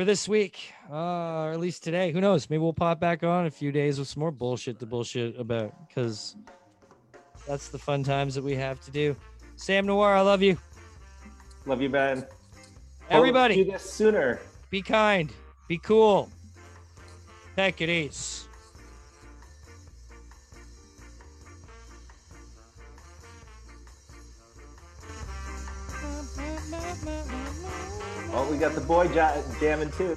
for 0.01 0.05
this 0.07 0.27
week, 0.27 0.73
uh, 0.91 0.95
or 0.95 1.53
at 1.53 1.61
least 1.61 1.85
today. 1.85 2.11
Who 2.11 2.23
knows? 2.23 2.49
Maybe 2.49 2.63
we'll 2.63 2.73
pop 2.73 2.99
back 2.99 3.23
on 3.23 3.45
a 3.45 3.51
few 3.51 3.71
days 3.71 3.99
with 3.99 4.09
some 4.09 4.21
more 4.21 4.31
bullshit 4.31 4.79
to 4.79 4.87
bullshit 4.87 5.39
about 5.39 5.75
because 5.87 6.37
that's 7.47 7.69
the 7.69 7.79
fun 7.79 8.03
times 8.03 8.35
that 8.35 8.43
we 8.43 8.55
have 8.55 8.81
to 8.81 8.91
do. 8.91 9.15
Sam 9.57 9.85
Noir, 9.85 10.15
I 10.15 10.23
love 10.23 10.41
you. 10.41 10.57
Love 11.67 11.83
you, 11.83 11.91
Ben. 11.91 12.27
Everybody, 13.11 13.57
do 13.57 13.73
this 13.73 13.83
sooner. 13.83 14.41
be 14.71 14.81
kind, 14.81 15.31
be 15.69 15.77
cool, 15.77 16.31
take 17.55 17.83
it 17.83 17.91
easy. 17.91 18.47
Oh, 28.33 28.49
we 28.51 28.57
got 28.59 28.75
the 28.75 28.81
boy 28.81 29.09
jamming 29.09 29.91
too. 29.93 30.17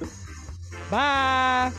Bye. 0.90 1.72